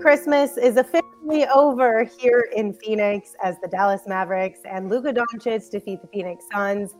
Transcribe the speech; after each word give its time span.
Christmas 0.00 0.56
is 0.56 0.78
officially 0.78 1.44
over 1.54 2.04
here 2.04 2.48
in 2.56 2.72
Phoenix 2.72 3.34
as 3.44 3.56
the 3.60 3.68
Dallas 3.68 4.00
Mavericks 4.06 4.60
and 4.64 4.88
Luka 4.88 5.12
Doncic 5.12 5.70
defeat 5.70 6.00
the 6.00 6.08
Phoenix 6.08 6.46
Suns 6.50 6.94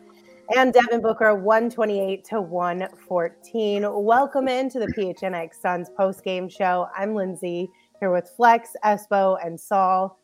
and 0.54 0.74
Devin 0.74 1.00
Booker 1.00 1.34
128 1.34 2.24
to 2.24 2.42
114. 2.42 3.86
Welcome 4.04 4.48
into 4.48 4.78
the 4.78 4.86
PHNX 4.88 5.54
Suns 5.54 5.88
post 5.96 6.22
game 6.22 6.46
show. 6.46 6.88
I'm 6.94 7.14
Lindsay 7.14 7.70
here 8.00 8.12
with 8.12 8.28
Flex, 8.36 8.76
Espo, 8.84 9.38
and 9.42 9.58
Saul. 9.58 10.18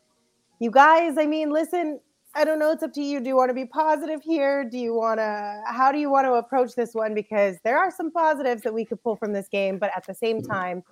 You 0.59 0.69
guys, 0.69 1.17
I 1.17 1.25
mean, 1.25 1.49
listen, 1.49 1.99
I 2.35 2.45
don't 2.45 2.59
know. 2.59 2.69
It's 2.69 2.83
up 2.83 2.93
to 2.93 3.01
you. 3.01 3.19
Do 3.19 3.27
you 3.27 3.35
want 3.35 3.49
to 3.49 3.55
be 3.55 3.65
positive 3.65 4.21
here? 4.21 4.63
Do 4.63 4.77
you 4.77 4.93
want 4.93 5.19
to, 5.19 5.61
how 5.65 5.91
do 5.91 5.97
you 5.97 6.11
want 6.11 6.25
to 6.25 6.33
approach 6.33 6.75
this 6.75 6.93
one? 6.93 7.15
Because 7.15 7.57
there 7.63 7.79
are 7.79 7.89
some 7.89 8.11
positives 8.11 8.61
that 8.61 8.73
we 8.73 8.85
could 8.85 9.01
pull 9.01 9.15
from 9.15 9.33
this 9.33 9.47
game, 9.47 9.79
but 9.79 9.89
at 9.97 10.05
the 10.05 10.13
same 10.13 10.41
mm-hmm. 10.41 10.51
time, 10.51 10.83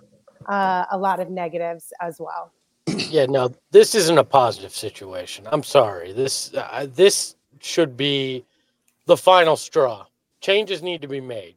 uh, 0.47 0.85
a 0.91 0.97
lot 0.97 1.19
of 1.19 1.29
negatives 1.29 1.93
as 2.01 2.19
well. 2.19 2.51
Yeah, 2.87 3.25
no, 3.25 3.51
this 3.71 3.95
isn't 3.95 4.17
a 4.17 4.23
positive 4.23 4.71
situation. 4.71 5.47
I'm 5.51 5.63
sorry. 5.63 6.13
This 6.13 6.53
uh, 6.53 6.87
this 6.89 7.35
should 7.59 7.97
be 7.97 8.45
the 9.05 9.17
final 9.17 9.55
straw. 9.55 10.05
Changes 10.41 10.83
need 10.83 11.01
to 11.01 11.07
be 11.07 11.21
made. 11.21 11.55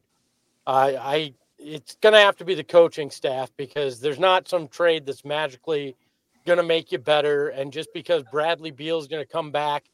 I, 0.65 0.95
I 0.95 1.33
it's 1.59 1.95
going 2.01 2.13
to 2.13 2.19
have 2.19 2.37
to 2.37 2.45
be 2.45 2.55
the 2.55 2.63
coaching 2.63 3.11
staff 3.11 3.51
because 3.57 3.99
there's 3.99 4.19
not 4.19 4.47
some 4.47 4.67
trade 4.67 5.05
that's 5.05 5.25
magically 5.25 5.95
going 6.45 6.57
to 6.57 6.63
make 6.63 6.91
you 6.91 6.97
better. 6.97 7.49
And 7.49 7.71
just 7.71 7.89
because 7.93 8.23
Bradley 8.31 8.71
Beal 8.71 8.97
is 8.97 9.07
going 9.07 9.23
to 9.23 9.31
come 9.31 9.51
back 9.51 9.85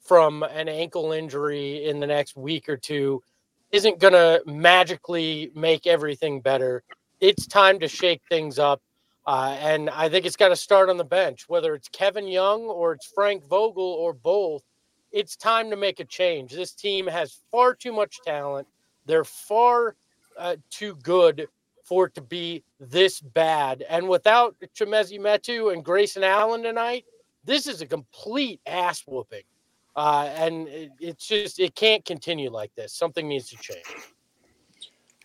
from 0.00 0.42
an 0.42 0.68
ankle 0.68 1.12
injury 1.12 1.86
in 1.86 2.00
the 2.00 2.06
next 2.06 2.36
week 2.36 2.68
or 2.68 2.76
two 2.76 3.22
isn't 3.70 4.00
going 4.00 4.12
to 4.12 4.42
magically 4.46 5.50
make 5.54 5.86
everything 5.86 6.40
better 6.40 6.82
it's 7.22 7.46
time 7.46 7.78
to 7.78 7.88
shake 7.88 8.20
things 8.28 8.58
up. 8.58 8.82
Uh, 9.26 9.56
and 9.60 9.88
I 9.88 10.08
think 10.08 10.26
it's 10.26 10.36
got 10.36 10.48
to 10.48 10.56
start 10.56 10.90
on 10.90 10.96
the 10.96 11.04
bench, 11.04 11.48
whether 11.48 11.74
it's 11.74 11.88
Kevin 11.88 12.26
Young 12.26 12.62
or 12.62 12.92
it's 12.92 13.06
Frank 13.06 13.46
Vogel 13.46 13.84
or 13.84 14.12
both. 14.12 14.64
It's 15.12 15.36
time 15.36 15.70
to 15.70 15.76
make 15.76 16.00
a 16.00 16.04
change. 16.04 16.52
This 16.52 16.72
team 16.72 17.06
has 17.06 17.38
far 17.52 17.74
too 17.74 17.92
much 17.92 18.20
talent. 18.26 18.66
They're 19.06 19.24
far 19.24 19.94
uh, 20.36 20.56
too 20.70 20.96
good 21.02 21.46
for 21.84 22.06
it 22.06 22.14
to 22.16 22.22
be 22.22 22.64
this 22.80 23.20
bad. 23.20 23.84
And 23.88 24.08
without 24.08 24.56
Chimezie 24.74 25.20
Metu 25.20 25.72
and 25.72 25.84
Grayson 25.84 26.24
Allen 26.24 26.62
tonight, 26.62 27.04
this 27.44 27.68
is 27.68 27.80
a 27.82 27.86
complete 27.86 28.60
ass 28.66 29.04
whooping. 29.06 29.42
Uh, 29.94 30.28
and 30.34 30.66
it, 30.66 30.90
it's 30.98 31.28
just, 31.28 31.60
it 31.60 31.76
can't 31.76 32.04
continue 32.04 32.50
like 32.50 32.74
this. 32.74 32.92
Something 32.92 33.28
needs 33.28 33.48
to 33.50 33.56
change. 33.58 33.84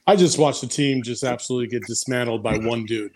I 0.08 0.16
just 0.16 0.40
watched 0.40 0.62
the 0.62 0.68
team 0.68 1.04
just 1.04 1.26
absolutely 1.26 1.68
get 1.68 1.86
dismantled 1.86 2.42
by 2.42 2.58
one 2.58 2.86
dude. 2.86 3.12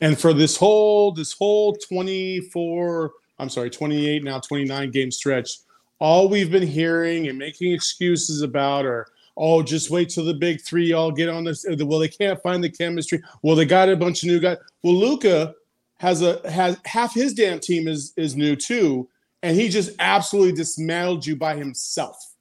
And 0.00 0.18
for 0.18 0.32
this 0.32 0.56
whole 0.56 1.12
this 1.12 1.32
whole 1.32 1.74
24, 1.74 3.12
I'm 3.40 3.48
sorry, 3.48 3.70
28 3.70 4.22
now 4.22 4.38
29 4.38 4.90
game 4.92 5.10
stretch, 5.10 5.50
all 5.98 6.28
we've 6.28 6.50
been 6.50 6.66
hearing 6.66 7.28
and 7.28 7.36
making 7.36 7.72
excuses 7.72 8.42
about 8.42 8.86
are 8.86 9.08
oh, 9.36 9.62
just 9.62 9.90
wait 9.90 10.10
till 10.10 10.24
the 10.24 10.34
big 10.34 10.60
three 10.60 10.92
all 10.92 11.10
get 11.10 11.28
on 11.28 11.42
this. 11.42 11.66
Uh, 11.66 11.74
well, 11.86 11.98
they 11.98 12.08
can't 12.08 12.40
find 12.42 12.62
the 12.62 12.70
chemistry. 12.70 13.20
Well, 13.42 13.56
they 13.56 13.64
got 13.64 13.88
a 13.88 13.96
bunch 13.96 14.22
of 14.22 14.28
new 14.28 14.38
guys. 14.40 14.58
Well, 14.82 14.94
Luka 14.94 15.54
has 15.98 16.22
a 16.22 16.48
has 16.48 16.78
half 16.84 17.14
his 17.14 17.32
damn 17.32 17.58
team 17.58 17.88
is 17.88 18.12
is 18.16 18.36
new 18.36 18.54
too, 18.54 19.08
and 19.42 19.56
he 19.56 19.68
just 19.68 19.90
absolutely 19.98 20.52
dismantled 20.52 21.26
you 21.26 21.34
by 21.34 21.56
himself. 21.56 22.34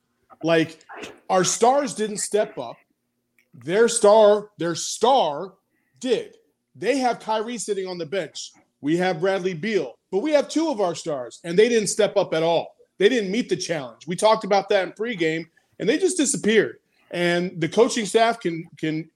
Like 0.44 0.80
our 1.30 1.44
stars 1.44 1.94
didn't 1.94 2.18
step 2.18 2.58
up. 2.58 2.76
Their 3.54 3.88
star, 3.88 4.50
their 4.58 4.76
star 4.76 5.54
did. 6.00 6.36
They 6.76 6.98
have 6.98 7.20
Kyrie 7.20 7.58
sitting 7.58 7.88
on 7.88 7.98
the 7.98 8.06
bench. 8.06 8.52
We 8.82 8.98
have 8.98 9.20
Bradley 9.20 9.54
Beal, 9.54 9.98
but 10.10 10.20
we 10.20 10.32
have 10.32 10.48
two 10.50 10.70
of 10.70 10.82
our 10.82 10.96
stars, 10.96 11.40
and 11.44 11.58
they 11.58 11.70
didn't 11.70 11.90
step 11.90 12.18
up 12.18 12.34
at 12.34 12.44
all. 12.44 12.76
They 12.98 13.10
didn't 13.10 13.32
meet 13.32 13.50
the 13.50 13.58
challenge. 13.58 14.08
We 14.08 14.16
talked 14.16 14.44
about 14.44 14.70
that 14.70 14.88
in 14.88 14.94
pregame, 14.94 15.46
and 15.80 15.88
they 15.88 15.98
just 15.98 16.18
disappeared. 16.18 16.78
And 17.12 17.60
the 17.60 17.68
coaching 17.68 18.06
staff 18.06 18.40
can 18.40 18.66
can 18.78 19.10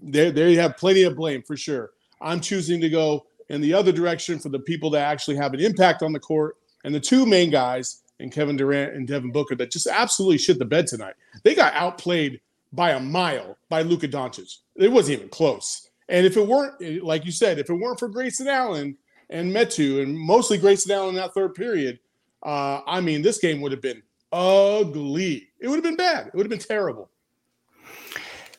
they 0.00 0.30
they 0.30 0.54
have 0.54 0.76
plenty 0.76 1.02
of 1.04 1.16
blame 1.16 1.42
for 1.42 1.56
sure. 1.56 1.90
I'm 2.20 2.40
choosing 2.40 2.80
to 2.80 2.88
go 2.88 3.26
in 3.48 3.60
the 3.60 3.74
other 3.74 3.92
direction 3.92 4.38
for 4.38 4.50
the 4.50 4.58
people 4.58 4.90
that 4.90 5.06
actually 5.06 5.36
have 5.36 5.54
an 5.54 5.60
impact 5.60 6.02
on 6.02 6.12
the 6.12 6.20
court, 6.20 6.56
and 6.84 6.94
the 6.94 7.00
two 7.00 7.24
main 7.26 7.50
guys, 7.50 8.02
and 8.20 8.30
Kevin 8.30 8.56
Durant 8.56 8.94
and 8.94 9.06
Devin 9.06 9.32
Booker, 9.32 9.54
that 9.56 9.70
just 9.70 9.86
absolutely 9.86 10.38
shit 10.38 10.58
the 10.58 10.64
bed 10.64 10.86
tonight. 10.86 11.14
They 11.42 11.54
got 11.54 11.74
outplayed 11.74 12.40
by 12.72 12.90
a 12.90 13.00
mile 13.00 13.56
by 13.68 13.82
Luka 13.82 14.08
Doncic. 14.08 14.58
It 14.76 14.90
wasn't 14.90 15.18
even 15.18 15.28
close. 15.28 15.88
And 16.08 16.26
if 16.26 16.36
it 16.36 16.46
weren't, 16.46 17.04
like 17.04 17.24
you 17.24 17.32
said, 17.32 17.58
if 17.58 17.68
it 17.68 17.74
weren't 17.74 17.98
for 17.98 18.08
Grayson 18.08 18.48
Allen 18.48 18.96
and 19.30 19.52
Metu, 19.52 20.02
and 20.02 20.18
mostly 20.18 20.58
Grayson 20.58 20.92
Allen 20.92 21.10
in 21.10 21.14
that 21.16 21.34
third 21.34 21.54
period, 21.54 21.98
uh, 22.42 22.80
I 22.86 23.00
mean, 23.00 23.22
this 23.22 23.38
game 23.38 23.60
would 23.60 23.72
have 23.72 23.82
been 23.82 24.02
ugly. 24.32 25.48
It 25.60 25.68
would 25.68 25.76
have 25.76 25.84
been 25.84 25.96
bad. 25.96 26.28
It 26.28 26.34
would 26.34 26.44
have 26.44 26.50
been 26.50 26.58
terrible. 26.58 27.10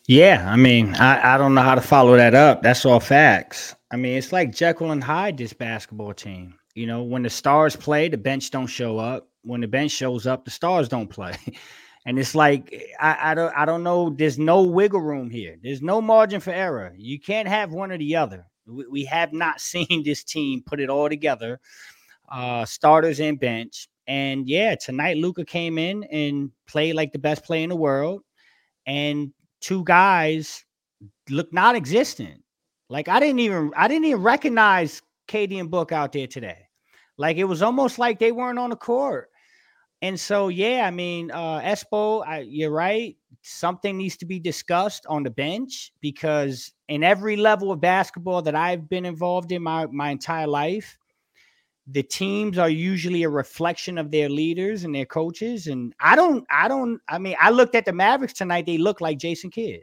Yeah, 0.08 0.46
I 0.52 0.56
mean, 0.56 0.96
I, 0.96 1.36
I 1.36 1.38
don't 1.38 1.54
know 1.54 1.62
how 1.62 1.76
to 1.76 1.82
follow 1.82 2.18
that 2.18 2.34
up. 2.34 2.64
That's 2.64 2.86
all 2.86 3.00
facts. 3.00 3.76
I 3.92 3.96
mean, 3.96 4.18
it's 4.18 4.32
like 4.32 4.54
Jekyll 4.54 4.92
and 4.92 5.04
Hyde, 5.04 5.38
this 5.38 5.54
basketball 5.54 6.14
team. 6.14 6.56
You 6.76 6.88
know, 6.88 7.04
when 7.04 7.24
the 7.24 7.30
stars 7.30 7.76
play, 7.76 8.10
the 8.10 8.18
bench 8.18 8.52
don't 8.52 8.68
show 8.68 8.98
up. 8.98 9.28
When 9.44 9.62
the 9.62 9.68
bench 9.68 9.92
shows 9.92 10.28
up, 10.28 10.46
the 10.46 10.52
stars 10.52 10.90
don't 10.90 11.10
play. 11.10 11.36
And 12.06 12.18
it's 12.18 12.34
like 12.34 12.74
I, 13.00 13.32
I 13.32 13.34
don't 13.36 13.54
I 13.56 13.66
don't 13.66 13.84
know. 13.84 14.10
There's 14.10 14.40
no 14.40 14.64
wiggle 14.64 15.02
room 15.02 15.30
here. 15.30 15.58
There's 15.62 15.82
no 15.82 16.02
margin 16.02 16.40
for 16.40 16.52
error. 16.52 16.94
You 16.98 17.20
can't 17.20 17.48
have 17.48 17.72
one 17.72 17.92
or 17.92 17.98
the 17.98 18.16
other. 18.16 18.46
We, 18.66 18.86
we 18.88 19.06
have 19.06 19.34
not 19.34 19.62
seen 19.62 20.04
this 20.04 20.24
team 20.24 20.64
put 20.66 20.80
it 20.80 20.90
all 20.90 21.10
together. 21.10 21.60
Uh, 22.32 22.66
starters 22.66 23.20
and 23.20 23.40
bench. 23.40 23.90
And 24.08 24.48
yeah, 24.48 24.76
tonight 24.76 25.18
Luka 25.18 25.46
came 25.46 25.78
in 25.78 26.04
and 26.06 26.52
played 26.68 26.96
like 26.96 27.12
the 27.12 27.20
best 27.20 27.44
player 27.44 27.64
in 27.64 27.70
the 27.70 27.76
world. 27.76 28.22
And 28.88 29.34
two 29.62 29.84
guys 29.84 30.66
look 31.30 31.54
non-existent. 31.54 32.42
Like 32.90 33.08
I 33.08 33.20
didn't 33.20 33.40
even 33.40 33.72
I 33.76 33.88
didn't 33.88 34.06
even 34.06 34.24
recognize 34.24 35.02
KD 35.28 35.60
and 35.60 35.70
Book 35.70 35.92
out 35.92 36.12
there 36.12 36.28
today. 36.28 36.68
Like 37.18 37.38
it 37.38 37.44
was 37.44 37.62
almost 37.62 38.00
like 38.00 38.18
they 38.18 38.32
weren't 38.32 38.58
on 38.58 38.72
the 38.72 38.76
court. 38.76 39.29
And 40.02 40.18
so, 40.18 40.48
yeah, 40.48 40.86
I 40.88 40.92
mean, 40.92 41.30
uh, 41.32 41.60
Espo, 41.60 42.26
I, 42.26 42.40
you're 42.40 42.72
right. 42.72 43.18
Something 43.42 43.98
needs 43.98 44.16
to 44.18 44.26
be 44.26 44.40
discussed 44.40 45.06
on 45.08 45.24
the 45.24 45.30
bench 45.30 45.92
because 46.00 46.72
in 46.88 47.04
every 47.04 47.36
level 47.36 47.72
of 47.72 47.82
basketball 47.82 48.42
that 48.44 48.56
I've 48.56 48.88
been 48.90 49.06
involved 49.06 49.52
in 49.52 49.62
my, 49.62 49.88
my 49.88 50.12
entire 50.12 50.48
life, 50.48 50.98
the 51.86 52.04
teams 52.04 52.58
are 52.58 52.70
usually 52.70 53.24
a 53.24 53.30
reflection 53.30 53.98
of 53.98 54.12
their 54.12 54.30
leaders 54.30 54.84
and 54.84 54.96
their 54.96 55.06
coaches. 55.06 55.68
And 55.68 55.94
I 56.00 56.16
don't, 56.16 56.46
I 56.50 56.68
don't, 56.68 57.02
I 57.10 57.18
mean, 57.18 57.36
I 57.40 57.50
looked 57.50 57.76
at 57.76 57.86
the 57.86 57.94
Mavericks 57.94 58.34
tonight. 58.34 58.66
They 58.66 58.78
look 58.78 59.02
like 59.02 59.18
Jason 59.18 59.50
Kidd. 59.50 59.82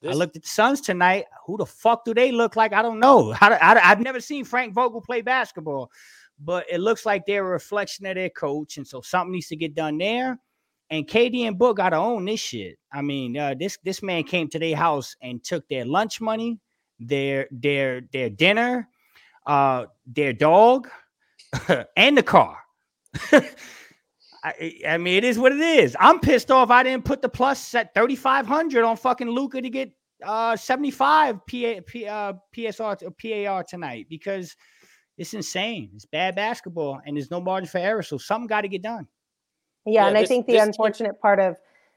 This- 0.00 0.12
I 0.12 0.14
looked 0.14 0.36
at 0.36 0.42
the 0.42 0.48
Suns 0.48 0.80
tonight. 0.80 1.26
Who 1.46 1.56
the 1.56 1.66
fuck 1.66 2.04
do 2.04 2.14
they 2.14 2.32
look 2.32 2.56
like? 2.56 2.72
I 2.72 2.82
don't 2.82 2.98
know. 2.98 3.32
I, 3.40 3.54
I, 3.54 3.90
I've 3.90 4.00
never 4.00 4.20
seen 4.20 4.44
Frank 4.44 4.74
Vogel 4.74 5.00
play 5.00 5.20
basketball 5.22 5.90
but 6.40 6.66
it 6.70 6.78
looks 6.78 7.04
like 7.04 7.26
they're 7.26 7.46
a 7.46 7.50
reflection 7.50 8.06
of 8.06 8.14
their 8.14 8.30
coach, 8.30 8.76
and 8.76 8.86
so 8.86 9.00
something 9.00 9.32
needs 9.32 9.48
to 9.48 9.56
get 9.56 9.74
done 9.74 9.98
there. 9.98 10.38
And 10.90 11.06
KD 11.06 11.46
and 11.46 11.58
Book 11.58 11.76
got 11.76 11.90
to 11.90 11.96
own 11.96 12.24
this 12.24 12.40
shit. 12.40 12.78
I 12.92 13.02
mean, 13.02 13.36
uh, 13.36 13.54
this 13.58 13.78
this 13.84 14.02
man 14.02 14.24
came 14.24 14.48
to 14.48 14.58
their 14.58 14.76
house 14.76 15.16
and 15.20 15.42
took 15.44 15.68
their 15.68 15.84
lunch 15.84 16.20
money, 16.20 16.58
their 16.98 17.48
their 17.50 18.02
their 18.12 18.30
dinner, 18.30 18.88
uh, 19.46 19.86
their 20.06 20.32
dog, 20.32 20.88
and 21.96 22.16
the 22.16 22.22
car. 22.22 22.58
I, 24.44 24.80
I, 24.86 24.98
mean, 24.98 25.16
it 25.16 25.24
is 25.24 25.38
what 25.38 25.52
it 25.52 25.60
is. 25.60 25.96
I'm 25.98 26.20
pissed 26.20 26.50
off. 26.50 26.70
I 26.70 26.84
didn't 26.84 27.04
put 27.04 27.22
the 27.22 27.28
plus 27.28 27.74
at 27.74 27.92
3,500 27.94 28.84
on 28.84 28.96
fucking 28.96 29.28
Luka 29.28 29.60
to 29.60 29.68
get 29.68 29.90
uh 30.24 30.56
75 30.56 31.34
PA, 31.34 31.40
P, 31.86 32.06
uh, 32.06 32.32
PSR 32.56 33.46
PAR 33.46 33.64
tonight 33.64 34.06
because 34.08 34.56
it's 35.18 35.34
insane. 35.34 35.90
It's 35.94 36.06
bad 36.06 36.36
basketball, 36.36 37.00
and 37.04 37.16
there's 37.16 37.30
no 37.30 37.40
margin 37.40 37.68
for 37.68 37.78
error. 37.78 38.02
So 38.02 38.16
something 38.16 38.46
got 38.46 38.62
to 38.62 38.68
get 38.68 38.82
done. 38.82 39.06
Yeah, 39.84 40.02
yeah 40.02 40.06
and 40.06 40.16
this, 40.16 40.22
I 40.22 40.26
think 40.26 40.46
the 40.46 40.58
unfortunate 40.58 41.10
team- 41.10 41.20
part 41.20 41.40
of 41.40 41.56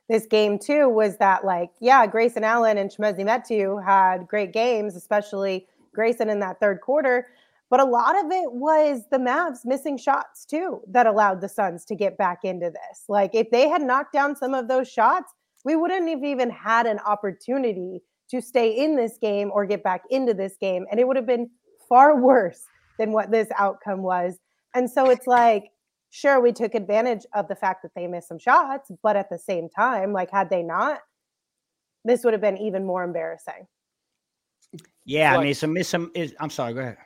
this 0.10 0.26
game 0.26 0.58
too 0.58 0.90
was 0.90 1.18
that, 1.18 1.46
like, 1.46 1.70
yeah, 1.80 2.06
Grayson 2.08 2.44
Allen 2.44 2.78
and 2.78 2.90
Chimezie 2.90 3.24
Metu 3.24 3.84
had 3.86 4.28
great 4.28 4.52
games, 4.52 4.96
especially 4.96 5.68
Grayson 5.94 6.30
in 6.30 6.40
that 6.40 6.60
third 6.60 6.82
quarter. 6.82 7.28
But 7.70 7.80
a 7.80 7.86
lot 7.86 8.18
of 8.18 8.30
it 8.32 8.52
was 8.52 9.04
the 9.12 9.18
Mavs 9.18 9.60
missing 9.64 9.98
shots 9.98 10.44
too 10.44 10.82
that 10.88 11.08
allowed 11.08 11.40
the 11.40 11.48
Suns 11.48 11.86
to 11.86 11.96
get 11.96 12.18
back 12.18 12.40
into 12.44 12.70
this. 12.70 13.06
Like, 13.08 13.34
if 13.34 13.50
they 13.52 13.70
had 13.70 13.84
knocked 13.84 14.14
down 14.14 14.36
some 14.36 14.54
of 14.54 14.68
those 14.68 14.92
shots, 14.92 15.32
we 15.64 15.76
wouldn't 15.76 16.10
have 16.10 16.24
even 16.24 16.50
had 16.50 16.88
an 16.88 17.00
opportunity 17.06 18.02
to 18.30 18.42
stay 18.42 18.72
in 18.72 18.96
this 18.96 19.18
game 19.22 19.52
or 19.54 19.66
get 19.66 19.84
back 19.84 20.04
into 20.10 20.34
this 20.34 20.58
game. 20.60 20.86
And 20.90 21.00
it 21.00 21.08
would 21.08 21.18
have 21.18 21.28
been 21.28 21.50
far 21.88 22.18
worse 22.20 22.66
than 23.02 23.12
what 23.12 23.32
this 23.32 23.48
outcome 23.58 24.04
was. 24.04 24.38
And 24.76 24.90
so 24.90 25.10
it's 25.10 25.26
like, 25.26 25.72
sure, 26.12 26.40
we 26.40 26.52
took 26.52 26.76
advantage 26.76 27.26
of 27.34 27.48
the 27.48 27.56
fact 27.56 27.82
that 27.82 27.92
they 27.96 28.06
missed 28.06 28.28
some 28.28 28.38
shots, 28.38 28.92
but 29.02 29.16
at 29.16 29.28
the 29.30 29.40
same 29.40 29.70
time, 29.70 30.14
like, 30.14 30.30
had 30.30 30.52
they 30.52 30.62
not, 30.62 31.00
this 32.06 32.24
would 32.24 32.34
have 32.34 32.42
been 32.42 32.58
even 32.58 32.86
more 32.86 33.04
embarrassing. 33.04 33.66
Yeah, 35.04 35.36
I 35.36 35.44
mean, 35.44 35.54
some 35.56 35.74
miss 35.74 35.90
some. 35.90 36.12
Is, 36.14 36.36
I'm 36.40 36.52
sorry. 36.52 36.74
Go 36.74 36.82
ahead. 36.82 36.98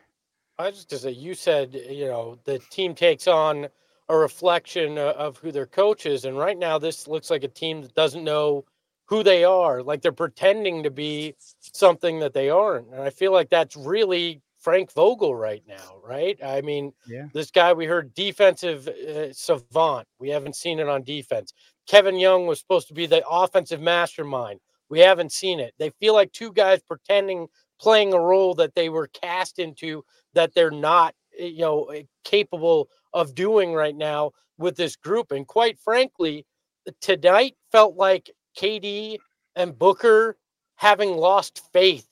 I 0.59 0.67
was 0.67 0.75
just 0.75 0.89
to 0.89 0.97
say, 0.97 1.11
you 1.11 1.33
said 1.33 1.73
you 1.89 2.05
know 2.05 2.37
the 2.43 2.59
team 2.69 2.93
takes 2.93 3.27
on 3.27 3.67
a 4.09 4.17
reflection 4.17 4.97
of 4.97 5.37
who 5.37 5.51
their 5.51 5.65
coach 5.65 6.05
is, 6.05 6.25
and 6.25 6.37
right 6.37 6.57
now 6.57 6.77
this 6.77 7.07
looks 7.07 7.31
like 7.31 7.43
a 7.43 7.47
team 7.47 7.81
that 7.81 7.95
doesn't 7.95 8.23
know 8.23 8.65
who 9.05 9.23
they 9.23 9.43
are. 9.43 9.81
Like 9.81 10.01
they're 10.01 10.11
pretending 10.11 10.83
to 10.83 10.91
be 10.91 11.35
something 11.59 12.19
that 12.19 12.33
they 12.33 12.49
aren't, 12.49 12.89
and 12.89 13.01
I 13.01 13.09
feel 13.09 13.31
like 13.31 13.49
that's 13.49 13.75
really 13.75 14.41
Frank 14.65 14.91
Vogel 14.93 15.35
right 15.35 15.61
now, 15.67 15.97
right? 16.03 16.39
I 16.43 16.61
mean, 16.61 16.91
yeah. 17.07 17.27
this 17.33 17.51
guy 17.51 17.71
we 17.71 17.85
heard 17.85 18.15
defensive 18.15 18.87
uh, 18.87 19.31
savant. 19.31 20.07
We 20.17 20.29
haven't 20.29 20.55
seen 20.55 20.79
it 20.79 20.89
on 20.89 21.03
defense. 21.03 21.53
Kevin 21.87 22.15
Young 22.15 22.47
was 22.47 22.61
supposed 22.61 22.87
to 22.87 22.95
be 22.95 23.05
the 23.05 23.23
offensive 23.29 23.79
mastermind. 23.79 24.59
We 24.89 25.01
haven't 25.01 25.33
seen 25.33 25.59
it. 25.59 25.75
They 25.77 25.91
feel 25.99 26.15
like 26.15 26.31
two 26.31 26.51
guys 26.51 26.81
pretending 26.81 27.47
playing 27.79 28.13
a 28.13 28.19
role 28.19 28.55
that 28.55 28.73
they 28.73 28.89
were 28.89 29.05
cast 29.05 29.59
into 29.59 30.03
that 30.33 30.55
they're 30.55 30.71
not, 30.71 31.13
eh, 31.37 31.45
you 31.45 31.61
know, 31.61 31.85
eh, 31.85 32.01
capable 32.23 32.89
of 33.13 33.35
doing 33.35 33.71
right 33.71 33.95
now 33.95 34.31
with 34.57 34.75
this 34.77 34.95
group. 34.95 35.31
And 35.31 35.45
quite 35.45 35.77
frankly, 35.79 36.43
tonight 37.01 37.53
felt 37.71 37.97
like 37.97 38.31
KD 38.57 39.19
and 39.55 39.77
Booker 39.77 40.37
having 40.75 41.17
lost 41.17 41.61
faith 41.71 42.07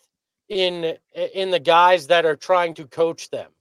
in 0.53 0.97
in 1.33 1.51
the 1.51 1.59
guys 1.59 2.07
that 2.07 2.25
are 2.25 2.35
trying 2.35 2.73
to 2.75 2.87
coach 2.87 3.29
them. 3.29 3.51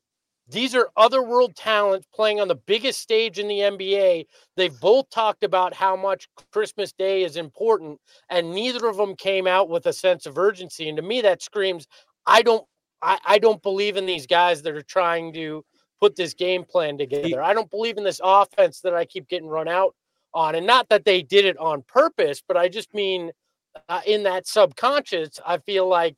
These 0.49 0.75
are 0.75 0.91
other 0.97 1.23
world 1.23 1.56
talents 1.56 2.06
playing 2.12 2.41
on 2.41 2.49
the 2.49 2.55
biggest 2.55 3.00
stage 3.00 3.39
in 3.39 3.49
the 3.49 3.61
NBA. 3.61 4.27
They've 4.56 4.81
both 4.81 5.09
talked 5.09 5.44
about 5.44 5.73
how 5.73 5.97
much 5.97 6.29
Christmas 6.53 6.93
Day 6.93 7.23
is 7.23 7.37
important, 7.37 7.99
and 8.29 8.53
neither 8.53 8.87
of 8.87 8.97
them 8.97 9.17
came 9.17 9.47
out 9.47 9.71
with 9.71 9.87
a 9.87 9.93
sense 9.93 10.27
of 10.27 10.37
urgency. 10.37 10.89
And 10.89 10.97
to 10.97 11.03
me, 11.03 11.23
that 11.23 11.43
screams, 11.43 11.87
I 12.27 12.43
don't 12.43 12.67
I, 13.03 13.19
I 13.25 13.39
don't 13.39 13.62
believe 13.62 13.97
in 13.97 14.06
these 14.06 14.27
guys 14.27 14.62
that 14.62 14.75
are 14.75 14.83
trying 14.83 15.33
to 15.35 15.65
put 16.00 16.17
this 16.17 16.35
game 16.35 16.65
plan 16.65 16.99
together. 16.99 17.43
I 17.43 17.55
don't 17.55 17.71
believe 17.71 17.97
in 17.97 18.05
this 18.05 18.21
offense 18.23 18.81
that 18.81 18.94
I 18.94 19.05
keep 19.05 19.29
getting 19.29 19.49
run 19.49 19.69
out 19.69 19.94
on. 20.35 20.55
And 20.55 20.67
not 20.67 20.89
that 20.89 21.05
they 21.05 21.23
did 21.23 21.44
it 21.44 21.56
on 21.59 21.83
purpose, 21.83 22.43
but 22.47 22.56
I 22.56 22.69
just 22.69 22.93
mean 22.94 23.31
uh, 23.89 24.00
in 24.06 24.23
that 24.25 24.47
subconscious, 24.47 25.41
I 25.47 25.59
feel 25.59 25.87
like 25.89 26.17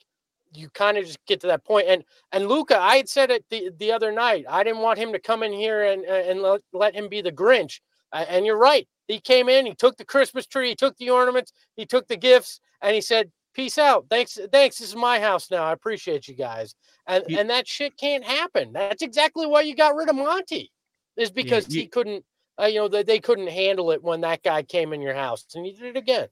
you 0.56 0.68
kind 0.70 0.96
of 0.96 1.04
just 1.04 1.24
get 1.26 1.40
to 1.40 1.46
that 1.48 1.64
point. 1.64 1.88
And 1.88 2.04
and 2.32 2.48
Luka, 2.48 2.78
I 2.78 2.96
had 2.96 3.08
said 3.08 3.30
it 3.30 3.44
the, 3.50 3.70
the 3.78 3.92
other 3.92 4.12
night. 4.12 4.44
I 4.48 4.62
didn't 4.62 4.80
want 4.82 4.98
him 4.98 5.12
to 5.12 5.18
come 5.18 5.42
in 5.42 5.52
here 5.52 5.84
and 5.84 6.04
and 6.04 6.42
let, 6.42 6.60
let 6.72 6.94
him 6.94 7.08
be 7.08 7.22
the 7.22 7.32
Grinch. 7.32 7.80
And 8.12 8.46
you're 8.46 8.58
right. 8.58 8.86
He 9.08 9.18
came 9.18 9.48
in, 9.48 9.66
he 9.66 9.74
took 9.74 9.96
the 9.96 10.04
Christmas 10.04 10.46
tree, 10.46 10.68
he 10.68 10.74
took 10.76 10.96
the 10.96 11.10
ornaments, 11.10 11.52
he 11.74 11.84
took 11.84 12.06
the 12.06 12.16
gifts, 12.16 12.60
and 12.80 12.94
he 12.94 13.00
said, 13.00 13.30
"Peace 13.54 13.76
out. 13.76 14.06
Thanks, 14.08 14.38
thanks. 14.52 14.78
This 14.78 14.88
is 14.88 14.96
my 14.96 15.20
house 15.20 15.50
now. 15.50 15.64
I 15.64 15.72
appreciate 15.72 16.28
you 16.28 16.34
guys." 16.34 16.74
And 17.06 17.24
and 17.28 17.50
that 17.50 17.68
shit 17.68 17.96
can't 17.98 18.24
happen. 18.24 18.72
That's 18.72 19.02
exactly 19.02 19.46
why 19.46 19.62
you 19.62 19.74
got 19.74 19.96
rid 19.96 20.08
of 20.08 20.16
Monty, 20.16 20.70
is 21.16 21.30
because 21.30 21.68
yeah, 21.68 21.82
he 21.82 21.88
couldn't. 21.88 22.24
Uh, 22.58 22.66
you 22.66 22.78
know, 22.78 22.88
they, 22.88 23.02
they 23.02 23.18
couldn't 23.18 23.48
handle 23.48 23.90
it 23.90 24.02
when 24.02 24.20
that 24.20 24.42
guy 24.42 24.62
came 24.62 24.92
in 24.92 25.02
your 25.02 25.14
house, 25.14 25.44
and 25.54 25.66
you 25.66 25.72
did 25.72 25.96
it 25.96 25.96
again. 25.96 26.28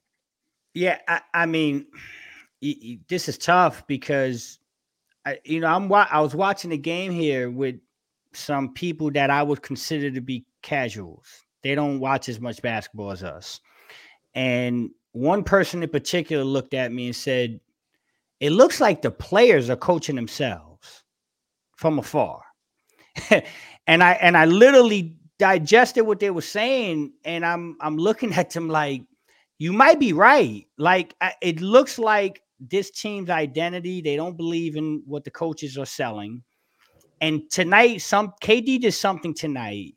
Yeah, 0.72 0.98
I, 1.08 1.20
I 1.34 1.46
mean 1.46 1.86
this 3.08 3.28
is 3.28 3.38
tough 3.38 3.86
because 3.86 4.58
I, 5.26 5.38
you 5.44 5.60
know 5.60 5.68
I'm 5.68 5.92
I 5.92 6.20
was 6.20 6.34
watching 6.34 6.70
the 6.70 6.78
game 6.78 7.12
here 7.12 7.50
with 7.50 7.76
some 8.32 8.72
people 8.72 9.10
that 9.12 9.30
I 9.30 9.42
would 9.42 9.62
consider 9.62 10.10
to 10.10 10.20
be 10.20 10.46
casuals. 10.62 11.26
They 11.62 11.74
don't 11.74 12.00
watch 12.00 12.28
as 12.28 12.40
much 12.40 12.62
basketball 12.62 13.10
as 13.10 13.22
us. 13.22 13.60
And 14.34 14.90
one 15.12 15.44
person 15.44 15.82
in 15.82 15.90
particular 15.90 16.44
looked 16.44 16.74
at 16.74 16.92
me 16.92 17.06
and 17.06 17.16
said, 17.16 17.60
"It 18.40 18.50
looks 18.50 18.80
like 18.80 19.02
the 19.02 19.10
players 19.10 19.68
are 19.68 19.76
coaching 19.76 20.16
themselves 20.16 21.04
from 21.76 21.98
afar." 21.98 22.42
and 23.86 24.02
I 24.02 24.12
and 24.12 24.36
I 24.36 24.46
literally 24.46 25.16
digested 25.38 26.06
what 26.06 26.20
they 26.20 26.30
were 26.30 26.40
saying 26.40 27.12
and 27.24 27.44
I'm 27.44 27.76
I'm 27.80 27.96
looking 27.96 28.32
at 28.34 28.50
them 28.50 28.68
like 28.68 29.02
you 29.58 29.72
might 29.72 30.00
be 30.00 30.12
right. 30.12 30.66
Like 30.78 31.14
it 31.40 31.60
looks 31.60 31.98
like 31.98 32.42
this 32.70 32.90
team's 32.90 33.30
identity. 33.30 34.00
They 34.00 34.16
don't 34.16 34.36
believe 34.36 34.76
in 34.76 35.02
what 35.06 35.24
the 35.24 35.30
coaches 35.30 35.76
are 35.78 35.86
selling. 35.86 36.42
And 37.20 37.42
tonight, 37.50 37.98
some 37.98 38.32
KD 38.42 38.80
did 38.80 38.92
something 38.92 39.34
tonight 39.34 39.94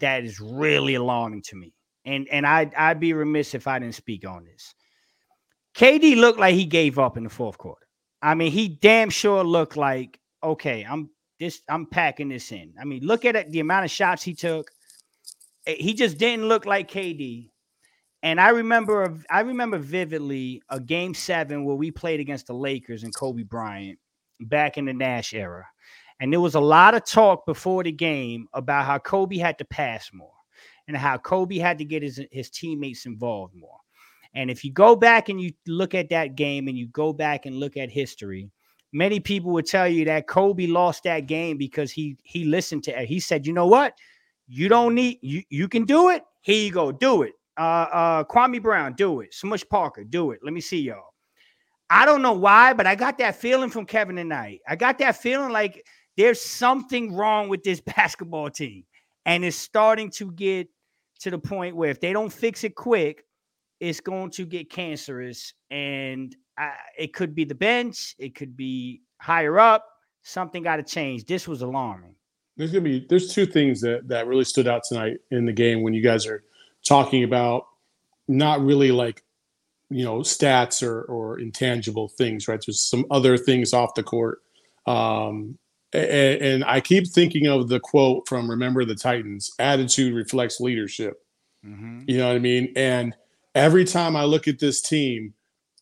that 0.00 0.24
is 0.24 0.40
really 0.40 0.94
alarming 0.94 1.42
to 1.42 1.56
me. 1.56 1.72
And 2.04 2.28
and 2.28 2.46
I 2.46 2.70
I'd 2.76 3.00
be 3.00 3.12
remiss 3.12 3.54
if 3.54 3.66
I 3.66 3.78
didn't 3.78 3.94
speak 3.94 4.26
on 4.26 4.44
this. 4.44 4.74
KD 5.74 6.16
looked 6.16 6.38
like 6.38 6.54
he 6.54 6.64
gave 6.64 6.98
up 6.98 7.16
in 7.16 7.24
the 7.24 7.30
fourth 7.30 7.58
quarter. 7.58 7.86
I 8.20 8.34
mean, 8.34 8.50
he 8.50 8.68
damn 8.68 9.10
sure 9.10 9.44
looked 9.44 9.76
like, 9.76 10.18
okay, 10.42 10.84
I'm 10.88 11.10
this, 11.38 11.62
I'm 11.68 11.86
packing 11.86 12.28
this 12.28 12.50
in. 12.50 12.74
I 12.80 12.84
mean, 12.84 13.04
look 13.04 13.24
at 13.24 13.36
it, 13.36 13.50
the 13.50 13.60
amount 13.60 13.84
of 13.84 13.90
shots 13.90 14.22
he 14.22 14.34
took. 14.34 14.70
Eh, 15.66 15.76
he 15.78 15.94
just 15.94 16.18
didn't 16.18 16.46
look 16.46 16.66
like 16.66 16.90
KD. 16.90 17.50
And 18.22 18.40
I 18.40 18.48
remember, 18.50 19.16
I 19.30 19.40
remember 19.40 19.78
vividly 19.78 20.62
a 20.68 20.80
game 20.80 21.14
seven 21.14 21.64
where 21.64 21.76
we 21.76 21.90
played 21.90 22.20
against 22.20 22.48
the 22.48 22.54
Lakers 22.54 23.04
and 23.04 23.14
Kobe 23.14 23.44
Bryant 23.44 23.98
back 24.40 24.76
in 24.76 24.86
the 24.86 24.92
Nash 24.92 25.34
era. 25.34 25.66
And 26.20 26.32
there 26.32 26.40
was 26.40 26.56
a 26.56 26.60
lot 26.60 26.94
of 26.94 27.04
talk 27.04 27.46
before 27.46 27.84
the 27.84 27.92
game 27.92 28.48
about 28.52 28.86
how 28.86 28.98
Kobe 28.98 29.36
had 29.36 29.58
to 29.58 29.64
pass 29.64 30.10
more 30.12 30.32
and 30.88 30.96
how 30.96 31.16
Kobe 31.16 31.58
had 31.58 31.78
to 31.78 31.84
get 31.84 32.02
his, 32.02 32.20
his 32.32 32.50
teammates 32.50 33.06
involved 33.06 33.54
more. 33.54 33.78
And 34.34 34.50
if 34.50 34.64
you 34.64 34.72
go 34.72 34.96
back 34.96 35.28
and 35.28 35.40
you 35.40 35.52
look 35.66 35.94
at 35.94 36.08
that 36.10 36.34
game 36.34 36.66
and 36.66 36.76
you 36.76 36.88
go 36.88 37.12
back 37.12 37.46
and 37.46 37.56
look 37.56 37.76
at 37.76 37.90
history, 37.90 38.50
many 38.92 39.20
people 39.20 39.52
would 39.52 39.66
tell 39.66 39.88
you 39.88 40.04
that 40.06 40.26
Kobe 40.26 40.66
lost 40.66 41.04
that 41.04 41.26
game 41.26 41.56
because 41.56 41.90
he 41.92 42.16
he 42.22 42.44
listened 42.44 42.84
to 42.84 42.92
he 43.02 43.20
said, 43.20 43.46
"You 43.46 43.52
know 43.52 43.66
what? 43.66 43.94
You 44.46 44.68
don't 44.68 44.94
need 44.94 45.18
you 45.22 45.42
you 45.50 45.68
can 45.68 45.84
do 45.84 46.10
it. 46.10 46.24
Here 46.42 46.62
you 46.62 46.72
go, 46.72 46.92
do 46.92 47.22
it." 47.22 47.32
Uh, 47.58 47.86
uh, 47.92 48.24
Kwame 48.24 48.62
Brown, 48.62 48.92
do 48.92 49.20
it. 49.20 49.34
Smush 49.34 49.64
Parker, 49.68 50.04
do 50.04 50.30
it. 50.30 50.40
Let 50.42 50.52
me 50.54 50.60
see 50.60 50.80
y'all. 50.80 51.14
I 51.90 52.04
don't 52.04 52.22
know 52.22 52.34
why, 52.34 52.72
but 52.72 52.86
I 52.86 52.94
got 52.94 53.18
that 53.18 53.34
feeling 53.34 53.70
from 53.70 53.86
Kevin 53.86 54.16
tonight. 54.16 54.60
I 54.68 54.76
got 54.76 54.98
that 54.98 55.16
feeling 55.16 55.50
like 55.50 55.84
there's 56.16 56.40
something 56.40 57.14
wrong 57.14 57.48
with 57.48 57.62
this 57.64 57.80
basketball 57.96 58.50
team, 58.50 58.84
and 59.26 59.44
it's 59.44 59.56
starting 59.56 60.10
to 60.12 60.30
get 60.32 60.68
to 61.20 61.30
the 61.30 61.38
point 61.38 61.74
where 61.74 61.90
if 61.90 62.00
they 62.00 62.12
don't 62.12 62.32
fix 62.32 62.62
it 62.62 62.76
quick, 62.76 63.24
it's 63.80 64.00
going 64.00 64.30
to 64.30 64.44
get 64.44 64.70
cancerous, 64.70 65.52
and 65.70 66.36
I, 66.56 66.74
it 66.96 67.12
could 67.14 67.34
be 67.34 67.44
the 67.44 67.54
bench, 67.54 68.14
it 68.18 68.34
could 68.34 68.56
be 68.56 69.02
higher 69.20 69.58
up. 69.58 69.84
Something 70.22 70.62
got 70.62 70.76
to 70.76 70.82
change. 70.82 71.24
This 71.24 71.48
was 71.48 71.62
alarming. 71.62 72.14
There's 72.56 72.72
gonna 72.72 72.82
be 72.82 73.06
there's 73.08 73.32
two 73.32 73.46
things 73.46 73.80
that 73.82 74.08
that 74.08 74.26
really 74.26 74.44
stood 74.44 74.66
out 74.66 74.82
tonight 74.86 75.18
in 75.30 75.46
the 75.46 75.52
game 75.52 75.80
when 75.80 75.94
you 75.94 76.02
guys 76.02 76.26
are 76.26 76.42
talking 76.88 77.24
about 77.24 77.66
not 78.26 78.60
really 78.60 78.90
like 78.90 79.22
you 79.90 80.04
know 80.04 80.18
stats 80.18 80.82
or 80.82 81.02
or 81.02 81.38
intangible 81.38 82.08
things 82.08 82.48
right? 82.48 82.62
There's 82.64 82.80
some 82.80 83.04
other 83.10 83.36
things 83.36 83.72
off 83.72 83.94
the 83.94 84.02
court. 84.02 84.40
Um 84.86 85.58
and, 85.94 86.42
and, 86.42 86.64
i 86.64 86.82
keep 86.82 87.06
thinking 87.06 87.46
of 87.46 87.68
the 87.68 87.80
quote 87.80 88.28
from 88.28 88.50
remember 88.50 88.84
the 88.84 88.94
titans 88.94 89.50
attitude 89.58 90.14
reflects 90.14 90.60
leadership. 90.60 91.22
Mm-hmm. 91.64 92.02
you 92.06 92.18
know 92.18 92.28
what 92.28 92.36
i 92.36 92.38
mean? 92.38 92.72
And 92.76 93.14
every 93.54 93.84
time 93.84 94.14
i 94.14 94.24
look 94.24 94.48
at 94.48 94.58
this 94.58 94.82
team 94.82 95.32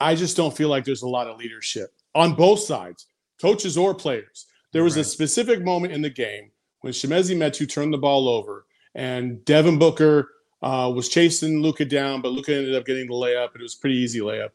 i 0.00 0.14
just 0.14 0.36
don't 0.36 0.56
feel 0.56 0.68
like 0.68 0.84
there's 0.84 1.02
a 1.02 1.08
lot 1.08 1.26
of 1.26 1.38
leadership 1.38 1.90
on 2.14 2.34
both 2.34 2.60
sides 2.60 3.06
coaches 3.40 3.76
or 3.76 3.94
players. 3.94 4.46
There 4.72 4.84
was 4.84 4.96
right. 4.96 5.02
a 5.02 5.08
specific 5.08 5.62
moment 5.62 5.92
in 5.92 6.02
the 6.02 6.10
game 6.10 6.50
when 6.80 6.92
Chimezie 6.92 7.36
Metu 7.36 7.68
turned 7.68 7.92
the 7.92 7.98
ball 7.98 8.28
over 8.28 8.66
and 8.94 9.44
Devin 9.44 9.78
Booker 9.78 10.30
uh, 10.66 10.90
was 10.90 11.08
chasing 11.08 11.62
Luka 11.62 11.84
down, 11.84 12.20
but 12.20 12.32
Luka 12.32 12.52
ended 12.52 12.74
up 12.74 12.84
getting 12.84 13.06
the 13.06 13.14
layup, 13.14 13.52
and 13.52 13.60
it 13.60 13.62
was 13.62 13.74
a 13.74 13.78
pretty 13.78 13.96
easy 13.96 14.18
layup. 14.18 14.50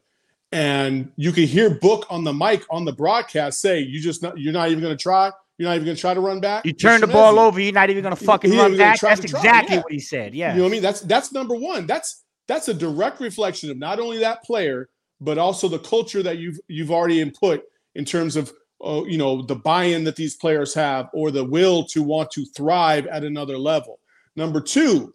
And 0.52 1.10
you 1.16 1.32
could 1.32 1.46
hear 1.46 1.70
Book 1.70 2.06
on 2.10 2.26
the 2.26 2.34
mic 2.34 2.66
on 2.70 2.84
the 2.84 2.92
broadcast 2.92 3.62
say, 3.62 3.80
"You 3.80 4.02
just 4.02 4.22
not, 4.22 4.38
you're 4.38 4.52
not 4.52 4.70
even 4.70 4.84
going 4.84 4.96
to 4.96 5.02
try. 5.02 5.32
You're 5.58 5.70
not 5.70 5.76
even 5.76 5.86
going 5.86 5.96
to 5.96 6.02
try 6.02 6.14
to 6.14 6.20
run 6.20 6.42
back. 6.42 6.66
You 6.66 6.74
turn 6.74 7.00
the 7.00 7.08
ball 7.08 7.40
over. 7.40 7.62
You're 7.62 7.72
not 7.72 7.90
even 7.90 8.04
going 8.04 8.16
to 8.16 8.22
fucking 8.22 8.52
run 8.52 8.76
back. 8.76 9.00
That's 9.00 9.22
exactly 9.22 9.78
yeah. 9.78 9.82
what 9.82 9.92
he 9.94 10.00
said. 10.00 10.36
Yeah, 10.36 10.52
you 10.52 10.58
know 10.58 10.64
what 10.64 10.70
I 10.70 10.72
mean. 10.74 10.82
That's 10.82 11.00
that's 11.00 11.32
number 11.32 11.56
one. 11.56 11.88
That's 11.88 12.24
that's 12.46 12.68
a 12.68 12.74
direct 12.74 13.22
reflection 13.22 13.72
of 13.72 13.78
not 13.78 14.02
only 14.02 14.18
that 14.18 14.44
player, 14.44 14.90
but 15.22 15.38
also 15.38 15.70
the 15.70 15.80
culture 15.80 16.22
that 16.24 16.40
you've 16.40 16.60
you've 16.68 16.92
already 16.92 17.22
input 17.22 17.64
in 17.96 18.04
terms 18.04 18.36
of 18.36 18.52
uh, 18.84 19.04
you 19.08 19.18
know 19.18 19.44
the 19.44 19.56
buy-in 19.56 20.04
that 20.04 20.18
these 20.18 20.36
players 20.36 20.74
have 20.74 21.10
or 21.14 21.32
the 21.32 21.46
will 21.46 21.86
to 21.86 22.04
want 22.04 22.32
to 22.32 22.44
thrive 22.48 23.08
at 23.08 23.24
another 23.24 23.58
level. 23.58 24.02
Number 24.36 24.60
two, 24.60 25.14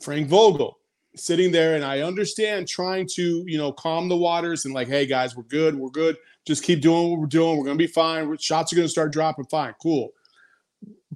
Frank 0.00 0.28
Vogel 0.28 0.78
sitting 1.16 1.50
there, 1.50 1.74
and 1.74 1.84
I 1.84 2.00
understand 2.00 2.68
trying 2.68 3.06
to, 3.14 3.44
you 3.46 3.58
know, 3.58 3.72
calm 3.72 4.08
the 4.08 4.16
waters 4.16 4.64
and 4.64 4.74
like, 4.74 4.88
hey 4.88 5.06
guys, 5.06 5.36
we're 5.36 5.42
good, 5.44 5.74
we're 5.74 5.90
good. 5.90 6.16
Just 6.46 6.62
keep 6.62 6.80
doing 6.80 7.10
what 7.10 7.20
we're 7.20 7.26
doing. 7.26 7.58
We're 7.58 7.64
gonna 7.64 7.76
be 7.76 7.86
fine. 7.86 8.36
Shots 8.38 8.72
are 8.72 8.76
gonna 8.76 8.88
start 8.88 9.12
dropping. 9.12 9.46
Fine, 9.46 9.74
cool. 9.82 10.10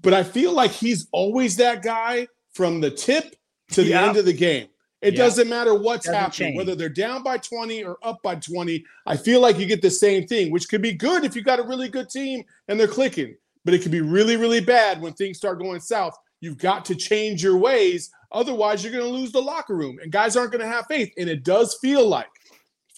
But 0.00 0.14
I 0.14 0.24
feel 0.24 0.52
like 0.52 0.72
he's 0.72 1.08
always 1.12 1.56
that 1.56 1.82
guy 1.82 2.26
from 2.52 2.80
the 2.80 2.90
tip 2.90 3.36
to 3.70 3.82
the 3.82 3.90
yeah. 3.90 4.06
end 4.06 4.16
of 4.16 4.24
the 4.24 4.32
game. 4.32 4.68
It 5.00 5.14
yeah. 5.14 5.18
doesn't 5.18 5.48
matter 5.48 5.74
what's 5.74 6.06
doesn't 6.06 6.20
happening, 6.20 6.48
change. 6.48 6.56
whether 6.56 6.74
they're 6.76 6.88
down 6.88 7.22
by 7.22 7.38
20 7.38 7.82
or 7.82 7.98
up 8.02 8.22
by 8.22 8.36
20. 8.36 8.84
I 9.06 9.16
feel 9.16 9.40
like 9.40 9.58
you 9.58 9.66
get 9.66 9.82
the 9.82 9.90
same 9.90 10.26
thing, 10.26 10.52
which 10.52 10.68
could 10.68 10.82
be 10.82 10.92
good 10.92 11.24
if 11.24 11.34
you 11.34 11.42
got 11.42 11.58
a 11.58 11.64
really 11.64 11.88
good 11.88 12.08
team 12.08 12.44
and 12.68 12.78
they're 12.78 12.86
clicking. 12.86 13.36
but 13.64 13.74
it 13.74 13.82
can 13.82 13.92
be 13.92 14.00
really, 14.00 14.36
really 14.36 14.60
bad 14.60 15.00
when 15.00 15.12
things 15.12 15.38
start 15.38 15.60
going 15.60 15.80
south. 15.80 16.16
You've 16.40 16.58
got 16.58 16.84
to 16.86 16.94
change 16.96 17.42
your 17.42 17.56
ways. 17.56 18.10
Otherwise, 18.32 18.82
you're 18.82 18.92
going 18.92 19.04
to 19.04 19.10
lose 19.18 19.30
the 19.32 19.40
locker 19.40 19.74
room 19.76 19.98
and 20.02 20.10
guys 20.10 20.36
aren't 20.36 20.52
going 20.52 20.62
to 20.64 20.68
have 20.68 20.86
faith. 20.86 21.12
And 21.18 21.28
it 21.28 21.44
does 21.44 21.78
feel 21.80 22.06
like, 22.06 22.28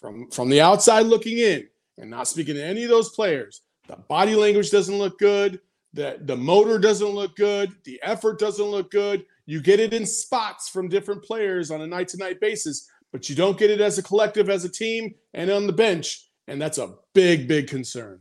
from, 0.01 0.31
from 0.31 0.49
the 0.49 0.61
outside 0.61 1.07
looking 1.07 1.39
in 1.39 1.67
and 1.99 2.11
not 2.11 2.29
speaking 2.29 2.55
to 2.55 2.65
any 2.65 2.85
of 2.85 2.91
those 2.91 3.11
players, 3.11 3.63
the 3.89 3.97
body 3.97 4.35
language 4.35 4.71
doesn't 4.71 4.97
look 4.97 5.19
good. 5.19 5.61
The, 5.93 6.19
the 6.23 6.37
motor 6.37 6.79
doesn't 6.79 7.09
look 7.09 7.37
good. 7.37 7.73
The 7.85 8.01
effort 8.03 8.39
doesn't 8.39 8.65
look 8.65 8.91
good. 8.91 9.25
You 9.47 9.61
get 9.61 9.81
it 9.81 9.93
in 9.93 10.07
spots 10.07 10.69
from 10.69 10.89
different 10.89 11.23
players 11.23 11.71
on 11.71 11.83
a 11.83 11.87
night 11.87 12.09
to 12.09 12.17
night 12.17 12.41
basis, 12.41 12.89
but 13.13 13.29
you 13.29 13.35
don't 13.37 13.59
get 13.59 13.71
it 13.71 13.81
as 13.81 13.99
a 13.99 14.03
collective, 14.03 14.49
as 14.51 14.65
a 14.65 14.69
team, 14.69 15.15
and 15.35 15.51
on 15.51 15.67
the 15.67 15.73
bench. 15.73 16.29
And 16.49 16.61
that's 16.61 16.79
a 16.79 16.95
big, 17.15 17.47
big 17.49 17.69
concern. 17.69 18.21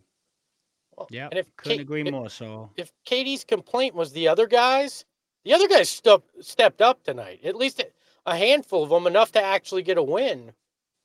Yeah, 1.10 1.28
and 1.32 1.40
if 1.40 1.54
couldn't 1.58 1.80
K- 1.80 1.82
agree 1.82 2.02
if- 2.06 2.12
more. 2.12 2.30
So 2.30 2.70
If 2.78 2.92
KD's 3.06 3.44
complaint 3.44 3.96
was 3.96 4.12
the 4.12 4.28
other 4.28 4.48
guys, 4.48 5.06
the 5.46 5.54
other 5.54 5.68
guys 5.68 5.90
step, 5.90 6.24
stepped 6.42 6.82
up 6.82 7.04
tonight. 7.04 7.42
At 7.44 7.56
least 7.56 7.84
a 8.26 8.38
handful 8.38 8.84
of 8.84 8.90
them, 8.90 9.08
enough 9.08 9.32
to 9.34 9.44
actually 9.44 9.84
get 9.84 9.98
a 9.98 10.04
win. 10.04 10.52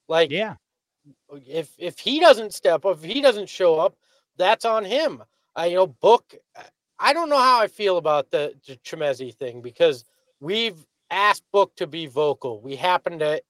Like, 0.09 0.31
yeah, 0.31 0.57
if 1.47 1.71
if 1.79 1.99
he 1.99 2.21
doesn't 2.21 2.55
step 2.55 2.85
up, 2.85 2.99
if 2.99 3.05
he 3.05 3.21
doesn't 3.21 3.49
show 3.49 3.79
up, 3.79 3.97
that's 4.37 4.65
on 4.65 4.85
him. 4.85 5.23
I 5.57 5.67
you 5.67 5.77
know 5.77 5.87
book. 5.87 6.35
I 6.99 7.13
don't 7.13 7.29
know 7.29 7.39
how 7.39 7.61
I 7.61 7.69
feel 7.69 7.97
about 7.97 8.31
the, 8.31 8.55
the 8.67 8.77
Chimezie 8.77 9.35
thing 9.35 9.61
because 9.63 10.05
we've 10.41 10.85
asked 11.11 11.45
Book 11.53 11.75
to 11.77 11.87
be 11.87 12.07
vocal. 12.07 12.61
We 12.61 12.75
happen 12.77 13.19
to 13.21 13.41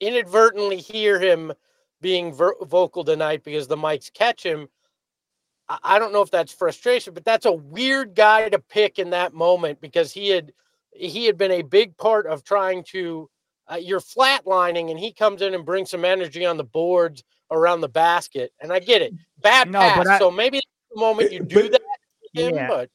inadvertently 0.00 0.78
hear 0.78 1.20
him 1.20 1.52
being 2.00 2.32
ver- 2.32 2.56
vocal 2.62 3.04
tonight 3.04 3.44
because 3.44 3.68
the 3.68 3.76
mics 3.76 4.12
catch 4.12 4.44
him. 4.44 4.68
I, 5.68 5.78
I 5.82 5.98
don't 5.98 6.12
know 6.12 6.22
if 6.22 6.30
that's 6.30 6.52
frustration, 6.52 7.14
but 7.14 7.24
that's 7.24 7.46
a 7.46 7.52
weird 7.52 8.14
guy 8.14 8.48
to 8.48 8.58
pick 8.58 8.98
in 8.98 9.10
that 9.10 9.34
moment 9.34 9.80
because 9.80 10.12
he 10.12 10.28
had 10.28 10.52
he 10.92 11.26
had 11.26 11.38
been 11.38 11.52
a 11.52 11.62
big 11.62 11.96
part 11.96 12.26
of 12.26 12.42
trying 12.44 12.82
to 12.84 13.28
uh, 13.70 13.76
you're 13.76 14.00
flatlining 14.00 14.90
and 14.90 14.98
he 14.98 15.12
comes 15.12 15.42
in 15.42 15.54
and 15.54 15.64
brings 15.64 15.90
some 15.90 16.04
energy 16.04 16.44
on 16.46 16.56
the 16.56 16.64
boards 16.64 17.22
around 17.50 17.80
the 17.82 17.88
basket. 17.88 18.52
And 18.60 18.72
I 18.72 18.78
get 18.78 19.02
it. 19.02 19.12
Bad 19.42 19.70
No, 19.70 19.78
pass. 19.78 20.06
I- 20.06 20.18
so 20.18 20.30
maybe 20.30 20.60
the 20.92 21.00
moment 21.00 21.32
you 21.32 21.40
But- 21.40 21.48
do 21.50 21.68
that 21.68 21.80
him, 22.34 22.54
Yeah. 22.54 22.68
but 22.68 22.90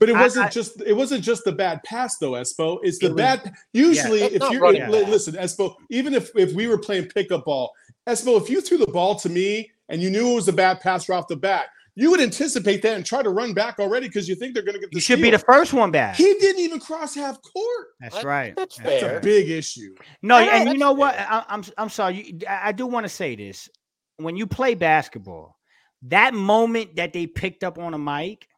But 0.00 0.08
it 0.08 0.14
wasn't 0.14 0.46
I- 0.46 0.50
just 0.50 0.80
it 0.82 0.92
wasn't 0.94 1.22
just 1.22 1.44
the 1.44 1.52
bad 1.52 1.82
pass 1.84 2.18
though, 2.18 2.32
Espo. 2.32 2.78
It's 2.82 2.98
the 2.98 3.06
It 3.06 3.08
was- 3.10 3.16
bad. 3.16 3.52
Usually, 3.72 4.20
That's 4.20 4.34
if 4.46 4.50
you're 4.50 4.60
running 4.62 4.90
li- 4.90 5.00
back. 5.02 5.08
listen, 5.10 5.34
Espo, 5.34 5.76
even 5.90 6.12
if 6.14 6.30
if 6.36 6.52
we 6.54 6.66
were 6.66 6.78
playing 6.78 7.08
pickup 7.08 7.44
ball, 7.44 7.72
Espo, 8.08 8.40
if 8.40 8.48
you 8.50 8.60
threw 8.60 8.78
the 8.78 8.86
ball 8.88 9.14
to 9.16 9.28
me 9.28 9.70
and 9.88 10.02
you 10.02 10.10
knew 10.10 10.30
it 10.32 10.34
was 10.34 10.48
a 10.48 10.52
bad 10.52 10.80
pass 10.80 11.08
right 11.08 11.16
off 11.18 11.28
the 11.28 11.36
bat, 11.36 11.66
you 12.00 12.10
would 12.10 12.20
anticipate 12.20 12.80
that 12.82 12.96
and 12.96 13.04
try 13.04 13.22
to 13.22 13.28
run 13.30 13.52
back 13.52 13.78
already 13.78 14.08
because 14.08 14.26
you 14.28 14.34
think 14.34 14.54
they're 14.54 14.62
going 14.62 14.74
to 14.74 14.80
get 14.80 14.90
the 14.90 14.96
you 14.96 15.00
should 15.00 15.20
be 15.20 15.28
the 15.30 15.38
first 15.38 15.74
one 15.74 15.90
back. 15.90 16.16
He 16.16 16.24
didn't 16.40 16.60
even 16.60 16.80
cross 16.80 17.14
half 17.14 17.38
court. 17.42 17.86
That's 18.00 18.16
I- 18.16 18.22
right. 18.22 18.56
that's 18.56 18.76
That's 18.78 19.02
Fair. 19.02 19.18
a 19.18 19.20
big 19.20 19.50
issue. 19.50 19.94
No, 20.22 20.36
I 20.36 20.42
and 20.44 20.60
you 20.60 20.64
that's 20.70 20.78
know 20.78 20.92
what? 20.92 21.14
fair. 21.14 21.26
I, 21.30 21.44
I'm 21.48 21.62
I'm 21.76 21.88
sorry. 21.90 22.22
You, 22.22 22.38
I 22.48 22.68
I 22.68 22.72
do 22.72 22.86
want 22.86 23.04
to 23.04 23.08
say 23.10 23.36
this. 23.36 23.68
When 24.16 24.36
you 24.36 24.46
play 24.46 24.74
basketball, 24.74 25.58
that 26.02 26.32
moment 26.34 26.96
that 26.96 27.12
they 27.12 27.26
picked 27.26 27.64
up 27.64 27.78
on 27.78 27.92
a 27.94 27.98
mic, 27.98 28.48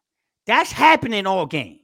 that's 0.47 0.71
happening 0.71 1.27
all 1.27 1.45
game. 1.45 1.79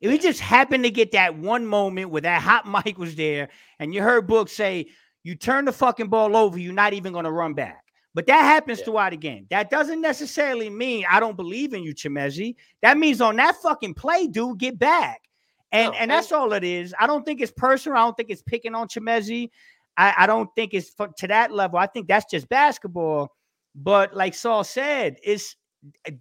If 0.00 0.10
we 0.10 0.18
just 0.18 0.40
happened 0.40 0.84
to 0.84 0.90
get 0.90 1.12
that 1.12 1.36
one 1.36 1.66
moment 1.66 2.10
where 2.10 2.22
that 2.22 2.42
hot 2.42 2.66
mic 2.84 2.98
was 2.98 3.14
there, 3.16 3.48
and 3.78 3.94
you 3.94 4.02
heard 4.02 4.26
Book 4.26 4.48
say, 4.50 4.88
"You 5.24 5.34
turn 5.36 5.64
the 5.64 5.72
fucking 5.72 6.08
ball 6.08 6.36
over, 6.36 6.58
you're 6.58 6.72
not 6.74 6.92
even 6.92 7.12
going 7.14 7.24
to 7.24 7.32
run 7.32 7.54
back." 7.54 7.82
But 8.18 8.26
that 8.26 8.42
happens 8.42 8.80
Yeah. 8.80 8.86
throughout 8.86 9.10
the 9.12 9.16
game. 9.16 9.46
That 9.48 9.70
doesn't 9.70 10.00
necessarily 10.00 10.68
mean 10.68 11.04
I 11.08 11.20
don't 11.20 11.36
believe 11.36 11.72
in 11.72 11.84
you, 11.84 11.94
Chimezie. 11.94 12.56
That 12.82 12.98
means 12.98 13.20
on 13.20 13.36
that 13.36 13.54
fucking 13.62 13.94
play, 13.94 14.26
dude, 14.26 14.58
get 14.58 14.76
back. 14.76 15.22
And 15.70 15.92
No, 15.92 15.98
and 16.00 16.10
that's 16.10 16.32
all 16.32 16.52
it 16.52 16.64
is. 16.64 16.92
I 16.98 17.06
don't 17.06 17.24
think 17.24 17.40
it's 17.40 17.52
personal. 17.52 17.96
I 17.96 18.00
don't 18.00 18.16
think 18.16 18.30
it's 18.30 18.42
picking 18.42 18.74
on 18.74 18.88
Chimezie. 18.88 19.50
I, 19.96 20.14
I 20.18 20.26
don't 20.26 20.50
think 20.56 20.74
it's 20.74 20.92
to 20.94 21.28
that 21.28 21.52
level. 21.52 21.78
I 21.78 21.86
think 21.86 22.08
that's 22.08 22.28
just 22.28 22.48
basketball. 22.48 23.36
But 23.76 24.16
like 24.16 24.34
Saul 24.34 24.64
said, 24.64 25.18
it's 25.22 25.54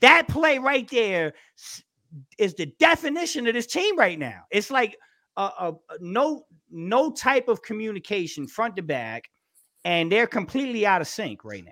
that 0.01 0.27
play 0.27 0.59
right 0.59 0.87
there 0.91 1.33
is 2.37 2.53
the 2.53 2.67
definition 2.77 3.47
of 3.47 3.55
this 3.55 3.65
team 3.65 3.97
right 3.97 4.19
now. 4.19 4.43
It's 4.51 4.69
like 4.69 4.95
a, 5.35 5.41
a, 5.41 5.73
a 5.89 5.97
no 5.99 6.45
no 6.69 7.09
type 7.11 7.47
of 7.47 7.63
communication 7.63 8.45
front 8.45 8.75
to 8.75 8.83
back, 8.83 9.23
and 9.83 10.11
they're 10.11 10.27
completely 10.27 10.85
out 10.85 11.01
of 11.01 11.07
sync 11.07 11.43
right 11.43 11.65
now. 11.65 11.71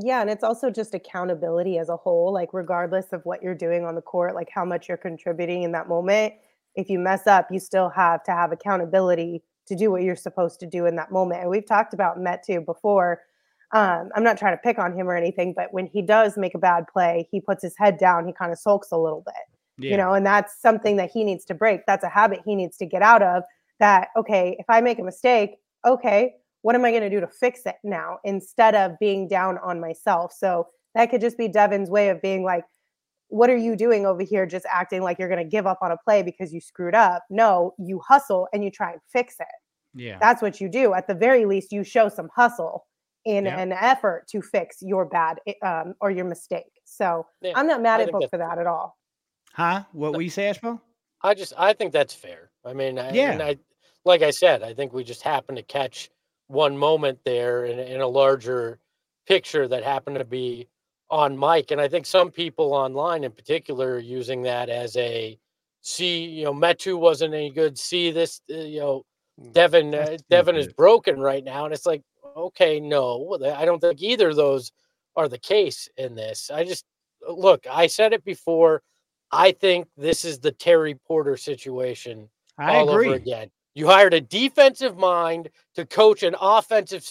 Yeah, 0.00 0.20
and 0.20 0.30
it's 0.30 0.44
also 0.44 0.70
just 0.70 0.94
accountability 0.94 1.78
as 1.78 1.88
a 1.88 1.96
whole, 1.96 2.32
like 2.32 2.50
regardless 2.52 3.06
of 3.12 3.22
what 3.24 3.42
you're 3.42 3.54
doing 3.54 3.84
on 3.84 3.94
the 3.94 4.02
court, 4.02 4.34
like 4.34 4.48
how 4.52 4.64
much 4.64 4.88
you're 4.88 4.96
contributing 4.96 5.62
in 5.64 5.72
that 5.72 5.88
moment. 5.88 6.34
If 6.76 6.88
you 6.88 6.98
mess 6.98 7.26
up, 7.26 7.48
you 7.50 7.58
still 7.58 7.88
have 7.90 8.22
to 8.24 8.30
have 8.32 8.52
accountability 8.52 9.42
to 9.66 9.74
do 9.74 9.90
what 9.90 10.02
you're 10.02 10.16
supposed 10.16 10.60
to 10.60 10.66
do 10.66 10.86
in 10.86 10.94
that 10.96 11.10
moment. 11.10 11.40
And 11.40 11.50
we've 11.50 11.66
talked 11.66 11.94
about 11.94 12.18
Metu 12.18 12.64
before. 12.64 13.20
Um, 13.72 14.10
I'm 14.14 14.22
not 14.22 14.38
trying 14.38 14.54
to 14.54 14.60
pick 14.62 14.78
on 14.78 14.94
him 14.96 15.08
or 15.08 15.16
anything, 15.16 15.52
but 15.54 15.72
when 15.72 15.86
he 15.86 16.00
does 16.00 16.36
make 16.38 16.54
a 16.54 16.58
bad 16.58 16.84
play, 16.90 17.28
he 17.30 17.40
puts 17.40 17.62
his 17.62 17.74
head 17.76 17.98
down, 17.98 18.26
he 18.26 18.32
kind 18.32 18.52
of 18.52 18.58
sulks 18.58 18.92
a 18.92 18.96
little 18.96 19.22
bit 19.26 19.34
Yeah. 19.78 19.90
you 19.92 19.96
know 19.96 20.12
and 20.14 20.24
that's 20.26 20.60
something 20.60 20.96
that 20.96 21.10
he 21.10 21.22
needs 21.24 21.44
to 21.46 21.54
break 21.54 21.80
that's 21.86 22.02
a 22.04 22.08
habit 22.08 22.40
he 22.44 22.54
needs 22.56 22.76
to 22.78 22.86
get 22.86 23.02
out 23.02 23.22
of 23.22 23.42
that 23.78 24.08
okay 24.16 24.56
if 24.58 24.66
i 24.68 24.80
make 24.80 24.98
a 24.98 25.02
mistake 25.04 25.50
okay 25.86 26.34
what 26.62 26.74
am 26.74 26.84
i 26.84 26.90
going 26.90 27.02
to 27.02 27.10
do 27.10 27.20
to 27.20 27.28
fix 27.28 27.60
it 27.66 27.76
now 27.84 28.18
instead 28.24 28.74
of 28.74 28.98
being 28.98 29.28
down 29.28 29.58
on 29.58 29.80
myself 29.80 30.32
so 30.36 30.66
that 30.94 31.10
could 31.10 31.20
just 31.20 31.38
be 31.38 31.48
devin's 31.48 31.90
way 31.90 32.08
of 32.08 32.20
being 32.22 32.42
like 32.44 32.64
what 33.28 33.50
are 33.50 33.56
you 33.56 33.76
doing 33.76 34.06
over 34.06 34.22
here 34.22 34.46
just 34.46 34.66
acting 34.72 35.02
like 35.02 35.18
you're 35.18 35.28
going 35.28 35.42
to 35.42 35.48
give 35.48 35.66
up 35.66 35.78
on 35.82 35.92
a 35.92 35.96
play 36.04 36.22
because 36.22 36.52
you 36.52 36.60
screwed 36.60 36.94
up 36.94 37.22
no 37.30 37.74
you 37.78 38.00
hustle 38.06 38.48
and 38.52 38.64
you 38.64 38.70
try 38.70 38.92
and 38.92 39.00
fix 39.12 39.36
it 39.40 39.46
yeah. 39.94 40.18
that's 40.20 40.42
what 40.42 40.60
you 40.60 40.68
do 40.68 40.94
at 40.94 41.06
the 41.06 41.14
very 41.14 41.44
least 41.44 41.72
you 41.72 41.84
show 41.84 42.08
some 42.08 42.28
hustle 42.34 42.86
in 43.24 43.44
Yeah. 43.46 43.58
an 43.58 43.72
effort 43.72 44.26
to 44.30 44.40
fix 44.40 44.78
your 44.80 45.04
bad 45.04 45.38
um, 45.62 45.94
or 46.00 46.10
your 46.10 46.24
mistake 46.24 46.70
so 46.84 47.26
Yeah, 47.42 47.52
i'm 47.56 47.66
not 47.66 47.82
mad 47.82 48.00
I 48.00 48.04
at 48.04 48.06
think 48.06 48.18
book 48.18 48.30
for 48.30 48.38
that 48.38 48.58
at 48.58 48.66
all 48.66 48.96
Huh? 49.58 49.82
What 49.90 50.14
were 50.14 50.22
you 50.22 50.30
say, 50.30 50.44
Espo? 50.44 50.80
I 51.22 51.34
just 51.34 51.52
I 51.58 51.72
think 51.72 51.92
that's 51.92 52.14
fair. 52.14 52.50
I 52.64 52.72
mean, 52.74 52.96
I, 52.96 53.12
Yeah. 53.12 53.32
and 53.32 53.42
I 53.42 53.58
like 54.04 54.22
I 54.22 54.30
said, 54.30 54.62
I 54.62 54.72
think 54.72 54.92
we 54.92 55.02
just 55.02 55.22
happened 55.22 55.56
to 55.58 55.64
catch 55.64 56.10
one 56.48 56.76
moment 56.76 57.20
there 57.24 57.64
in, 57.64 57.78
in 57.78 58.00
a 58.00 58.06
larger 58.06 58.78
picture 59.26 59.68
that 59.68 59.84
happened 59.84 60.18
to 60.18 60.24
be 60.24 60.68
on 61.10 61.38
mic, 61.38 61.70
and 61.70 61.80
I 61.80 61.88
think 61.88 62.06
some 62.06 62.30
people 62.30 62.74
online, 62.74 63.24
in 63.24 63.32
particular, 63.32 63.94
are 63.94 63.98
using 63.98 64.42
that 64.42 64.68
as 64.68 64.96
a 64.96 65.38
see. 65.80 66.24
You 66.24 66.44
know, 66.44 66.54
Metu 66.54 66.98
wasn't 66.98 67.34
any 67.34 67.50
good. 67.50 67.78
See 67.78 68.10
this, 68.10 68.40
uh, 68.50 68.56
you 68.56 68.80
know, 68.80 69.06
Devin 69.52 69.94
uh, 69.94 70.18
Devin 70.28 70.56
is 70.56 70.68
broken 70.72 71.20
right 71.20 71.44
now, 71.44 71.64
and 71.64 71.72
it's 71.72 71.86
like, 71.86 72.02
okay, 72.36 72.80
no, 72.80 73.38
I 73.54 73.64
don't 73.64 73.80
think 73.80 74.02
either 74.02 74.30
of 74.30 74.36
those 74.36 74.72
are 75.16 75.28
the 75.28 75.38
case 75.38 75.88
in 75.96 76.14
this. 76.14 76.50
I 76.52 76.64
just 76.64 76.84
look. 77.28 77.66
I 77.70 77.86
said 77.86 78.12
it 78.12 78.24
before. 78.24 78.82
I 79.30 79.52
think 79.52 79.88
this 79.96 80.24
is 80.24 80.38
the 80.38 80.52
Terry 80.52 80.94
Porter 81.06 81.36
situation 81.36 82.28
I 82.58 82.76
all 82.76 82.90
agree. 82.90 83.08
over 83.08 83.16
again. 83.16 83.50
You 83.78 83.86
hired 83.86 84.12
a 84.12 84.20
defensive 84.20 84.98
mind 84.98 85.50
to 85.76 85.86
coach 85.86 86.24
an 86.24 86.34
offensive 86.40 87.08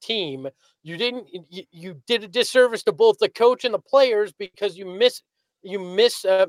team. 0.00 0.48
You 0.82 0.96
didn't. 0.96 1.28
You, 1.50 1.64
you 1.70 2.00
did 2.06 2.24
a 2.24 2.26
disservice 2.26 2.82
to 2.84 2.92
both 2.92 3.18
the 3.18 3.28
coach 3.28 3.66
and 3.66 3.74
the 3.74 3.80
players 3.80 4.32
because 4.32 4.78
you 4.78 4.86
miss 4.86 5.20
you 5.62 5.78
miss 5.78 6.24
uh, 6.24 6.46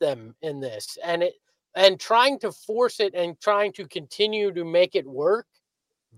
them 0.00 0.34
in 0.42 0.60
this, 0.60 0.98
and 1.02 1.22
it 1.22 1.32
and 1.74 1.98
trying 1.98 2.38
to 2.40 2.52
force 2.52 3.00
it 3.00 3.14
and 3.14 3.40
trying 3.40 3.72
to 3.72 3.88
continue 3.88 4.52
to 4.52 4.66
make 4.66 4.94
it 4.94 5.06
work 5.06 5.46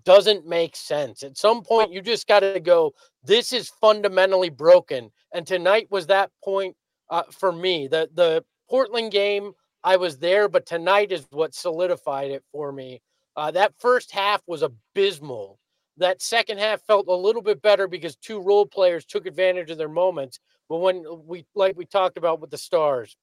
doesn't 0.02 0.44
make 0.44 0.74
sense. 0.74 1.22
At 1.22 1.38
some 1.38 1.62
point, 1.62 1.92
you 1.92 2.02
just 2.02 2.26
got 2.26 2.40
to 2.40 2.58
go. 2.58 2.94
This 3.22 3.52
is 3.52 3.68
fundamentally 3.68 4.50
broken, 4.50 5.12
and 5.32 5.46
tonight 5.46 5.86
was 5.92 6.08
that 6.08 6.32
point 6.42 6.74
uh, 7.10 7.22
for 7.30 7.52
me. 7.52 7.86
The 7.86 8.10
the 8.12 8.44
Portland 8.68 9.12
game, 9.12 9.52
I 9.84 9.96
was 9.96 10.18
there, 10.18 10.48
but 10.48 10.66
tonight 10.66 11.12
is 11.12 11.26
what 11.30 11.54
solidified 11.54 12.30
it 12.30 12.44
for 12.52 12.72
me. 12.72 13.02
Uh, 13.36 13.50
that 13.52 13.72
first 13.78 14.12
half 14.12 14.42
was 14.46 14.62
abysmal. 14.62 15.58
That 15.98 16.22
second 16.22 16.58
half 16.58 16.82
felt 16.86 17.08
a 17.08 17.14
little 17.14 17.42
bit 17.42 17.60
better 17.62 17.88
because 17.88 18.16
two 18.16 18.40
role 18.40 18.66
players 18.66 19.04
took 19.04 19.26
advantage 19.26 19.70
of 19.70 19.78
their 19.78 19.88
moments. 19.88 20.38
But 20.68 20.78
when 20.78 21.04
we, 21.26 21.44
like 21.54 21.76
we 21.76 21.84
talked 21.84 22.16
about 22.16 22.40
with 22.40 22.50
the 22.50 22.58
stars, 22.58 23.16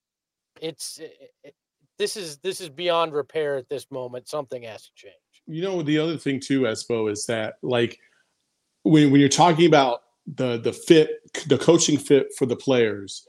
it's 0.61 0.99
it, 0.99 1.13
it- 1.43 1.55
this 1.97 2.15
is 2.15 2.37
this 2.37 2.61
is 2.61 2.69
beyond 2.69 3.11
repair 3.11 3.57
at 3.57 3.67
this 3.67 3.85
moment. 3.91 4.29
Something 4.29 4.63
has 4.63 4.83
to 4.83 4.89
change. 4.95 5.15
you 5.47 5.61
know 5.61 5.81
the 5.81 5.97
other 5.97 6.17
thing 6.17 6.39
too 6.39 6.61
espo 6.61 7.11
is 7.11 7.25
that 7.25 7.55
like 7.61 7.99
when, 8.83 9.11
when 9.11 9.19
you're 9.19 9.27
talking 9.29 9.65
about 9.65 10.03
the 10.35 10.57
the 10.59 10.71
fit 10.71 11.09
the 11.47 11.57
coaching 11.57 11.97
fit 11.97 12.27
for 12.37 12.45
the 12.45 12.55
players 12.55 13.25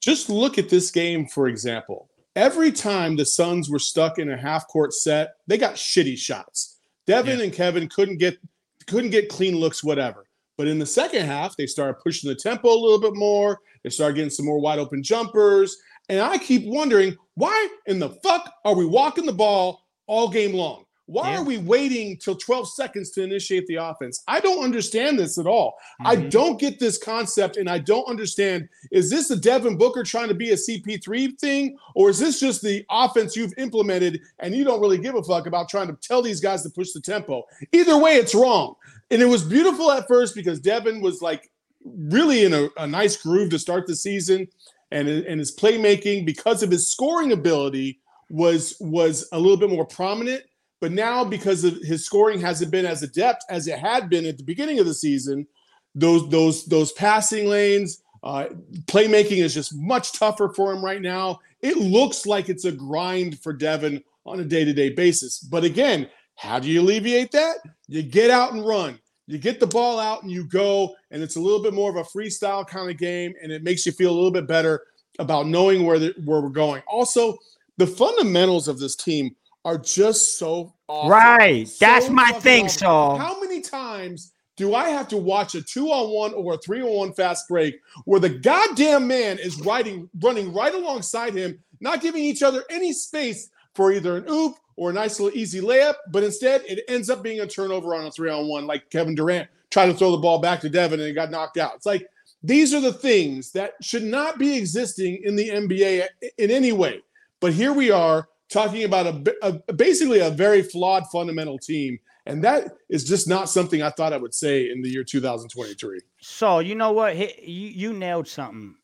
just 0.00 0.28
look 0.30 0.56
at 0.56 0.68
this 0.68 0.92
game 0.92 1.26
for 1.26 1.48
example 1.48 2.08
every 2.36 2.70
time 2.70 3.16
the 3.16 3.24
suns 3.24 3.68
were 3.68 3.78
stuck 3.78 4.18
in 4.18 4.30
a 4.30 4.36
half 4.36 4.68
court 4.68 4.92
set 4.92 5.36
they 5.46 5.58
got 5.58 5.74
shitty 5.74 6.16
shots. 6.16 6.78
Devin 7.06 7.40
and 7.40 7.52
kevin 7.52 7.88
couldn't 7.88 8.18
get 8.18 8.38
couldn't 8.86 9.10
get 9.10 9.28
clean 9.28 9.56
looks 9.56 9.82
whatever. 9.82 10.26
But 10.56 10.68
in 10.68 10.78
the 10.78 10.86
second 10.86 11.26
half 11.26 11.56
they 11.56 11.66
started 11.66 12.00
pushing 12.02 12.28
the 12.28 12.36
tempo 12.36 12.68
a 12.68 12.78
little 12.78 13.00
bit 13.00 13.16
more. 13.16 13.58
They 13.82 13.90
started 13.90 14.14
getting 14.14 14.30
some 14.30 14.46
more 14.46 14.60
wide 14.60 14.78
open 14.78 15.02
jumpers. 15.02 15.76
And 16.08 16.20
I 16.20 16.38
keep 16.38 16.64
wondering 16.66 17.16
why 17.34 17.68
in 17.86 17.98
the 17.98 18.10
fuck 18.22 18.52
are 18.64 18.74
we 18.74 18.86
walking 18.86 19.26
the 19.26 19.32
ball 19.32 19.82
all 20.06 20.28
game 20.28 20.52
long? 20.52 20.85
Why 21.06 21.30
yeah. 21.30 21.38
are 21.38 21.44
we 21.44 21.58
waiting 21.58 22.16
till 22.16 22.34
12 22.34 22.68
seconds 22.68 23.10
to 23.12 23.22
initiate 23.22 23.66
the 23.68 23.76
offense? 23.76 24.24
I 24.26 24.40
don't 24.40 24.64
understand 24.64 25.18
this 25.18 25.38
at 25.38 25.46
all. 25.46 25.78
Mm-hmm. 26.00 26.06
I 26.06 26.16
don't 26.16 26.58
get 26.58 26.80
this 26.80 26.98
concept, 26.98 27.56
and 27.56 27.70
I 27.70 27.78
don't 27.78 28.08
understand. 28.08 28.68
Is 28.90 29.08
this 29.08 29.30
a 29.30 29.36
Devin 29.36 29.78
Booker 29.78 30.02
trying 30.02 30.28
to 30.28 30.34
be 30.34 30.50
a 30.50 30.56
CP3 30.56 31.38
thing, 31.38 31.78
or 31.94 32.10
is 32.10 32.18
this 32.18 32.40
just 32.40 32.60
the 32.60 32.84
offense 32.90 33.36
you've 33.36 33.54
implemented 33.56 34.20
and 34.40 34.54
you 34.54 34.64
don't 34.64 34.80
really 34.80 34.98
give 34.98 35.14
a 35.14 35.22
fuck 35.22 35.46
about 35.46 35.68
trying 35.68 35.86
to 35.86 35.96
tell 36.02 36.22
these 36.22 36.40
guys 36.40 36.64
to 36.64 36.70
push 36.70 36.90
the 36.90 37.00
tempo? 37.00 37.44
Either 37.72 37.96
way, 37.98 38.16
it's 38.16 38.34
wrong. 38.34 38.74
And 39.12 39.22
it 39.22 39.26
was 39.26 39.44
beautiful 39.44 39.92
at 39.92 40.08
first 40.08 40.34
because 40.34 40.58
Devin 40.58 41.00
was 41.00 41.22
like 41.22 41.52
really 41.84 42.44
in 42.44 42.52
a, 42.52 42.68
a 42.78 42.86
nice 42.86 43.16
groove 43.16 43.50
to 43.50 43.60
start 43.60 43.86
the 43.86 43.94
season, 43.94 44.48
and, 44.90 45.08
and 45.08 45.38
his 45.38 45.54
playmaking 45.54 46.26
because 46.26 46.64
of 46.64 46.70
his 46.70 46.88
scoring 46.88 47.30
ability 47.30 48.00
was 48.28 48.76
was 48.80 49.28
a 49.30 49.38
little 49.38 49.56
bit 49.56 49.70
more 49.70 49.84
prominent 49.84 50.42
but 50.80 50.92
now, 50.92 51.24
because 51.24 51.62
his 51.62 52.04
scoring 52.04 52.40
hasn't 52.40 52.70
been 52.70 52.86
as 52.86 53.02
adept 53.02 53.44
as 53.48 53.66
it 53.66 53.78
had 53.78 54.10
been 54.10 54.26
at 54.26 54.36
the 54.36 54.44
beginning 54.44 54.78
of 54.78 54.86
the 54.86 54.94
season, 54.94 55.46
those 55.94 56.28
those 56.28 56.66
those 56.66 56.92
passing 56.92 57.48
lanes, 57.48 58.02
uh, 58.22 58.46
playmaking 58.84 59.38
is 59.38 59.54
just 59.54 59.74
much 59.76 60.12
tougher 60.12 60.50
for 60.50 60.72
him 60.72 60.84
right 60.84 61.00
now. 61.00 61.38
It 61.62 61.78
looks 61.78 62.26
like 62.26 62.48
it's 62.48 62.66
a 62.66 62.72
grind 62.72 63.40
for 63.40 63.52
Devin 63.52 64.04
on 64.26 64.40
a 64.40 64.44
day-to-day 64.44 64.90
basis. 64.90 65.38
But 65.38 65.64
again, 65.64 66.08
how 66.34 66.58
do 66.58 66.68
you 66.68 66.82
alleviate 66.82 67.32
that? 67.32 67.56
You 67.88 68.02
get 68.02 68.30
out 68.30 68.52
and 68.52 68.66
run. 68.66 68.98
You 69.26 69.38
get 69.38 69.58
the 69.58 69.66
ball 69.66 69.98
out 69.98 70.22
and 70.22 70.30
you 70.30 70.44
go, 70.44 70.94
and 71.10 71.22
it's 71.22 71.36
a 71.36 71.40
little 71.40 71.62
bit 71.62 71.74
more 71.74 71.90
of 71.90 71.96
a 71.96 72.02
freestyle 72.02 72.66
kind 72.66 72.90
of 72.90 72.98
game, 72.98 73.34
and 73.42 73.50
it 73.50 73.62
makes 73.62 73.86
you 73.86 73.92
feel 73.92 74.10
a 74.10 74.14
little 74.14 74.30
bit 74.30 74.46
better 74.46 74.84
about 75.18 75.46
knowing 75.46 75.84
where 75.84 75.98
the, 75.98 76.14
where 76.24 76.40
we're 76.40 76.48
going. 76.50 76.82
Also, 76.86 77.38
the 77.78 77.86
fundamentals 77.86 78.68
of 78.68 78.78
this 78.78 78.94
team 78.94 79.34
are 79.66 79.76
just 79.76 80.38
so 80.38 80.72
awful. 80.86 81.10
Right. 81.10 81.66
So 81.66 81.84
That's 81.84 82.08
my 82.08 82.30
thing, 82.30 82.68
So 82.68 83.16
How 83.16 83.38
many 83.40 83.60
times 83.60 84.32
do 84.56 84.76
I 84.76 84.90
have 84.90 85.08
to 85.08 85.16
watch 85.16 85.56
a 85.56 85.60
two 85.60 85.88
on 85.88 86.08
one 86.10 86.32
or 86.34 86.54
a 86.54 86.58
three 86.58 86.80
on 86.80 86.88
one 86.88 87.12
fast 87.12 87.48
break 87.48 87.80
where 88.04 88.20
the 88.20 88.28
goddamn 88.28 89.08
man 89.08 89.40
is 89.40 89.60
riding, 89.60 90.08
running 90.20 90.52
right 90.54 90.72
alongside 90.72 91.34
him, 91.34 91.58
not 91.80 92.00
giving 92.00 92.22
each 92.22 92.44
other 92.44 92.62
any 92.70 92.92
space 92.92 93.50
for 93.74 93.92
either 93.92 94.16
an 94.16 94.26
oop 94.30 94.54
or 94.76 94.90
a 94.90 94.92
nice 94.92 95.18
little 95.18 95.36
easy 95.36 95.60
layup, 95.60 95.96
but 96.12 96.22
instead 96.22 96.62
it 96.68 96.84
ends 96.86 97.10
up 97.10 97.24
being 97.24 97.40
a 97.40 97.46
turnover 97.46 97.92
on 97.96 98.06
a 98.06 98.10
three 98.12 98.30
on 98.30 98.46
one, 98.46 98.68
like 98.68 98.88
Kevin 98.90 99.16
Durant 99.16 99.48
tried 99.70 99.86
to 99.86 99.94
throw 99.94 100.12
the 100.12 100.18
ball 100.18 100.38
back 100.38 100.60
to 100.60 100.68
Devin 100.68 101.00
and 101.00 101.08
it 101.08 101.14
got 101.14 101.32
knocked 101.32 101.58
out. 101.58 101.74
It's 101.74 101.86
like 101.86 102.06
these 102.40 102.72
are 102.72 102.80
the 102.80 102.92
things 102.92 103.50
that 103.50 103.72
should 103.82 104.04
not 104.04 104.38
be 104.38 104.56
existing 104.56 105.22
in 105.24 105.34
the 105.34 105.48
NBA 105.48 106.06
in 106.38 106.52
any 106.52 106.70
way. 106.70 107.02
But 107.40 107.52
here 107.52 107.72
we 107.72 107.90
are 107.90 108.28
talking 108.48 108.84
about 108.84 109.06
a, 109.06 109.36
a, 109.68 109.72
basically 109.72 110.20
a 110.20 110.30
very 110.30 110.62
flawed 110.62 111.04
fundamental 111.10 111.58
team. 111.58 111.98
And 112.26 112.42
that 112.44 112.76
is 112.88 113.04
just 113.04 113.28
not 113.28 113.48
something 113.48 113.82
I 113.82 113.90
thought 113.90 114.12
I 114.12 114.16
would 114.16 114.34
say 114.34 114.70
in 114.70 114.82
the 114.82 114.88
year 114.88 115.04
2023. 115.04 116.00
So, 116.20 116.58
you 116.58 116.74
know 116.74 116.92
what? 116.92 117.16
You, 117.16 117.68
you 117.68 117.92
nailed 117.92 118.26
something. 118.26 118.74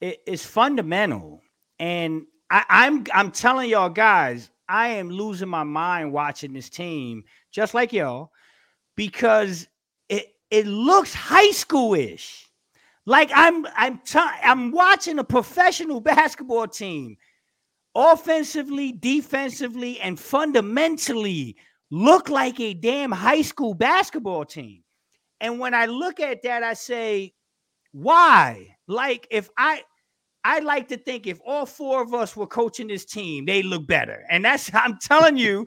It, 0.00 0.20
it's 0.26 0.44
fundamental. 0.44 1.42
And 1.78 2.26
I, 2.50 2.64
I'm 2.68 3.04
I'm 3.12 3.30
telling 3.30 3.70
y'all 3.70 3.88
guys, 3.88 4.50
I 4.68 4.88
am 4.88 5.10
losing 5.10 5.48
my 5.48 5.64
mind 5.64 6.12
watching 6.12 6.52
this 6.52 6.68
team, 6.68 7.24
just 7.50 7.74
like 7.74 7.92
y'all, 7.92 8.32
because 8.96 9.68
it 10.08 10.34
it 10.50 10.66
looks 10.66 11.14
high 11.14 11.50
schoolish. 11.50 12.44
Like 13.06 13.30
I'm 13.34 13.66
I'm 13.76 13.98
t- 13.98 14.18
I'm 14.18 14.72
watching 14.72 15.18
a 15.18 15.24
professional 15.24 16.00
basketball 16.02 16.66
team 16.68 17.16
offensively, 17.94 18.92
defensively, 18.92 20.00
and 20.00 20.18
fundamentally 20.18 21.56
look 21.90 22.28
like 22.28 22.60
a 22.60 22.74
damn 22.74 23.10
high 23.10 23.42
school 23.42 23.74
basketball 23.74 24.44
team. 24.44 24.82
And 25.40 25.58
when 25.58 25.74
I 25.74 25.86
look 25.86 26.20
at 26.20 26.42
that, 26.42 26.62
I 26.62 26.74
say, 26.74 27.32
why? 27.92 28.76
Like, 28.86 29.26
if 29.30 29.48
I, 29.56 29.82
I 30.44 30.60
like 30.60 30.88
to 30.88 30.96
think 30.96 31.26
if 31.26 31.38
all 31.46 31.66
four 31.66 32.02
of 32.02 32.14
us 32.14 32.36
were 32.36 32.46
coaching 32.46 32.88
this 32.88 33.04
team, 33.04 33.46
they 33.46 33.62
look 33.62 33.86
better. 33.86 34.24
And 34.30 34.44
that's, 34.44 34.70
I'm 34.74 34.98
telling 35.00 35.36
you, 35.36 35.66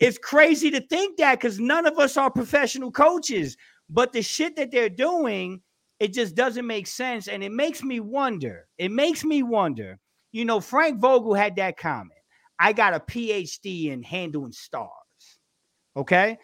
it's 0.00 0.18
crazy 0.18 0.70
to 0.70 0.80
think 0.80 1.18
that 1.18 1.38
because 1.40 1.58
none 1.58 1.86
of 1.86 1.98
us 1.98 2.16
are 2.16 2.30
professional 2.30 2.90
coaches. 2.90 3.56
But 3.90 4.12
the 4.12 4.22
shit 4.22 4.56
that 4.56 4.70
they're 4.70 4.88
doing, 4.88 5.60
it 5.98 6.12
just 6.12 6.34
doesn't 6.34 6.66
make 6.66 6.86
sense. 6.86 7.28
And 7.28 7.42
it 7.42 7.52
makes 7.52 7.82
me 7.82 8.00
wonder, 8.00 8.68
it 8.78 8.92
makes 8.92 9.24
me 9.24 9.42
wonder 9.42 9.98
you 10.38 10.44
know, 10.44 10.60
Frank 10.60 11.00
Vogel 11.00 11.34
had 11.34 11.56
that 11.56 11.76
comment. 11.76 12.12
I 12.60 12.72
got 12.72 12.94
a 12.94 13.00
PhD 13.00 13.90
in 13.90 14.04
handling 14.04 14.52
stars. 14.52 14.88
Okay. 15.96 16.38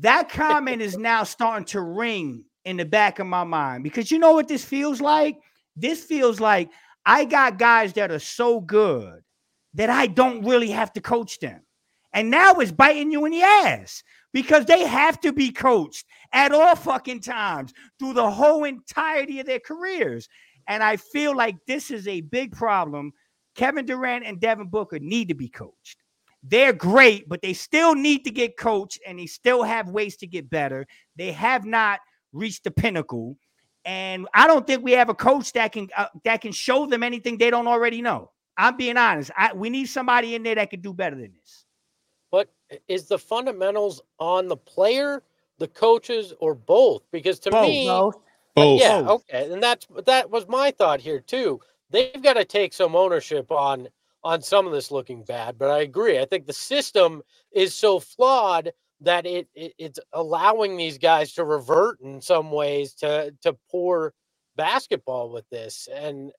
That 0.00 0.28
comment 0.28 0.82
is 0.82 0.98
now 0.98 1.24
starting 1.24 1.64
to 1.68 1.80
ring 1.80 2.44
in 2.66 2.76
the 2.76 2.84
back 2.84 3.18
of 3.18 3.26
my 3.26 3.44
mind 3.44 3.82
because 3.82 4.10
you 4.10 4.18
know 4.18 4.34
what 4.34 4.46
this 4.46 4.62
feels 4.62 5.00
like? 5.00 5.38
This 5.74 6.04
feels 6.04 6.38
like 6.38 6.68
I 7.06 7.24
got 7.24 7.58
guys 7.58 7.94
that 7.94 8.10
are 8.10 8.18
so 8.18 8.60
good 8.60 9.22
that 9.72 9.88
I 9.88 10.06
don't 10.06 10.44
really 10.44 10.70
have 10.70 10.92
to 10.92 11.00
coach 11.00 11.38
them. 11.38 11.62
And 12.12 12.30
now 12.30 12.52
it's 12.56 12.72
biting 12.72 13.10
you 13.10 13.24
in 13.24 13.32
the 13.32 13.42
ass 13.42 14.02
because 14.34 14.66
they 14.66 14.84
have 14.84 15.18
to 15.20 15.32
be 15.32 15.50
coached 15.50 16.04
at 16.34 16.52
all 16.52 16.76
fucking 16.76 17.20
times 17.20 17.72
through 17.98 18.12
the 18.12 18.30
whole 18.30 18.64
entirety 18.64 19.40
of 19.40 19.46
their 19.46 19.60
careers. 19.60 20.28
And 20.68 20.82
I 20.82 20.98
feel 20.98 21.34
like 21.34 21.56
this 21.66 21.90
is 21.90 22.06
a 22.06 22.20
big 22.20 22.52
problem 22.52 23.14
Kevin 23.60 23.84
Durant 23.84 24.24
and 24.24 24.40
Devin 24.40 24.68
Booker 24.68 24.98
need 24.98 25.28
to 25.28 25.34
be 25.34 25.46
coached. 25.46 25.98
They're 26.42 26.72
great, 26.72 27.28
but 27.28 27.42
they 27.42 27.52
still 27.52 27.94
need 27.94 28.24
to 28.24 28.30
get 28.30 28.56
coached 28.56 28.98
and 29.06 29.18
they 29.18 29.26
still 29.26 29.62
have 29.62 29.90
ways 29.90 30.16
to 30.16 30.26
get 30.26 30.48
better. 30.48 30.86
They 31.16 31.30
have 31.32 31.66
not 31.66 32.00
reached 32.32 32.64
the 32.64 32.70
pinnacle. 32.70 33.36
And 33.84 34.26
I 34.32 34.46
don't 34.46 34.66
think 34.66 34.82
we 34.82 34.92
have 34.92 35.10
a 35.10 35.14
coach 35.14 35.52
that 35.52 35.72
can 35.72 35.90
uh, 35.94 36.06
that 36.24 36.40
can 36.40 36.52
show 36.52 36.86
them 36.86 37.02
anything 37.02 37.36
they 37.36 37.50
don't 37.50 37.66
already 37.66 38.00
know. 38.00 38.30
I'm 38.56 38.78
being 38.78 38.96
honest. 38.96 39.30
I, 39.36 39.52
we 39.52 39.68
need 39.68 39.90
somebody 39.90 40.34
in 40.34 40.42
there 40.42 40.54
that 40.54 40.70
can 40.70 40.80
do 40.80 40.94
better 40.94 41.16
than 41.16 41.34
this. 41.38 41.66
But 42.30 42.48
is 42.88 43.08
the 43.08 43.18
fundamentals 43.18 44.00
on 44.18 44.48
the 44.48 44.56
player, 44.56 45.22
the 45.58 45.68
coaches, 45.68 46.32
or 46.40 46.54
both? 46.54 47.02
Because 47.12 47.38
to 47.40 47.50
both. 47.50 47.68
me, 47.68 47.86
both. 47.86 48.16
Both. 48.54 48.80
Yeah, 48.80 49.04
okay, 49.06 49.52
and 49.52 49.62
that's 49.62 49.86
that 50.06 50.30
was 50.30 50.48
my 50.48 50.70
thought 50.70 51.00
here 51.00 51.20
too 51.20 51.60
they've 51.90 52.22
got 52.22 52.34
to 52.34 52.44
take 52.44 52.72
some 52.72 52.96
ownership 52.96 53.50
on 53.50 53.88
on 54.22 54.42
some 54.42 54.66
of 54.66 54.72
this 54.72 54.90
looking 54.90 55.24
bad. 55.24 55.58
But 55.58 55.70
I 55.70 55.80
agree. 55.80 56.18
I 56.18 56.26
think 56.26 56.46
the 56.46 56.52
system 56.52 57.22
is 57.52 57.74
so 57.74 57.98
flawed 57.98 58.72
that 59.00 59.24
it, 59.24 59.48
it, 59.54 59.72
it's 59.78 59.98
allowing 60.12 60.76
these 60.76 60.98
guys 60.98 61.32
to 61.32 61.44
revert 61.44 62.00
in 62.00 62.20
some 62.20 62.50
ways 62.50 62.94
to 62.94 63.34
to 63.42 63.56
poor 63.70 64.12
basketball 64.56 65.30
with 65.30 65.48
this. 65.50 65.88
And 65.92 66.32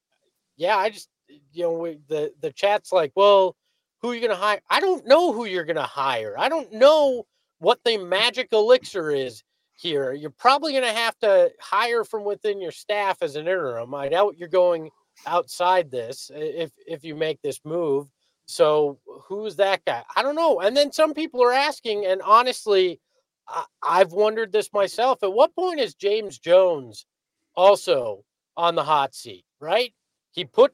yeah, 0.57 0.77
I 0.77 0.89
just 0.89 1.09
you 1.51 1.63
know 1.63 1.73
we, 1.73 1.99
the 2.07 2.33
the 2.41 2.51
chat's 2.51 2.91
like, 2.91 3.11
well, 3.15 3.55
who 4.01 4.11
are 4.11 4.15
you 4.15 4.21
going 4.21 4.31
to 4.31 4.35
hire? 4.35 4.61
I 4.69 4.79
don't 4.79 5.05
know 5.07 5.33
who 5.33 5.45
you're 5.45 5.65
going 5.65 5.75
to 5.75 5.83
hire. 5.83 6.35
I 6.37 6.49
don't 6.49 6.71
know 6.73 7.25
what 7.59 7.79
the 7.85 7.97
magic 7.97 8.49
elixir 8.51 9.11
is 9.11 9.43
here. 9.73 10.13
You're 10.13 10.31
probably 10.31 10.71
going 10.73 10.83
to 10.83 10.91
have 10.91 11.17
to 11.19 11.51
hire 11.59 12.03
from 12.03 12.23
within 12.23 12.61
your 12.61 12.71
staff 12.71 13.17
as 13.21 13.35
an 13.35 13.47
interim. 13.47 13.93
I 13.93 14.09
doubt 14.09 14.37
you're 14.37 14.47
going 14.47 14.89
outside 15.25 15.91
this 15.91 16.31
if 16.33 16.71
if 16.87 17.03
you 17.03 17.15
make 17.15 17.41
this 17.41 17.59
move. 17.63 18.07
So 18.45 18.99
who's 19.05 19.55
that 19.57 19.85
guy? 19.85 20.03
I 20.15 20.21
don't 20.21 20.35
know. 20.35 20.59
And 20.59 20.75
then 20.75 20.91
some 20.91 21.13
people 21.13 21.41
are 21.43 21.53
asking, 21.53 22.05
and 22.05 22.21
honestly, 22.21 22.99
I, 23.47 23.63
I've 23.81 24.11
wondered 24.11 24.51
this 24.51 24.73
myself. 24.73 25.23
At 25.23 25.33
what 25.33 25.55
point 25.55 25.79
is 25.79 25.93
James 25.93 26.37
Jones 26.37 27.05
also 27.55 28.25
on 28.57 28.75
the 28.75 28.83
hot 28.83 29.15
seat? 29.15 29.45
Right? 29.59 29.93
He 30.31 30.45
put, 30.45 30.73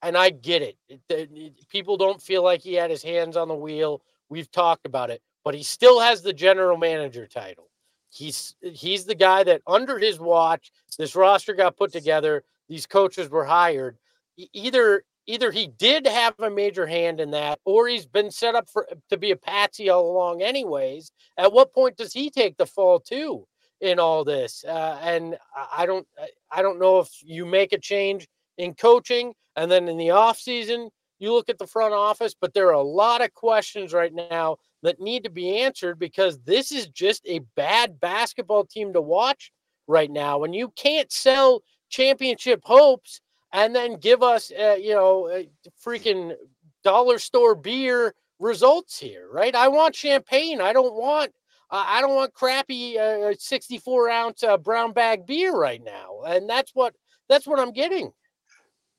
and 0.00 0.16
I 0.16 0.30
get 0.30 0.62
it. 0.62 0.76
it, 0.88 1.02
it 1.10 1.68
people 1.68 1.96
don't 1.96 2.22
feel 2.22 2.42
like 2.42 2.62
he 2.62 2.74
had 2.74 2.90
his 2.90 3.02
hands 3.02 3.36
on 3.36 3.48
the 3.48 3.54
wheel. 3.54 4.02
We've 4.28 4.50
talked 4.50 4.86
about 4.86 5.10
it, 5.10 5.20
but 5.44 5.54
he 5.54 5.62
still 5.62 6.00
has 6.00 6.22
the 6.22 6.32
general 6.32 6.78
manager 6.78 7.26
title. 7.26 7.68
He's 8.08 8.54
he's 8.60 9.04
the 9.04 9.14
guy 9.14 9.44
that 9.44 9.62
under 9.66 9.98
his 9.98 10.18
watch 10.18 10.70
this 10.98 11.16
roster 11.16 11.54
got 11.54 11.76
put 11.76 11.92
together 11.92 12.44
these 12.68 12.86
coaches 12.86 13.28
were 13.28 13.44
hired, 13.44 13.98
either 14.36 15.04
either 15.26 15.50
he 15.50 15.66
did 15.66 16.06
have 16.06 16.34
a 16.40 16.50
major 16.50 16.86
hand 16.86 17.20
in 17.20 17.30
that 17.30 17.58
or 17.64 17.88
he's 17.88 18.06
been 18.06 18.30
set 18.30 18.54
up 18.54 18.68
for 18.68 18.88
to 19.08 19.16
be 19.16 19.30
a 19.30 19.36
patsy 19.36 19.88
all 19.88 20.10
along 20.10 20.42
anyways 20.42 21.12
at 21.38 21.52
what 21.52 21.72
point 21.72 21.96
does 21.96 22.12
he 22.12 22.30
take 22.30 22.56
the 22.56 22.66
fall 22.66 22.98
too 22.98 23.46
in 23.80 23.98
all 23.98 24.24
this? 24.24 24.64
Uh, 24.66 24.98
and 25.02 25.36
i 25.72 25.86
don't 25.86 26.06
i 26.50 26.62
don't 26.62 26.80
know 26.80 26.98
if 26.98 27.08
you 27.22 27.44
make 27.44 27.72
a 27.72 27.78
change 27.78 28.26
in 28.58 28.74
coaching 28.74 29.32
and 29.56 29.70
then 29.70 29.88
in 29.88 29.96
the 29.96 30.10
off 30.10 30.38
season 30.38 30.88
you 31.18 31.32
look 31.32 31.48
at 31.48 31.58
the 31.58 31.66
front 31.66 31.94
office 31.94 32.34
but 32.38 32.52
there 32.54 32.68
are 32.68 32.72
a 32.72 32.82
lot 32.82 33.22
of 33.22 33.32
questions 33.34 33.92
right 33.92 34.14
now 34.14 34.56
that 34.82 35.00
need 35.00 35.22
to 35.24 35.30
be 35.30 35.60
answered 35.60 35.98
because 35.98 36.40
this 36.40 36.72
is 36.72 36.88
just 36.88 37.22
a 37.26 37.40
bad 37.56 38.00
basketball 38.00 38.64
team 38.64 38.92
to 38.92 39.00
watch 39.00 39.52
right 39.86 40.10
now 40.10 40.42
and 40.42 40.54
you 40.54 40.72
can't 40.76 41.12
sell 41.12 41.62
championship 41.92 42.62
hopes 42.64 43.20
and 43.52 43.74
then 43.74 43.96
give 43.96 44.22
us, 44.22 44.50
uh, 44.50 44.76
you 44.80 44.94
know, 44.94 45.28
uh, 45.28 45.42
freaking 45.84 46.34
dollar 46.82 47.18
store 47.18 47.54
beer 47.54 48.14
results 48.40 48.98
here, 48.98 49.28
right? 49.30 49.54
I 49.54 49.68
want 49.68 49.94
champagne. 49.94 50.60
I 50.60 50.72
don't 50.72 50.94
want. 50.94 51.30
Uh, 51.70 51.84
I 51.86 52.00
don't 52.02 52.14
want 52.14 52.34
crappy 52.34 52.98
uh, 52.98 53.32
64 53.38 54.10
ounce 54.10 54.42
uh, 54.42 54.58
brown 54.58 54.92
bag 54.92 55.26
beer 55.26 55.54
right 55.54 55.82
now, 55.82 56.20
and 56.26 56.48
that's 56.48 56.72
what 56.74 56.94
that's 57.28 57.46
what 57.46 57.58
I'm 57.58 57.72
getting. 57.72 58.12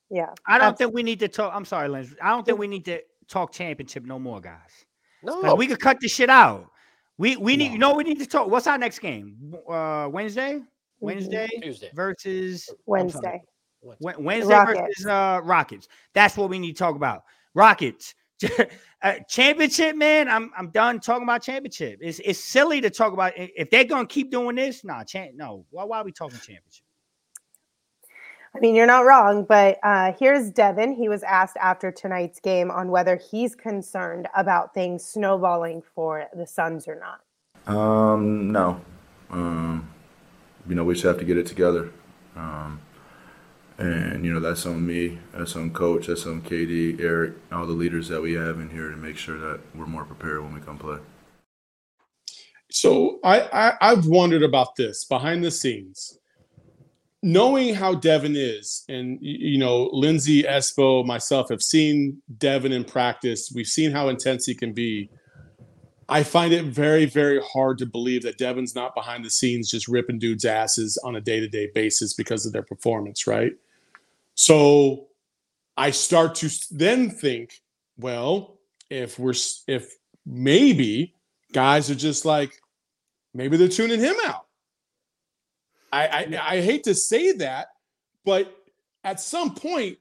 Yeah, 0.10 0.34
I 0.48 0.58
don't 0.58 0.78
think 0.78 0.94
we 0.94 1.04
need 1.04 1.20
to 1.20 1.28
talk. 1.28 1.52
I'm 1.54 1.66
sorry, 1.66 1.88
Lens. 1.88 2.16
I 2.22 2.30
don't 2.30 2.46
think 2.46 2.58
we 2.58 2.68
need 2.68 2.86
to 2.86 3.02
talk 3.28 3.52
championship 3.52 4.06
no 4.06 4.18
more, 4.18 4.40
guys. 4.42 4.86
No, 5.24 5.40
Like, 5.40 5.58
we 5.58 5.68
could 5.68 5.80
cut 5.80 6.00
this 6.00 6.14
shit 6.14 6.30
out. 6.30 6.68
We 7.18 7.38
we 7.38 7.58
need 7.58 7.72
you 7.72 7.78
know 7.78 7.94
we 7.94 8.04
need 8.04 8.20
to 8.20 8.26
talk. 8.26 8.48
What's 8.50 8.66
our 8.66 8.78
next 8.78 9.00
game? 9.00 9.56
Uh 9.70 10.10
Wednesday? 10.12 10.62
Wednesday 11.04 11.48
Tuesday. 11.62 11.90
versus 11.94 12.70
I'm 12.70 12.76
Wednesday. 12.86 13.44
Wednesday 14.00 14.54
Rockets. 14.54 14.80
versus 14.80 15.06
uh 15.06 15.42
Rockets. 15.44 15.88
That's 16.14 16.38
what 16.38 16.50
we 16.50 16.60
need 16.60 16.74
to 16.74 16.80
talk 16.80 16.96
about. 16.96 17.24
Rockets. 17.54 18.16
uh, 19.02 19.14
championship, 19.30 19.96
man. 19.96 20.28
I'm 20.28 20.52
I'm 20.58 20.70
done 20.70 21.00
talking 21.00 21.24
about 21.24 21.44
championship. 21.44 22.00
It's 22.02 22.20
it's 22.24 22.40
silly 22.40 22.82
to 22.82 22.90
talk 22.90 23.14
about 23.14 23.34
if 23.36 23.70
they're 23.70 23.84
gonna 23.84 24.08
keep 24.08 24.32
doing 24.32 24.56
this. 24.56 24.84
Nah, 24.84 25.04
champ. 25.04 25.32
No. 25.36 25.66
Why 25.70 25.84
why 25.84 26.00
are 26.00 26.04
we 26.04 26.12
talking 26.12 26.38
championship? 26.38 26.86
I 28.56 28.60
mean, 28.60 28.76
you're 28.76 28.86
not 28.86 29.06
wrong, 29.06 29.46
but 29.46 29.80
uh, 29.82 30.14
here's 30.20 30.52
Devin. 30.52 30.94
He 30.94 31.10
was 31.10 31.24
asked 31.24 31.58
after 31.58 31.92
tonight's 31.92 32.40
game 32.40 32.70
on 32.70 32.90
whether 32.90 33.16
he's 33.16 33.56
concerned 33.56 34.28
about 34.36 34.76
things 34.76 35.04
snowballing 35.04 35.82
for 35.96 36.28
the 36.36 36.46
Suns 36.46 36.88
or 36.88 37.00
not. 37.00 37.76
Um, 37.76 38.52
no. 38.52 38.80
Um, 39.32 39.90
you 40.68 40.76
know, 40.76 40.84
we 40.84 40.94
just 40.94 41.06
have 41.06 41.20
to 41.20 41.26
get 41.26 41.38
it 41.38 41.46
together. 41.46 41.92
Um, 42.36 42.80
and, 43.78 44.24
you 44.26 44.34
know, 44.34 44.40
that's 44.40 44.66
on 44.66 44.86
me, 44.86 45.20
that's 45.34 45.56
on 45.56 45.72
coach, 45.72 46.08
that's 46.08 46.26
on 46.26 46.42
KD, 46.42 47.02
Eric, 47.02 47.34
all 47.52 47.66
the 47.66 47.74
leaders 47.74 48.08
that 48.10 48.22
we 48.22 48.34
have 48.34 48.60
in 48.60 48.70
here 48.70 48.90
to 48.90 48.98
make 48.98 49.18
sure 49.18 49.40
that 49.40 49.60
we're 49.76 49.86
more 49.86 50.06
prepared 50.06 50.42
when 50.44 50.54
we 50.54 50.60
come 50.60 50.78
play. 50.78 51.00
So 52.74 53.20
I, 53.24 53.42
I 53.54 53.92
I've 53.92 54.08
wondered 54.08 54.42
about 54.42 54.76
this 54.76 55.06
behind 55.06 55.44
the 55.44 55.52
scenes. 55.52 56.18
Knowing 57.22 57.74
how 57.74 57.94
Devin 57.94 58.36
is, 58.36 58.84
and 58.90 59.18
you 59.22 59.60
know, 59.60 59.90
Lindsay, 59.94 60.44
Espo, 60.44 61.06
myself 61.06 61.50
have 61.50 61.62
seen 61.62 62.22
Devin 62.40 62.74
in 62.74 62.84
practice. 62.84 63.52
We've 63.56 63.68
seen 63.68 63.92
how 63.92 64.10
intense 64.10 64.46
he 64.46 64.56
can 64.56 64.74
be. 64.74 65.10
I 66.14 66.22
find 66.22 66.54
it 66.54 66.66
very, 66.66 67.06
very 67.06 67.42
hard 67.42 67.80
to 67.80 67.88
believe 67.88 68.22
that 68.22 68.38
Devin's 68.38 68.76
not 68.76 68.94
behind 68.94 69.26
the 69.26 69.32
scenes 69.32 69.72
just 69.72 69.88
ripping 69.88 70.20
dudes' 70.20 70.46
asses 70.46 70.96
on 71.04 71.16
a 71.16 71.22
day-to-day 71.22 71.72
basis 71.74 72.14
because 72.14 72.46
of 72.46 72.54
their 72.54 72.62
performance, 72.62 73.26
right? 73.26 73.54
So 74.36 75.08
I 75.76 75.90
start 75.90 76.36
to 76.36 76.52
then 76.70 77.10
think, 77.10 77.62
well, 77.98 78.60
if 78.92 79.18
we're 79.18 79.34
if 79.68 79.96
maybe 80.24 81.16
guys 81.52 81.90
are 81.90 81.96
just 81.96 82.26
like 82.26 82.62
maybe 83.34 83.58
they're 83.58 83.68
tuning 83.68 84.00
him 84.00 84.16
out. 84.26 84.46
I, 85.92 86.08
I 86.08 86.58
I 86.58 86.62
hate 86.62 86.84
to 86.84 86.94
say 86.94 87.32
that, 87.32 87.70
but 88.24 88.56
at 89.04 89.20
some 89.20 89.56
point 89.56 89.98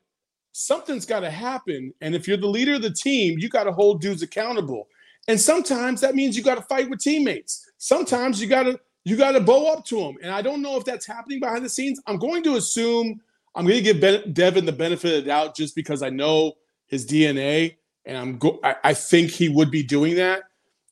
something's 0.53 1.07
got 1.07 1.20
to 1.20 1.31
happen. 1.31 1.94
And 2.03 2.14
if 2.14 2.29
you're 2.29 2.37
the 2.37 2.46
leader 2.46 2.75
of 2.75 2.83
the 2.83 2.92
team, 2.92 3.38
you 3.38 3.48
got 3.48 3.64
to 3.64 3.72
hold 3.72 4.03
dudes 4.03 4.20
accountable. 4.20 4.88
And 5.28 5.40
sometimes 5.40 6.00
that 6.00 6.14
means 6.14 6.37
you 6.37 6.42
got 6.42 6.56
to 6.56 6.62
fight 6.62 6.90
with 6.90 7.00
teammates. 7.00 7.70
Sometimes 7.78 8.40
you 8.40 8.48
got 8.48 8.64
to 8.64 8.78
you 9.04 9.16
got 9.16 9.32
to 9.32 9.40
bow 9.40 9.72
up 9.72 9.85
to 9.87 9.96
them. 9.96 10.16
And 10.22 10.30
I 10.30 10.42
don't 10.42 10.62
know 10.62 10.76
if 10.76 10.85
that's 10.85 11.06
happening 11.06 11.40
behind 11.40 11.64
the 11.64 11.68
scenes. 11.68 12.00
I'm 12.06 12.18
going 12.18 12.42
to 12.44 12.56
assume 12.56 13.20
I'm 13.54 13.64
going 13.64 13.76
to 13.76 13.82
give 13.82 14.00
ben, 14.00 14.32
Devin 14.32 14.64
the 14.64 14.72
benefit 14.72 15.18
of 15.18 15.24
the 15.24 15.28
doubt 15.28 15.56
just 15.56 15.74
because 15.74 16.02
I 16.02 16.11
know 16.11 16.54
his 16.87 17.06
DNA, 17.06 17.76
and 18.04 18.16
I'm 18.16 18.38
go. 18.38 18.61
I, 18.62 18.76
I 18.85 18.94
think 18.94 19.30
he 19.30 19.48
would 19.48 19.70
be 19.70 19.82
doing 19.82 20.16
that 20.16 20.42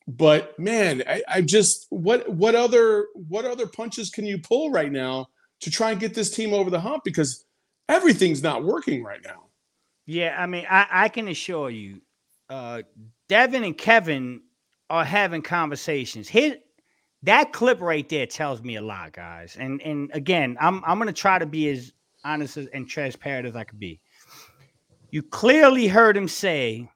but 0.07 0.57
man 0.57 1.03
I, 1.07 1.21
I 1.27 1.41
just 1.41 1.85
what 1.91 2.27
what 2.27 2.55
other 2.55 3.05
what 3.13 3.45
other 3.45 3.67
punches 3.67 4.09
can 4.09 4.25
you 4.25 4.39
pull 4.39 4.71
right 4.71 4.91
now 4.91 5.29
to 5.59 5.69
try 5.69 5.91
and 5.91 5.99
get 5.99 6.15
this 6.15 6.31
team 6.31 6.55
over 6.55 6.71
the 6.71 6.79
hump 6.79 7.03
because 7.03 7.45
everything's 7.87 8.41
not 8.41 8.63
working 8.63 9.03
right 9.03 9.21
now 9.23 9.43
Yeah, 10.05 10.35
I 10.37 10.45
mean, 10.45 10.65
I, 10.69 10.87
I 10.91 11.09
can 11.09 11.27
assure 11.27 11.69
you, 11.69 12.01
uh, 12.49 12.81
Devin 13.31 13.63
and 13.63 13.77
Kevin 13.77 14.41
are 14.89 15.05
having 15.05 15.41
conversations. 15.41 16.27
His 16.27 16.57
that 17.23 17.53
clip 17.53 17.79
right 17.79 18.09
there 18.09 18.25
tells 18.25 18.61
me 18.61 18.75
a 18.75 18.81
lot, 18.81 19.13
guys. 19.13 19.55
And 19.57 19.81
and 19.83 20.11
again, 20.13 20.57
I'm 20.59 20.83
I'm 20.85 20.97
gonna 20.97 21.13
try 21.13 21.39
to 21.39 21.45
be 21.45 21.69
as 21.69 21.93
honest 22.25 22.57
and 22.57 22.89
transparent 22.89 23.47
as 23.47 23.55
I 23.55 23.63
could 23.63 23.79
be. 23.79 24.01
You 25.11 25.23
clearly 25.23 25.87
heard 25.87 26.17
him 26.17 26.27
say, 26.27 26.89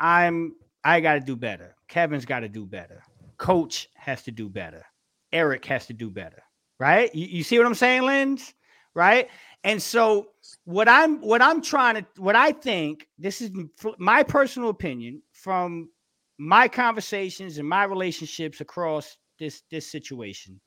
"I'm 0.00 0.56
I 0.82 1.00
got 1.00 1.14
to 1.14 1.20
do 1.20 1.36
better. 1.36 1.76
Kevin's 1.88 2.24
got 2.24 2.40
to 2.40 2.48
do 2.48 2.64
better. 2.64 3.02
Coach 3.36 3.90
has 3.96 4.22
to 4.22 4.30
do 4.30 4.48
better. 4.48 4.86
Eric 5.30 5.66
has 5.66 5.84
to 5.88 5.92
do 5.92 6.08
better." 6.08 6.42
Right? 6.78 7.14
You, 7.14 7.26
you 7.26 7.42
see 7.44 7.58
what 7.58 7.66
I'm 7.66 7.74
saying, 7.74 8.00
Lens? 8.00 8.54
Right? 8.94 9.28
And 9.62 9.82
so 9.82 10.28
what 10.64 10.88
I'm 10.88 11.20
what 11.20 11.42
I'm 11.42 11.60
trying 11.60 11.96
to 11.96 12.06
what 12.16 12.36
I 12.36 12.52
think 12.52 13.08
this 13.18 13.40
is 13.40 13.50
my 13.98 14.22
personal 14.22 14.68
opinion 14.68 15.22
from 15.44 15.90
my 16.38 16.66
conversations 16.66 17.58
and 17.58 17.68
my 17.68 17.84
relationships 17.84 18.62
across 18.62 19.18
this 19.38 19.62
this 19.70 19.92
situation 19.92 20.58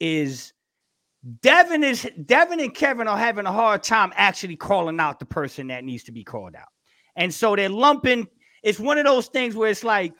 is 0.00 0.52
Devin 1.40 1.82
is 1.82 2.06
Devin 2.26 2.60
and 2.60 2.74
Kevin 2.74 3.08
are 3.08 3.16
having 3.16 3.46
a 3.46 3.52
hard 3.52 3.82
time 3.82 4.12
actually 4.14 4.56
calling 4.56 5.00
out 5.00 5.18
the 5.18 5.24
person 5.24 5.68
that 5.68 5.82
needs 5.82 6.04
to 6.04 6.12
be 6.12 6.22
called 6.22 6.54
out. 6.54 6.68
And 7.16 7.32
so 7.32 7.56
they're 7.56 7.70
lumping 7.70 8.28
it's 8.62 8.78
one 8.78 8.98
of 8.98 9.04
those 9.04 9.26
things 9.28 9.56
where 9.56 9.70
it's 9.70 9.82
like 9.82 10.12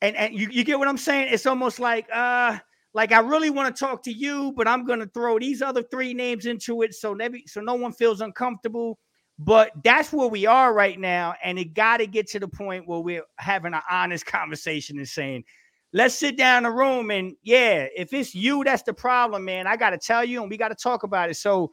and, 0.00 0.16
and 0.16 0.34
you, 0.34 0.48
you 0.50 0.64
get 0.64 0.78
what 0.78 0.88
I'm 0.88 0.98
saying? 0.98 1.28
It's 1.30 1.46
almost 1.46 1.78
like 1.78 2.06
uh 2.12 2.58
like 2.94 3.12
I 3.12 3.20
really 3.20 3.50
want 3.50 3.74
to 3.74 3.78
talk 3.78 4.02
to 4.04 4.12
you, 4.12 4.54
but 4.56 4.66
I'm 4.66 4.86
gonna 4.86 5.08
throw 5.12 5.38
these 5.38 5.60
other 5.60 5.82
three 5.82 6.14
names 6.14 6.46
into 6.46 6.80
it 6.82 6.94
so 6.94 7.14
maybe 7.14 7.44
so 7.46 7.60
no 7.60 7.74
one 7.74 7.92
feels 7.92 8.22
uncomfortable. 8.22 8.98
But 9.38 9.72
that's 9.84 10.12
where 10.12 10.28
we 10.28 10.46
are 10.46 10.72
right 10.72 10.98
now, 10.98 11.34
and 11.44 11.58
it 11.58 11.74
got 11.74 11.98
to 11.98 12.06
get 12.06 12.26
to 12.28 12.40
the 12.40 12.48
point 12.48 12.88
where 12.88 13.00
we're 13.00 13.24
having 13.36 13.74
an 13.74 13.82
honest 13.90 14.24
conversation 14.38 14.96
and 14.98 15.06
saying, 15.08 15.44
"Let's 15.92 16.14
sit 16.14 16.36
down 16.38 16.64
in 16.64 16.72
a 16.72 16.74
room 16.74 17.10
and 17.10 17.36
yeah, 17.42 17.86
if 17.94 18.12
it's 18.14 18.34
you 18.34 18.64
that's 18.64 18.82
the 18.82 18.94
problem, 18.94 19.44
man, 19.44 19.66
I 19.66 19.76
got 19.76 19.90
to 19.90 19.98
tell 19.98 20.24
you, 20.24 20.40
and 20.40 20.50
we 20.50 20.56
got 20.56 20.68
to 20.68 20.74
talk 20.74 21.02
about 21.02 21.28
it." 21.30 21.34
So 21.36 21.70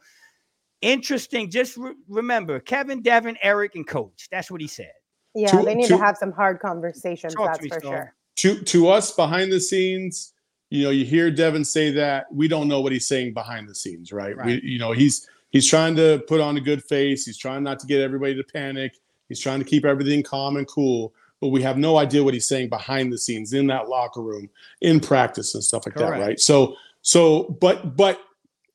interesting. 0.82 1.50
Just 1.50 1.76
re- 1.76 1.94
remember, 2.08 2.60
Kevin, 2.60 3.00
Devin, 3.02 3.38
Eric, 3.42 3.76
and 3.76 3.86
Coach. 3.86 4.28
That's 4.30 4.50
what 4.50 4.60
he 4.60 4.66
said. 4.66 4.92
Yeah, 5.34 5.48
To- 5.48 5.62
they 5.64 5.74
need 5.74 5.88
to- 5.88 5.96
to 5.96 5.98
have 5.98 6.16
some 6.18 6.32
hard 6.32 6.60
conversations. 6.60 7.34
To 7.34 7.44
that's 7.44 7.62
me, 7.62 7.68
for 7.70 7.80
Storm. 7.80 7.94
sure. 7.94 8.14
to 8.36 8.62
to 8.64 8.88
us 8.88 9.10
behind 9.12 9.50
the 9.52 9.60
scenes 9.60 10.32
you 10.70 10.82
know 10.82 10.90
you 10.90 11.04
hear 11.04 11.30
devin 11.30 11.64
say 11.64 11.90
that 11.92 12.26
we 12.32 12.48
don't 12.48 12.66
know 12.66 12.80
what 12.80 12.90
he's 12.90 13.06
saying 13.06 13.32
behind 13.32 13.68
the 13.68 13.74
scenes 13.74 14.12
right, 14.12 14.36
Right. 14.36 14.46
We, 14.46 14.60
you 14.72 14.78
know 14.78 14.90
he's 14.92 15.28
he's 15.54 15.66
trying 15.66 15.96
to 15.96 16.22
put 16.28 16.40
on 16.42 16.58
a 16.58 16.60
good 16.60 16.84
face. 16.84 17.24
He's 17.24 17.38
trying 17.38 17.62
not 17.62 17.78
to 17.78 17.86
get 17.86 18.02
everybody 18.02 18.34
to 18.34 18.44
panic. 18.44 18.96
He's 19.28 19.40
trying 19.40 19.60
to 19.60 19.64
keep 19.64 19.86
everything 19.86 20.22
calm 20.22 20.56
and 20.58 20.66
cool 20.66 21.14
but 21.44 21.50
we 21.50 21.60
have 21.60 21.76
no 21.76 21.98
idea 21.98 22.24
what 22.24 22.32
he's 22.32 22.46
saying 22.46 22.70
behind 22.70 23.12
the 23.12 23.18
scenes 23.18 23.52
in 23.52 23.66
that 23.66 23.86
locker 23.86 24.22
room 24.22 24.48
in 24.80 24.98
practice 24.98 25.54
and 25.54 25.62
stuff 25.62 25.84
like 25.84 25.94
Correct. 25.94 26.14
that 26.14 26.26
right? 26.26 26.40
So 26.40 26.74
so 27.02 27.58
but 27.60 27.98
but 27.98 28.18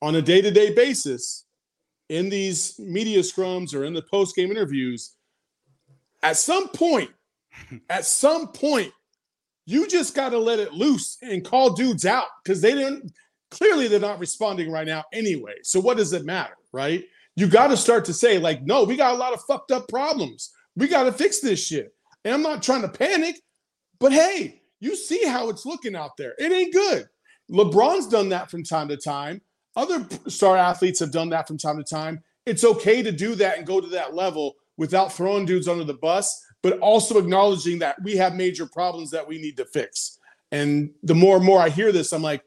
on 0.03 0.15
a 0.15 0.21
day-to-day 0.21 0.75
basis 0.75 1.45
in 2.09 2.29
these 2.29 2.77
media 2.77 3.21
scrums 3.21 3.73
or 3.73 3.85
in 3.85 3.93
the 3.93 4.03
post-game 4.03 4.51
interviews 4.51 5.15
at 6.21 6.37
some 6.37 6.69
point 6.69 7.09
at 7.89 8.05
some 8.05 8.49
point 8.49 8.91
you 9.65 9.87
just 9.87 10.13
got 10.13 10.29
to 10.29 10.37
let 10.37 10.59
it 10.59 10.71
loose 10.71 11.17
and 11.23 11.43
call 11.43 11.73
dudes 11.73 12.05
out 12.05 12.27
because 12.43 12.61
they 12.61 12.75
didn't 12.75 13.11
clearly 13.49 13.87
they're 13.87 13.99
not 13.99 14.19
responding 14.19 14.71
right 14.71 14.85
now 14.85 15.03
anyway. 15.11 15.55
So 15.63 15.79
what 15.79 15.97
does 15.97 16.13
it 16.13 16.23
matter 16.23 16.53
right? 16.71 17.03
You 17.35 17.47
got 17.47 17.67
to 17.67 17.77
start 17.77 18.05
to 18.05 18.13
say 18.13 18.37
like 18.37 18.63
no 18.63 18.83
we 18.83 18.95
got 18.95 19.13
a 19.13 19.17
lot 19.17 19.33
of 19.33 19.41
fucked 19.43 19.71
up 19.71 19.87
problems. 19.87 20.51
We 20.75 20.87
got 20.87 21.03
to 21.03 21.11
fix 21.11 21.39
this 21.39 21.65
shit. 21.65 21.93
And 22.25 22.33
i'm 22.33 22.41
not 22.41 22.61
trying 22.61 22.81
to 22.81 22.89
panic 22.89 23.39
but 23.99 24.11
hey 24.11 24.61
you 24.81 24.95
see 24.95 25.25
how 25.25 25.49
it's 25.49 25.65
looking 25.65 25.95
out 25.95 26.17
there. 26.17 26.35
It 26.37 26.51
ain't 26.51 26.73
good. 26.73 27.07
Lebron's 27.51 28.07
done 28.07 28.29
that 28.29 28.49
from 28.49 28.63
time 28.63 28.87
to 28.89 28.97
time. 28.97 29.41
Other 29.75 30.07
star 30.27 30.55
athletes 30.55 30.99
have 30.99 31.11
done 31.11 31.29
that 31.29 31.47
from 31.47 31.57
time 31.57 31.77
to 31.77 31.83
time. 31.83 32.23
It's 32.45 32.63
okay 32.63 33.01
to 33.01 33.11
do 33.11 33.35
that 33.35 33.57
and 33.57 33.67
go 33.67 33.81
to 33.81 33.87
that 33.87 34.13
level 34.13 34.55
without 34.77 35.11
throwing 35.11 35.45
dudes 35.45 35.67
under 35.67 35.83
the 35.83 35.93
bus 35.95 36.45
but 36.61 36.79
also 36.79 37.17
acknowledging 37.17 37.79
that 37.79 38.01
we 38.03 38.17
have 38.17 38.35
major 38.35 38.65
problems 38.65 39.11
that 39.11 39.27
we 39.27 39.39
need 39.39 39.57
to 39.57 39.65
fix. 39.65 40.17
And 40.51 40.91
the 41.03 41.15
more 41.15 41.37
and 41.37 41.45
more 41.45 41.61
I 41.61 41.69
hear 41.69 41.91
this, 41.91 42.11
I'm 42.11 42.21
like, 42.21 42.43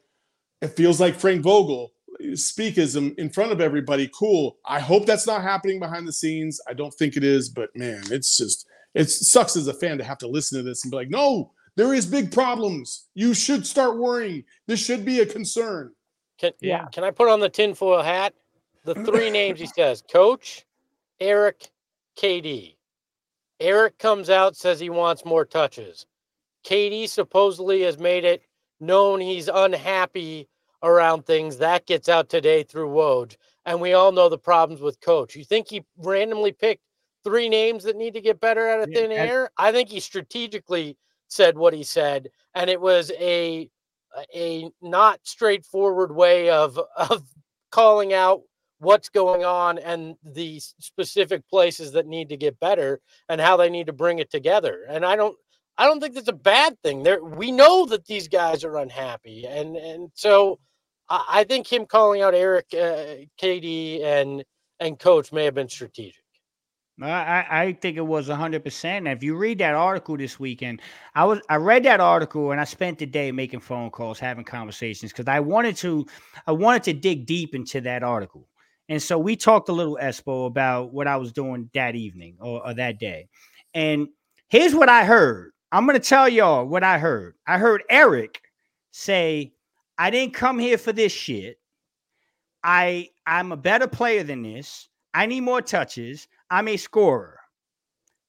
it 0.61 0.69
feels 0.69 0.99
like 0.99 1.15
Frank 1.15 1.41
Vogel 1.41 1.92
speakism 2.35 3.13
in 3.17 3.29
front 3.29 3.51
of 3.51 3.61
everybody. 3.61 4.09
Cool. 4.13 4.57
I 4.65 4.79
hope 4.79 5.05
that's 5.05 5.27
not 5.27 5.41
happening 5.41 5.79
behind 5.79 6.07
the 6.07 6.13
scenes. 6.13 6.59
I 6.67 6.73
don't 6.73 6.93
think 6.93 7.17
it 7.17 7.23
is, 7.23 7.49
but 7.49 7.69
man, 7.75 8.03
it's 8.11 8.37
just 8.37 8.67
it 8.93 9.09
sucks 9.09 9.55
as 9.55 9.67
a 9.67 9.73
fan 9.73 9.97
to 9.97 10.03
have 10.03 10.19
to 10.19 10.27
listen 10.27 10.57
to 10.59 10.63
this 10.63 10.83
and 10.83 10.91
be 10.91 10.97
like, 10.97 11.09
no, 11.09 11.51
there 11.75 11.93
is 11.93 12.05
big 12.05 12.31
problems. 12.31 13.07
You 13.15 13.33
should 13.33 13.65
start 13.65 13.97
worrying. 13.97 14.43
This 14.67 14.79
should 14.79 15.03
be 15.05 15.21
a 15.21 15.25
concern. 15.25 15.93
Can 16.37 16.51
Yeah. 16.61 16.85
can 16.91 17.03
I 17.03 17.11
put 17.11 17.29
on 17.29 17.39
the 17.39 17.49
tinfoil 17.49 18.01
hat? 18.03 18.33
the 18.85 18.95
three 18.95 19.29
names 19.39 19.59
he 19.61 19.65
says 19.65 20.03
Coach, 20.11 20.65
Eric, 21.19 21.69
KD. 22.17 22.75
Eric 23.59 23.97
comes 23.97 24.29
out, 24.29 24.57
says 24.57 24.79
he 24.79 24.89
wants 24.89 25.23
more 25.23 25.45
touches. 25.45 26.05
KD 26.65 27.07
supposedly 27.07 27.81
has 27.83 27.97
made 27.97 28.25
it 28.25 28.43
known 28.79 29.21
he's 29.21 29.47
unhappy 29.47 30.49
around 30.83 31.25
things. 31.25 31.57
That 31.57 31.85
gets 31.85 32.09
out 32.09 32.29
today 32.29 32.63
through 32.63 32.89
Woj. 32.89 33.35
And 33.65 33.79
we 33.79 33.93
all 33.93 34.11
know 34.11 34.29
the 34.29 34.37
problems 34.37 34.81
with 34.81 34.99
coach. 34.99 35.35
You 35.35 35.45
think 35.45 35.69
he 35.69 35.85
randomly 35.97 36.51
picked 36.51 36.83
three 37.23 37.49
names 37.49 37.83
that 37.85 37.95
need 37.95 38.13
to 38.13 38.21
get 38.21 38.41
better 38.41 38.67
out 38.67 38.81
of 38.81 38.89
thin 38.93 39.09
yeah, 39.11 39.23
air? 39.23 39.49
I 39.57 39.71
think 39.71 39.89
he 39.89 39.99
strategically 39.99 40.97
said 41.29 41.57
what 41.57 41.73
he 41.73 41.83
said, 41.83 42.29
and 42.53 42.69
it 42.69 42.79
was 42.79 43.11
a 43.19 43.69
a 44.35 44.69
not 44.81 45.19
straightforward 45.23 46.13
way 46.13 46.49
of 46.49 46.79
of 46.97 47.23
calling 47.71 48.13
out 48.13 48.41
what's 48.79 49.09
going 49.09 49.45
on 49.45 49.79
and 49.79 50.15
the 50.23 50.59
specific 50.59 51.47
places 51.47 51.93
that 51.93 52.05
need 52.05 52.27
to 52.29 52.37
get 52.37 52.59
better 52.59 52.99
and 53.29 53.39
how 53.39 53.55
they 53.55 53.69
need 53.69 53.87
to 53.87 53.93
bring 53.93 54.19
it 54.19 54.29
together. 54.29 54.83
And 54.89 55.05
I 55.05 55.15
don't 55.15 55.37
I 55.77 55.85
don't 55.85 55.99
think 55.99 56.13
that's 56.13 56.27
a 56.27 56.33
bad 56.33 56.77
thing. 56.83 57.03
There 57.03 57.23
we 57.23 57.51
know 57.51 57.85
that 57.87 58.05
these 58.05 58.27
guys 58.27 58.63
are 58.63 58.77
unhappy, 58.77 59.45
and 59.47 59.75
and 59.75 60.11
so 60.13 60.59
I, 61.09 61.25
I 61.29 61.43
think 61.43 61.71
him 61.71 61.85
calling 61.85 62.21
out 62.21 62.33
Eric, 62.33 62.67
uh, 62.73 63.15
and 63.43 64.43
and 64.79 64.99
coach 64.99 65.31
may 65.31 65.45
have 65.45 65.55
been 65.55 65.69
strategic. 65.69 66.23
I, 67.01 67.45
I 67.49 67.73
think 67.81 67.97
it 67.97 68.05
was 68.05 68.29
100%. 68.29 69.11
If 69.11 69.23
you 69.23 69.35
read 69.35 69.57
that 69.57 69.73
article 69.73 70.15
this 70.15 70.39
weekend, 70.39 70.81
I 71.15 71.25
was 71.25 71.41
I 71.49 71.55
read 71.55 71.83
that 71.85 71.99
article 71.99 72.51
and 72.51 72.61
I 72.61 72.65
spent 72.65 72.99
the 72.99 73.07
day 73.07 73.31
making 73.31 73.61
phone 73.61 73.89
calls, 73.89 74.19
having 74.19 74.43
conversations 74.45 75.11
because 75.11 75.27
I 75.27 75.39
wanted 75.39 75.75
to 75.77 76.05
I 76.45 76.51
wanted 76.51 76.83
to 76.83 76.93
dig 76.93 77.25
deep 77.25 77.55
into 77.55 77.81
that 77.81 78.03
article. 78.03 78.47
And 78.89 79.01
so 79.01 79.17
we 79.17 79.35
talked 79.35 79.69
a 79.69 79.73
little 79.73 79.97
Espo 80.01 80.45
about 80.45 80.93
what 80.93 81.07
I 81.07 81.17
was 81.17 81.31
doing 81.31 81.69
that 81.73 81.95
evening 81.95 82.35
or, 82.39 82.65
or 82.65 82.73
that 82.75 82.99
day. 82.99 83.27
And 83.73 84.07
here's 84.49 84.75
what 84.75 84.89
I 84.89 85.05
heard. 85.05 85.51
I'm 85.71 85.87
going 85.87 85.99
to 85.99 86.07
tell 86.07 86.29
y'all 86.29 86.65
what 86.65 86.83
I 86.83 86.99
heard. 86.99 87.35
I 87.47 87.57
heard 87.57 87.83
Eric 87.89 88.41
say, 88.91 89.53
"I 89.97 90.09
didn't 90.09 90.33
come 90.33 90.59
here 90.59 90.77
for 90.77 90.93
this 90.93 91.11
shit. 91.11 91.59
I 92.63 93.09
I'm 93.25 93.51
a 93.51 93.57
better 93.57 93.87
player 93.87 94.23
than 94.23 94.43
this. 94.43 94.89
I 95.13 95.25
need 95.25 95.41
more 95.41 95.61
touches. 95.61 96.27
I'm 96.49 96.67
a 96.67 96.77
scorer. 96.77 97.39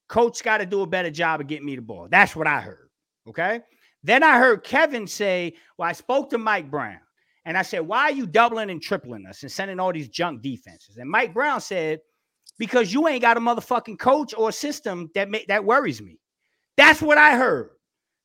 Coach 0.09 0.42
got 0.42 0.59
to 0.59 0.66
do 0.66 0.83
a 0.83 0.87
better 0.87 1.11
job 1.11 1.40
of 1.40 1.46
getting 1.46 1.66
me 1.66 1.77
the 1.77 1.83
ball. 1.83 2.09
That's 2.11 2.37
what 2.37 2.46
I 2.46 2.61
heard. 2.61 2.90
Okay. 3.29 3.61
Then 4.03 4.22
I 4.22 4.38
heard 4.38 4.62
Kevin 4.62 5.07
say, 5.07 5.55
Well, 5.79 5.88
I 5.88 5.92
spoke 5.92 6.31
to 6.31 6.38
Mike 6.38 6.70
Brown 6.70 7.00
and 7.46 7.57
I 7.57 7.62
said, 7.62 7.81
Why 7.81 8.03
are 8.03 8.12
you 8.12 8.27
doubling 8.27 8.70
and 8.70 8.83
tripling 8.83 9.27
us 9.27 9.42
and 9.42 9.50
sending 9.50 9.81
all 9.81 9.92
these 9.92 10.09
junk 10.09 10.42
defenses? 10.42 10.98
And 10.98 11.09
Mike 11.09 11.33
Brown 11.33 11.61
said, 11.61 12.00
Because 12.59 12.92
you 12.92 13.09
ain't 13.09 13.22
got 13.22 13.38
a 13.38 13.40
motherfucking 13.40 13.98
coach 13.98 14.35
or 14.37 14.53
system 14.53 15.11
that, 15.14 15.31
ma- 15.31 15.38
that 15.48 15.64
worries 15.64 16.03
me. 16.03 16.20
That's 16.77 17.00
what 17.00 17.18
I 17.18 17.37
heard. 17.37 17.70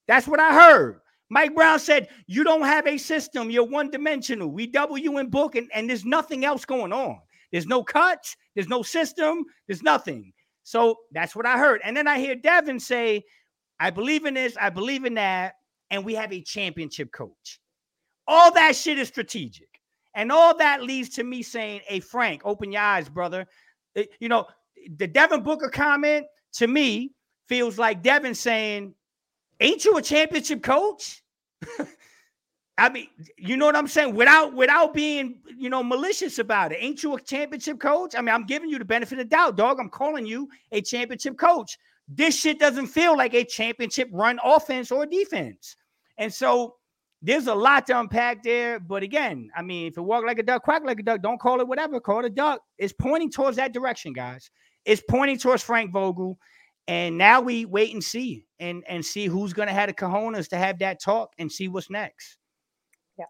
That's 0.07 0.27
what 0.27 0.39
I 0.39 0.53
heard. 0.53 0.99
Mike 1.29 1.53
Brown 1.53 1.79
said, 1.79 2.09
You 2.27 2.43
don't 2.43 2.63
have 2.63 2.87
a 2.87 2.97
system. 2.97 3.49
You're 3.49 3.63
one 3.63 3.91
dimensional. 3.91 4.49
We 4.49 4.67
double 4.67 4.97
you 4.97 5.17
in 5.19 5.29
book, 5.29 5.55
and, 5.55 5.69
and 5.73 5.89
there's 5.89 6.05
nothing 6.05 6.45
else 6.45 6.65
going 6.65 6.91
on. 6.91 7.19
There's 7.51 7.67
no 7.67 7.83
cuts, 7.83 8.35
there's 8.55 8.67
no 8.67 8.83
system, 8.83 9.43
there's 9.67 9.81
nothing. 9.81 10.31
So 10.63 10.95
that's 11.11 11.35
what 11.35 11.45
I 11.45 11.57
heard. 11.57 11.81
And 11.83 11.97
then 11.97 12.07
I 12.07 12.19
hear 12.19 12.35
Devin 12.35 12.79
say, 12.79 13.23
I 13.79 13.89
believe 13.89 14.25
in 14.25 14.35
this, 14.35 14.55
I 14.59 14.69
believe 14.69 15.05
in 15.05 15.15
that, 15.15 15.53
and 15.89 16.05
we 16.05 16.13
have 16.15 16.31
a 16.31 16.41
championship 16.41 17.11
coach. 17.11 17.59
All 18.27 18.51
that 18.53 18.75
shit 18.75 18.99
is 18.99 19.07
strategic. 19.07 19.67
And 20.15 20.31
all 20.31 20.57
that 20.57 20.83
leads 20.83 21.09
to 21.09 21.23
me 21.23 21.41
saying, 21.41 21.81
Hey, 21.85 21.99
Frank, 21.99 22.41
open 22.45 22.71
your 22.71 22.81
eyes, 22.81 23.09
brother. 23.09 23.47
Eh, 23.95 24.05
you 24.19 24.29
know, 24.29 24.45
the 24.97 25.07
Devin 25.07 25.43
Booker 25.43 25.69
comment 25.69 26.25
to 26.53 26.67
me 26.67 27.13
feels 27.47 27.77
like 27.77 28.03
Devin 28.03 28.35
saying, 28.35 28.93
Ain't 29.59 29.83
you 29.85 29.97
a 29.97 30.01
championship 30.01 30.63
coach? 30.63 31.21
I 32.77 32.87
mean, 32.87 33.07
you 33.37 33.57
know 33.57 33.65
what 33.65 33.75
I'm 33.75 33.87
saying? 33.87 34.15
Without 34.15 34.53
without 34.53 34.93
being, 34.93 35.39
you 35.57 35.69
know, 35.69 35.83
malicious 35.83 36.39
about 36.39 36.71
it. 36.71 36.77
Ain't 36.79 37.03
you 37.03 37.15
a 37.15 37.21
championship 37.21 37.79
coach? 37.79 38.15
I 38.15 38.21
mean, 38.21 38.33
I'm 38.33 38.45
giving 38.45 38.69
you 38.69 38.79
the 38.79 38.85
benefit 38.85 39.19
of 39.19 39.25
the 39.25 39.29
doubt, 39.29 39.57
dog. 39.57 39.79
I'm 39.79 39.89
calling 39.89 40.25
you 40.25 40.47
a 40.71 40.81
championship 40.81 41.37
coach. 41.37 41.77
This 42.07 42.39
shit 42.39 42.57
doesn't 42.57 42.87
feel 42.87 43.17
like 43.17 43.33
a 43.33 43.43
championship 43.43 44.09
run 44.13 44.39
offense 44.43 44.91
or 44.91 45.05
defense. 45.05 45.75
And 46.17 46.33
so 46.33 46.75
there's 47.21 47.47
a 47.47 47.53
lot 47.53 47.85
to 47.87 47.99
unpack 47.99 48.43
there. 48.43 48.79
But 48.79 49.03
again, 49.03 49.51
I 49.55 49.61
mean, 49.61 49.87
if 49.87 49.97
it 49.97 50.01
walk 50.01 50.23
like 50.25 50.39
a 50.39 50.43
duck, 50.43 50.63
quack 50.63 50.83
like 50.85 50.99
a 51.01 51.03
duck, 51.03 51.21
don't 51.21 51.39
call 51.39 51.59
it 51.59 51.67
whatever, 51.67 51.99
call 51.99 52.19
it 52.19 52.25
a 52.25 52.29
duck. 52.29 52.61
It's 52.77 52.93
pointing 52.93 53.29
towards 53.29 53.57
that 53.57 53.73
direction, 53.73 54.13
guys. 54.13 54.49
It's 54.85 55.03
pointing 55.07 55.37
towards 55.37 55.63
Frank 55.63 55.91
Vogel. 55.91 56.39
And 56.89 57.19
now 57.19 57.39
we 57.39 57.65
wait 57.65 57.93
and 57.93 58.03
see 58.03 58.47
and, 58.59 58.83
and 58.89 59.05
see 59.05 59.27
who's 59.27 59.53
gonna 59.53 59.71
have 59.71 59.89
the 59.89 59.93
cojones 59.93 60.47
to 60.47 60.57
have 60.57 60.79
that 60.79 60.99
talk 60.99 61.33
and 61.37 61.51
see 61.51 61.67
what's 61.67 61.91
next. 61.91 62.37
Yeah. 63.15 63.25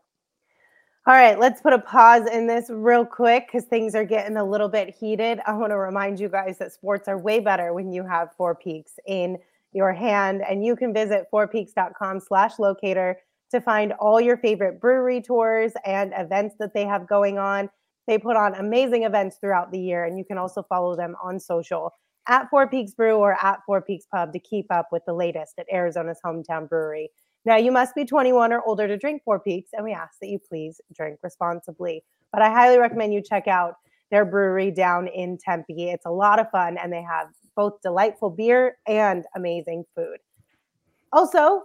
All 1.05 1.13
right, 1.13 1.37
let's 1.37 1.61
put 1.61 1.73
a 1.73 1.79
pause 1.79 2.25
in 2.31 2.47
this 2.47 2.69
real 2.69 3.05
quick 3.05 3.47
because 3.47 3.65
things 3.65 3.95
are 3.95 4.05
getting 4.05 4.37
a 4.37 4.45
little 4.45 4.69
bit 4.69 4.95
heated. 4.95 5.41
I 5.45 5.51
want 5.57 5.71
to 5.71 5.77
remind 5.77 6.21
you 6.21 6.29
guys 6.29 6.57
that 6.59 6.71
sports 6.71 7.09
are 7.09 7.17
way 7.17 7.41
better 7.41 7.73
when 7.73 7.91
you 7.91 8.07
have 8.07 8.29
Four 8.37 8.55
Peaks 8.55 8.93
in 9.05 9.37
your 9.73 9.91
hand, 9.91 10.41
and 10.49 10.63
you 10.63 10.77
can 10.77 10.93
visit 10.93 11.27
fourpeaks.com 11.29 12.21
slash 12.21 12.59
locator 12.59 13.17
to 13.51 13.59
find 13.59 13.91
all 13.99 14.21
your 14.21 14.37
favorite 14.37 14.79
brewery 14.79 15.21
tours 15.21 15.73
and 15.85 16.13
events 16.15 16.55
that 16.59 16.73
they 16.73 16.85
have 16.85 17.09
going 17.09 17.37
on. 17.37 17.69
They 18.07 18.19
put 18.19 18.37
on 18.37 18.55
amazing 18.55 19.03
events 19.03 19.35
throughout 19.35 19.69
the 19.69 19.79
year, 19.81 20.05
and 20.05 20.17
you 20.17 20.23
can 20.23 20.37
also 20.37 20.63
follow 20.63 20.95
them 20.95 21.17
on 21.21 21.41
social 21.41 21.93
at 22.29 22.49
Four 22.49 22.67
Peaks 22.67 22.93
Brew 22.93 23.17
or 23.17 23.35
at 23.43 23.59
Four 23.65 23.81
Peaks 23.81 24.05
Pub 24.05 24.31
to 24.31 24.39
keep 24.39 24.67
up 24.71 24.89
with 24.91 25.03
the 25.05 25.13
latest 25.13 25.55
at 25.57 25.65
Arizona's 25.73 26.19
hometown 26.23 26.69
brewery. 26.69 27.09
Now, 27.43 27.57
you 27.57 27.71
must 27.71 27.95
be 27.95 28.05
21 28.05 28.53
or 28.53 28.61
older 28.65 28.87
to 28.87 28.97
drink 28.97 29.23
Four 29.25 29.39
Peaks, 29.39 29.71
and 29.73 29.83
we 29.83 29.91
ask 29.91 30.13
that 30.21 30.29
you 30.29 30.39
please 30.39 30.79
drink 30.95 31.19
responsibly. 31.23 32.03
But 32.31 32.43
I 32.43 32.49
highly 32.49 32.77
recommend 32.77 33.13
you 33.13 33.21
check 33.21 33.47
out 33.47 33.75
their 34.11 34.25
brewery 34.25 34.69
down 34.71 35.07
in 35.07 35.37
Tempe. 35.37 35.89
It's 35.89 36.05
a 36.05 36.11
lot 36.11 36.39
of 36.39 36.49
fun, 36.51 36.77
and 36.77 36.93
they 36.93 37.01
have 37.01 37.27
both 37.55 37.81
delightful 37.81 38.29
beer 38.29 38.77
and 38.87 39.25
amazing 39.35 39.85
food. 39.95 40.17
Also, 41.11 41.63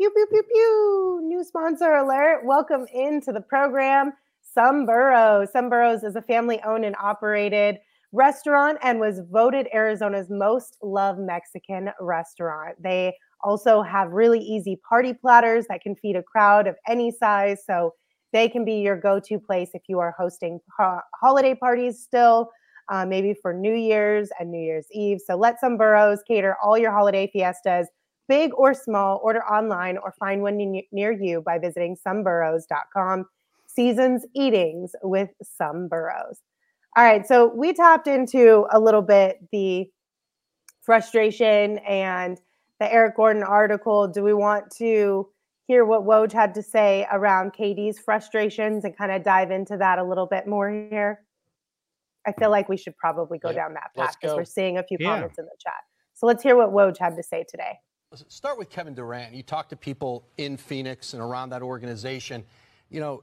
pew, 0.00 0.10
pew, 0.10 0.26
pew, 0.30 0.42
pew, 0.42 1.20
new 1.24 1.44
sponsor 1.44 1.92
alert. 1.92 2.44
Welcome 2.44 2.86
into 2.94 3.32
the 3.32 3.40
program, 3.42 4.12
Someburros. 4.56 5.50
Some 5.50 5.68
Burros 5.68 6.02
is 6.02 6.16
a 6.16 6.22
family 6.22 6.60
owned 6.64 6.86
and 6.86 6.96
operated 7.02 7.78
restaurant 8.12 8.78
and 8.82 9.00
was 9.00 9.20
voted 9.30 9.68
Arizona's 9.74 10.28
most 10.30 10.76
loved 10.82 11.20
Mexican 11.20 11.90
restaurant. 12.00 12.80
They 12.82 13.14
also 13.42 13.82
have 13.82 14.10
really 14.10 14.40
easy 14.40 14.80
party 14.88 15.12
platters 15.12 15.66
that 15.68 15.82
can 15.82 15.94
feed 15.96 16.16
a 16.16 16.22
crowd 16.22 16.66
of 16.66 16.76
any 16.88 17.10
size. 17.10 17.62
So 17.66 17.94
they 18.32 18.48
can 18.48 18.64
be 18.64 18.80
your 18.80 18.96
go 18.96 19.20
to 19.20 19.38
place 19.38 19.70
if 19.74 19.82
you 19.88 20.00
are 20.00 20.14
hosting 20.18 20.60
ho- 20.76 21.00
holiday 21.20 21.54
parties 21.54 22.00
still, 22.00 22.50
uh, 22.88 23.06
maybe 23.06 23.34
for 23.40 23.54
New 23.54 23.74
Year's 23.74 24.30
and 24.38 24.50
New 24.50 24.60
Year's 24.60 24.86
Eve. 24.92 25.18
So 25.24 25.36
let 25.36 25.56
Someburros 25.62 26.18
cater 26.26 26.56
all 26.62 26.76
your 26.76 26.92
holiday 26.92 27.30
fiestas, 27.32 27.88
big 28.28 28.50
or 28.54 28.74
small. 28.74 29.20
Order 29.22 29.44
online 29.44 29.98
or 29.98 30.14
find 30.18 30.42
one 30.42 30.82
near 30.92 31.12
you 31.12 31.42
by 31.42 31.58
visiting 31.58 31.96
someburros.com. 32.06 33.26
Seasons 33.66 34.24
eatings 34.34 34.92
with 35.02 35.30
Someburros. 35.60 36.38
All 36.98 37.04
right, 37.04 37.24
so 37.24 37.46
we 37.54 37.74
tapped 37.74 38.08
into 38.08 38.66
a 38.72 38.80
little 38.80 39.02
bit 39.02 39.38
the 39.52 39.88
frustration 40.82 41.78
and 41.78 42.40
the 42.80 42.92
Eric 42.92 43.14
Gordon 43.14 43.44
article, 43.44 44.08
do 44.08 44.24
we 44.24 44.34
want 44.34 44.68
to 44.78 45.28
hear 45.68 45.84
what 45.84 46.02
Woj 46.02 46.32
had 46.32 46.54
to 46.54 46.62
say 46.62 47.06
around 47.12 47.52
KD's 47.52 48.00
frustrations 48.00 48.84
and 48.84 48.96
kind 48.96 49.12
of 49.12 49.22
dive 49.22 49.52
into 49.52 49.76
that 49.76 50.00
a 50.00 50.02
little 50.02 50.26
bit 50.26 50.48
more 50.48 50.68
here? 50.72 51.22
I 52.26 52.32
feel 52.32 52.50
like 52.50 52.68
we 52.68 52.76
should 52.76 52.96
probably 52.96 53.38
go 53.38 53.52
down 53.52 53.74
that 53.74 53.94
path 53.96 54.16
because 54.20 54.34
we're 54.36 54.44
seeing 54.44 54.78
a 54.78 54.82
few 54.82 54.98
yeah. 54.98 55.14
comments 55.14 55.38
in 55.38 55.44
the 55.44 55.56
chat. 55.60 55.74
So 56.14 56.26
let's 56.26 56.42
hear 56.42 56.56
what 56.56 56.70
Woj 56.70 56.98
had 56.98 57.14
to 57.14 57.22
say 57.22 57.44
today. 57.48 57.78
Let's 58.10 58.24
Start 58.26 58.58
with 58.58 58.70
Kevin 58.70 58.94
Durant. 58.96 59.32
You 59.32 59.44
talk 59.44 59.68
to 59.68 59.76
people 59.76 60.26
in 60.36 60.56
Phoenix 60.56 61.12
and 61.12 61.22
around 61.22 61.50
that 61.50 61.62
organization. 61.62 62.42
You 62.90 62.98
know, 62.98 63.22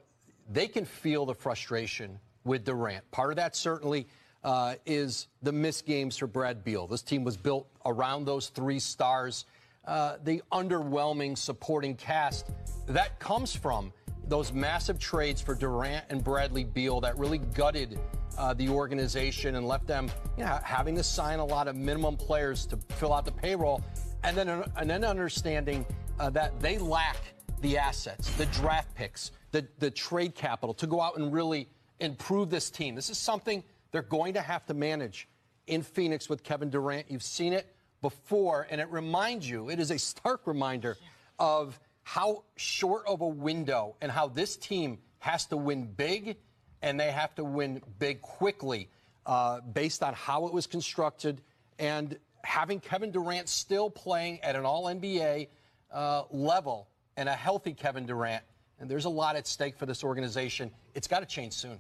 they 0.49 0.69
can 0.69 0.85
feel 0.85 1.25
the 1.25 1.35
frustration 1.35 2.21
with 2.45 2.63
Durant. 2.63 3.09
Part 3.11 3.31
of 3.31 3.35
that 3.35 3.55
certainly 3.55 4.07
uh, 4.43 4.75
is 4.85 5.27
the 5.41 5.51
missed 5.51 5.85
games 5.85 6.15
for 6.15 6.27
Brad 6.27 6.63
Beal. 6.63 6.87
This 6.87 7.01
team 7.01 7.23
was 7.23 7.35
built 7.35 7.67
around 7.85 8.25
those 8.25 8.49
three 8.49 8.79
stars. 8.79 9.45
Uh, 9.85 10.17
the 10.23 10.41
underwhelming 10.51 11.37
supporting 11.37 11.95
cast 11.95 12.51
that 12.87 13.19
comes 13.19 13.55
from 13.55 13.91
those 14.27 14.53
massive 14.53 14.99
trades 14.99 15.41
for 15.41 15.53
Durant 15.53 16.05
and 16.09 16.23
Bradley 16.23 16.63
Beal 16.63 17.01
that 17.01 17.17
really 17.17 17.37
gutted 17.37 17.99
uh, 18.37 18.53
the 18.53 18.69
organization 18.69 19.55
and 19.55 19.67
left 19.67 19.87
them, 19.87 20.09
you 20.37 20.43
know, 20.43 20.59
having 20.63 20.95
to 20.95 21.03
sign 21.03 21.39
a 21.39 21.45
lot 21.45 21.67
of 21.67 21.75
minimum 21.75 22.17
players 22.17 22.65
to 22.67 22.77
fill 22.95 23.13
out 23.13 23.25
the 23.25 23.31
payroll, 23.31 23.83
and 24.23 24.35
then 24.35 24.49
and 24.77 24.89
then 24.89 25.03
understanding 25.03 25.85
uh, 26.19 26.29
that 26.31 26.59
they 26.59 26.77
lack 26.77 27.17
the 27.61 27.77
assets, 27.77 28.29
the 28.31 28.45
draft 28.47 28.93
picks, 28.95 29.31
the 29.51 29.65
the 29.79 29.89
trade 29.89 30.35
capital 30.35 30.73
to 30.73 30.87
go 30.87 30.99
out 30.99 31.17
and 31.17 31.31
really 31.31 31.69
improve 31.99 32.49
this 32.49 32.69
team. 32.69 32.95
This 32.95 33.09
is 33.09 33.17
something 33.17 33.63
they're 33.91 34.01
going 34.01 34.33
to 34.33 34.41
have 34.41 34.65
to 34.67 34.73
manage 34.73 35.27
in 35.67 35.81
Phoenix 35.81 36.29
with 36.29 36.43
Kevin 36.43 36.69
Durant. 36.69 37.09
You've 37.09 37.23
seen 37.23 37.53
it 37.53 37.73
before, 38.01 38.67
and 38.69 38.79
it 38.79 38.89
reminds 38.91 39.49
you, 39.49 39.69
it 39.69 39.79
is 39.79 39.91
a 39.91 39.97
stark 39.97 40.45
reminder 40.45 40.97
of 41.39 41.79
how 42.03 42.43
short 42.55 43.03
of 43.07 43.21
a 43.21 43.27
window 43.27 43.95
and 44.01 44.11
how 44.11 44.27
this 44.27 44.57
team 44.57 44.99
has 45.19 45.45
to 45.47 45.57
win 45.57 45.85
big 45.85 46.37
and 46.81 46.99
they 46.99 47.11
have 47.11 47.33
to 47.35 47.43
win 47.43 47.81
big 47.97 48.21
quickly 48.21 48.89
uh, 49.25 49.59
based 49.61 50.03
on 50.03 50.13
how 50.13 50.45
it 50.45 50.53
was 50.53 50.67
constructed 50.67 51.41
and 51.79 52.17
having 52.43 52.79
Kevin 52.79 53.11
Durant 53.11 53.49
still 53.49 53.89
playing 53.89 54.39
at 54.41 54.55
an 54.55 54.65
all 54.65 54.85
NBA 54.85 55.47
uh, 55.91 56.23
level 56.29 56.87
and 57.17 57.27
a 57.27 57.33
healthy 57.33 57.73
Kevin 57.73 58.05
Durant. 58.05 58.43
And 58.79 58.87
there's 58.87 59.05
a 59.05 59.09
lot 59.09 59.35
at 59.35 59.47
stake 59.47 59.77
for 59.77 59.87
this 59.87 60.03
organization. 60.03 60.69
It's 60.95 61.07
got 61.07 61.19
to 61.19 61.25
change 61.25 61.53
soon. 61.53 61.79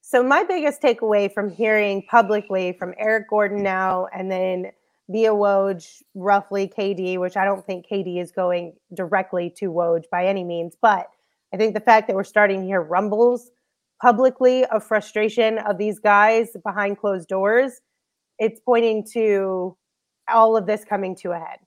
So, 0.00 0.22
my 0.22 0.42
biggest 0.42 0.82
takeaway 0.82 1.32
from 1.32 1.50
hearing 1.50 2.02
publicly 2.02 2.72
from 2.78 2.94
Eric 2.98 3.28
Gordon 3.28 3.62
now 3.62 4.08
and 4.12 4.30
then 4.30 4.72
via 5.08 5.30
Woj, 5.30 6.02
roughly 6.14 6.66
KD, 6.66 7.18
which 7.18 7.36
I 7.36 7.44
don't 7.44 7.64
think 7.64 7.86
KD 7.90 8.20
is 8.20 8.32
going 8.32 8.74
directly 8.94 9.50
to 9.58 9.66
Woj 9.66 10.04
by 10.10 10.26
any 10.26 10.44
means, 10.44 10.76
but 10.80 11.08
I 11.52 11.56
think 11.56 11.74
the 11.74 11.80
fact 11.80 12.06
that 12.08 12.16
we're 12.16 12.24
starting 12.24 12.62
to 12.62 12.66
hear 12.66 12.80
rumbles 12.80 13.50
publicly 14.00 14.64
of 14.66 14.82
frustration 14.82 15.58
of 15.58 15.78
these 15.78 15.98
guys 15.98 16.48
behind 16.64 16.98
closed 16.98 17.28
doors, 17.28 17.80
it's 18.38 18.60
pointing 18.60 19.06
to 19.12 19.76
all 20.28 20.56
of 20.56 20.66
this 20.66 20.84
coming 20.84 21.14
to 21.16 21.32
a 21.32 21.38
head 21.38 21.58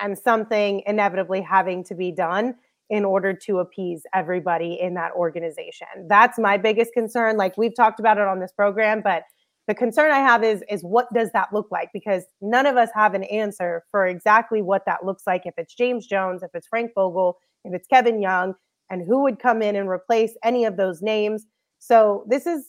and 0.00 0.16
something 0.16 0.82
inevitably 0.86 1.42
having 1.42 1.82
to 1.84 1.94
be 1.94 2.12
done 2.12 2.54
in 2.90 3.04
order 3.04 3.32
to 3.34 3.58
appease 3.58 4.02
everybody 4.14 4.78
in 4.80 4.94
that 4.94 5.12
organization. 5.12 5.86
That's 6.08 6.38
my 6.38 6.56
biggest 6.56 6.92
concern. 6.92 7.36
Like 7.36 7.58
we've 7.58 7.74
talked 7.74 8.00
about 8.00 8.18
it 8.18 8.26
on 8.26 8.40
this 8.40 8.52
program, 8.52 9.02
but 9.02 9.24
the 9.66 9.74
concern 9.74 10.10
I 10.10 10.20
have 10.20 10.42
is 10.42 10.64
is 10.70 10.82
what 10.82 11.12
does 11.12 11.30
that 11.32 11.52
look 11.52 11.68
like? 11.70 11.90
Because 11.92 12.24
none 12.40 12.64
of 12.64 12.76
us 12.76 12.88
have 12.94 13.12
an 13.12 13.24
answer 13.24 13.84
for 13.90 14.06
exactly 14.06 14.62
what 14.62 14.86
that 14.86 15.04
looks 15.04 15.24
like. 15.26 15.42
If 15.44 15.54
it's 15.58 15.74
James 15.74 16.06
Jones, 16.06 16.42
if 16.42 16.50
it's 16.54 16.66
Frank 16.66 16.92
Vogel, 16.94 17.36
if 17.64 17.74
it's 17.74 17.86
Kevin 17.86 18.22
Young, 18.22 18.54
and 18.90 19.02
who 19.06 19.22
would 19.22 19.38
come 19.38 19.60
in 19.60 19.76
and 19.76 19.88
replace 19.88 20.32
any 20.42 20.64
of 20.64 20.78
those 20.78 21.02
names. 21.02 21.46
So 21.78 22.24
this 22.28 22.46
is 22.46 22.64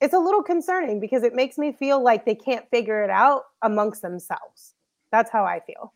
it's 0.00 0.14
a 0.14 0.18
little 0.18 0.42
concerning 0.42 1.00
because 1.00 1.22
it 1.22 1.34
makes 1.34 1.58
me 1.58 1.72
feel 1.72 2.02
like 2.02 2.24
they 2.24 2.34
can't 2.34 2.68
figure 2.70 3.02
it 3.02 3.10
out 3.10 3.42
amongst 3.62 4.02
themselves. 4.02 4.74
That's 5.10 5.30
how 5.30 5.44
I 5.44 5.60
feel. 5.60 5.92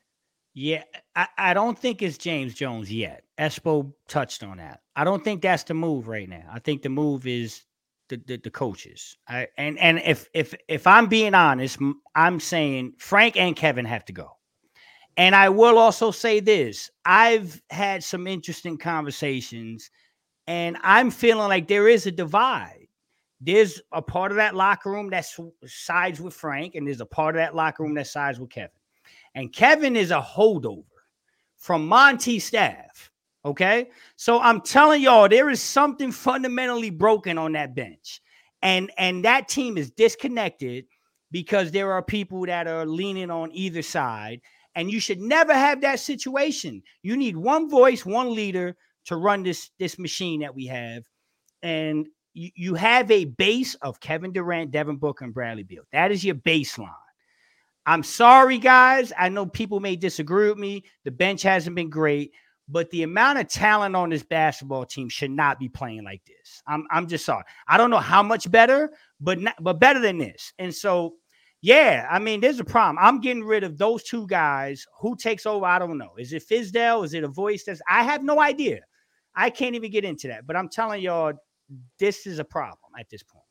Yeah, 0.63 0.83
I, 1.17 1.27
I 1.39 1.55
don't 1.55 1.79
think 1.79 2.03
it's 2.03 2.19
James 2.19 2.53
Jones 2.53 2.93
yet. 2.93 3.25
Espo 3.39 3.95
touched 4.09 4.43
on 4.43 4.59
that. 4.59 4.83
I 4.95 5.05
don't 5.05 5.25
think 5.25 5.41
that's 5.41 5.63
the 5.63 5.73
move 5.73 6.07
right 6.07 6.29
now. 6.29 6.45
I 6.53 6.59
think 6.59 6.83
the 6.83 6.91
move 6.91 7.27
is 7.27 7.63
the, 8.11 8.21
the, 8.27 8.37
the 8.37 8.51
coaches. 8.51 9.17
I, 9.27 9.49
and 9.57 9.79
and 9.79 10.03
if 10.05 10.29
if 10.35 10.55
if 10.69 10.87
I'm 10.87 11.07
being 11.07 11.33
honest, 11.33 11.79
I'm 12.15 12.39
saying 12.41 12.93
Frank 12.99 13.39
and 13.39 13.57
Kevin 13.57 13.87
have 13.87 14.05
to 14.05 14.13
go. 14.13 14.37
And 15.17 15.35
I 15.35 15.49
will 15.49 15.79
also 15.79 16.11
say 16.11 16.41
this: 16.41 16.91
I've 17.07 17.63
had 17.71 18.05
some 18.05 18.27
interesting 18.27 18.77
conversations, 18.77 19.91
and 20.47 20.77
I'm 20.83 21.11
feeling 21.11 21.49
like 21.49 21.69
there 21.69 21.89
is 21.89 22.05
a 22.05 22.13
divide. 22.13 22.87
There's 23.41 23.81
a 23.93 24.03
part 24.03 24.31
of 24.31 24.37
that 24.37 24.55
locker 24.55 24.91
room 24.91 25.09
that 25.09 25.25
sides 25.65 26.21
with 26.21 26.35
Frank, 26.35 26.75
and 26.75 26.87
there's 26.87 27.01
a 27.01 27.07
part 27.07 27.35
of 27.35 27.39
that 27.39 27.57
locker 27.57 27.83
room 27.83 27.95
that 27.95 28.09
sides 28.09 28.39
with 28.39 28.51
Kevin. 28.51 28.73
And 29.35 29.53
Kevin 29.53 29.97
is 29.97 30.11
a 30.11 30.21
holdover 30.21 30.85
from 31.59 31.87
Monty's 31.87 32.45
staff. 32.45 33.11
Okay. 33.45 33.89
So 34.17 34.41
I'm 34.41 34.61
telling 34.61 35.03
y'all, 35.03 35.29
there 35.29 35.49
is 35.51 35.63
something 35.63 36.13
fundamentally 36.13 36.91
broken 36.91 37.39
on 37.39 37.53
that 37.53 37.75
bench. 37.75 38.21
And 38.63 38.91
and 38.99 39.25
that 39.25 39.49
team 39.49 39.79
is 39.79 39.91
disconnected 39.91 40.85
because 41.31 41.71
there 41.71 41.93
are 41.93 42.03
people 42.03 42.45
that 42.47 42.67
are 42.67 42.85
leaning 42.85 43.31
on 43.31 43.51
either 43.53 43.83
side. 43.83 44.41
And 44.75 44.91
you 44.91 45.01
should 45.01 45.21
never 45.21 45.53
have 45.53 45.81
that 45.81 46.01
situation. 46.01 46.83
You 47.03 47.17
need 47.17 47.37
one 47.37 47.69
voice, 47.71 48.05
one 48.05 48.35
leader 48.35 48.77
to 49.07 49.17
run 49.17 49.43
this 49.43 49.71
this 49.79 49.99
machine 49.99 50.41
that 50.41 50.55
we 50.55 50.67
have. 50.67 51.05
And 51.63 52.07
you, 52.35 52.51
you 52.55 52.75
have 52.75 53.11
a 53.11 53.25
base 53.25 53.75
of 53.77 54.01
Kevin 54.01 54.33
Durant, 54.33 54.71
Devin 54.71 54.97
Booker, 54.97 55.25
and 55.25 55.35
Bradley 55.35 55.63
Beal. 55.63 55.83
That 55.93 56.13
is 56.13 56.25
your 56.25 56.37
baseline. 56.37 56.91
I'm 57.87 58.03
sorry, 58.03 58.59
guys. 58.59 59.13
I 59.19 59.29
know 59.29 59.47
people 59.47 59.81
may 59.81 59.97
disagree 59.97 60.49
with 60.49 60.59
me. 60.59 60.85
The 61.05 61.11
bench 61.11 61.43
hasn't 61.43 61.77
been 61.77 61.91
great, 61.91 62.33
but 62.69 62.91
the 62.91 63.03
amount 63.03 63.39
of 63.39 63.49
talent 63.49 63.97
on 63.97 64.11
this 64.11 64.23
basketball 64.23 64.85
team 64.85 65.09
should 65.09 65.31
not 65.31 65.59
be 65.59 65.69
playing 65.69 66.05
like 66.05 66.23
this. 66.25 66.63
I'm, 66.67 66.87
I'm 66.91 67.07
just 67.09 67.25
sorry. 67.25 67.45
I 67.67 67.77
don't 67.77 67.91
know 67.91 67.99
how 67.99 68.23
much 68.23 68.51
better, 68.51 68.93
but 69.21 69.41
not, 69.41 69.57
but 69.61 69.81
better 69.81 69.99
than 69.99 70.19
this. 70.19 70.53
And 70.59 70.75
so, 70.75 71.15
yeah, 71.63 72.07
I 72.11 72.19
mean, 72.19 72.41
there's 72.41 72.61
a 72.61 72.65
problem. 72.65 72.99
I'm 73.01 73.21
getting 73.21 73.45
rid 73.45 73.65
of 73.65 73.77
those 73.77 74.03
two 74.03 74.27
guys. 74.27 74.87
Who 75.01 75.17
takes 75.17 75.47
over? 75.47 75.65
I 75.65 75.79
don't 75.79 75.99
know. 75.99 76.13
Is 76.19 76.33
it 76.33 76.45
Fizdale? 76.49 77.05
Is 77.05 77.15
it 77.15 77.25
a 77.25 77.29
voice 77.29 77.65
that's? 77.65 77.83
I 77.89 78.03
have 78.05 78.23
no 78.23 78.41
idea. 78.41 78.81
I 79.35 79.51
can't 79.51 79.75
even 79.75 79.91
get 79.91 80.05
into 80.05 80.29
that. 80.29 80.47
But 80.47 80.57
I'm 80.57 80.69
telling 80.69 81.03
y'all, 81.03 81.33
this 81.99 82.27
is 82.27 82.39
a 82.39 82.45
problem 82.45 82.93
at 82.99 83.09
this 83.11 83.23
point. 83.23 83.45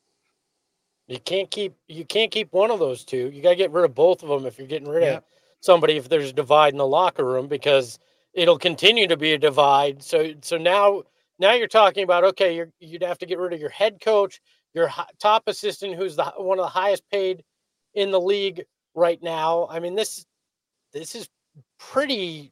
You 1.09 1.19
can't 1.19 1.49
keep 1.49 1.75
you 1.87 2.05
can't 2.05 2.29
keep 2.29 2.53
one 2.53 2.69
of 2.69 2.79
those 2.79 3.03
two. 3.03 3.31
You 3.33 3.41
got 3.41 3.49
to 3.49 3.55
get 3.55 3.71
rid 3.71 3.83
of 3.83 3.95
both 3.95 4.21
of 4.21 4.29
them 4.29 4.45
if 4.45 4.59
you're 4.59 4.67
getting 4.67 4.87
rid 4.87 5.03
of 5.03 5.23
somebody. 5.59 5.97
If 5.97 6.07
there's 6.07 6.29
a 6.29 6.33
divide 6.33 6.73
in 6.73 6.77
the 6.77 6.85
locker 6.85 7.25
room, 7.25 7.47
because 7.47 7.97
it'll 8.33 8.59
continue 8.59 9.07
to 9.07 9.17
be 9.17 9.33
a 9.33 9.37
divide. 9.37 10.03
So 10.03 10.33
so 10.41 10.57
now 10.57 11.01
now 11.39 11.53
you're 11.53 11.67
talking 11.67 12.03
about 12.03 12.23
okay, 12.25 12.55
you're, 12.55 12.69
you'd 12.79 13.01
have 13.01 13.17
to 13.19 13.25
get 13.25 13.39
rid 13.39 13.53
of 13.53 13.59
your 13.59 13.71
head 13.71 13.99
coach, 13.99 14.39
your 14.75 14.91
top 15.17 15.43
assistant, 15.47 15.95
who's 15.95 16.15
the 16.15 16.25
one 16.37 16.59
of 16.59 16.63
the 16.65 16.69
highest 16.69 17.03
paid 17.09 17.43
in 17.95 18.11
the 18.11 18.21
league 18.21 18.63
right 18.93 19.21
now. 19.23 19.67
I 19.71 19.79
mean 19.79 19.95
this 19.95 20.27
this 20.93 21.15
is 21.15 21.27
pretty 21.79 22.51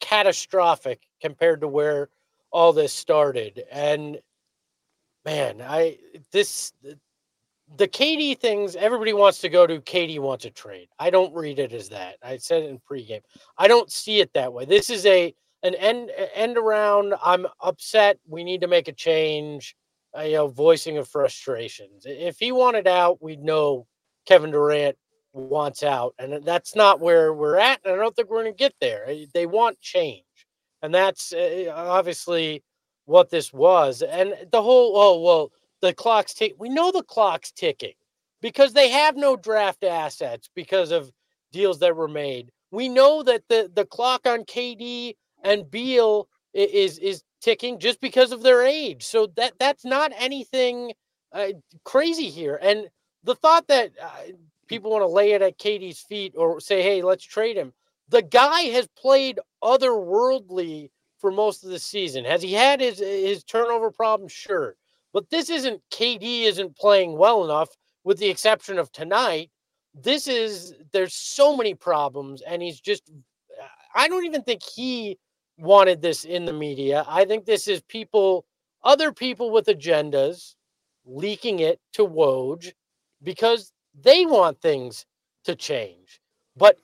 catastrophic 0.00 1.00
compared 1.20 1.60
to 1.60 1.68
where 1.68 2.08
all 2.50 2.72
this 2.72 2.92
started. 2.92 3.62
And 3.70 4.18
man, 5.24 5.62
I 5.62 5.98
this 6.32 6.72
the 7.76 7.88
KD 7.88 8.38
things, 8.38 8.76
everybody 8.76 9.12
wants 9.12 9.40
to 9.40 9.48
go 9.48 9.66
to 9.66 9.80
KD 9.80 10.18
wants 10.20 10.44
a 10.44 10.50
trade. 10.50 10.88
I 10.98 11.10
don't 11.10 11.34
read 11.34 11.58
it 11.58 11.72
as 11.72 11.88
that. 11.88 12.16
I 12.22 12.36
said 12.36 12.62
it 12.62 12.70
in 12.70 12.78
pregame. 12.78 13.22
I 13.58 13.68
don't 13.68 13.90
see 13.90 14.20
it 14.20 14.32
that 14.34 14.52
way. 14.52 14.64
This 14.64 14.90
is 14.90 15.06
a 15.06 15.34
an 15.62 15.74
end 15.76 16.10
end 16.34 16.58
around. 16.58 17.14
I'm 17.24 17.46
upset. 17.60 18.18
We 18.28 18.44
need 18.44 18.60
to 18.60 18.68
make 18.68 18.88
a 18.88 18.92
change. 18.92 19.74
Uh, 20.16 20.22
you 20.22 20.34
know, 20.34 20.46
voicing 20.46 20.96
of 20.96 21.08
frustrations. 21.08 22.04
If 22.06 22.38
he 22.38 22.52
wanted 22.52 22.86
out, 22.86 23.20
we'd 23.20 23.42
know 23.42 23.86
Kevin 24.26 24.52
Durant 24.52 24.96
wants 25.32 25.82
out, 25.82 26.14
and 26.20 26.44
that's 26.44 26.76
not 26.76 27.00
where 27.00 27.34
we're 27.34 27.56
at. 27.56 27.80
And 27.84 27.94
I 27.94 27.96
don't 27.96 28.14
think 28.14 28.30
we're 28.30 28.42
going 28.42 28.52
to 28.52 28.56
get 28.56 28.74
there. 28.80 29.12
They 29.32 29.46
want 29.46 29.80
change, 29.80 30.22
and 30.82 30.94
that's 30.94 31.32
uh, 31.32 31.72
obviously 31.74 32.62
what 33.06 33.30
this 33.30 33.52
was. 33.52 34.02
And 34.02 34.34
the 34.52 34.62
whole 34.62 34.92
oh 34.96 35.20
well 35.20 35.50
the 35.84 35.92
clock's 35.92 36.32
ticking. 36.32 36.56
We 36.58 36.70
know 36.70 36.90
the 36.90 37.02
clock's 37.02 37.52
ticking 37.52 37.92
because 38.40 38.72
they 38.72 38.88
have 38.88 39.16
no 39.16 39.36
draft 39.36 39.84
assets 39.84 40.48
because 40.54 40.90
of 40.90 41.12
deals 41.52 41.78
that 41.80 41.94
were 41.94 42.08
made. 42.08 42.50
We 42.70 42.88
know 42.88 43.22
that 43.22 43.42
the 43.50 43.70
the 43.72 43.84
clock 43.84 44.26
on 44.26 44.44
KD 44.44 45.14
and 45.42 45.70
Beal 45.70 46.26
is 46.54 46.98
is 46.98 47.22
ticking 47.42 47.78
just 47.78 48.00
because 48.00 48.32
of 48.32 48.42
their 48.42 48.62
age. 48.62 49.04
So 49.04 49.26
that 49.36 49.52
that's 49.58 49.84
not 49.84 50.12
anything 50.16 50.94
uh, 51.32 51.48
crazy 51.84 52.30
here. 52.30 52.58
And 52.62 52.88
the 53.22 53.34
thought 53.34 53.68
that 53.68 53.92
uh, 54.02 54.32
people 54.66 54.90
want 54.90 55.02
to 55.02 55.06
lay 55.06 55.32
it 55.32 55.42
at 55.42 55.58
KD's 55.58 56.00
feet 56.00 56.32
or 56.34 56.60
say, 56.60 56.82
"Hey, 56.82 57.02
let's 57.02 57.24
trade 57.24 57.56
him." 57.58 57.74
The 58.08 58.22
guy 58.22 58.62
has 58.72 58.88
played 58.96 59.38
otherworldly 59.62 60.88
for 61.18 61.30
most 61.30 61.62
of 61.62 61.68
the 61.70 61.78
season. 61.78 62.24
Has 62.24 62.40
he 62.40 62.54
had 62.54 62.80
his 62.80 63.00
his 63.00 63.44
turnover 63.44 63.90
problem? 63.90 64.30
Sure. 64.30 64.76
But 65.14 65.30
this 65.30 65.48
isn't 65.48 65.80
KD 65.90 66.42
isn't 66.42 66.76
playing 66.76 67.16
well 67.16 67.44
enough, 67.44 67.70
with 68.02 68.18
the 68.18 68.28
exception 68.28 68.78
of 68.78 68.92
tonight. 68.92 69.50
This 69.94 70.26
is 70.28 70.74
there's 70.92 71.14
so 71.14 71.56
many 71.56 71.74
problems, 71.74 72.42
and 72.42 72.60
he's 72.60 72.80
just. 72.80 73.10
I 73.94 74.08
don't 74.08 74.26
even 74.26 74.42
think 74.42 74.62
he 74.62 75.18
wanted 75.56 76.02
this 76.02 76.24
in 76.24 76.44
the 76.44 76.52
media. 76.52 77.04
I 77.06 77.24
think 77.24 77.44
this 77.44 77.68
is 77.68 77.80
people, 77.82 78.44
other 78.82 79.12
people 79.12 79.52
with 79.52 79.66
agendas, 79.66 80.56
leaking 81.06 81.60
it 81.60 81.78
to 81.92 82.04
Woj 82.04 82.72
because 83.22 83.72
they 84.02 84.26
want 84.26 84.60
things 84.60 85.06
to 85.44 85.54
change. 85.54 86.20
But 86.56 86.76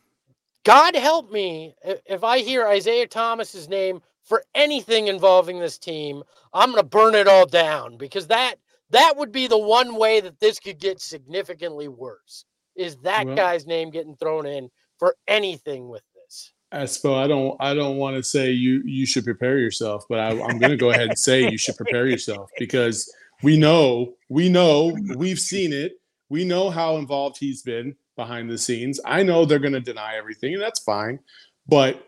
God 0.64 0.94
help 0.94 1.32
me 1.32 1.74
if 1.82 2.22
I 2.22 2.38
hear 2.38 2.66
Isaiah 2.66 3.08
Thomas's 3.08 3.68
name 3.68 4.02
for 4.30 4.44
anything 4.54 5.08
involving 5.08 5.58
this 5.58 5.76
team, 5.76 6.22
I'm 6.54 6.70
going 6.70 6.82
to 6.82 6.88
burn 6.88 7.16
it 7.16 7.26
all 7.26 7.46
down 7.46 7.96
because 7.96 8.28
that 8.28 8.54
that 8.90 9.14
would 9.16 9.32
be 9.32 9.48
the 9.48 9.58
one 9.58 9.96
way 9.96 10.20
that 10.20 10.38
this 10.38 10.60
could 10.60 10.78
get 10.78 11.00
significantly 11.00 11.88
worse. 11.88 12.44
Is 12.76 12.96
that 12.98 13.26
well, 13.26 13.34
guy's 13.34 13.66
name 13.66 13.90
getting 13.90 14.14
thrown 14.14 14.46
in 14.46 14.70
for 14.98 15.16
anything 15.26 15.88
with 15.88 16.02
this? 16.14 16.52
Espo, 16.72 17.22
I 17.22 17.26
don't 17.26 17.56
I 17.60 17.74
don't 17.74 17.96
want 17.96 18.16
to 18.16 18.22
say 18.22 18.52
you 18.52 18.82
you 18.84 19.04
should 19.04 19.24
prepare 19.24 19.58
yourself, 19.58 20.04
but 20.08 20.20
I, 20.20 20.28
I'm 20.30 20.58
going 20.60 20.70
to 20.70 20.76
go 20.76 20.90
ahead 20.90 21.08
and 21.08 21.18
say 21.18 21.50
you 21.50 21.58
should 21.58 21.76
prepare 21.76 22.06
yourself 22.06 22.50
because 22.56 23.12
We 23.42 23.56
know, 23.56 24.14
we 24.28 24.48
know, 24.48 24.96
we've 25.16 25.38
seen 25.38 25.72
it. 25.72 25.92
We 26.28 26.44
know 26.44 26.70
how 26.70 26.96
involved 26.96 27.38
he's 27.38 27.62
been 27.62 27.96
behind 28.16 28.50
the 28.50 28.58
scenes. 28.58 29.00
I 29.04 29.22
know 29.22 29.44
they're 29.44 29.58
going 29.58 29.72
to 29.72 29.80
deny 29.80 30.16
everything, 30.16 30.52
and 30.52 30.62
that's 30.62 30.80
fine. 30.80 31.18
But 31.66 32.06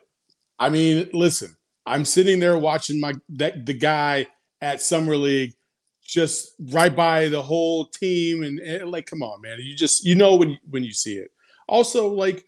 I 0.59 0.69
mean, 0.69 1.09
listen, 1.13 1.57
I'm 1.87 2.05
sitting 2.05 2.39
there 2.39 2.59
watching 2.59 3.01
my 3.01 3.15
that 3.31 3.67
the 3.67 3.75
guy 3.75 4.27
at 4.61 4.81
summer 4.81 5.17
league 5.17 5.55
just 6.05 6.55
right 6.71 6.95
by 6.95 7.29
the 7.29 7.43
whole 7.43 7.87
team, 7.87 8.43
and, 8.43 8.59
and 8.59 8.91
like, 8.91 9.07
come 9.07 9.23
on, 9.23 9.41
man, 9.41 9.59
you 9.61 9.75
just 9.77 10.05
you 10.05 10.15
know 10.15 10.37
when 10.37 10.59
when 10.71 10.85
you 10.85 10.93
see 10.93 11.15
it. 11.15 11.31
Also, 11.69 12.09
like 12.09 12.45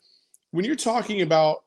when 0.50 0.64
you're 0.64 0.76
talking 0.76 1.22
about 1.22 1.64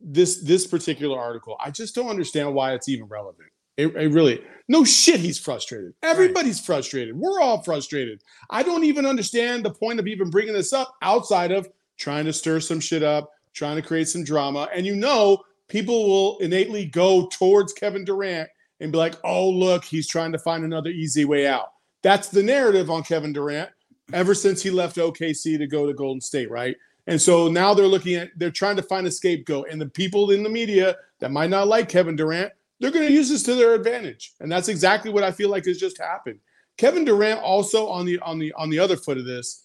this 0.00 0.42
this 0.42 0.66
particular 0.66 1.18
article, 1.18 1.56
I 1.60 1.70
just 1.70 1.94
don't 1.94 2.08
understand 2.08 2.54
why 2.54 2.74
it's 2.74 2.88
even 2.88 3.06
relevant. 3.06 3.48
It, 3.76 3.94
it 3.96 4.12
really 4.12 4.42
no 4.68 4.84
shit. 4.84 5.20
He's 5.20 5.38
frustrated. 5.38 5.94
Everybody's 6.02 6.58
right. 6.58 6.66
frustrated. 6.66 7.16
We're 7.16 7.40
all 7.40 7.62
frustrated. 7.62 8.22
I 8.50 8.62
don't 8.62 8.84
even 8.84 9.06
understand 9.06 9.64
the 9.64 9.70
point 9.70 10.00
of 10.00 10.06
even 10.06 10.30
bringing 10.30 10.54
this 10.54 10.72
up 10.72 10.94
outside 11.02 11.50
of 11.50 11.68
trying 11.98 12.24
to 12.24 12.32
stir 12.32 12.60
some 12.60 12.80
shit 12.80 13.02
up, 13.02 13.30
trying 13.54 13.76
to 13.76 13.82
create 13.82 14.08
some 14.08 14.24
drama. 14.24 14.68
And 14.74 14.86
you 14.86 14.96
know, 14.96 15.42
people 15.70 16.08
will 16.08 16.38
innately 16.38 16.84
go 16.84 17.28
towards 17.28 17.72
Kevin 17.72 18.04
Durant 18.04 18.50
and 18.80 18.92
be 18.92 18.98
like, 18.98 19.14
"Oh, 19.24 19.48
look, 19.48 19.84
he's 19.84 20.06
trying 20.06 20.32
to 20.32 20.38
find 20.38 20.64
another 20.64 20.90
easy 20.90 21.24
way 21.24 21.46
out." 21.46 21.72
That's 22.02 22.28
the 22.28 22.42
narrative 22.42 22.90
on 22.90 23.02
Kevin 23.02 23.32
Durant 23.32 23.70
ever 24.12 24.34
since 24.34 24.62
he 24.62 24.70
left 24.70 24.96
OKC 24.96 25.56
to 25.56 25.66
go 25.66 25.86
to 25.86 25.94
Golden 25.94 26.20
State, 26.20 26.50
right? 26.50 26.76
And 27.06 27.20
so 27.20 27.48
now 27.48 27.72
they're 27.72 27.86
looking 27.86 28.16
at 28.16 28.30
they're 28.36 28.50
trying 28.50 28.76
to 28.76 28.82
find 28.82 29.06
a 29.06 29.10
scapegoat, 29.10 29.68
and 29.70 29.80
the 29.80 29.88
people 29.88 30.30
in 30.30 30.42
the 30.42 30.50
media 30.50 30.96
that 31.20 31.30
might 31.30 31.50
not 31.50 31.68
like 31.68 31.88
Kevin 31.88 32.16
Durant, 32.16 32.52
they're 32.78 32.90
going 32.90 33.06
to 33.06 33.12
use 33.12 33.28
this 33.28 33.42
to 33.44 33.54
their 33.54 33.74
advantage, 33.74 34.34
and 34.40 34.50
that's 34.50 34.68
exactly 34.68 35.10
what 35.10 35.24
I 35.24 35.32
feel 35.32 35.50
like 35.50 35.64
has 35.66 35.78
just 35.78 35.98
happened. 35.98 36.40
Kevin 36.76 37.04
Durant 37.04 37.40
also 37.40 37.86
on 37.88 38.06
the 38.06 38.18
on 38.20 38.38
the 38.38 38.52
on 38.54 38.70
the 38.70 38.78
other 38.78 38.96
foot 38.96 39.18
of 39.18 39.24
this, 39.24 39.64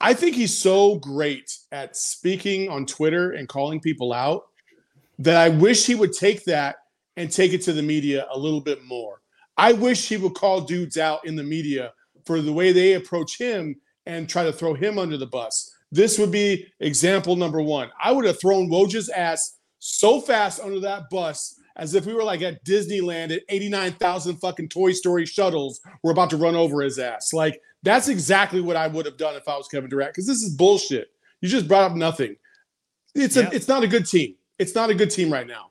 I 0.00 0.14
think 0.14 0.34
he's 0.34 0.56
so 0.56 0.96
great 0.96 1.56
at 1.72 1.96
speaking 1.96 2.68
on 2.68 2.86
Twitter 2.86 3.32
and 3.32 3.48
calling 3.48 3.80
people 3.80 4.12
out 4.12 4.49
that 5.20 5.36
I 5.36 5.50
wish 5.50 5.86
he 5.86 5.94
would 5.94 6.12
take 6.12 6.44
that 6.44 6.76
and 7.16 7.30
take 7.30 7.52
it 7.52 7.62
to 7.62 7.72
the 7.72 7.82
media 7.82 8.26
a 8.32 8.38
little 8.38 8.60
bit 8.60 8.82
more. 8.84 9.20
I 9.56 9.72
wish 9.72 10.08
he 10.08 10.16
would 10.16 10.34
call 10.34 10.62
dudes 10.62 10.96
out 10.96 11.26
in 11.26 11.36
the 11.36 11.42
media 11.42 11.92
for 12.24 12.40
the 12.40 12.52
way 12.52 12.72
they 12.72 12.94
approach 12.94 13.38
him 13.38 13.76
and 14.06 14.28
try 14.28 14.44
to 14.44 14.52
throw 14.52 14.74
him 14.74 14.98
under 14.98 15.18
the 15.18 15.26
bus. 15.26 15.70
This 15.92 16.18
would 16.18 16.30
be 16.30 16.66
example 16.80 17.36
number 17.36 17.60
one. 17.60 17.90
I 18.02 18.12
would 18.12 18.24
have 18.24 18.40
thrown 18.40 18.70
Woj's 18.70 19.10
ass 19.10 19.58
so 19.78 20.20
fast 20.20 20.60
under 20.60 20.80
that 20.80 21.10
bus 21.10 21.60
as 21.76 21.94
if 21.94 22.06
we 22.06 22.14
were 22.14 22.24
like 22.24 22.42
at 22.42 22.64
Disneyland 22.64 23.34
at 23.34 23.42
89,000 23.48 24.36
fucking 24.36 24.68
Toy 24.68 24.92
Story 24.92 25.26
shuttles. 25.26 25.80
We're 26.02 26.12
about 26.12 26.30
to 26.30 26.36
run 26.36 26.54
over 26.54 26.80
his 26.80 26.98
ass. 26.98 27.32
Like, 27.32 27.60
that's 27.82 28.08
exactly 28.08 28.60
what 28.60 28.76
I 28.76 28.86
would 28.86 29.06
have 29.06 29.16
done 29.16 29.34
if 29.36 29.48
I 29.48 29.56
was 29.56 29.68
Kevin 29.68 29.90
Durant 29.90 30.12
because 30.12 30.26
this 30.26 30.42
is 30.42 30.54
bullshit. 30.54 31.08
You 31.40 31.48
just 31.48 31.68
brought 31.68 31.90
up 31.90 31.96
nothing. 31.96 32.36
It's 33.14 33.36
a, 33.36 33.50
it's 33.50 33.68
not 33.68 33.82
a 33.82 33.88
good 33.88 34.06
team. 34.06 34.36
It's 34.60 34.74
not 34.74 34.90
a 34.90 34.94
good 34.94 35.10
team 35.10 35.32
right 35.32 35.46
now. 35.46 35.70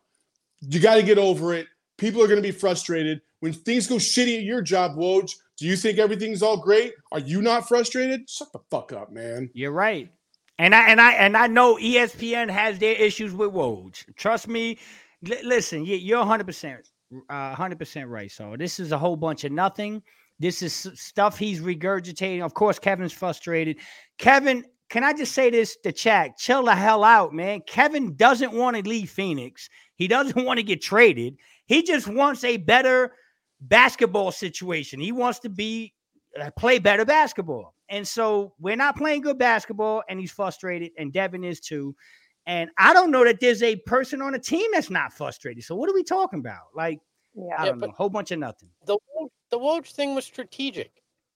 You 0.62 0.80
got 0.80 0.96
to 0.96 1.04
get 1.04 1.20
over 1.20 1.54
it. 1.54 1.68
People 2.00 2.24
are 2.24 2.28
going 2.28 2.42
to 2.42 2.48
be 2.48 2.52
frustrated 2.52 3.22
when 3.40 3.54
things 3.54 3.86
go 3.86 3.96
shitty 3.96 4.38
at 4.38 4.44
your 4.44 4.64
job, 4.64 4.96
Woj. 4.98 5.32
Do 5.58 5.68
you 5.68 5.76
think 5.76 6.00
everything's 6.00 6.42
all 6.42 6.58
great? 6.58 6.94
Are 7.12 7.20
you 7.20 7.44
not 7.44 7.68
frustrated? 7.68 8.28
Shut 8.28 8.52
the 8.52 8.60
fuck 8.72 8.92
up, 8.92 9.12
man. 9.12 9.52
You're 9.54 9.74
right. 9.74 10.10
And 10.58 10.74
I 10.74 10.90
and 10.90 11.00
I 11.00 11.12
and 11.14 11.38
I 11.38 11.46
know 11.46 11.76
ESPN 11.76 12.50
has 12.50 12.80
their 12.80 12.96
issues 12.96 13.32
with 13.34 13.52
Woj. 13.52 14.04
Trust 14.16 14.48
me. 14.48 14.80
L- 15.30 15.38
listen, 15.44 15.86
you're 15.86 16.18
100 16.18 16.48
percent, 16.48 16.90
uh, 17.30 17.50
100 17.50 17.78
percent 17.78 18.10
right. 18.10 18.32
So 18.32 18.56
this 18.58 18.80
is 18.80 18.92
a 18.92 18.98
whole 18.98 19.16
bunch 19.16 19.44
of 19.44 19.52
nothing. 19.52 20.02
This 20.40 20.64
is 20.64 20.74
stuff 20.96 21.38
he's 21.38 21.60
regurgitating. 21.60 22.42
Of 22.42 22.56
course, 22.56 22.80
Kevin's 22.80 23.14
frustrated. 23.14 23.78
Kevin, 24.18 24.66
can 24.90 25.04
I 25.04 25.14
just 25.14 25.34
say 25.34 25.50
this 25.50 25.78
to 25.84 25.92
chat? 25.92 26.38
Chill 26.38 26.64
the 26.64 26.76
hell 26.76 27.04
out, 27.04 27.34
man. 27.34 27.62
Kevin 27.68 28.16
doesn't 28.16 28.52
want 28.52 28.76
to 28.76 28.88
leave 28.88 29.10
Phoenix. 29.10 29.70
He 29.96 30.08
doesn't 30.08 30.44
want 30.46 30.58
to 30.58 30.64
get 30.64 30.82
traded. 30.82 31.38
He 31.66 31.84
just 31.84 32.08
wants 32.08 32.44
a 32.44 32.58
better 32.58 33.14
basketball 33.62 34.32
situation. 34.32 35.00
He 35.00 35.12
wants 35.12 35.40
to 35.40 35.50
be 35.50 35.94
uh, 36.40 36.50
play 36.58 36.80
better 36.80 37.06
basketball. 37.06 37.76
And 37.90 38.08
so 38.08 38.54
we're 38.60 38.76
not 38.76 38.98
playing 38.98 39.22
good 39.22 39.38
basketball, 39.38 40.04
and 40.10 40.20
he's 40.20 40.32
frustrated, 40.32 40.92
and 40.98 41.12
Devin 41.12 41.44
is 41.44 41.60
too. 41.60 41.96
And 42.46 42.70
I 42.78 42.94
don't 42.94 43.12
know 43.12 43.24
that 43.24 43.40
there's 43.40 43.64
a 43.64 43.76
person 43.76 44.22
on 44.22 44.36
a 44.36 44.40
team 44.40 44.70
that's 44.74 44.90
not 44.90 45.14
frustrated. 45.14 45.64
So 45.64 45.76
what 45.76 45.90
are 45.90 45.94
we 45.94 46.04
talking 46.04 46.40
about? 46.40 46.68
Like, 46.76 47.00
yeah, 47.36 47.56
I 47.58 47.66
don't 47.66 47.80
yeah, 47.80 47.88
know, 47.88 47.92
a 47.92 47.96
whole 47.96 48.10
bunch 48.10 48.32
of 48.32 48.40
nothing. 48.40 48.70
The 48.86 48.98
the 49.52 49.60
Woj 49.60 49.92
thing 49.92 50.16
was 50.16 50.26
strategic. 50.26 50.92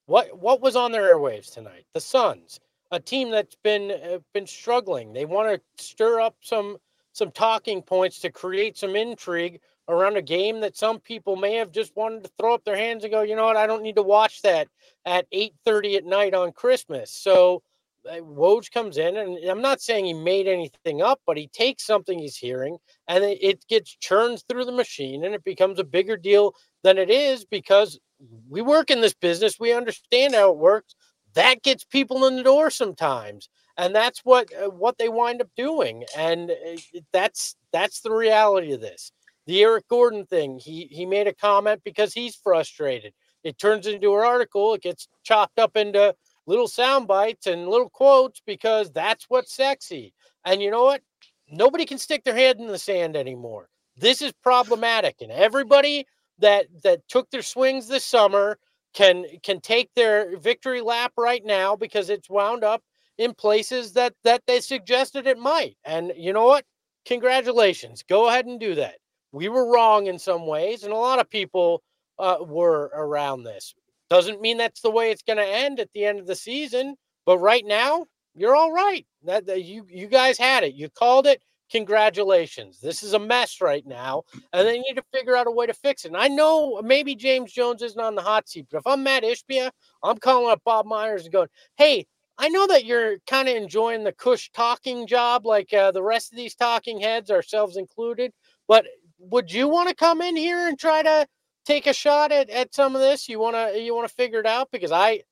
What 0.06 0.38
what 0.38 0.62
was 0.62 0.76
on 0.76 0.91
their 0.91 1.16
airwaves 1.16 1.54
tonight? 1.54 1.86
The 1.93 2.01
Suns, 2.01 2.60
a 2.94 3.00
team 3.00 3.32
that's 3.32 3.56
been 3.64 3.91
uh, 3.91 4.20
been 4.34 4.48
struggling. 4.48 5.14
They 5.14 5.26
want 5.26 5.50
to 5.50 5.84
stir 5.84 6.22
up 6.22 6.36
some 6.41 6.78
some 7.12 7.32
talking 7.32 7.82
points 7.82 8.20
to 8.20 8.32
create 8.32 8.78
some 8.78 8.96
intrigue 8.96 9.60
around 9.89 10.16
a 10.16 10.22
game 10.22 10.62
that 10.62 10.78
some 10.78 11.00
people 11.00 11.36
may 11.36 11.56
have 11.56 11.72
just 11.72 11.96
wanted 11.96 12.24
to 12.24 12.32
throw 12.39 12.54
up 12.54 12.64
their 12.64 12.78
hands 12.78 13.04
and 13.04 13.12
go, 13.12 13.22
you 13.22 13.36
know 13.36 13.46
what, 13.46 13.58
I 13.58 13.68
don't 13.68 13.84
need 13.84 13.98
to 13.98 14.04
watch 14.04 14.41
that 14.44 14.68
at 15.06 15.26
8:30 15.34 15.98
at 15.98 16.06
night 16.06 16.36
on 16.36 16.52
Christmas. 16.52 17.12
So 17.12 17.64
uh, 18.08 18.18
Woj 18.18 18.72
comes 18.72 18.98
in, 18.98 19.18
and 19.18 19.38
I'm 19.50 19.62
not 19.62 19.82
saying 19.82 20.06
he 20.06 20.14
made 20.14 20.48
anything 20.48 21.02
up, 21.02 21.20
but 21.26 21.38
he 21.38 21.48
takes 21.48 21.86
something 21.86 22.20
he's 22.20 22.38
hearing 22.38 22.78
and 23.08 23.24
it, 23.24 23.39
it 23.41 23.68
gets 23.68 23.98
churned 23.98 24.44
through 24.48 24.66
the 24.66 24.72
machine, 24.72 25.26
and 25.26 25.34
it 25.34 25.44
becomes 25.44 25.80
a 25.80 25.84
bigger 25.84 26.16
deal 26.16 26.54
than 26.84 27.00
it 27.00 27.10
is 27.10 27.44
because 27.44 28.00
we 28.48 28.62
work 28.62 28.91
in 28.91 29.02
this 29.02 29.14
business, 29.16 29.60
we 29.60 29.74
understand 29.74 30.36
how 30.36 30.52
it 30.52 30.58
works. 30.58 30.96
That 31.36 31.64
gets 31.64 31.84
people 31.84 32.26
in 32.26 32.36
the 32.36 32.44
door 32.44 32.70
sometimes, 32.70 33.50
and 33.78 33.96
that's 33.96 34.22
what 34.24 34.50
uh, 34.54 34.70
what 34.70 34.98
they 34.98 35.10
wind 35.10 35.42
up 35.42 35.50
doing, 35.58 36.06
and 36.16 36.52
uh, 36.52 37.02
that's 37.12 37.56
that's 37.72 38.02
the 38.02 38.12
reality 38.12 38.74
of 38.74 38.82
this 38.82 39.12
the 39.46 39.62
Eric 39.62 39.88
Gordon 39.88 40.26
thing. 40.26 40.60
He 40.60 40.88
he 40.92 41.06
made 41.06 41.28
a 41.28 41.34
comment 41.34 41.82
because 41.84 42.14
he's 42.14 42.36
frustrated. 42.36 43.14
It 43.44 43.58
turns 43.58 43.88
into 43.88 44.16
an 44.16 44.26
article. 44.26 44.74
It 44.74 44.82
gets 44.82 45.08
chopped 45.24 45.60
up 45.60 45.76
into 45.76 46.16
little 46.46 46.68
sound 46.68 47.08
bites 47.08 47.48
and 47.48 47.68
little 47.68 47.90
quotes 47.90 48.42
because 48.46 48.92
that's 48.92 49.26
what's 49.30 49.54
sexy. 49.54 50.14
And 50.46 50.62
you 50.62 50.72
know 50.72 50.84
what? 50.84 51.02
Nobody 51.50 51.86
can 51.86 51.98
stick 51.98 52.24
their 52.24 52.36
head 52.36 52.58
in 52.60 52.68
the 52.68 52.78
sand 52.78 53.16
anymore. 53.16 53.70
This 53.98 54.22
is 54.22 54.32
problematic, 54.44 55.18
and 55.22 55.32
everybody 55.32 56.08
that 56.40 56.68
that 56.84 57.08
took 57.08 57.30
their 57.30 57.42
swings 57.42 57.88
this 57.88 58.06
summer 58.06 58.58
can 58.94 59.26
can 59.44 59.60
take 59.62 59.89
their 59.96 60.38
victory 60.38 60.82
lap 60.82 61.14
right 61.18 61.44
now 61.46 61.76
because 61.76 62.10
it's 62.10 62.30
wound 62.30 62.64
up 62.64 62.82
in 63.18 63.34
places 63.34 63.94
that 63.94 64.14
that 64.24 64.44
they 64.48 64.60
suggested 64.60 65.28
it 65.28 65.38
might. 65.38 65.78
And 65.86 66.14
you 66.16 66.34
know 66.34 66.46
what? 66.46 66.66
Congratulations. 67.06 68.04
Go 68.08 68.30
ahead 68.30 68.46
and 68.46 68.60
do 68.60 68.76
that 68.76 68.96
we 69.34 69.50
were 69.50 69.70
wrong 69.70 70.06
in 70.06 70.18
some 70.18 70.46
ways, 70.46 70.84
and 70.84 70.94
a 70.94 70.98
lot 70.98 71.20
of 71.20 71.30
people 71.30 71.84
uh, 72.20 72.38
were 72.39 72.91
around 72.94 73.44
this. 73.44 73.74
Doesn't 74.10 74.41
mean 74.41 74.58
that's 74.58 74.82
the 74.82 74.91
way 74.91 75.12
it's 75.12 75.24
going 75.24 75.38
to 75.38 75.46
end 75.46 75.80
at 75.80 75.89
the 75.94 76.06
end 76.06 76.20
of 76.20 76.28
the 76.28 76.36
season, 76.36 76.96
but 77.26 77.39
right 77.39 77.66
now 77.66 78.06
you're 78.36 78.56
all 78.56 78.72
right. 78.72 79.06
That, 79.24 79.48
that 79.48 79.64
you 79.64 79.86
you 79.89 80.08
guys 80.08 80.38
had 80.38 80.64
it. 80.64 80.76
You 80.76 80.88
called 80.89 81.28
it. 81.28 81.41
Congratulations. 81.74 82.80
This 82.80 83.01
is 83.01 83.13
a 83.13 83.19
mess 83.19 83.59
right 83.59 83.84
now, 83.86 84.24
and 84.53 84.67
they 84.67 84.78
need 84.78 84.93
to 84.93 85.03
figure 85.11 85.36
out 85.36 85.47
a 85.47 85.51
way 85.51 85.65
to 85.65 85.74
fix 85.74 86.05
it. 86.05 86.09
And 86.09 86.17
I 86.17 86.28
know 86.28 86.80
maybe 86.84 87.15
James 87.15 87.51
Jones 87.51 87.82
isn't 87.82 87.99
on 87.99 88.13
the 88.13 88.21
hot 88.21 88.47
seat, 88.47 88.67
but 88.71 88.78
if 88.78 88.86
I'm 88.86 89.01
Matt 89.01 89.24
Ishbia, 89.24 89.71
I'm 90.03 90.19
calling 90.19 90.51
up 90.51 90.61
Bob 90.63 90.86
Myers 90.86 91.24
and 91.24 91.34
going, 91.34 91.49
"Hey, 91.76 92.05
I 92.38 92.49
know 92.49 92.67
that 92.67 92.86
you're 92.86 93.17
kind 93.26 93.49
of 93.49 93.55
enjoying 93.55 94.03
the 94.03 94.11
cush 94.11 94.51
talking 94.51 95.07
job, 95.07 95.47
like 95.47 95.74
uh, 95.74 95.89
the 95.91 96.03
rest 96.03 96.32
of 96.32 96.38
these 96.38 96.53
talking 96.53 97.01
heads, 97.01 97.32
ourselves 97.32 97.76
included. 97.76 98.34
But 98.67 98.86
would 99.17 99.51
you 99.51 99.67
want 99.67 99.89
to 99.89 99.95
come 99.95 100.21
in 100.21 100.36
here 100.36 100.67
and 100.67 100.78
try 100.78 101.01
to 101.01 101.28
take 101.65 101.88
a 101.88 101.93
shot 101.93 102.32
at, 102.32 102.51
at 102.51 102.76
some 102.76 102.95
of 102.95 103.01
this? 103.01 103.28
You 103.28 103.39
want 103.39 103.55
to 103.55 103.80
you 103.80 103.95
want 103.95 104.07
to 104.07 104.13
figure 104.13 104.39
it 104.39 104.45
out 104.45 104.69
because 104.71 104.91
I 104.91 105.24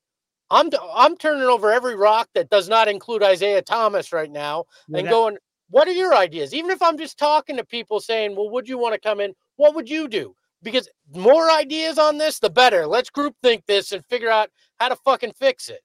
I'm 0.50 0.70
I'm 0.94 1.18
turning 1.18 1.44
over 1.44 1.72
every 1.72 1.96
rock 1.96 2.30
that 2.34 2.50
does 2.50 2.68
not 2.68 2.88
include 2.88 3.22
Isaiah 3.24 3.62
Thomas 3.62 4.12
right 4.12 4.32
now 4.32 4.66
and 5.00 5.08
going, 5.10 5.38
what 5.72 5.88
are 5.88 5.94
your 5.94 6.14
ideas? 6.14 6.54
Even 6.54 6.70
if 6.70 6.82
I'm 6.82 6.98
just 6.98 7.18
talking 7.18 7.58
to 7.58 7.66
people 7.66 8.00
saying, 8.00 8.36
well, 8.36 8.50
would 8.50 8.68
you 8.68 8.78
want 8.78 8.94
to 8.94 9.00
come 9.00 9.20
in? 9.20 9.34
What 9.56 9.74
would 9.74 9.90
you 9.90 10.08
do? 10.08 10.36
Because 10.62 10.88
more 11.16 11.50
ideas 11.50 11.98
on 11.98 12.18
this, 12.18 12.40
the 12.40 12.50
better. 12.50 12.86
Let's 12.86 13.10
group 13.10 13.36
think 13.42 13.66
this 13.66 13.92
and 13.92 14.06
figure 14.06 14.30
out 14.30 14.50
how 14.80 14.90
to 14.90 14.96
fucking 14.98 15.34
fix 15.34 15.70
it. 15.70 15.82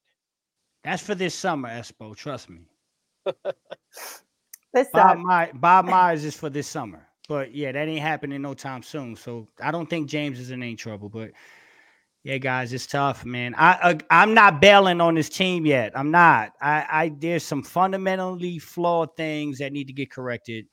That's 0.84 1.02
for 1.02 1.14
this 1.14 1.34
summer, 1.34 1.68
Espo. 1.68 2.14
Trust 2.14 2.50
me. 2.50 2.60
this 3.24 3.46
uh, 4.76 4.82
Bob, 4.92 5.18
My, 5.18 5.50
Bob 5.54 5.86
Myers 5.86 6.24
is 6.24 6.36
for 6.36 6.50
this 6.50 6.66
summer. 6.66 7.06
But 7.28 7.54
yeah, 7.54 7.72
that 7.72 7.88
ain't 7.88 8.02
happening 8.02 8.42
no 8.42 8.54
time 8.54 8.82
soon. 8.82 9.16
So 9.16 9.48
I 9.62 9.70
don't 9.70 9.88
think 9.88 10.08
James 10.08 10.38
is 10.38 10.50
in 10.50 10.62
any 10.62 10.76
trouble. 10.76 11.08
But 11.08 11.32
yeah, 12.26 12.38
guys, 12.38 12.72
it's 12.72 12.88
tough, 12.88 13.24
man. 13.24 13.54
I, 13.56 13.72
uh, 13.74 13.94
I 14.10 14.24
am 14.24 14.34
not 14.34 14.60
bailing 14.60 15.00
on 15.00 15.14
this 15.14 15.28
team 15.28 15.64
yet. 15.64 15.92
I'm 15.94 16.10
not. 16.10 16.50
I, 16.60 16.84
I 16.90 17.12
there's 17.16 17.44
some 17.44 17.62
fundamentally 17.62 18.58
flawed 18.58 19.16
things 19.16 19.58
that 19.58 19.72
need 19.72 19.86
to 19.86 19.92
get 19.92 20.10
corrected. 20.10 20.66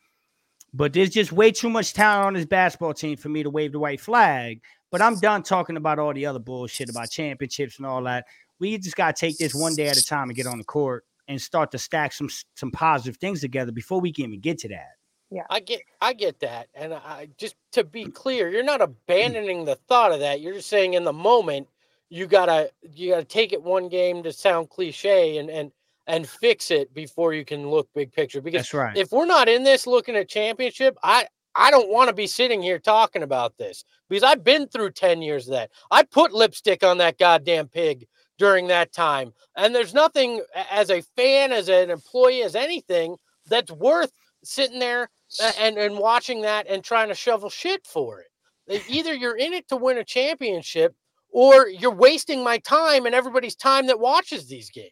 But 0.73 0.93
there's 0.93 1.11
just 1.11 1.31
way 1.31 1.51
too 1.51 1.69
much 1.69 1.93
talent 1.93 2.25
on 2.25 2.33
this 2.33 2.47
basketball 2.47 2.95
team 2.95 3.17
for 3.17 3.29
me 3.29 3.43
to 3.43 3.51
wave 3.51 3.71
the 3.71 3.77
white 3.77 4.01
flag. 4.01 4.61
But 4.89 5.03
I'm 5.03 5.19
done 5.19 5.43
talking 5.43 5.77
about 5.77 5.99
all 5.99 6.11
the 6.11 6.25
other 6.25 6.39
bullshit 6.39 6.89
about 6.89 7.11
championships 7.11 7.77
and 7.77 7.85
all 7.85 8.01
that. 8.05 8.25
We 8.57 8.75
just 8.79 8.95
got 8.95 9.15
to 9.15 9.19
take 9.19 9.37
this 9.37 9.53
one 9.53 9.75
day 9.75 9.89
at 9.89 9.97
a 9.97 10.03
time 10.03 10.29
and 10.29 10.35
get 10.35 10.47
on 10.47 10.57
the 10.57 10.63
court 10.63 11.05
and 11.27 11.39
start 11.39 11.69
to 11.73 11.77
stack 11.77 12.13
some 12.13 12.29
some 12.55 12.71
positive 12.71 13.17
things 13.17 13.41
together 13.41 13.71
before 13.71 14.01
we 14.01 14.11
can 14.11 14.25
even 14.25 14.39
get 14.39 14.57
to 14.57 14.69
that. 14.69 14.93
Yeah. 15.33 15.45
I 15.49 15.59
get 15.59 15.81
I 15.99 16.13
get 16.13 16.39
that. 16.41 16.67
And 16.75 16.93
I 16.93 17.29
just 17.37 17.55
to 17.71 17.83
be 17.83 18.05
mm. 18.05 18.13
clear, 18.13 18.49
you're 18.49 18.63
not 18.63 18.81
mm. 18.81 18.85
abandoning 18.85 19.65
the 19.65 19.75
thought 19.75 20.11
of 20.11 20.19
that. 20.19 20.41
You're 20.41 20.53
just 20.53 20.69
saying 20.69 20.93
in 20.93 21.03
the 21.03 21.13
moment 21.13 21.67
you 22.09 22.27
gotta 22.27 22.69
you 22.81 23.11
gotta 23.11 23.25
take 23.25 23.53
it 23.53 23.63
one 23.63 23.89
game 23.89 24.21
to 24.23 24.31
sound 24.31 24.69
cliche 24.69 25.37
and 25.37 25.49
and 25.49 25.71
and 26.05 26.27
fix 26.27 26.69
it 26.69 26.93
before 26.93 27.33
you 27.33 27.45
can 27.45 27.69
look 27.69 27.89
big 27.95 28.11
picture. 28.11 28.41
Because 28.41 28.63
That's 28.63 28.73
right. 28.73 28.97
if 28.97 29.11
we're 29.11 29.25
not 29.25 29.49
in 29.49 29.63
this 29.63 29.87
looking 29.87 30.15
at 30.15 30.29
championship, 30.29 30.97
I 31.01 31.27
I 31.55 31.71
don't 31.71 31.91
want 31.91 32.09
to 32.09 32.15
be 32.15 32.27
sitting 32.27 32.61
here 32.61 32.79
talking 32.79 33.23
about 33.23 33.57
this 33.57 33.83
because 34.09 34.23
I've 34.23 34.43
been 34.43 34.67
through 34.67 34.91
10 34.91 35.21
years 35.21 35.47
of 35.47 35.53
that. 35.53 35.71
I 35.91 36.03
put 36.03 36.33
lipstick 36.33 36.83
on 36.83 36.97
that 36.99 37.17
goddamn 37.17 37.67
pig 37.67 38.07
during 38.37 38.67
that 38.67 38.91
time. 38.91 39.33
And 39.55 39.73
there's 39.73 39.93
nothing 39.93 40.41
as 40.71 40.89
a 40.89 41.01
fan, 41.15 41.51
as 41.51 41.69
an 41.69 41.89
employee, 41.91 42.41
as 42.41 42.55
anything 42.55 43.17
that's 43.47 43.71
worth 43.71 44.11
sitting 44.43 44.79
there 44.79 45.09
and, 45.39 45.77
and 45.77 45.97
watching 45.97 46.41
that 46.41 46.67
and 46.67 46.83
trying 46.83 47.09
to 47.09 47.15
shovel 47.15 47.49
shit 47.49 47.85
for 47.85 48.21
it. 48.21 48.83
Either 48.89 49.13
you're 49.13 49.35
in 49.35 49.53
it 49.53 49.67
to 49.69 49.75
win 49.75 49.97
a 49.97 50.03
championship 50.03 50.95
or 51.31 51.67
you're 51.67 51.93
wasting 51.93 52.43
my 52.43 52.57
time 52.59 53.05
and 53.05 53.15
everybody's 53.15 53.55
time 53.55 53.87
that 53.87 53.99
watches 53.99 54.47
these 54.47 54.69
games. 54.69 54.91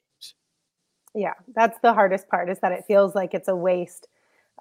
Yeah, 1.13 1.33
that's 1.55 1.79
the 1.81 1.93
hardest 1.93 2.27
part 2.29 2.49
is 2.49 2.59
that 2.59 2.71
it 2.71 2.85
feels 2.87 3.15
like 3.15 3.33
it's 3.33 3.47
a 3.47 3.55
waste 3.55 4.07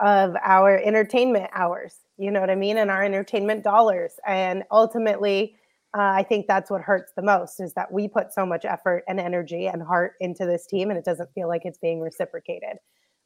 of 0.00 0.34
our 0.42 0.78
entertainment 0.78 1.50
hours. 1.54 1.96
You 2.18 2.30
know 2.30 2.40
what 2.40 2.50
I 2.50 2.54
mean? 2.54 2.76
And 2.76 2.90
our 2.90 3.02
entertainment 3.04 3.64
dollars. 3.64 4.14
And 4.26 4.64
ultimately, 4.70 5.56
uh, 5.96 6.02
I 6.02 6.22
think 6.22 6.46
that's 6.46 6.70
what 6.70 6.82
hurts 6.82 7.12
the 7.16 7.22
most 7.22 7.60
is 7.60 7.72
that 7.74 7.90
we 7.92 8.08
put 8.08 8.32
so 8.32 8.46
much 8.46 8.64
effort 8.64 9.04
and 9.08 9.18
energy 9.18 9.66
and 9.66 9.82
heart 9.82 10.14
into 10.20 10.46
this 10.46 10.66
team 10.66 10.90
and 10.90 10.98
it 10.98 11.04
doesn't 11.04 11.32
feel 11.34 11.48
like 11.48 11.62
it's 11.64 11.78
being 11.78 12.00
reciprocated. 12.00 12.76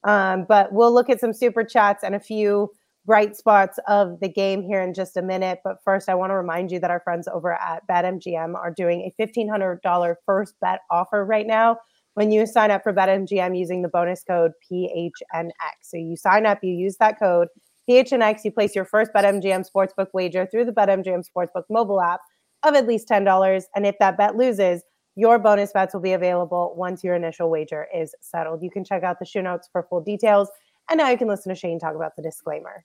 Um, 0.05 0.45
but 0.49 0.73
we'll 0.73 0.93
look 0.93 1.09
at 1.09 1.21
some 1.21 1.33
super 1.33 1.65
chats 1.65 2.05
and 2.05 2.15
a 2.15 2.21
few 2.21 2.71
bright 3.07 3.37
spots 3.37 3.79
of 3.87 4.21
the 4.21 4.29
game 4.29 4.63
here 4.63 4.83
in 4.83 4.95
just 4.95 5.17
a 5.17 5.23
minute. 5.23 5.61
But 5.65 5.77
first, 5.85 6.09
I 6.09 6.15
want 6.15 6.31
to 6.31 6.37
remind 6.37 6.71
you 6.71 6.79
that 6.81 6.91
our 6.91 7.01
friends 7.01 7.29
over 7.29 7.53
at 7.53 7.87
BetMGM 7.87 8.55
are 8.55 8.71
doing 8.71 9.11
a 9.19 9.23
$1,500 9.23 10.15
first 10.25 10.55
bet 10.61 10.81
offer 10.91 11.25
right 11.25 11.47
now 11.47 11.79
when 12.15 12.31
you 12.31 12.47
sign 12.47 12.71
up 12.71 12.83
for 12.83 12.93
BetMGM 12.93 13.59
using 13.59 13.83
the 13.83 13.89
bonus 13.89 14.23
code 14.23 14.53
PHNX. 14.73 15.51
So 15.83 15.97
you 15.97 16.17
sign 16.17 16.47
up, 16.47 16.61
you 16.63 16.73
use 16.73 16.97
that 16.99 17.19
code 17.19 17.49
PHNX, 17.89 18.41
you 18.45 18.53
place 18.53 18.75
your 18.75 18.87
first 18.87 19.11
BetMGM 19.15 19.67
Sportsbook 19.69 20.09
wager 20.15 20.47
through 20.51 20.65
the 20.65 20.73
BetMGM 20.73 21.25
Sportsbook 21.29 21.65
mobile 21.69 22.01
app 22.01 22.21
of 22.63 22.75
at 22.75 22.87
least 22.87 23.09
$10. 23.09 23.63
And 23.75 23.87
if 23.87 23.97
that 24.01 24.17
bet 24.17 24.37
loses, 24.37 24.83
your 25.17 25.39
bonus 25.39 25.73
bets 25.73 25.95
will 25.95 26.01
be 26.01 26.13
available 26.13 26.75
once 26.77 27.05
your 27.05 27.15
initial 27.15 27.51
wager 27.51 27.87
is 27.95 28.15
settled. 28.21 28.63
You 28.63 28.71
can 28.71 28.85
check 28.85 29.03
out 29.03 29.19
the 29.19 29.25
show 29.25 29.41
notes 29.41 29.69
for 29.71 29.83
full 29.85 30.01
details. 30.01 30.49
And 30.91 30.99
now 30.99 31.11
you 31.11 31.17
can 31.17 31.29
listen 31.29 31.51
to 31.51 31.57
Shane 31.57 31.79
talk 31.79 31.95
about 31.95 32.17
the 32.17 32.23
disclaimer. 32.23 32.85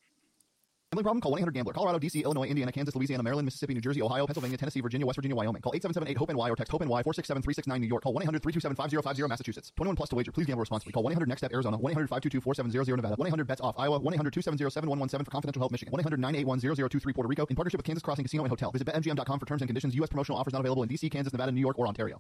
Gambling 0.92 1.04
problem? 1.04 1.22
Call 1.22 1.36
1-800-GAMBLER. 1.38 1.74
Colorado, 1.74 2.00
D.C., 2.00 2.24
Illinois, 2.24 2.46
Indiana, 2.46 2.72
Kansas, 2.72 2.96
Louisiana, 2.96 3.22
Maryland, 3.22 3.46
Mississippi, 3.46 3.76
New 3.76 3.82
Jersey, 3.82 4.02
Ohio, 4.02 4.26
Pennsylvania, 4.26 4.58
Tennessee, 4.58 4.82
Virginia, 4.82 5.06
West 5.06 5.18
Virginia, 5.18 5.36
Wyoming. 5.36 5.62
Call 5.62 5.74
877-8-HOPE-NY 5.74 6.50
or 6.50 6.56
text 6.56 6.72
HOPE-NY 6.72 7.04
467-369 7.04 7.80
New 7.80 7.88
York. 7.88 8.02
Call 8.02 8.16
1-800-327-5050 8.16 9.30
Massachusetts. 9.30 9.72
21 9.76 9.96
plus 9.96 10.10
to 10.10 10.16
wager. 10.16 10.32
Please 10.32 10.48
gamble 10.48 10.62
responsibly. 10.62 10.92
Call 10.92 11.04
1-800-NEXT-STEP 11.04 11.54
Arizona. 11.54 11.78
1-800-522-4700 11.78 12.96
Nevada. 12.96 13.16
1-800-BETS-OFF 13.18 13.76
Iowa. 13.78 14.00
1-270-7117 14.00 15.26
for 15.26 15.32
confidential 15.32 15.62
help 15.62 15.72
Michigan. 15.72 15.94
1-800-981-0023 15.94 17.14
Puerto 17.14 17.28
Rico 17.28 17.46
in 17.46 17.56
partnership 17.56 17.78
with 17.78 17.86
Kansas 17.86 18.02
Crossing 18.02 18.26
Casino 18.26 18.44
and 18.44 18.50
Hotel. 18.50 18.72
Visit 18.72 18.88
BetMGM.com 18.88 19.40
for 19.40 19.46
terms 19.46 19.62
and 19.62 19.70
conditions. 19.70 19.94
U.S. 19.94 20.10
promotional 20.10 20.40
offers 20.40 20.54
not 20.54 20.62
available 20.62 20.82
in 20.82 20.90
D.C., 20.90 21.08
Kansas, 21.12 21.32
Nevada, 21.32 21.52
New 21.52 21.62
York, 21.62 21.78
or 21.78 21.86
Ontario. 21.88 22.20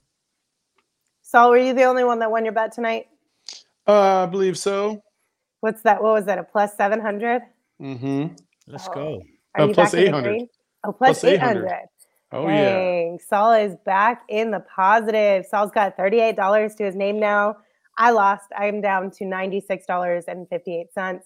Saul, 1.24 1.49
were 1.49 1.57
you 1.57 1.74
the 1.74 1.86
only 1.86 2.03
one 2.03 2.20
that 2.20 2.30
won 2.30 2.45
your 2.45 2.53
bet 2.53 2.72
tonight? 2.72 3.07
Uh, 3.88 4.24
I 4.24 4.26
believe 4.28 4.59
so. 4.59 5.01
What's 5.61 5.82
that? 5.82 6.03
What 6.03 6.13
was 6.13 6.26
that? 6.26 6.38
A 6.38 6.43
plus 6.43 6.78
700? 6.78 7.41
Mm-hmm. 7.82 8.36
Let's 8.70 8.88
Oh. 8.88 8.93
go. 8.93 9.22
Are 9.55 9.61
uh, 9.63 9.67
you 9.67 9.74
plus 9.74 9.91
back 9.91 10.05
in 10.05 10.11
the 10.11 10.17
800. 10.20 10.47
Oh, 10.86 10.91
plus 10.93 11.20
Plus 11.20 11.34
800. 11.34 11.65
800. 11.65 11.88
Oh 12.32 12.47
yeah. 12.47 12.74
Dang, 12.74 13.20
Saul 13.28 13.53
is 13.53 13.76
back 13.86 14.22
in 14.30 14.51
the 14.51 14.59
positive. 14.59 15.45
Saul's 15.47 15.72
got 15.72 15.97
$38 15.97 16.78
to 16.78 16.84
his 16.84 16.95
name 16.95 17.20
now. 17.20 17.57
I 17.97 18.11
lost. 18.11 18.45
I'm 18.55 18.82
down 18.82 19.09
to 19.11 19.24
$96.58. 19.26 21.22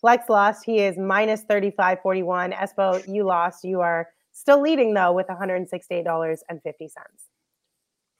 Flex 0.00 0.28
lost. 0.28 0.64
He 0.64 0.80
is 0.80 0.98
minus 0.98 1.44
35.41. 1.44 2.54
Espo, 2.54 3.06
you 3.08 3.24
lost. 3.24 3.64
You 3.64 3.80
are 3.80 4.08
still 4.32 4.60
leading 4.60 4.94
though 4.94 5.12
with 5.12 5.28
$168.50. 5.28 6.38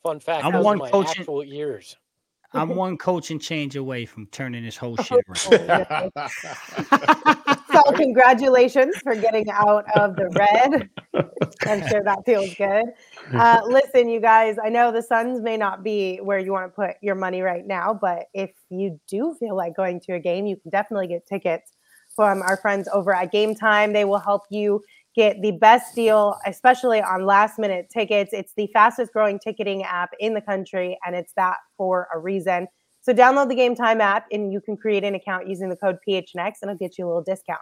Fun 0.03 0.20
fact, 0.20 0.45
I'm 0.45 0.62
one 0.62 0.79
my 0.79 0.91
coaching- 0.91 1.20
actual 1.20 1.43
years. 1.45 1.97
I'm 2.55 2.68
one 2.76 2.97
coaching 2.97 3.39
change 3.41 3.76
away 3.76 4.07
from 4.07 4.26
turning 4.26 4.64
this 4.64 4.76
whole 4.76 4.97
shit 4.97 5.24
oh, 5.29 5.57
around. 5.57 6.12
So 7.85 7.93
congratulations 7.93 8.97
for 8.99 9.14
getting 9.14 9.49
out 9.51 9.85
of 9.97 10.16
the 10.16 10.29
red. 10.31 10.89
I'm 11.66 11.87
sure 11.89 12.03
that 12.03 12.24
feels 12.24 12.55
good. 12.55 12.87
Uh, 13.33 13.61
listen, 13.66 14.09
you 14.09 14.20
guys, 14.20 14.57
I 14.62 14.68
know 14.68 14.91
the 14.91 15.03
Suns 15.03 15.41
may 15.41 15.57
not 15.57 15.85
be 15.85 16.16
where 16.18 16.39
you 16.39 16.53
want 16.53 16.66
to 16.66 16.74
put 16.74 16.97
your 17.03 17.14
money 17.14 17.43
right 17.43 17.66
now, 17.66 17.93
but 17.93 18.26
if 18.35 18.51
you 18.70 18.99
do 19.07 19.37
feel 19.39 19.57
like 19.57 19.76
going 19.76 20.01
to 20.01 20.14
a 20.14 20.18
game, 20.18 20.47
you 20.47 20.57
can 20.57 20.70
definitely 20.70 21.07
get 21.07 21.26
tickets 21.26 21.72
from 22.16 22.43
our 22.43 22.57
friends 22.57 22.89
over 22.93 23.14
at 23.14 23.31
Game 23.31 23.55
Time. 23.55 23.93
They 23.93 24.05
will 24.05 24.18
help 24.18 24.43
you 24.51 24.83
get 25.14 25.41
the 25.43 25.53
best 25.53 25.95
deal, 25.95 26.37
especially 26.47 27.01
on 27.01 27.26
last 27.26 27.59
minute 27.59 27.91
tickets. 27.91 28.33
It's 28.33 28.55
the 28.57 28.68
fastest 28.72 29.12
growing 29.12 29.39
ticketing 29.39 29.85
app 29.85 30.11
in 30.18 30.35
the 30.35 30.41
country, 30.41 30.99
and 31.07 31.14
it's 31.14 31.33
that 31.35 31.59
for 31.76 32.09
a 32.14 32.18
reason. 32.18 32.66
So 33.01 33.14
download 33.14 33.49
the 33.49 33.55
Game 33.55 33.74
Time 33.74 34.01
app 34.01 34.26
and 34.32 34.53
you 34.53 34.61
can 34.61 34.76
create 34.76 35.05
an 35.05 35.14
account 35.14 35.49
using 35.49 35.68
the 35.68 35.76
code 35.76 35.99
PHNX 36.07 36.55
and 36.62 36.70
it'll 36.70 36.76
get 36.76 36.99
you 36.99 37.07
a 37.07 37.09
little 37.09 37.22
discount. 37.22 37.61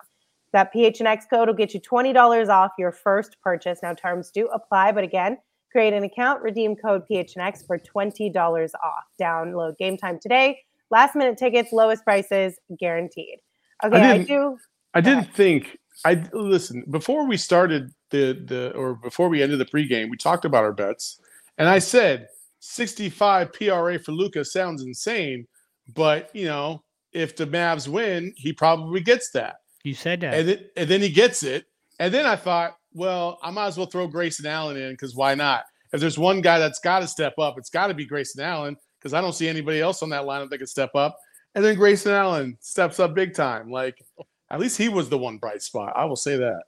That 0.53 0.73
PHNX 0.75 1.25
code 1.29 1.49
will 1.49 1.55
get 1.55 1.75
you 1.75 1.81
$20 1.81 2.49
off 2.49 2.73
your 2.79 2.93
first 2.93 3.37
purchase. 3.43 3.81
Now 3.83 3.95
terms 3.95 4.31
do 4.31 4.47
apply, 4.49 4.93
but 4.93 5.05
again, 5.05 5.39
create 5.71 5.93
an 5.93 6.05
account, 6.05 6.43
redeem 6.43 6.77
code 6.77 7.03
PHNX 7.11 7.67
for 7.67 7.79
$20 7.79 8.35
off. 8.37 9.05
Download 9.21 9.77
Game 9.79 9.97
Time 9.97 10.19
today. 10.21 10.59
Last 10.91 11.15
minute 11.15 11.37
tickets, 11.37 11.73
lowest 11.73 12.05
prices 12.05 12.59
guaranteed. 12.79 13.39
Okay, 13.85 13.97
I, 13.97 14.13
didn't- 14.19 14.29
do. 14.29 14.57
I 14.95 15.01
didn't 15.01 15.35
think 15.35 15.77
I 16.05 16.23
listen 16.33 16.85
before 16.91 17.27
we 17.27 17.37
started 17.37 17.91
the 18.11 18.33
the 18.47 18.73
or 18.73 18.95
before 18.95 19.29
we 19.29 19.43
ended 19.43 19.59
the 19.59 19.65
pregame. 19.65 20.11
We 20.11 20.17
talked 20.17 20.45
about 20.45 20.65
our 20.65 20.73
bets, 20.73 21.21
and 21.59 21.69
I 21.69 21.79
said 21.79 22.29
65 22.61 23.53
PRA 23.53 23.99
for 23.99 24.13
Luka 24.13 24.45
sounds 24.45 24.83
insane, 24.83 25.47
but 25.95 26.31
you 26.35 26.47
know 26.47 26.83
if 27.13 27.35
the 27.37 27.47
Mavs 27.47 27.89
win, 27.89 28.33
he 28.37 28.53
probably 28.53 29.01
gets 29.01 29.31
that, 29.31 29.57
You 29.85 29.95
said 29.95 30.21
that. 30.21 30.35
and 30.35 30.49
then 30.49 30.59
and 30.77 30.89
then 30.91 31.01
he 31.01 31.09
gets 31.11 31.43
it, 31.43 31.65
and 31.99 32.13
then 32.13 32.27
I 32.27 32.37
thought, 32.37 32.77
well, 32.93 33.39
I 33.43 33.51
might 33.51 33.69
as 33.69 33.77
well 33.77 33.87
throw 33.87 34.07
Grayson 34.07 34.47
Allen 34.47 34.77
in 34.77 34.93
because 34.93 35.15
why 35.15 35.35
not? 35.35 35.65
If 35.93 36.01
there's 36.01 36.19
one 36.19 36.41
guy 36.41 36.59
that's 36.59 36.81
got 36.81 37.01
to 37.01 37.07
step 37.07 37.39
up, 37.39 37.57
it's 37.59 37.71
got 37.71 37.87
to 37.87 37.95
be 37.95 38.05
Grayson 38.05 38.43
Allen 38.43 38.77
because 38.99 39.15
I 39.15 39.21
don't 39.21 39.35
see 39.35 39.49
anybody 39.49 39.81
else 39.81 40.03
on 40.03 40.11
that 40.11 40.25
lineup 40.25 40.51
that 40.51 40.59
can 40.59 40.67
step 40.67 40.95
up. 40.95 41.17
And 41.55 41.65
then 41.65 41.77
Grayson 41.77 42.13
Allen 42.13 42.59
steps 42.61 42.99
up 43.01 43.15
big 43.15 43.35
time. 43.35 43.71
Like 43.71 43.97
at 44.51 44.61
least 44.61 44.77
he 44.77 44.89
was 44.89 45.09
the 45.09 45.17
one 45.19 45.39
bright 45.39 45.63
spot. 45.63 45.93
I 45.97 46.05
will 46.05 46.17
say 46.17 46.37
that. 46.37 46.63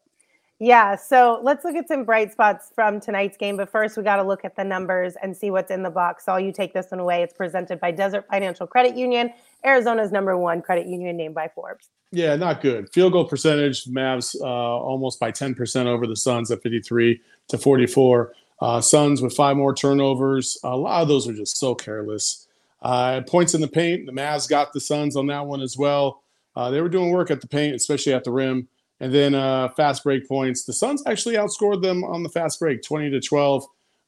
Yeah, 0.61 0.96
so 0.96 1.38
let's 1.44 1.64
look 1.64 1.76
at 1.76 1.86
some 1.86 2.04
bright 2.04 2.32
spots 2.32 2.72
from 2.74 2.98
tonight's 2.98 3.36
game. 3.36 3.56
But 3.56 3.70
first, 3.70 3.96
we 3.96 4.02
got 4.02 4.16
to 4.16 4.24
look 4.24 4.44
at 4.44 4.56
the 4.56 4.64
numbers 4.64 5.14
and 5.22 5.36
see 5.36 5.52
what's 5.52 5.70
in 5.70 5.84
the 5.84 5.90
box. 5.90 6.24
So, 6.24 6.36
you 6.36 6.52
take 6.52 6.74
this 6.74 6.90
one 6.90 6.98
away. 6.98 7.22
It's 7.22 7.32
presented 7.32 7.78
by 7.78 7.92
Desert 7.92 8.26
Financial 8.28 8.66
Credit 8.66 8.96
Union, 8.96 9.32
Arizona's 9.64 10.11
number 10.11 10.36
one 10.36 10.61
credit 10.61 10.86
union 10.86 11.16
named 11.16 11.34
by 11.34 11.48
Forbes. 11.48 11.90
Yeah, 12.11 12.34
not 12.36 12.61
good. 12.61 12.92
Field 12.92 13.12
goal 13.12 13.26
percentage, 13.26 13.84
Mavs 13.84 14.34
uh, 14.40 14.44
almost 14.44 15.20
by 15.20 15.30
10% 15.30 15.86
over 15.86 16.06
the 16.06 16.16
Suns 16.16 16.50
at 16.50 16.62
53 16.62 17.20
to 17.48 17.59
44. 17.59 18.32
Uh, 18.61 18.80
Suns 18.80 19.22
with 19.22 19.34
five 19.34 19.56
more 19.56 19.74
turnovers. 19.74 20.59
A 20.64 20.76
lot 20.76 21.02
of 21.02 21.09
those 21.09 21.28
are 21.28 21.34
just 21.34 21.56
so 21.59 21.74
careless. 21.74 22.48
Uh, 22.80 23.20
points 23.22 23.54
in 23.54 23.61
the 23.61 23.68
paint, 23.68 24.06
the 24.06 24.12
Mavs 24.12 24.48
got 24.48 24.72
the 24.72 24.80
Suns 24.80 25.16
on 25.16 25.26
that 25.26 25.46
one 25.46 25.61
as 25.61 25.76
well. 25.76 26.22
Uh, 26.56 26.70
they 26.70 26.80
were 26.80 26.88
doing 26.88 27.11
work 27.11 27.30
at 27.30 27.40
the 27.40 27.46
paint, 27.46 27.76
especially 27.76 28.12
at 28.12 28.24
the 28.24 28.32
rim. 28.32 28.68
And 29.01 29.14
then 29.14 29.34
uh, 29.34 29.68
fast 29.70 30.03
break 30.03 30.26
points. 30.26 30.64
The 30.64 30.72
Suns 30.72 31.03
actually 31.07 31.36
outscored 31.36 31.82
them 31.82 32.03
on 32.05 32.22
the 32.22 32.28
fast 32.28 32.59
break, 32.59 32.82
20 32.82 33.11
to 33.11 33.20
12. 33.20 33.64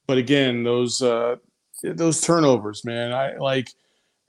But 0.07 0.19
again, 0.19 0.65
those 0.65 1.01
uh, 1.03 1.37
those 1.83 2.21
turnovers, 2.21 2.85
man, 2.85 3.13
I 3.13 3.37
like, 3.37 3.69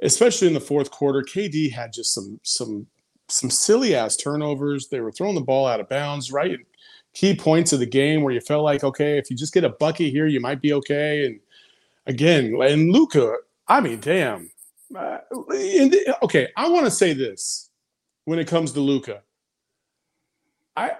especially 0.04 0.48
in 0.48 0.54
the 0.54 0.60
fourth 0.60 0.92
quarter. 0.92 1.22
KD 1.22 1.72
had 1.72 1.92
just 1.94 2.14
some 2.14 2.40
some 2.44 2.86
some 3.30 3.50
silly 3.50 3.96
ass 3.96 4.16
turnovers. 4.16 4.88
They 4.88 5.02
were 5.02 5.12
throwing 5.12 5.36
the 5.36 5.42
ball 5.42 5.66
out 5.66 5.80
of 5.80 5.90
bounds, 5.90 6.32
right? 6.32 6.60
Key 7.14 7.36
points 7.36 7.74
of 7.74 7.80
the 7.80 7.86
game 7.86 8.22
where 8.22 8.34
you 8.34 8.42
felt 8.42 8.64
like, 8.64 8.84
okay, 8.84 9.18
if 9.18 9.30
you 9.30 9.36
just 9.36 9.54
get 9.54 9.64
a 9.64 9.70
bucket 9.70 10.12
here, 10.12 10.28
you 10.28 10.40
might 10.40 10.62
be 10.62 10.74
okay. 10.74 11.26
And 11.26 11.40
again, 12.06 12.56
and 12.62 12.92
Luka, 12.92 13.36
I 13.68 13.82
mean, 13.82 14.00
damn. 14.00 14.50
Uh, 14.96 15.20
okay, 16.24 16.50
I 16.58 16.70
want 16.70 16.86
to 16.86 16.92
say 16.92 17.14
this 17.14 17.70
when 18.26 18.40
it 18.40 18.48
comes 18.48 18.74
to 18.74 18.82
Luka. 18.82 19.24
I 20.76 20.92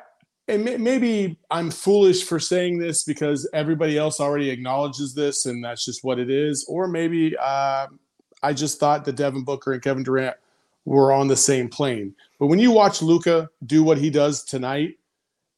and 0.48 0.66
maybe 0.84 1.38
I'm 1.50 1.72
foolish 1.72 2.26
for 2.26 2.40
saying 2.40 2.78
this 2.80 3.04
because 3.04 3.50
everybody 3.54 3.98
else 3.98 4.20
already 4.20 4.50
acknowledges 4.50 5.14
this, 5.14 5.46
and 5.46 5.64
that's 5.64 5.86
just 5.86 6.04
what 6.04 6.20
it 6.20 6.30
is. 6.30 6.66
Or 6.68 6.88
maybe 6.88 7.38
uh, 7.38 7.88
I 8.44 8.54
just 8.54 8.80
thought 8.80 9.06
that 9.06 9.16
Devin 9.16 9.44
Booker 9.44 9.74
and 9.74 9.82
Kevin 9.82 10.04
Durant 10.04 10.36
were 10.86 11.14
on 11.14 11.28
the 11.28 11.38
same 11.38 11.70
plane. 11.70 12.14
But 12.40 12.48
when 12.48 12.60
you 12.60 12.72
watch 12.72 13.02
Luka 13.02 13.50
do 13.66 13.84
what 13.84 13.98
he 13.98 14.10
does 14.10 14.44
tonight, 14.44 14.98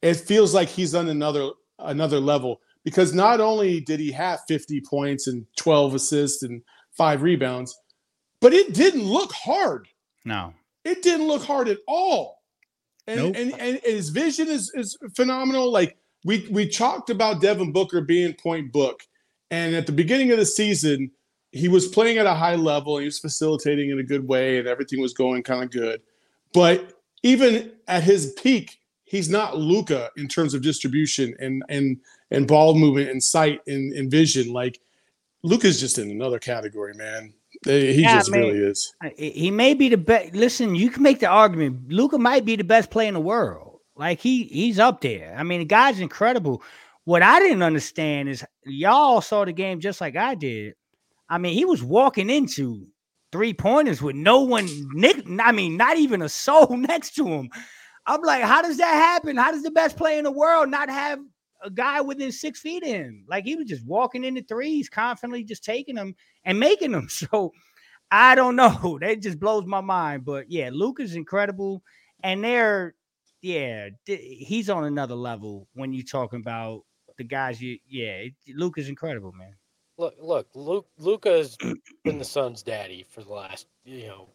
it 0.02 0.16
feels 0.16 0.54
like 0.54 0.68
he's 0.68 0.94
on 0.94 1.10
another 1.10 1.50
another 1.80 2.20
level 2.20 2.62
because 2.84 3.14
not 3.14 3.40
only 3.40 3.80
did 3.80 4.00
he 4.00 4.12
have 4.12 4.42
50 4.48 4.82
points 4.82 5.28
and 5.28 5.46
12 5.56 5.96
assists 5.96 6.44
and 6.44 6.62
five 6.92 7.22
rebounds, 7.22 7.76
but 8.42 8.54
it 8.54 8.74
didn't 8.74 9.06
look 9.06 9.32
hard. 9.32 9.88
No, 10.26 10.54
it 10.84 11.02
didn't 11.02 11.28
look 11.28 11.44
hard 11.44 11.68
at 11.70 11.80
all. 11.88 12.43
And, 13.08 13.20
Nope. 13.20 13.36
and, 13.38 13.60
and 13.60 13.80
his 13.84 14.10
vision 14.10 14.48
is, 14.48 14.72
is 14.76 14.98
phenomenal. 15.16 15.72
Like 15.72 15.98
we 16.24 16.48
we 16.52 16.68
talked 16.68 17.10
about 17.10 17.42
Devin 17.42 17.72
Booker 17.72 18.02
being 18.02 18.34
point 18.34 18.72
book, 18.72 19.04
and 19.52 19.76
at 19.76 19.86
the 19.86 19.92
beginning 19.92 20.32
of 20.32 20.38
the 20.38 20.46
season, 20.46 21.12
he 21.52 21.68
was 21.68 21.88
playing 21.88 22.18
at 22.18 22.26
a 22.26 22.34
high 22.34 22.56
level. 22.56 22.98
He 22.98 23.06
was 23.06 23.20
facilitating 23.20 23.90
in 23.90 24.00
a 24.00 24.04
good 24.04 24.28
way, 24.28 24.58
and 24.58 24.68
everything 24.68 25.02
was 25.02 25.14
going 25.14 25.44
kind 25.44 25.64
of 25.64 25.72
good. 25.72 26.02
But 26.54 26.94
even 27.24 27.72
at 27.88 28.04
his 28.04 28.34
peak, 28.42 28.80
he's 29.04 29.30
not 29.30 29.58
Luka 29.58 30.10
in 30.18 30.28
terms 30.28 30.54
of 30.54 30.62
distribution 30.62 31.36
and 31.40 31.64
and 31.68 31.98
and 32.32 32.48
ball 32.48 32.74
movement 32.74 33.10
and 33.10 33.22
sight 33.22 33.60
and, 33.68 33.94
and 33.94 34.10
vision. 34.10 34.54
Like 34.54 34.80
Luka's 35.44 35.80
just 35.80 35.98
in 35.98 36.10
another 36.10 36.40
category, 36.40 36.94
man. 36.94 37.34
He 37.66 38.02
Yeah, 38.04 38.18
just 38.18 38.32
man. 38.32 38.42
really 38.42 38.60
is. 38.60 38.94
He 39.18 39.52
may 39.52 39.74
be 39.74 39.90
the 39.90 39.98
best. 39.98 40.34
Listen, 40.34 40.76
you 40.76 40.90
can 40.90 41.04
make 41.04 41.20
the 41.20 41.28
argument. 41.28 41.92
Luka 41.92 42.18
might 42.18 42.46
be 42.46 42.56
the 42.56 42.64
best 42.64 42.90
player 42.90 43.08
in 43.08 43.14
the 43.14 43.20
world. 43.20 43.80
Like 43.96 44.20
he 44.20 44.44
he's 44.46 44.80
up 44.80 45.02
there. 45.02 45.36
I 45.38 45.44
mean, 45.44 45.60
the 45.60 45.66
guy's 45.66 46.00
incredible. 46.00 46.64
What 47.06 47.22
I 47.22 47.40
didn't 47.40 47.64
understand 47.64 48.30
is 48.30 48.46
y'all 48.66 49.22
saw 49.22 49.46
the 49.46 49.52
game 49.54 49.80
just 49.80 50.00
like 50.02 50.16
I 50.16 50.36
did. 50.36 50.76
I 51.30 51.38
mean, 51.38 51.54
he 51.54 51.66
was 51.66 51.84
walking 51.84 52.30
into 52.30 52.88
three 53.32 53.54
pointers 53.54 54.02
with 54.02 54.16
no 54.16 54.42
one. 54.42 54.68
Nick, 54.94 55.26
I 55.40 55.52
mean, 55.52 55.78
not 55.78 55.98
even 55.98 56.22
a 56.22 56.30
soul 56.30 56.68
next 56.78 57.16
to 57.16 57.28
him. 57.28 57.50
I'm 58.06 58.22
like, 58.22 58.44
how 58.44 58.62
does 58.62 58.78
that 58.78 58.94
happen? 58.94 59.38
How 59.38 59.52
does 59.52 59.64
the 59.64 59.72
best 59.72 59.98
player 59.98 60.18
in 60.18 60.24
the 60.24 60.32
world 60.32 60.70
not 60.70 60.90
have 60.90 61.20
a 61.64 61.70
guy 61.70 62.02
within 62.02 62.32
six 62.32 62.60
feet 62.60 62.84
of 62.84 62.90
him? 62.90 63.26
Like 63.28 63.46
he 63.46 63.56
was 63.56 63.68
just 63.68 63.86
walking 63.86 64.24
into 64.24 64.44
threes, 64.44 64.90
confidently 64.90 65.44
just 65.44 65.64
taking 65.64 65.96
them 65.96 66.16
and 66.46 66.60
making 66.60 66.92
them. 66.92 67.08
So 67.10 67.54
I 68.12 68.36
don't 68.36 68.56
know. 68.56 68.98
That 69.02 69.22
just 69.22 69.40
blows 69.40 69.66
my 69.66 69.82
mind. 69.82 70.26
But 70.26 70.52
yeah, 70.52 70.70
Luka's 70.72 71.16
incredible, 71.16 71.82
and 72.24 72.44
they're 72.44 72.96
yeah, 73.42 73.90
he's 74.06 74.70
on 74.70 74.86
another 74.86 75.16
level 75.16 75.68
when 75.74 75.94
you're 75.94 76.06
talking 76.06 76.40
about 76.40 76.84
the 77.18 77.26
guys. 77.26 77.62
You 77.62 77.78
yeah, 77.88 78.24
Luke 78.56 78.78
is 78.78 78.88
incredible, 78.88 79.34
man. 79.34 79.54
Look, 79.98 80.16
look, 80.20 80.48
Luke, 80.56 80.88
Luka's 80.98 81.58
been 82.04 82.18
the 82.18 82.26
son's 82.26 82.64
daddy 82.64 83.06
for 83.08 83.22
the 83.22 83.32
last, 83.32 83.68
you 83.84 84.08
know, 84.08 84.30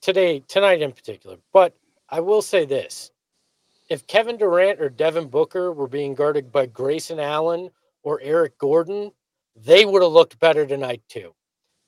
today, 0.00 0.42
tonight 0.48 0.80
in 0.80 0.92
particular. 0.92 1.36
But 1.52 1.76
I 2.08 2.20
will 2.20 2.40
say 2.40 2.64
this: 2.64 3.10
if 3.88 4.06
Kevin 4.06 4.36
Durant 4.36 4.80
or 4.80 4.88
Devin 4.88 5.28
Booker 5.28 5.72
were 5.72 5.88
being 5.88 6.14
guarded 6.14 6.50
by 6.50 6.66
Grayson 6.66 7.20
Allen 7.20 7.70
or 8.02 8.20
Eric 8.20 8.58
Gordon, 8.58 9.12
they 9.54 9.84
would 9.84 10.02
have 10.02 10.12
looked 10.12 10.38
better 10.38 10.66
tonight 10.66 11.02
too. 11.08 11.34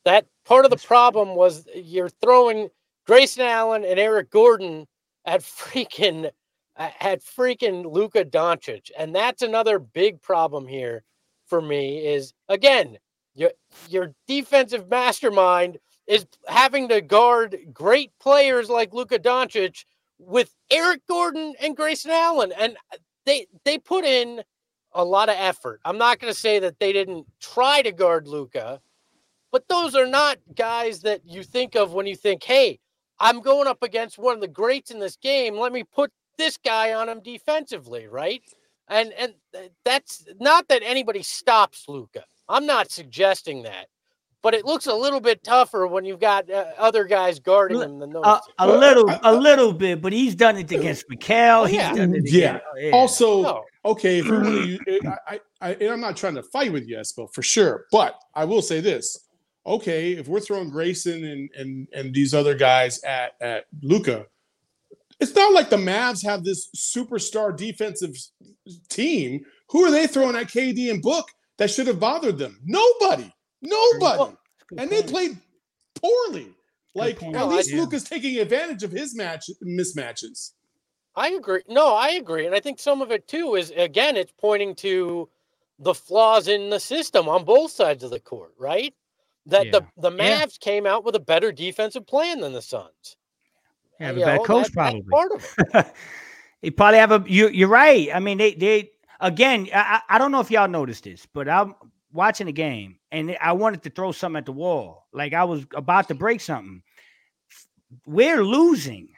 That 0.04 0.26
part 0.44 0.64
of 0.64 0.70
the 0.70 0.76
problem 0.76 1.34
was 1.34 1.66
you're 1.74 2.08
throwing 2.08 2.68
Grayson 3.06 3.42
Allen 3.42 3.84
and 3.84 3.98
Eric 3.98 4.30
Gordon 4.30 4.86
at 5.24 5.40
freaking 5.42 6.30
at 6.76 7.22
freaking 7.22 7.84
Luka 7.92 8.24
Doncic, 8.24 8.90
and 8.96 9.12
that's 9.12 9.42
another 9.42 9.80
big 9.80 10.22
problem 10.22 10.66
here 10.66 11.02
for 11.46 11.60
me. 11.60 12.06
Is 12.06 12.32
again, 12.48 12.98
your 13.34 13.50
your 13.88 14.14
defensive 14.28 14.88
mastermind 14.88 15.78
is 16.06 16.26
having 16.46 16.88
to 16.88 17.00
guard 17.00 17.58
great 17.72 18.12
players 18.20 18.70
like 18.70 18.94
Luka 18.94 19.18
Doncic 19.18 19.84
with 20.18 20.54
Eric 20.70 21.02
Gordon 21.08 21.54
and 21.60 21.76
Grayson 21.76 22.10
Allen, 22.10 22.52
and 22.58 22.76
uh, 22.92 22.96
they 23.26 23.46
they 23.64 23.78
put 23.78 24.04
in 24.04 24.42
a 24.92 25.04
lot 25.04 25.28
of 25.28 25.36
effort. 25.38 25.80
I'm 25.84 25.98
not 25.98 26.18
going 26.18 26.32
to 26.32 26.38
say 26.38 26.58
that 26.58 26.78
they 26.78 26.92
didn't 26.92 27.26
try 27.40 27.82
to 27.82 27.92
guard 27.92 28.26
Luka, 28.26 28.80
but 29.52 29.68
those 29.68 29.94
are 29.94 30.06
not 30.06 30.38
guys 30.54 31.00
that 31.02 31.20
you 31.24 31.42
think 31.42 31.74
of 31.76 31.92
when 31.92 32.06
you 32.06 32.16
think, 32.16 32.42
"Hey, 32.42 32.78
I'm 33.20 33.40
going 33.40 33.68
up 33.68 33.82
against 33.82 34.18
one 34.18 34.34
of 34.34 34.40
the 34.40 34.48
greats 34.48 34.90
in 34.90 34.98
this 34.98 35.16
game. 35.16 35.56
Let 35.56 35.72
me 35.72 35.84
put 35.84 36.10
this 36.36 36.56
guy 36.56 36.92
on 36.94 37.08
him 37.08 37.20
defensively, 37.22 38.06
right?" 38.08 38.42
And 38.88 39.12
and 39.12 39.34
uh, 39.54 39.68
that's 39.84 40.24
not 40.40 40.68
that 40.68 40.82
anybody 40.82 41.22
stops 41.22 41.84
Luka. 41.88 42.24
I'm 42.48 42.66
not 42.66 42.90
suggesting 42.90 43.62
that, 43.64 43.88
but 44.42 44.54
it 44.54 44.64
looks 44.64 44.86
a 44.86 44.94
little 44.94 45.20
bit 45.20 45.42
tougher 45.42 45.86
when 45.86 46.04
you've 46.04 46.20
got 46.20 46.48
uh, 46.50 46.66
other 46.78 47.04
guys 47.04 47.38
guarding 47.40 47.78
Li- 47.78 47.84
him 47.86 47.98
than 47.98 48.10
those. 48.12 48.24
A, 48.24 48.40
a 48.58 48.66
little, 48.66 49.10
a 49.22 49.34
little 49.34 49.72
bit, 49.72 50.00
but 50.00 50.12
he's 50.12 50.34
done 50.34 50.56
it 50.56 50.70
against 50.70 51.06
Mikal. 51.08 51.62
Oh, 51.62 51.64
he's 51.64 51.76
yeah. 51.76 51.94
done 51.94 52.14
it 52.14 52.22
Yeah. 52.30 52.48
against- 52.48 52.64
yeah. 52.78 52.90
Also, 52.92 53.42
No. 53.42 53.64
okay, 53.84 54.18
if 54.20 54.26
we 54.26 54.30
wanna 54.32 54.78
I, 55.04 55.34
I, 55.34 55.40
I, 55.60 55.74
and 55.74 55.90
I'm 55.90 56.00
not 56.00 56.16
trying 56.16 56.34
to 56.36 56.42
fight 56.42 56.72
with 56.72 56.86
you, 56.88 56.96
Espo, 56.96 57.32
for 57.34 57.42
sure, 57.42 57.86
but 57.90 58.14
I 58.34 58.44
will 58.44 58.62
say 58.62 58.80
this: 58.80 59.18
okay, 59.66 60.12
if 60.12 60.28
we're 60.28 60.40
throwing 60.40 60.70
Grayson 60.70 61.24
and 61.24 61.50
and 61.56 61.88
and 61.92 62.14
these 62.14 62.32
other 62.34 62.54
guys 62.54 63.02
at 63.02 63.32
at 63.40 63.64
Luka, 63.82 64.26
it's 65.20 65.34
not 65.34 65.52
like 65.52 65.68
the 65.68 65.76
Mavs 65.76 66.24
have 66.24 66.44
this 66.44 66.68
superstar 66.76 67.56
defensive 67.56 68.14
team. 68.88 69.44
Who 69.70 69.84
are 69.84 69.90
they 69.90 70.06
throwing 70.06 70.36
at 70.36 70.46
KD 70.46 70.90
and 70.90 71.02
Book 71.02 71.28
that 71.58 71.70
should 71.70 71.88
have 71.88 71.98
bothered 72.00 72.38
them? 72.38 72.58
Nobody, 72.64 73.30
nobody, 73.62 74.18
Well, 74.18 74.38
and 74.76 74.90
they 74.90 75.02
played 75.02 75.36
poorly. 75.94 76.52
Like 76.94 77.22
at 77.22 77.30
No, 77.32 77.46
least 77.46 77.70
yeah. 77.70 77.80
Luka's 77.80 78.04
taking 78.04 78.38
advantage 78.38 78.82
of 78.82 78.90
his 78.90 79.14
match 79.14 79.50
mismatches. 79.64 80.52
I 81.14 81.28
agree. 81.30 81.62
No, 81.68 81.94
I 81.94 82.10
agree. 82.10 82.46
And 82.46 82.54
I 82.54 82.60
think 82.60 82.78
some 82.80 83.02
of 83.02 83.10
it 83.12 83.28
too 83.28 83.54
is 83.56 83.70
again, 83.76 84.16
it's 84.16 84.32
pointing 84.40 84.74
to 84.76 85.28
the 85.78 85.94
flaws 85.94 86.48
in 86.48 86.70
the 86.70 86.80
system 86.80 87.28
on 87.28 87.44
both 87.44 87.70
sides 87.70 88.02
of 88.02 88.10
the 88.10 88.18
court, 88.20 88.52
right? 88.58 88.94
That 89.46 89.70
the, 89.70 89.82
the 89.96 90.10
Yeah. 90.10 90.44
Mavs 90.46 90.58
came 90.58 90.86
out 90.86 91.04
with 91.04 91.14
a 91.14 91.20
better 91.20 91.52
defensive 91.52 92.06
plan 92.06 92.40
than 92.40 92.52
the 92.52 92.62
Suns. 92.62 93.16
have 94.00 94.16
You 94.16 94.22
a 94.22 94.26
bad 94.26 94.36
know, 94.38 94.44
coach, 94.44 94.66
that- 94.72 94.74
that's 94.74 94.94
probably. 94.94 95.02
part 95.10 95.32
of 95.32 95.54
it. 95.74 95.86
they 96.62 96.70
probably 96.70 96.98
have 96.98 97.12
a. 97.12 97.24
You, 97.28 97.48
you're 97.48 97.68
right. 97.68 98.08
I 98.12 98.18
mean, 98.20 98.38
they 98.38 98.54
they 98.54 98.90
again. 99.20 99.68
I, 99.74 100.00
I 100.08 100.16
I 100.16 100.18
don't 100.18 100.32
know 100.32 100.40
if 100.40 100.50
y'all 100.50 100.68
noticed 100.68 101.04
this, 101.04 101.26
but 101.32 101.48
I'm 101.48 101.74
watching 102.12 102.46
the 102.46 102.52
game 102.52 102.98
and 103.12 103.36
I 103.40 103.52
wanted 103.52 103.82
to 103.82 103.90
throw 103.90 104.12
something 104.12 104.38
at 104.38 104.46
the 104.46 104.52
wall. 104.52 105.06
Like 105.12 105.32
I 105.34 105.44
was 105.44 105.66
about 105.74 106.08
to 106.08 106.14
break 106.14 106.40
something. 106.40 106.82
We're 108.04 108.44
losing, 108.44 109.08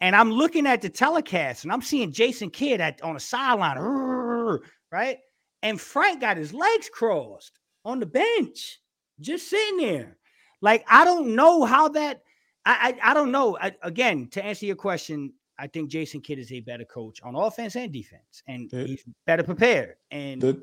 and 0.00 0.14
I'm 0.14 0.30
looking 0.30 0.66
at 0.66 0.80
the 0.82 0.88
telecast 0.88 1.64
and 1.64 1.72
I'm 1.72 1.82
seeing 1.82 2.12
Jason 2.12 2.50
Kidd 2.50 2.80
at 2.80 3.02
on 3.02 3.14
the 3.14 3.20
sideline, 3.20 3.76
right? 4.92 5.18
And 5.62 5.80
Frank 5.80 6.20
got 6.20 6.36
his 6.36 6.52
legs 6.54 6.88
crossed 6.92 7.58
on 7.84 7.98
the 7.98 8.06
bench, 8.06 8.80
just 9.20 9.48
sitting 9.50 9.78
there. 9.78 10.16
Like 10.62 10.84
I 10.88 11.04
don't 11.04 11.34
know 11.34 11.64
how 11.64 11.88
that. 11.88 12.22
I 12.64 12.94
I, 13.02 13.10
I 13.10 13.14
don't 13.14 13.32
know. 13.32 13.58
I, 13.60 13.72
again, 13.82 14.28
to 14.32 14.44
answer 14.44 14.66
your 14.66 14.76
question, 14.76 15.32
I 15.58 15.66
think 15.66 15.90
Jason 15.90 16.20
Kidd 16.20 16.38
is 16.38 16.52
a 16.52 16.60
better 16.60 16.84
coach 16.84 17.20
on 17.24 17.34
offense 17.34 17.74
and 17.74 17.92
defense, 17.92 18.42
and 18.46 18.70
The- 18.70 18.86
he's 18.86 19.04
better 19.26 19.42
prepared. 19.42 19.96
And 20.12 20.40
the 20.40 20.62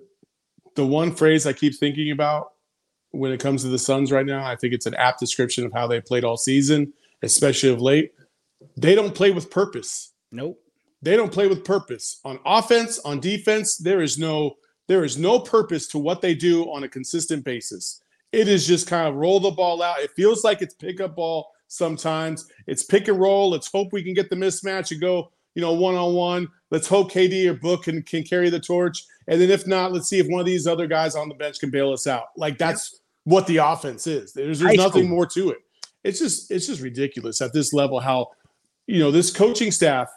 the 0.76 0.86
one 0.86 1.16
phrase 1.16 1.46
I 1.46 1.54
keep 1.54 1.76
thinking 1.76 2.12
about 2.12 2.52
when 3.12 3.32
it 3.32 3.40
comes 3.40 3.64
to 3.64 3.70
the 3.70 3.80
Suns 3.80 4.12
right 4.12 4.26
now, 4.26 4.46
I 4.46 4.56
think 4.56 4.74
it's 4.74 4.86
an 4.86 4.96
apt 4.96 5.20
description 5.20 5.66
of 5.66 5.74
how 5.74 5.88
they 5.88 6.02
played 6.02 6.24
all 6.24 6.38
season, 6.38 6.94
especially 7.24 7.70
of 7.70 7.82
late. 7.82 8.12
They 8.78 8.96
don't 8.96 9.16
play 9.16 9.32
with 9.32 9.50
purpose. 9.50 10.14
nope. 10.32 10.60
They 11.02 11.16
don't 11.16 11.32
play 11.32 11.48
with 11.48 11.64
purpose. 11.64 12.20
On 12.26 12.40
offense, 12.46 12.98
on 13.00 13.20
defense, 13.20 13.78
there 13.78 14.02
is 14.02 14.18
no 14.18 14.56
there 14.88 15.04
is 15.04 15.18
no 15.18 15.40
purpose 15.40 15.88
to 15.90 16.00
what 16.00 16.22
they 16.22 16.34
do 16.34 16.64
on 16.72 16.84
a 16.84 16.90
consistent 16.90 17.44
basis. 17.44 18.02
It 18.32 18.48
is 18.48 18.66
just 18.68 18.88
kind 18.88 19.08
of 19.08 19.16
roll 19.16 19.40
the 19.40 19.52
ball 19.52 19.82
out. 19.82 20.00
It 20.00 20.12
feels 20.16 20.44
like 20.44 20.62
it's 20.62 20.74
pickup 20.74 21.16
ball 21.16 21.48
sometimes. 21.68 22.48
It's 22.68 22.84
pick 22.84 23.08
and 23.08 23.20
roll. 23.20 23.52
Let's 23.52 23.72
hope 23.72 23.94
we 23.94 24.04
can 24.04 24.14
get 24.14 24.30
the 24.30 24.36
mismatch 24.36 24.92
and 24.92 25.02
go, 25.02 25.32
you 25.56 25.62
know, 25.62 25.74
one 25.74 25.96
on 25.96 26.14
one. 26.14 26.48
Let's 26.70 26.88
hope 26.88 27.12
KD 27.12 27.48
or 27.48 27.56
Book 27.56 27.84
can, 27.84 28.02
can 28.04 28.24
carry 28.24 28.50
the 28.50 28.60
torch. 28.60 29.04
And 29.28 29.42
then 29.42 29.50
if 29.50 29.66
not, 29.66 29.92
let's 29.92 30.08
see 30.08 30.20
if 30.20 30.28
one 30.28 30.40
of 30.40 30.46
these 30.46 30.68
other 30.68 30.86
guys 30.86 31.16
on 31.16 31.30
the 31.30 31.36
bench 31.36 31.60
can 31.60 31.72
bail 31.72 31.92
us 31.92 32.06
out. 32.06 32.26
Like 32.38 32.58
that's 32.58 33.02
what 33.24 33.48
the 33.48 33.58
offense 33.58 34.06
is. 34.06 34.34
There's, 34.34 34.60
there's 34.60 34.78
nothing 34.78 35.10
more 35.10 35.26
to 35.28 35.50
it. 35.52 35.58
It's 36.04 36.20
just 36.20 36.52
it's 36.52 36.68
just 36.68 36.82
ridiculous 36.82 37.42
at 37.42 37.52
this 37.52 37.74
level 37.74 38.00
how 38.00 38.28
you 38.86 39.00
know 39.00 39.10
this 39.10 39.32
coaching 39.32 39.72
staff 39.72 40.08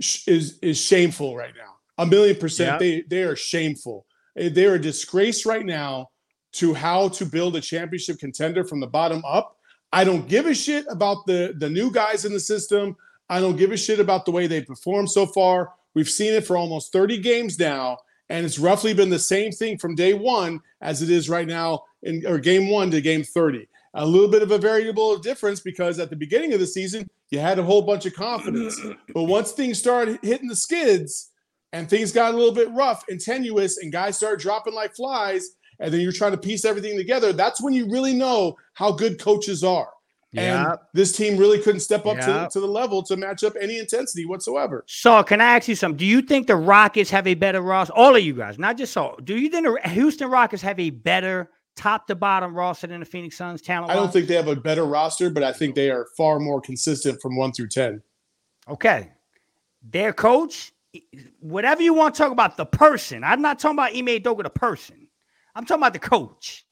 sh- 0.00 0.26
is 0.26 0.58
is 0.60 0.80
shameful 0.80 1.36
right 1.36 1.54
now. 1.56 1.76
A 1.98 2.06
million 2.06 2.36
percent. 2.36 2.72
Yeah. 2.72 2.78
They 2.78 3.02
they 3.02 3.22
are 3.22 3.36
shameful. 3.36 4.06
Eh, 4.36 4.48
They're 4.48 4.74
a 4.74 4.80
disgrace 4.80 5.46
right 5.46 5.64
now 5.64 6.08
to 6.54 6.74
how 6.74 7.08
to 7.10 7.24
build 7.24 7.54
a 7.54 7.60
championship 7.60 8.18
contender 8.18 8.64
from 8.64 8.80
the 8.80 8.86
bottom 8.86 9.22
up. 9.24 9.56
I 9.92 10.02
don't 10.04 10.26
give 10.26 10.46
a 10.46 10.54
shit 10.54 10.86
about 10.88 11.24
the 11.26 11.54
the 11.58 11.70
new 11.70 11.92
guys 11.92 12.24
in 12.24 12.32
the 12.32 12.40
system. 12.40 12.96
I 13.32 13.40
don't 13.40 13.56
give 13.56 13.72
a 13.72 13.78
shit 13.78 13.98
about 13.98 14.26
the 14.26 14.30
way 14.30 14.46
they 14.46 14.60
perform 14.60 15.06
so 15.06 15.24
far. 15.24 15.72
We've 15.94 16.08
seen 16.08 16.34
it 16.34 16.46
for 16.46 16.58
almost 16.58 16.92
30 16.92 17.16
games 17.16 17.58
now, 17.58 17.96
and 18.28 18.44
it's 18.44 18.58
roughly 18.58 18.92
been 18.92 19.08
the 19.08 19.18
same 19.18 19.52
thing 19.52 19.78
from 19.78 19.94
day 19.94 20.12
one 20.12 20.60
as 20.82 21.00
it 21.00 21.08
is 21.08 21.30
right 21.30 21.46
now 21.46 21.84
in 22.02 22.26
or 22.26 22.38
game 22.38 22.68
one 22.68 22.90
to 22.90 23.00
game 23.00 23.22
30. 23.22 23.66
A 23.94 24.06
little 24.06 24.28
bit 24.28 24.42
of 24.42 24.50
a 24.50 24.58
variable 24.58 25.14
of 25.14 25.22
difference 25.22 25.60
because 25.60 25.98
at 25.98 26.10
the 26.10 26.16
beginning 26.16 26.52
of 26.52 26.60
the 26.60 26.66
season, 26.66 27.08
you 27.30 27.38
had 27.38 27.58
a 27.58 27.62
whole 27.62 27.80
bunch 27.80 28.04
of 28.04 28.12
confidence. 28.12 28.78
But 29.14 29.22
once 29.22 29.52
things 29.52 29.78
started 29.78 30.18
hitting 30.22 30.48
the 30.48 30.54
skids 30.54 31.30
and 31.72 31.88
things 31.88 32.12
got 32.12 32.34
a 32.34 32.36
little 32.36 32.54
bit 32.54 32.70
rough 32.72 33.02
and 33.08 33.18
tenuous, 33.18 33.78
and 33.78 33.90
guys 33.90 34.18
started 34.18 34.40
dropping 34.40 34.74
like 34.74 34.94
flies, 34.94 35.56
and 35.80 35.90
then 35.90 36.02
you're 36.02 36.12
trying 36.12 36.32
to 36.32 36.38
piece 36.38 36.66
everything 36.66 36.98
together, 36.98 37.32
that's 37.32 37.62
when 37.62 37.72
you 37.72 37.88
really 37.88 38.12
know 38.12 38.58
how 38.74 38.92
good 38.92 39.18
coaches 39.18 39.64
are. 39.64 39.88
And 40.34 40.78
this 40.94 41.14
team 41.14 41.36
really 41.36 41.58
couldn't 41.60 41.80
step 41.80 42.06
up 42.06 42.18
to, 42.20 42.26
Yep. 42.26 42.50
to 42.50 42.60
the 42.60 42.66
level 42.66 43.02
to 43.02 43.16
match 43.16 43.44
up 43.44 43.52
any 43.60 43.78
intensity 43.78 44.24
whatsoever. 44.24 44.82
So, 44.86 45.22
can 45.22 45.40
I 45.42 45.56
ask 45.56 45.68
you 45.68 45.74
something? 45.74 45.98
Do 45.98 46.06
you 46.06 46.22
think 46.22 46.46
the 46.46 46.56
Rockets 46.56 47.10
have 47.10 47.26
a 47.26 47.34
better 47.34 47.60
roster? 47.60 47.92
All 47.94 48.16
of 48.16 48.22
you 48.22 48.32
guys, 48.32 48.58
not 48.58 48.78
just 48.78 48.94
Saul. 48.94 49.18
Do 49.22 49.36
you 49.36 49.50
think 49.50 49.66
the 49.66 49.88
Houston 49.90 50.30
Rockets 50.30 50.62
have 50.62 50.80
a 50.80 50.88
better 50.90 51.50
top 51.76 52.06
to 52.06 52.14
bottom 52.14 52.54
roster 52.54 52.86
than 52.86 53.00
the 53.00 53.06
Phoenix 53.06 53.36
Suns 53.36 53.60
talent? 53.60 53.90
I 53.90 53.94
don't 53.94 54.12
think 54.12 54.26
they 54.26 54.34
have 54.34 54.48
a 54.48 54.56
better 54.56 54.86
roster, 54.86 55.28
but 55.28 55.42
I 55.42 55.52
think 55.52 55.74
they 55.74 55.90
are 55.90 56.06
far 56.16 56.38
more 56.38 56.60
consistent 56.60 57.20
from 57.20 57.36
one 57.36 57.52
through 57.52 57.68
10. 57.68 58.02
Okay. 58.68 59.10
Their 59.90 60.12
coach, 60.12 60.72
whatever 61.40 61.82
you 61.82 61.92
want 61.92 62.14
to 62.14 62.18
talk 62.22 62.32
about 62.32 62.56
the 62.56 62.66
person. 62.66 63.24
I'm 63.24 63.42
not 63.42 63.58
talking 63.58 63.76
about 63.76 63.96
Ime 63.96 64.06
Udoka, 64.06 64.44
the 64.44 64.50
person. 64.50 65.08
I'm 65.54 65.66
talking 65.66 65.82
about 65.82 65.92
the 65.92 65.98
coach. 65.98 66.64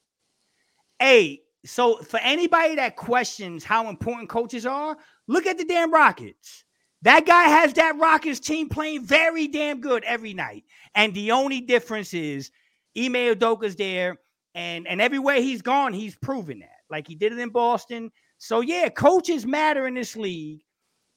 Hey, 0.99 1.43
so 1.65 1.97
for 1.99 2.19
anybody 2.21 2.75
that 2.77 2.97
questions 2.97 3.65
how 3.65 3.89
important 3.89 4.29
coaches 4.29 4.67
are, 4.67 4.97
look 5.29 5.47
at 5.47 5.59
the 5.59 5.65
damn 5.65 5.93
Rockets. 5.93 6.65
That 7.03 7.27
guy 7.27 7.45
has 7.45 7.73
that 7.75 7.99
Rockets 7.99 8.41
team 8.41 8.69
playing 8.69 9.05
very 9.05 9.49
damn 9.49 9.81
good 9.81 10.05
every 10.05 10.35
night. 10.35 10.65
And 10.95 11.15
the 11.15 11.33
only 11.33 11.61
difference 11.61 12.13
is 12.13 12.51
Ime 12.97 13.15
Udoka's 13.15 13.77
there, 13.77 14.19
and 14.55 14.87
and 14.87 15.01
everywhere 15.01 15.37
he's 15.37 15.63
gone, 15.63 15.93
he's 15.93 16.17
proven 16.17 16.61
that. 16.61 16.81
Like 16.91 17.07
he 17.07 17.15
did 17.15 17.33
it 17.33 17.39
in 17.39 17.51
Boston. 17.51 18.11
So 18.39 18.61
yeah, 18.61 18.89
coaches 18.89 19.47
matter 19.47 19.87
in 19.87 19.95
this 19.95 20.17
league. 20.17 20.63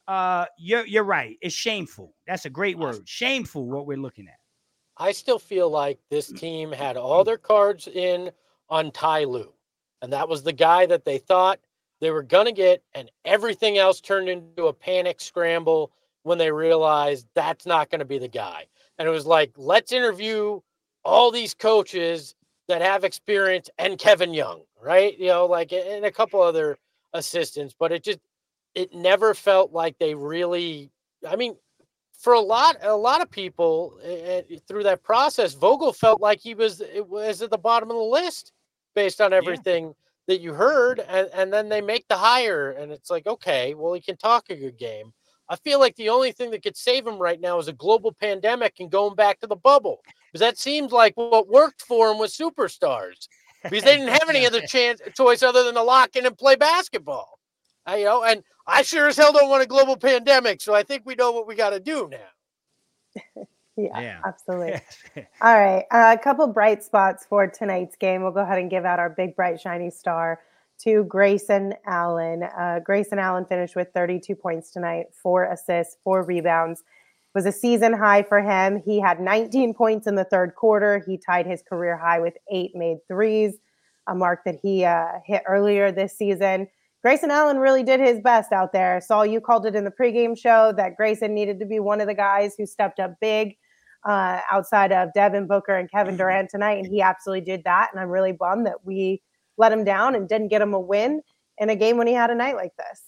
Uh, 0.07 0.45
you're 0.57 0.85
you're 0.85 1.03
right. 1.03 1.37
It's 1.41 1.55
shameful. 1.55 2.13
That's 2.27 2.45
a 2.45 2.49
great 2.49 2.77
word. 2.77 3.07
Shameful 3.07 3.65
what 3.65 3.87
we're 3.87 3.97
looking 3.97 4.27
at. 4.27 4.37
I 4.97 5.11
still 5.11 5.39
feel 5.39 5.69
like 5.69 5.99
this 6.09 6.27
team 6.27 6.71
had 6.71 6.97
all 6.97 7.23
their 7.23 7.37
cards 7.37 7.87
in 7.87 8.29
on 8.69 8.91
Ty 8.91 9.23
Lue. 9.23 9.52
And 10.03 10.11
that 10.11 10.27
was 10.27 10.43
the 10.43 10.51
guy 10.51 10.85
that 10.87 11.05
they 11.05 11.17
thought 11.17 11.61
they 12.01 12.11
were 12.11 12.23
going 12.23 12.45
to 12.45 12.51
get. 12.51 12.83
And 12.93 13.09
everything 13.23 13.77
else 13.77 14.01
turned 14.01 14.27
into 14.27 14.67
a 14.67 14.73
panic 14.73 15.21
scramble 15.21 15.93
when 16.23 16.37
they 16.37 16.51
realized 16.51 17.25
that's 17.33 17.65
not 17.65 17.89
going 17.89 17.99
to 17.99 18.05
be 18.05 18.19
the 18.19 18.27
guy. 18.27 18.65
And 18.99 19.07
it 19.07 19.11
was 19.11 19.25
like, 19.25 19.53
let's 19.55 19.93
interview 19.93 20.59
all 21.05 21.31
these 21.31 21.53
coaches 21.53 22.35
that 22.67 22.81
have 22.81 23.05
experience 23.05 23.69
and 23.77 23.97
Kevin 23.97 24.33
Young, 24.33 24.63
right? 24.81 25.17
You 25.17 25.27
know, 25.27 25.45
like, 25.45 25.71
and 25.71 26.03
a 26.03 26.11
couple 26.11 26.41
other 26.41 26.77
assistants. 27.13 27.73
But 27.79 27.93
it 27.93 28.03
just, 28.03 28.19
it 28.75 28.93
never 28.93 29.33
felt 29.33 29.71
like 29.71 29.97
they 29.99 30.15
really, 30.15 30.91
I 31.27 31.37
mean, 31.37 31.55
for 32.19 32.33
a 32.33 32.39
lot 32.41 32.77
a 32.81 32.95
lot 32.95 33.21
of 33.21 33.29
people 33.29 33.99
uh, 34.05 34.41
through 34.67 34.83
that 34.83 35.03
process 35.03 35.53
vogel 35.53 35.91
felt 35.91 36.21
like 36.21 36.39
he 36.39 36.53
was 36.55 36.81
was 37.09 37.41
at 37.41 37.49
the 37.49 37.57
bottom 37.57 37.89
of 37.89 37.97
the 37.97 38.01
list 38.01 38.53
based 38.95 39.21
on 39.21 39.33
everything 39.33 39.93
that 40.27 40.39
you 40.39 40.53
heard 40.53 40.99
and, 40.99 41.29
and 41.33 41.51
then 41.51 41.69
they 41.69 41.81
make 41.81 42.07
the 42.07 42.15
hire 42.15 42.71
and 42.71 42.91
it's 42.91 43.09
like 43.09 43.27
okay 43.27 43.73
well 43.73 43.93
he 43.93 44.01
can 44.01 44.17
talk 44.17 44.49
a 44.49 44.55
good 44.55 44.77
game. 44.77 45.13
I 45.49 45.57
feel 45.57 45.79
like 45.79 45.95
the 45.97 46.09
only 46.09 46.31
thing 46.31 46.51
that 46.51 46.63
could 46.63 46.77
save 46.77 47.05
him 47.05 47.17
right 47.17 47.39
now 47.39 47.59
is 47.59 47.67
a 47.67 47.73
global 47.73 48.13
pandemic 48.13 48.75
and 48.79 48.89
going 48.89 49.15
back 49.15 49.41
to 49.41 49.47
the 49.47 49.57
bubble 49.57 50.01
because 50.31 50.39
that 50.39 50.57
seems 50.57 50.91
like 50.91 51.13
what 51.15 51.49
worked 51.49 51.81
for 51.81 52.11
him 52.11 52.17
was 52.17 52.35
superstars 52.35 53.27
because 53.63 53.83
they 53.83 53.97
didn't 53.97 54.13
have 54.13 54.29
any 54.29 54.45
other 54.45 54.61
chance 54.61 55.01
choice 55.15 55.43
other 55.43 55.63
than 55.63 55.75
to 55.75 55.83
lock 55.83 56.15
in 56.15 56.25
and 56.25 56.37
play 56.37 56.55
basketball 56.55 57.39
I, 57.85 57.97
you 57.97 58.05
know 58.05 58.23
and 58.23 58.43
i 58.65 58.81
sure 58.81 59.07
as 59.07 59.17
hell 59.17 59.33
don't 59.33 59.49
want 59.49 59.63
a 59.63 59.67
global 59.67 59.97
pandemic 59.97 60.61
so 60.61 60.73
i 60.73 60.83
think 60.83 61.03
we 61.05 61.15
know 61.15 61.31
what 61.31 61.47
we 61.47 61.55
got 61.55 61.71
to 61.71 61.79
do 61.79 62.09
now 62.09 63.43
Yeah, 63.75 63.99
Yeah. 63.99 64.19
absolutely. 64.25 64.81
All 65.41 65.57
right. 65.59 65.85
Uh, 65.91 66.15
a 66.19 66.23
couple 66.23 66.47
bright 66.47 66.83
spots 66.83 67.25
for 67.27 67.47
tonight's 67.47 67.95
game. 67.95 68.23
We'll 68.23 68.31
go 68.31 68.41
ahead 68.41 68.59
and 68.59 68.69
give 68.69 68.85
out 68.85 68.99
our 68.99 69.09
big, 69.09 69.35
bright, 69.35 69.59
shiny 69.59 69.89
star 69.89 70.39
to 70.83 71.03
Grayson 71.05 71.73
Allen. 71.85 72.43
Uh, 72.43 72.79
Grayson 72.83 73.19
Allen 73.19 73.45
finished 73.45 73.75
with 73.75 73.89
32 73.93 74.35
points 74.35 74.71
tonight, 74.71 75.07
four 75.13 75.45
assists, 75.45 75.97
four 76.03 76.23
rebounds. 76.23 76.81
It 76.81 76.85
was 77.35 77.45
a 77.45 77.51
season 77.51 77.93
high 77.93 78.23
for 78.23 78.41
him. 78.41 78.81
He 78.83 78.99
had 78.99 79.19
19 79.19 79.73
points 79.73 80.07
in 80.07 80.15
the 80.15 80.25
third 80.25 80.55
quarter. 80.55 81.03
He 81.07 81.17
tied 81.17 81.47
his 81.47 81.63
career 81.63 81.97
high 81.97 82.19
with 82.19 82.35
eight 82.51 82.75
made 82.75 82.97
threes, 83.07 83.55
a 84.07 84.13
mark 84.13 84.41
that 84.45 84.59
he 84.61 84.85
uh, 84.85 85.19
hit 85.25 85.43
earlier 85.47 85.91
this 85.91 86.15
season. 86.15 86.67
Grayson 87.01 87.31
Allen 87.31 87.57
really 87.57 87.83
did 87.83 87.99
his 87.99 88.19
best 88.19 88.53
out 88.53 88.71
there. 88.71 89.01
Saul, 89.01 89.25
you 89.25 89.41
called 89.41 89.65
it 89.65 89.75
in 89.75 89.83
the 89.83 89.91
pregame 89.91 90.37
show 90.37 90.71
that 90.77 90.95
Grayson 90.95 91.33
needed 91.33 91.59
to 91.59 91.65
be 91.65 91.79
one 91.79 91.99
of 91.99 92.07
the 92.07 92.13
guys 92.13 92.55
who 92.57 92.65
stepped 92.65 92.99
up 92.99 93.19
big 93.19 93.57
uh, 94.05 94.39
outside 94.51 94.91
of 94.91 95.13
Devin 95.13 95.47
Booker 95.47 95.75
and 95.75 95.89
Kevin 95.89 96.17
Durant 96.17 96.49
tonight, 96.49 96.77
and 96.77 96.87
he 96.87 97.01
absolutely 97.01 97.45
did 97.45 97.63
that. 97.63 97.89
And 97.91 97.99
I'm 97.99 98.09
really 98.09 98.31
bummed 98.31 98.65
that 98.65 98.85
we 98.85 99.21
let 99.57 99.71
him 99.71 99.83
down 99.83 100.15
and 100.15 100.27
didn't 100.27 100.49
get 100.49 100.61
him 100.61 100.73
a 100.73 100.79
win 100.79 101.21
in 101.57 101.69
a 101.69 101.75
game 101.75 101.97
when 101.97 102.07
he 102.07 102.13
had 102.13 102.29
a 102.29 102.35
night 102.35 102.55
like 102.55 102.75
this. 102.77 103.01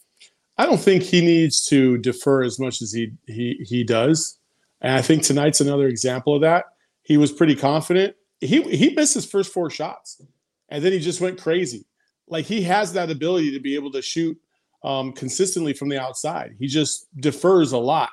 I 0.58 0.66
don't 0.66 0.80
think 0.80 1.04
he 1.04 1.22
needs 1.22 1.66
to 1.68 1.98
defer 1.98 2.44
as 2.44 2.60
much 2.60 2.82
as 2.82 2.94
he 2.94 3.12
he 3.28 3.66
he 3.68 3.84
does. 3.84 4.40
And 4.82 4.94
I 4.94 5.02
think 5.02 5.24
tonight's 5.24 5.62
another 5.62 5.88
example 5.88 6.36
of 6.36 6.42
that. 6.42 6.66
He 7.04 7.18
was 7.18 7.32
pretty 7.32 7.56
confident. 7.56 8.16
He 8.40 8.62
he 8.64 8.94
missed 8.94 9.14
his 9.16 9.26
first 9.26 9.52
four 9.52 9.70
shots, 9.70 10.22
and 10.70 10.84
then 10.84 10.92
he 10.92 11.00
just 11.00 11.22
went 11.22 11.42
crazy. 11.42 11.86
Like 12.28 12.46
he 12.46 12.62
has 12.64 12.94
that 12.94 13.12
ability 13.12 13.52
to 13.52 13.60
be 13.60 13.76
able 13.76 13.92
to 13.92 14.02
shoot 14.02 14.38
um, 14.84 15.12
consistently 15.12 15.74
from 15.74 15.90
the 15.90 16.00
outside. 16.00 16.56
He 16.60 16.68
just 16.68 17.08
defers 17.20 17.72
a 17.72 17.78
lot. 17.78 18.10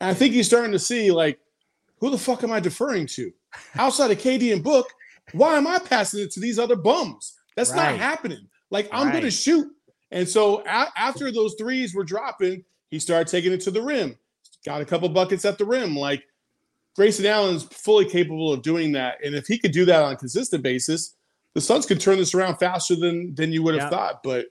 And 0.00 0.10
I 0.10 0.14
think 0.14 0.34
he's 0.34 0.46
starting 0.46 0.72
to 0.72 0.78
see 0.78 1.10
like, 1.10 1.38
who 2.02 2.10
the 2.10 2.18
fuck 2.18 2.42
am 2.42 2.50
I 2.52 2.58
deferring 2.58 3.06
to? 3.06 3.32
Outside 3.76 4.10
of 4.10 4.18
KD 4.18 4.52
and 4.52 4.62
Book, 4.62 4.88
why 5.34 5.56
am 5.56 5.68
I 5.68 5.78
passing 5.78 6.20
it 6.24 6.32
to 6.32 6.40
these 6.40 6.58
other 6.58 6.74
bums? 6.74 7.34
That's 7.56 7.70
Right. 7.70 7.92
not 7.92 7.98
happening. 8.00 8.48
Like 8.70 8.88
I'm 8.92 9.10
going 9.12 9.22
to 9.22 9.30
shoot. 9.30 9.70
And 10.10 10.28
so 10.28 10.62
a- 10.66 10.92
after 10.96 11.30
those 11.30 11.54
threes 11.54 11.94
were 11.94 12.02
dropping, 12.04 12.64
he 12.90 12.98
started 12.98 13.28
taking 13.28 13.52
it 13.52 13.60
to 13.62 13.70
the 13.70 13.80
rim. 13.80 14.18
Got 14.66 14.80
a 14.82 14.84
couple 14.84 15.08
buckets 15.10 15.44
at 15.44 15.58
the 15.58 15.64
rim. 15.64 15.94
Like 15.96 16.24
Grayson 16.96 17.24
Allen's 17.24 17.62
fully 17.62 18.04
capable 18.04 18.52
of 18.52 18.62
doing 18.62 18.90
that. 18.92 19.24
And 19.24 19.34
if 19.36 19.46
he 19.46 19.56
could 19.58 19.72
do 19.72 19.84
that 19.84 20.02
on 20.02 20.12
a 20.12 20.16
consistent 20.16 20.62
basis, 20.64 21.14
the 21.54 21.60
Suns 21.60 21.86
could 21.86 22.00
turn 22.00 22.18
this 22.18 22.34
around 22.34 22.56
faster 22.56 22.96
than 22.96 23.32
than 23.36 23.52
you 23.52 23.62
would 23.62 23.74
have 23.74 23.84
Yeah. 23.84 23.90
thought. 23.90 24.22
But 24.24 24.46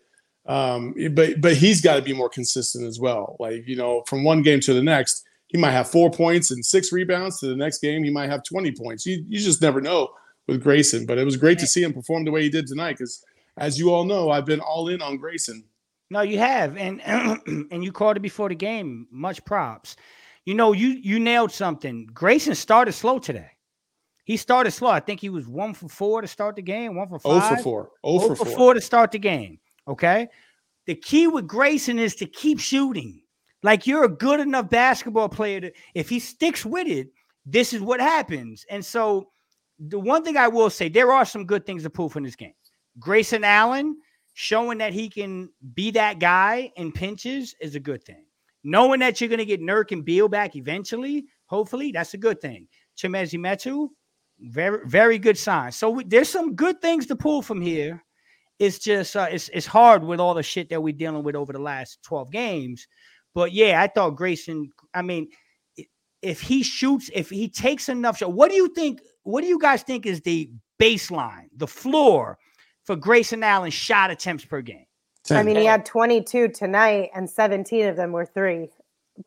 um, 0.47 0.95
but 1.12 1.41
but 1.41 1.56
he's 1.58 1.82
got 1.82 1.97
to 1.97 2.02
be 2.02 2.14
more 2.14 2.30
consistent 2.30 2.88
as 2.88 2.99
well. 2.99 3.36
Like 3.39 3.68
you 3.68 3.76
know, 3.76 4.04
from 4.08 4.24
one 4.24 4.41
game 4.41 4.60
to 4.62 4.74
the 4.74 4.82
next, 4.82 5.24
he 5.52 5.58
might 5.58 5.72
have 5.72 5.89
four 5.89 6.10
points 6.10 6.52
and 6.52 6.66
six 6.66 6.91
rebounds. 6.91 7.39
To 7.39 7.47
the 7.47 7.56
next 7.56 7.80
game, 7.80 8.04
he 8.04 8.10
might 8.10 8.30
have 8.30 8.43
twenty 8.43 8.72
points. 8.72 9.06
You 9.06 9.24
you 9.28 9.39
just 9.39 9.62
never 9.62 9.82
know 9.82 10.10
with 10.47 10.64
Grayson. 10.64 11.06
But 11.06 11.18
it 11.18 11.26
was 11.26 11.38
great 11.38 11.60
to 11.60 11.68
see 11.68 11.84
him 11.84 11.93
perform 11.93 12.24
the 12.26 12.32
way 12.32 12.41
he 12.43 12.49
did 12.49 12.68
tonight. 12.68 12.93
Because 12.93 13.24
as 13.58 13.78
you 13.78 13.91
all 13.91 14.06
know, 14.06 14.30
I've 14.32 14.45
been 14.45 14.62
all 14.62 14.88
in 14.88 15.02
on 15.02 15.18
Grayson. 15.18 15.64
No, 16.10 16.22
you 16.22 16.39
have, 16.39 16.78
and 16.78 17.02
and 17.72 17.84
you 17.84 17.91
called 17.91 18.18
it 18.18 18.22
before 18.22 18.49
the 18.49 18.56
game. 18.56 19.08
Much 19.12 19.43
props. 19.45 19.95
You 20.45 20.56
know, 20.56 20.72
you 20.74 20.89
you 20.89 21.20
nailed 21.20 21.52
something. 21.52 22.08
Grayson 22.14 22.56
started 22.56 22.93
slow 22.93 23.20
today. 23.20 23.49
He 24.24 24.38
started 24.38 24.72
slow. 24.72 24.89
I 24.89 24.99
think 24.99 25.20
he 25.20 25.30
was 25.30 25.47
one 25.47 25.74
for 25.74 25.89
four 25.89 26.22
to 26.22 26.28
start 26.28 26.56
the 26.56 26.62
game, 26.62 26.95
one 26.95 27.10
for 27.10 27.20
Oh 27.26 27.39
five. 27.39 27.58
for 27.58 27.64
four. 27.64 27.89
Oh 28.04 28.20
Oh 28.20 28.28
for 28.30 28.36
for 28.36 28.45
four. 28.45 28.56
four 28.56 28.74
to 28.74 28.82
start 28.82 29.12
the 29.12 29.20
game. 29.20 29.60
Okay. 29.88 30.28
The 30.86 30.95
key 30.95 31.28
with 31.28 31.47
Grayson 31.47 31.99
is 31.99 32.16
to 32.16 32.26
keep 32.26 32.60
shooting. 32.60 33.20
Like 33.64 33.86
you're 33.86 34.05
a 34.05 34.09
good 34.09 34.39
enough 34.39 34.70
basketball 34.70 35.30
player 35.30 35.62
to, 35.62 35.72
if 35.93 36.09
he 36.09 36.20
sticks 36.20 36.66
with 36.66 36.88
it, 36.88 37.09
this 37.45 37.74
is 37.74 37.82
what 37.82 37.99
happens. 37.99 38.66
And 38.70 38.84
so, 38.84 39.30
the 39.80 39.99
one 39.99 40.24
thing 40.24 40.38
I 40.38 40.47
will 40.47 40.70
say, 40.70 40.89
there 40.89 41.12
are 41.12 41.26
some 41.26 41.45
good 41.45 41.66
things 41.66 41.84
to 41.84 41.89
pull 41.89 42.09
from 42.09 42.24
this 42.24 42.36
game. 42.36 42.53
Grayson 42.99 43.43
Allen 43.43 43.97
showing 44.34 44.78
that 44.78 44.93
he 44.93 45.09
can 45.09 45.49
be 45.74 45.91
that 45.91 46.20
guy 46.20 46.72
in 46.76 46.91
pinches 46.91 47.55
is 47.59 47.76
a 47.76 47.80
good 47.80 48.03
thing. 48.03 48.26
Knowing 48.64 48.99
that 48.99 49.20
you're 49.20 49.28
going 49.28 49.39
to 49.39 49.45
get 49.45 49.62
Nurk 49.62 49.91
and 49.91 50.05
Beal 50.05 50.28
back 50.28 50.55
eventually, 50.55 51.26
hopefully, 51.47 51.91
that's 51.91 52.14
a 52.14 52.18
good 52.18 52.39
thing. 52.39 52.68
Chimezie 52.95 53.39
Metu, 53.39 53.89
very, 54.39 54.88
very 54.88 55.18
good 55.18 55.38
sign. 55.38 55.72
So 55.72 55.89
we, 55.89 56.03
there's 56.03 56.30
some 56.30 56.55
good 56.55 56.80
things 56.82 57.07
to 57.07 57.16
pull 57.16 57.41
from 57.41 57.59
here. 57.59 58.03
It's 58.59 58.78
just 58.78 59.16
uh, 59.16 59.28
it's 59.32 59.49
it's 59.49 59.66
hard 59.66 60.03
with 60.03 60.20
all 60.20 60.36
the 60.36 60.43
shit 60.43 60.70
that 60.70 60.82
we're 60.82 60.93
dealing 60.93 61.24
with 61.24 61.36
over 61.36 61.51
the 61.51 61.59
last 61.59 62.03
12 62.03 62.32
games. 62.32 62.88
But 63.34 63.52
yeah, 63.54 63.82
I 63.82 63.88
thought 63.88 64.12
Grayson. 64.12 64.72
I 64.94 65.02
mean, 65.02 65.30
if 66.22 66.42
he 66.42 66.64
shoots, 66.64 67.10
if 67.14 67.30
he 67.30 67.50
takes 67.50 67.90
enough 67.90 68.18
shot, 68.18 68.34
what 68.34 68.50
do 68.50 68.56
you 68.56 68.68
think? 68.70 69.02
What 69.24 69.42
do 69.42 69.48
you 69.48 69.60
guys 69.60 69.84
think 69.84 70.06
is 70.06 70.22
the 70.22 70.50
baseline, 70.80 71.48
the 71.56 71.68
floor 71.68 72.38
for 72.84 72.96
Grayson 72.96 73.44
Allen 73.44 73.72
shot 73.72 74.12
attempts 74.12 74.46
per 74.46 74.62
game? 74.62 74.86
I 75.30 75.44
mean, 75.44 75.56
he 75.56 75.66
had 75.66 75.86
22 75.86 76.50
tonight, 76.50 77.12
and 77.14 77.30
17 77.30 77.88
of 77.88 77.96
them 77.96 78.12
were 78.12 78.26
three. 78.26 78.70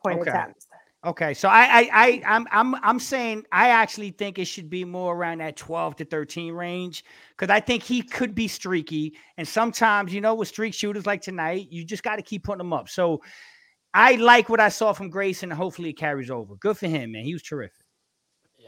point 0.03 0.19
Okay. 0.19 0.29
attempts. 0.29 0.67
Okay, 1.05 1.35
so 1.35 1.47
I, 1.47 1.61
I, 1.61 1.89
I, 1.93 2.21
I'm, 2.25 2.47
I'm, 2.51 2.75
I'm 2.81 2.99
saying 2.99 3.45
I 3.51 3.69
actually 3.69 4.09
think 4.09 4.39
it 4.39 4.45
should 4.45 4.71
be 4.71 4.83
more 4.83 5.15
around 5.15 5.37
that 5.37 5.55
12 5.55 5.97
to 5.97 6.05
13 6.05 6.51
range 6.51 7.05
because 7.29 7.53
I 7.53 7.59
think 7.59 7.83
he 7.83 8.01
could 8.01 8.33
be 8.33 8.47
streaky, 8.47 9.15
and 9.37 9.47
sometimes 9.47 10.11
you 10.11 10.19
know 10.19 10.33
with 10.33 10.47
streak 10.47 10.73
shooters 10.73 11.05
like 11.05 11.21
tonight, 11.21 11.67
you 11.69 11.85
just 11.85 12.01
got 12.01 12.15
to 12.15 12.23
keep 12.23 12.43
putting 12.43 12.57
them 12.57 12.73
up. 12.73 12.89
So 12.89 13.21
I 13.95 14.15
like 14.15 14.49
what 14.49 14.59
I 14.59 14.67
saw 14.67 14.91
from 14.91 15.09
Grayson. 15.09 15.49
Hopefully, 15.49 15.91
it 15.91 15.97
carries 15.97 16.29
over. 16.29 16.55
Good 16.55 16.77
for 16.77 16.87
him, 16.87 17.13
man. 17.13 17.23
He 17.23 17.31
was 17.31 17.41
terrific. 17.41 17.85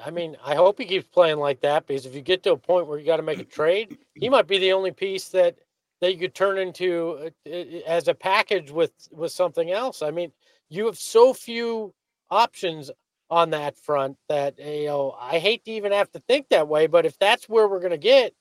I 0.04 0.10
mean, 0.10 0.38
I 0.44 0.56
hope 0.56 0.80
he 0.80 0.86
keeps 0.86 1.06
playing 1.06 1.38
like 1.38 1.60
that 1.62 1.86
because 1.86 2.06
if 2.06 2.16
you 2.16 2.22
get 2.22 2.44
to 2.44 2.54
a 2.54 2.58
point 2.58 2.88
where 2.88 2.98
you 2.98 3.06
got 3.06 3.18
to 3.18 3.24
make 3.24 3.40
a 3.40 3.44
trade, 3.60 3.98
he 4.16 4.30
might 4.30 4.48
be 4.48 4.58
the 4.58 4.72
only 4.72 4.92
piece 4.92 5.28
that 5.30 5.58
that 6.00 6.14
you 6.14 6.20
could 6.20 6.34
turn 6.34 6.58
into 6.58 7.32
uh, 7.46 7.50
uh, 7.50 7.82
as 7.86 8.08
a 8.08 8.14
package 8.14 8.72
with 8.72 8.94
with 9.12 9.34
something 9.34 9.70
else. 9.70 10.02
I 10.02 10.12
mean, 10.12 10.32
you 10.70 10.86
have 10.86 10.98
so 10.98 11.34
few 11.34 11.94
options 12.32 12.90
on 13.30 13.50
that 13.50 13.78
front 13.78 14.16
that 14.30 14.58
you 14.58 14.86
know 14.86 15.14
I 15.20 15.40
hate 15.40 15.66
to 15.66 15.72
even 15.72 15.92
have 15.92 16.10
to 16.12 16.20
think 16.20 16.48
that 16.50 16.70
way, 16.70 16.88
but 16.88 17.06
if 17.06 17.20
that's 17.20 17.50
where 17.50 17.68
we're 17.68 17.82
going 17.82 17.92
to 17.92 17.98
get, 17.98 18.34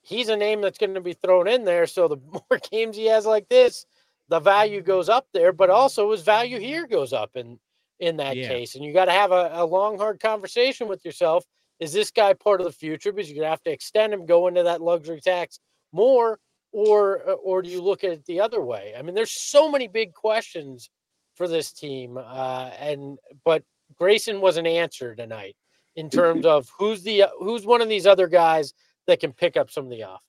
he's 0.00 0.30
a 0.30 0.36
name 0.36 0.62
that's 0.62 0.78
going 0.78 0.94
to 0.94 1.02
be 1.02 1.12
thrown 1.12 1.48
in 1.48 1.64
there. 1.64 1.86
So 1.86 2.08
the 2.08 2.16
more 2.32 2.60
games 2.70 2.96
he 2.96 3.06
has 3.06 3.26
like 3.26 3.50
this, 3.50 3.84
the 4.28 4.40
value 4.40 4.80
goes 4.80 5.08
up 5.08 5.26
there, 5.32 5.52
but 5.52 5.70
also 5.70 6.10
his 6.12 6.22
value 6.22 6.58
here 6.58 6.86
goes 6.86 7.12
up 7.12 7.30
in 7.34 7.58
in 8.00 8.16
that 8.16 8.36
Yeah. 8.36 8.48
case. 8.48 8.74
And 8.74 8.84
you 8.84 8.92
got 8.92 9.04
to 9.04 9.12
have 9.12 9.30
a, 9.30 9.50
a 9.54 9.64
long, 9.64 9.98
hard 9.98 10.18
conversation 10.20 10.88
with 10.88 11.04
yourself. 11.04 11.44
Is 11.78 11.92
this 11.92 12.10
guy 12.10 12.32
part 12.34 12.60
of 12.60 12.66
the 12.66 12.72
future? 12.72 13.12
Because 13.12 13.30
you're 13.30 13.36
gonna 13.42 13.50
have 13.50 13.62
to 13.62 13.70
extend 13.70 14.12
him, 14.12 14.26
go 14.26 14.48
into 14.48 14.62
that 14.64 14.80
luxury 14.80 15.20
tax 15.20 15.60
more, 15.92 16.38
or 16.72 17.28
uh, 17.28 17.32
or 17.34 17.62
do 17.62 17.70
you 17.70 17.82
look 17.82 18.04
at 18.04 18.10
it 18.10 18.24
the 18.26 18.40
other 18.40 18.60
way? 18.60 18.94
I 18.96 19.02
mean, 19.02 19.14
there's 19.14 19.32
so 19.32 19.70
many 19.70 19.88
big 19.88 20.12
questions 20.14 20.90
for 21.36 21.48
this 21.48 21.72
team, 21.72 22.16
uh, 22.16 22.70
and 22.78 23.18
but 23.44 23.62
Grayson 23.96 24.40
was 24.40 24.56
an 24.56 24.66
answer 24.66 25.14
tonight 25.14 25.56
in 25.96 26.10
terms 26.10 26.46
of 26.46 26.68
who's 26.78 27.02
the 27.02 27.24
who's 27.38 27.66
one 27.66 27.80
of 27.80 27.88
these 27.88 28.06
other 28.06 28.28
guys 28.28 28.72
that 29.06 29.20
can 29.20 29.32
pick 29.32 29.56
up 29.56 29.70
some 29.70 29.84
of 29.84 29.90
the 29.90 30.02
offense. 30.02 30.20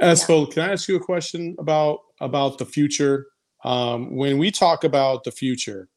Espo, 0.00 0.50
can 0.50 0.62
I 0.62 0.72
ask 0.72 0.88
you 0.88 0.96
a 0.96 1.00
question 1.00 1.56
about 1.58 2.00
about 2.20 2.58
the 2.58 2.66
future? 2.66 3.26
Um, 3.64 4.14
when 4.14 4.38
we 4.38 4.50
talk 4.50 4.84
about 4.84 5.24
the 5.24 5.32
future 5.32 5.88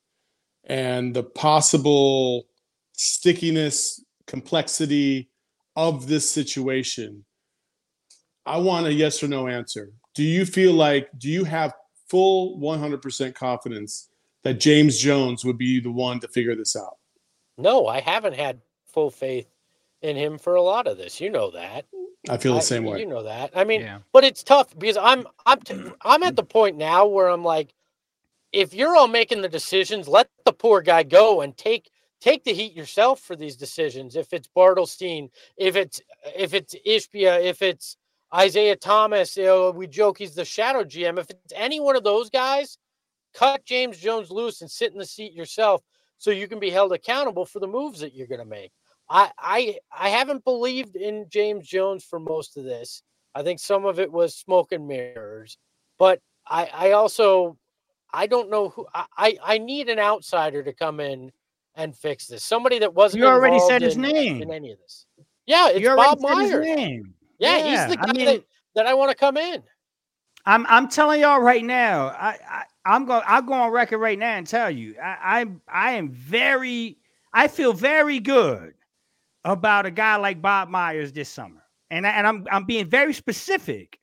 and 0.63 1.13
the 1.13 1.23
possible 1.23 2.47
stickiness, 2.93 4.03
complexity 4.25 5.29
of 5.75 6.07
this 6.07 6.29
situation, 6.29 7.23
I 8.45 8.57
want 8.57 8.87
a 8.87 8.93
yes 8.93 9.21
or 9.21 9.27
no 9.27 9.47
answer. 9.47 9.91
Do 10.15 10.23
you 10.23 10.45
feel 10.45 10.73
like, 10.73 11.09
do 11.19 11.29
you 11.29 11.43
have 11.43 11.73
full 12.09 12.59
100% 12.59 13.35
confidence 13.35 14.09
that 14.43 14.59
James 14.59 14.97
Jones 14.97 15.45
would 15.45 15.57
be 15.57 15.79
the 15.79 15.91
one 15.91 16.19
to 16.21 16.27
figure 16.27 16.55
this 16.55 16.75
out? 16.75 16.97
No, 17.57 17.85
I 17.87 17.99
haven't 17.99 18.35
had 18.35 18.61
full 18.87 19.11
faith 19.11 19.47
in 20.01 20.15
him 20.15 20.39
for 20.39 20.55
a 20.55 20.61
lot 20.61 20.87
of 20.87 20.97
this. 20.97 21.21
You 21.21 21.29
know 21.29 21.51
that. 21.51 21.85
I 22.29 22.37
feel 22.37 22.53
the 22.53 22.59
I- 22.59 22.63
same 22.63 22.85
way. 22.85 22.99
You 22.99 23.05
know 23.07 23.23
that. 23.23 23.51
I 23.55 23.63
mean, 23.63 23.81
Yeah. 23.81 23.99
but 24.13 24.23
it's 24.23 24.43
tough 24.43 24.77
because 24.77 24.97
I'm 24.97 25.27
I'm 25.45 25.59
t- 25.61 25.75
I'm 26.01 26.23
at 26.23 26.35
the 26.35 26.43
point 26.43 26.77
now 26.77 27.05
where 27.07 27.27
I'm 27.27 27.43
like, 27.43 27.73
if 28.51 28.73
you're 28.73 28.95
all 28.95 29.07
making 29.07 29.41
the 29.41 29.49
decisions, 29.49 30.07
let 30.07 30.29
the 30.45 30.53
poor 30.53 30.81
guy 30.81 31.03
go 31.03 31.41
and 31.41 31.55
take 31.57 31.89
take 32.19 32.43
the 32.43 32.53
heat 32.53 32.73
yourself 32.73 33.19
for 33.21 33.35
these 33.35 33.55
decisions. 33.55 34.15
If 34.15 34.33
it's 34.33 34.47
Bartelstein, 34.55 35.29
if 35.57 35.75
it's 35.75 36.01
if 36.35 36.53
it's 36.53 36.75
Ishbia, 36.85 37.43
if 37.43 37.61
it's 37.61 37.97
Isaiah 38.33 38.75
Thomas, 38.75 39.35
you 39.35 39.45
know, 39.45 39.71
we 39.71 39.87
joke 39.87 40.17
he's 40.19 40.35
the 40.35 40.45
shadow 40.45 40.83
GM. 40.83 41.17
If 41.19 41.29
it's 41.29 41.53
any 41.55 41.79
one 41.79 41.95
of 41.95 42.03
those 42.03 42.29
guys, 42.29 42.77
cut 43.33 43.65
James 43.65 43.97
Jones 43.97 44.29
loose 44.29 44.61
and 44.61 44.69
sit 44.69 44.91
in 44.91 44.99
the 44.99 45.05
seat 45.05 45.33
yourself 45.33 45.81
so 46.17 46.29
you 46.29 46.47
can 46.47 46.59
be 46.59 46.69
held 46.69 46.93
accountable 46.93 47.45
for 47.45 47.59
the 47.59 47.67
moves 47.67 47.99
that 48.01 48.13
you're 48.13 48.27
going 48.27 48.39
to 48.39 48.45
make. 48.45 48.71
I, 49.13 49.31
I 49.37 49.77
I 49.91 50.09
haven't 50.09 50.45
believed 50.45 50.95
in 50.95 51.25
James 51.29 51.67
Jones 51.67 52.03
for 52.05 52.17
most 52.19 52.55
of 52.55 52.63
this. 52.63 53.03
I 53.35 53.43
think 53.43 53.59
some 53.59 53.85
of 53.85 53.99
it 53.99 54.09
was 54.11 54.35
smoke 54.35 54.71
and 54.71 54.87
mirrors, 54.87 55.57
but 55.99 56.19
I 56.47 56.69
I 56.73 56.91
also 56.91 57.57
I 58.13 58.27
don't 58.27 58.49
know 58.49 58.69
who 58.69 58.87
I 58.93 59.05
I, 59.17 59.37
I 59.43 59.57
need 59.57 59.89
an 59.89 59.99
outsider 59.99 60.63
to 60.63 60.71
come 60.73 61.01
in 61.01 61.29
and 61.75 61.95
fix 61.95 62.27
this. 62.27 62.43
Somebody 62.43 62.79
that 62.79 62.93
wasn't 62.93 63.21
You 63.23 63.27
already 63.27 63.59
said 63.59 63.81
his 63.81 63.95
in, 63.95 64.01
name. 64.01 64.41
in 64.41 64.51
any 64.51 64.71
of 64.71 64.79
this. 64.79 65.05
Yeah, 65.45 65.69
it's 65.69 65.85
Bob 65.85 66.19
Myers. 66.21 66.65
Yeah, 66.65 67.57
Yeah, 67.57 67.87
he's 67.87 67.95
the 67.97 68.01
I 68.01 68.05
guy 68.05 68.13
mean- 68.13 68.25
that, 68.25 68.43
that 68.75 68.87
I 68.87 68.93
want 68.93 69.11
to 69.11 69.15
come 69.17 69.35
in. 69.35 69.61
I'm 70.45 70.65
I'm 70.67 70.87
telling 70.87 71.19
y'all 71.21 71.39
right 71.41 71.63
now. 71.63 72.07
I, 72.07 72.37
I 72.49 72.63
I'm 72.85 73.05
going 73.05 73.23
I'll 73.27 73.41
go 73.41 73.53
on 73.53 73.71
record 73.71 73.97
right 73.99 74.17
now 74.17 74.37
and 74.37 74.47
tell 74.47 74.71
you. 74.71 74.95
I 75.03 75.39
I'm 75.41 75.61
I 75.67 75.91
am 75.91 76.09
very 76.11 76.97
I 77.33 77.47
feel 77.47 77.73
very 77.73 78.19
good 78.19 78.73
about 79.45 79.85
a 79.85 79.91
guy 79.91 80.15
like 80.17 80.41
Bob 80.41 80.69
Myers 80.69 81.11
this 81.11 81.29
summer. 81.29 81.63
And 81.89 82.07
I, 82.07 82.11
and 82.11 82.27
I'm 82.27 82.45
I'm 82.51 82.65
being 82.65 82.89
very 82.89 83.13
specific 83.13 83.99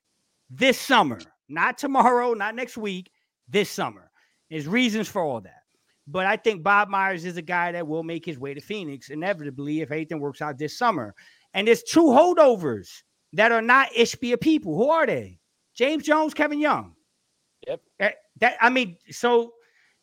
this 0.51 0.79
summer, 0.79 1.19
not 1.49 1.79
tomorrow, 1.79 2.35
not 2.35 2.55
next 2.55 2.77
week, 2.77 3.11
this 3.49 3.71
summer. 3.71 4.11
There's 4.51 4.67
reasons 4.67 5.09
for 5.09 5.23
all 5.23 5.41
that. 5.41 5.63
But 6.07 6.27
I 6.27 6.37
think 6.37 6.63
Bob 6.63 6.89
Myers 6.89 7.25
is 7.25 7.37
a 7.37 7.43
guy 7.43 7.73
that 7.73 7.87
will 7.87 8.03
make 8.03 8.25
his 8.25 8.39
way 8.39 8.55
to 8.55 8.61
Phoenix 8.61 9.11
inevitably 9.11 9.81
if 9.83 9.91
everything 9.91 10.21
works 10.21 10.41
out 10.41 10.59
this 10.59 10.77
summer. 10.77 11.15
And 11.53 11.69
there's 11.69 11.83
two 11.83 12.05
holdovers 12.05 12.89
that 13.35 13.53
are 13.53 13.63
not 13.63 13.93
Ishbia 13.93 14.41
people. 14.41 14.75
Who 14.77 14.91
are 14.91 15.07
they? 15.07 15.39
James 15.75 16.05
Jones, 16.05 16.35
Kevin 16.35 16.61
Young. 16.61 16.95
Yep. 17.67 17.81
Eh, 18.01 18.11
That 18.41 18.57
I 18.61 18.71
mean, 18.71 18.97
so 19.11 19.53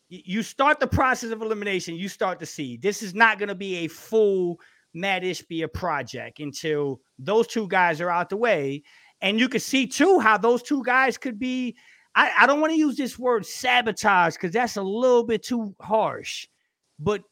you 0.08 0.42
start 0.42 0.78
the 0.78 0.86
process 0.86 1.30
of 1.30 1.42
elimination. 1.42 1.96
You 1.96 2.08
start 2.08 2.38
to 2.40 2.46
see 2.46 2.76
this 2.76 3.02
is 3.02 3.14
not 3.14 3.38
going 3.38 3.48
to 3.48 3.54
be 3.56 3.78
a 3.78 3.88
full 3.88 4.60
Matt 4.96 5.22
Ishbia 5.22 5.72
project 5.72 6.40
until 6.40 7.00
those 7.18 7.46
two 7.46 7.68
guys 7.68 8.00
are 8.00 8.10
out 8.10 8.30
the 8.30 8.36
way, 8.36 8.82
and 9.20 9.38
you 9.38 9.48
can 9.48 9.60
see 9.60 9.86
too 9.86 10.18
how 10.18 10.38
those 10.38 10.62
two 10.62 10.82
guys 10.82 11.18
could 11.18 11.38
be. 11.38 11.76
I, 12.14 12.32
I 12.40 12.46
don't 12.46 12.60
want 12.60 12.72
to 12.72 12.78
use 12.78 12.96
this 12.96 13.18
word 13.18 13.44
sabotage 13.44 14.34
because 14.34 14.52
that's 14.52 14.76
a 14.76 14.82
little 14.82 15.24
bit 15.24 15.42
too 15.42 15.74
harsh, 15.80 16.46
but 16.98 17.22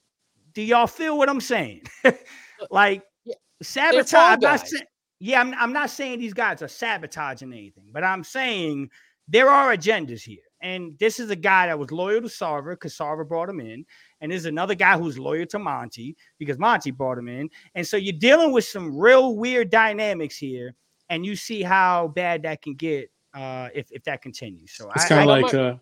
do 0.53 0.62
y'all 0.62 0.87
feel 0.87 1.17
what 1.17 1.31
I'm 1.31 1.41
saying? 1.41 1.83
like 2.71 3.03
Yeah, 3.25 3.35
sabotage. 3.62 4.73
I'm 4.75 4.87
yeah, 5.21 5.41
I'm, 5.41 5.55
I'm 5.55 5.73
not 5.73 5.89
saying 5.89 6.19
these 6.19 6.35
guys 6.35 6.61
are 6.61 6.69
sabotaging 6.69 7.51
anything, 7.51 7.89
but 7.93 8.05
I'm 8.05 8.25
saying 8.25 8.91
there 9.27 9.49
are 9.49 9.75
agendas 9.75 10.23
here. 10.23 10.43
And 10.61 10.99
this 10.99 11.21
is 11.21 11.31
a 11.31 11.37
guy 11.37 11.67
that 11.67 11.79
was 11.79 11.91
loyal 11.91 12.23
to 12.23 12.29
Sarver 12.29 12.73
because 12.73 12.97
Sarver 12.97 13.27
brought 13.27 13.49
him 13.49 13.61
in. 13.61 13.85
And 14.25 14.33
there's 14.33 14.47
another 14.47 14.75
guy 14.75 14.97
who's 14.97 15.18
loyal 15.18 15.45
to 15.49 15.59
Monty 15.59 16.16
because 16.39 16.59
Monty 16.59 16.91
brought 16.91 17.18
him 17.18 17.29
in. 17.29 17.51
And 17.75 17.87
so 17.87 17.99
you're 17.99 18.14
dealing 18.18 18.53
with 18.53 18.64
some 18.64 18.97
real 18.97 19.37
weird 19.37 19.68
dynamics 19.68 20.39
here. 20.39 20.75
And 21.11 21.27
you 21.27 21.37
see 21.37 21.62
how 21.62 22.09
bad 22.09 22.43
that 22.45 22.62
can 22.62 22.72
get 22.72 23.11
uh, 23.35 23.68
if, 23.75 23.93
if 23.93 24.03
that 24.05 24.22
continues. 24.22 24.72
So 24.72 24.91
It's 24.93 25.05
kind 25.05 25.29
of 25.29 25.43
like 25.43 25.53
uh, 25.53 25.75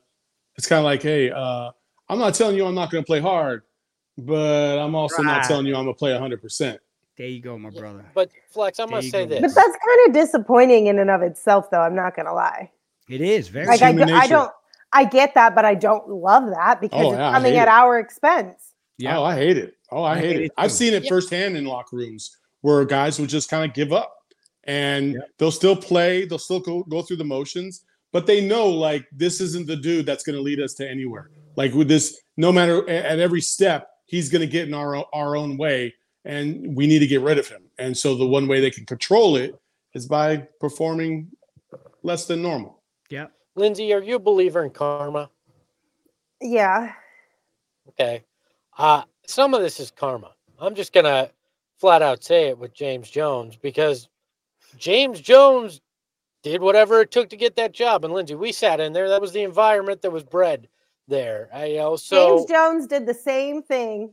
it's 0.57 0.66
kind 0.66 0.80
of 0.80 0.84
like, 0.86 1.03
hey, 1.05 1.30
uh, 1.30 1.70
I'm 2.09 2.18
not 2.18 2.34
telling 2.34 2.57
you 2.57 2.66
I'm 2.66 2.74
not 2.74 2.90
going 2.90 3.05
to 3.05 3.07
play 3.07 3.20
hard, 3.20 3.62
but 4.18 4.76
I'm 4.80 4.97
also 4.97 5.22
not 5.22 5.45
telling 5.45 5.66
you 5.66 5.76
I'm 5.76 5.84
going 5.84 5.95
to 5.95 5.99
play 5.99 6.11
100. 6.11 6.43
percent 6.43 6.80
there 7.16 7.28
you 7.28 7.40
go, 7.40 7.57
my 7.57 7.68
Yeah, 7.72 7.80
brother. 7.80 8.11
But 8.12 8.30
Flex, 8.51 8.80
I'm 8.80 8.88
gonna 8.88 9.03
say 9.03 9.22
go. 9.24 9.28
this. 9.28 9.40
But 9.43 9.55
that's 9.55 9.76
kind 9.86 10.09
of 10.09 10.14
disappointing 10.14 10.88
in 10.88 10.99
and 10.99 11.11
of 11.11 11.22
itself, 11.22 11.70
though. 11.70 11.82
I'm 11.82 11.95
not 11.95 12.16
gonna 12.16 12.32
lie. 12.34 12.72
It 13.09 13.20
is 13.20 13.47
very 13.49 13.66
Like 13.66 13.82
I, 13.82 13.90
human 13.93 14.09
do- 14.09 14.14
I 14.14 14.26
don't, 14.26 14.51
I 14.93 15.05
get 15.05 15.34
that, 15.34 15.55
but 15.55 15.64
I 15.64 15.74
don't 15.74 16.09
love 16.09 16.45
that 16.51 16.80
because 16.80 17.01
Oh, 17.07 17.11
it's 17.12 17.18
yeah, 17.18 17.30
I 17.30 17.32
coming 17.32 17.57
at 17.57 17.68
it. 17.68 17.70
our 17.70 17.99
expense. 17.99 18.74
Yeah. 18.99 19.18
Oh, 19.18 19.24
I 19.24 19.34
hate 19.36 19.57
it. 19.57 19.74
Oh, 19.90 20.03
I, 20.03 20.12
I 20.12 20.18
hate, 20.18 20.26
hate 20.26 20.36
it. 20.36 20.45
it 20.47 20.53
I've 20.59 20.72
seen 20.72 20.93
it 20.95 21.05
Yeah. 21.05 21.09
firsthand 21.09 21.57
in 21.57 21.64
locker 21.64 21.97
rooms 21.97 22.36
where 22.61 22.84
guys 22.84 23.18
will 23.18 23.26
just 23.26 23.51
kind 23.51 23.64
of 23.68 23.74
give 23.74 23.93
up 23.93 24.14
and 24.64 25.14
Yeah. 25.14 25.20
they'll 25.38 25.51
still 25.51 25.74
play, 25.76 26.24
they'll 26.26 26.38
still 26.38 26.61
go, 26.61 26.82
go 26.84 27.03
through 27.03 27.16
the 27.16 27.24
motions, 27.24 27.84
but 28.12 28.26
they 28.26 28.47
know 28.47 28.68
like 28.68 29.07
this 29.12 29.40
isn't 29.40 29.66
the 29.66 29.76
dude 29.76 30.07
that's 30.07 30.22
going 30.22 30.36
to 30.36 30.43
lead 30.43 30.61
us 30.61 30.74
to 30.74 30.88
anywhere. 30.88 31.30
Like 31.57 31.72
with 31.72 31.88
this, 31.88 32.20
no 32.36 32.53
matter 32.53 32.88
at 32.88 33.18
every 33.18 33.40
step, 33.40 33.88
he's 34.05 34.28
going 34.28 34.40
to 34.40 34.47
get 34.47 34.68
in 34.68 34.74
our, 34.74 35.05
our 35.14 35.36
own 35.36 35.57
way 35.57 35.95
and 36.24 36.76
we 36.76 36.86
need 36.86 37.01
to 37.01 37.07
get 37.07 37.22
rid 37.22 37.38
of 37.38 37.49
him. 37.49 37.62
And 37.78 37.97
so 37.97 38.14
the 38.14 38.26
one 38.26 38.47
way 38.47 38.61
they 38.61 38.70
can 38.70 38.84
control 38.86 39.36
it 39.36 39.59
is 39.95 40.07
by 40.07 40.36
performing 40.61 41.28
less 42.03 42.26
than 42.26 42.43
normal. 42.43 42.82
Lindsay, 43.55 43.92
are 43.92 44.03
you 44.03 44.16
a 44.16 44.20
believer 44.20 44.64
in 44.64 44.70
karma? 44.70 45.30
Yeah. 46.40 46.92
Okay. 47.88 48.24
Uh, 48.76 49.03
some 49.26 49.55
of 49.55 49.61
this 49.61 49.78
is 49.80 49.90
karma. 49.90 50.32
I'm 50.59 50.74
just 50.74 50.92
gonna 50.92 51.30
flat 51.78 52.03
out 52.03 52.22
say 52.24 52.48
it 52.48 52.59
with 52.59 52.72
James 52.72 53.11
Jones 53.11 53.57
because 53.57 54.09
James 54.78 55.20
Jones 55.20 55.80
did 56.42 56.61
whatever 56.61 57.00
it 57.00 57.11
took 57.11 57.30
to 57.30 57.36
get 57.36 57.57
that 57.57 57.72
job. 57.72 58.05
And 58.05 58.14
Lindsay, 58.14 58.34
we 58.34 58.53
sat 58.53 58.80
in 58.80 58.92
there. 58.92 59.09
That 59.09 59.20
was 59.20 59.32
the 59.32 59.42
environment 59.42 60.03
that 60.03 60.11
was 60.11 60.24
bred 60.24 60.68
there. 61.09 61.48
I 61.53 61.66
you 61.66 61.76
know 61.78 61.96
so 61.96 62.38
James 62.38 62.50
Jones 62.50 62.86
did 62.86 63.07
the 63.07 63.14
same 63.14 63.62
thing 63.62 64.12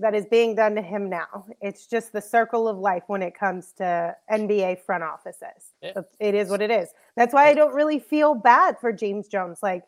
that 0.00 0.14
is 0.14 0.26
being 0.26 0.54
done 0.54 0.74
to 0.74 0.82
him 0.82 1.08
now. 1.08 1.46
It's 1.60 1.86
just 1.86 2.12
the 2.12 2.20
circle 2.20 2.66
of 2.68 2.78
life 2.78 3.04
when 3.06 3.22
it 3.22 3.34
comes 3.38 3.72
to 3.78 4.14
NBA 4.30 4.80
front 4.80 5.02
offices. 5.04 5.74
Yeah. 5.82 6.00
It 6.18 6.34
is 6.34 6.48
what 6.48 6.62
it 6.62 6.70
is. 6.70 6.88
That's 7.16 7.34
why 7.34 7.48
I 7.48 7.54
don't 7.54 7.74
really 7.74 7.98
feel 7.98 8.34
bad 8.34 8.78
for 8.80 8.92
James 8.92 9.28
Jones. 9.28 9.58
Like 9.62 9.84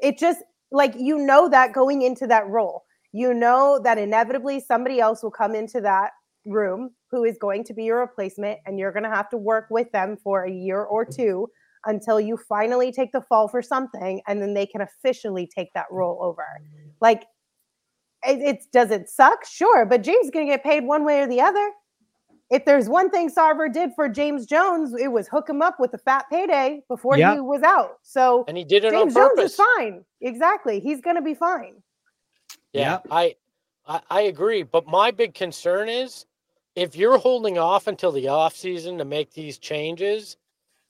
it 0.00 0.18
just 0.18 0.42
like 0.70 0.94
you 0.96 1.18
know 1.18 1.48
that 1.48 1.72
going 1.72 2.02
into 2.02 2.26
that 2.28 2.46
role. 2.48 2.84
you 3.12 3.32
know 3.32 3.80
that 3.82 3.98
inevitably 3.98 4.60
somebody 4.60 5.00
else 5.00 5.22
will 5.22 5.30
come 5.30 5.54
into 5.54 5.80
that 5.80 6.10
room 6.44 6.90
who 7.10 7.24
is 7.24 7.38
going 7.38 7.64
to 7.64 7.74
be 7.74 7.84
your 7.84 8.00
replacement 8.00 8.58
and 8.66 8.78
you're 8.78 8.92
going 8.92 9.02
to 9.02 9.08
have 9.10 9.28
to 9.30 9.36
work 9.38 9.66
with 9.70 9.90
them 9.92 10.16
for 10.22 10.44
a 10.44 10.50
year 10.50 10.82
or 10.82 11.04
two 11.04 11.48
until 11.86 12.20
you 12.20 12.36
finally 12.48 12.92
take 12.92 13.12
the 13.12 13.20
fall 13.22 13.48
for 13.48 13.62
something 13.62 14.20
and 14.26 14.42
then 14.42 14.54
they 14.54 14.66
can 14.66 14.80
officially 14.82 15.48
take 15.56 15.72
that 15.72 15.86
role 15.90 16.18
over 16.22 16.44
like 17.00 17.24
it, 18.26 18.40
it's 18.40 18.66
does 18.66 18.90
it 18.90 19.08
suck 19.08 19.44
sure 19.46 19.84
but 19.86 20.02
james 20.02 20.24
is 20.26 20.30
going 20.30 20.46
to 20.46 20.52
get 20.52 20.62
paid 20.64 20.84
one 20.84 21.04
way 21.04 21.20
or 21.20 21.26
the 21.26 21.40
other 21.40 21.70
if 22.50 22.64
there's 22.64 22.88
one 22.88 23.10
thing 23.10 23.30
sarver 23.30 23.72
did 23.72 23.90
for 23.94 24.08
james 24.08 24.46
jones 24.46 24.94
it 25.00 25.08
was 25.08 25.26
hook 25.28 25.48
him 25.48 25.62
up 25.62 25.78
with 25.78 25.92
a 25.94 25.98
fat 25.98 26.24
payday 26.30 26.80
before 26.88 27.16
Yep. 27.16 27.34
he 27.34 27.40
was 27.40 27.62
out 27.62 27.98
so 28.02 28.44
And 28.48 28.56
he 28.56 28.64
did 28.64 28.84
it 28.84 28.92
james 28.92 29.16
on 29.16 29.36
jones 29.36 29.52
is 29.52 29.56
fine 29.56 30.04
exactly 30.20 30.80
he's 30.80 31.00
going 31.00 31.16
to 31.16 31.22
be 31.22 31.34
fine 31.34 31.82
Yeah, 32.72 32.92
Yep. 32.92 33.06
I, 33.10 33.34
I 33.86 34.00
I 34.10 34.20
agree. 34.22 34.62
But 34.62 34.86
my 34.86 35.10
big 35.10 35.34
concern 35.34 35.88
is 35.88 36.26
if 36.74 36.94
you're 36.96 37.18
holding 37.18 37.56
off 37.58 37.86
until 37.86 38.12
the 38.12 38.28
off 38.28 38.54
season 38.54 38.98
to 38.98 39.04
make 39.04 39.32
these 39.32 39.58
changes, 39.58 40.36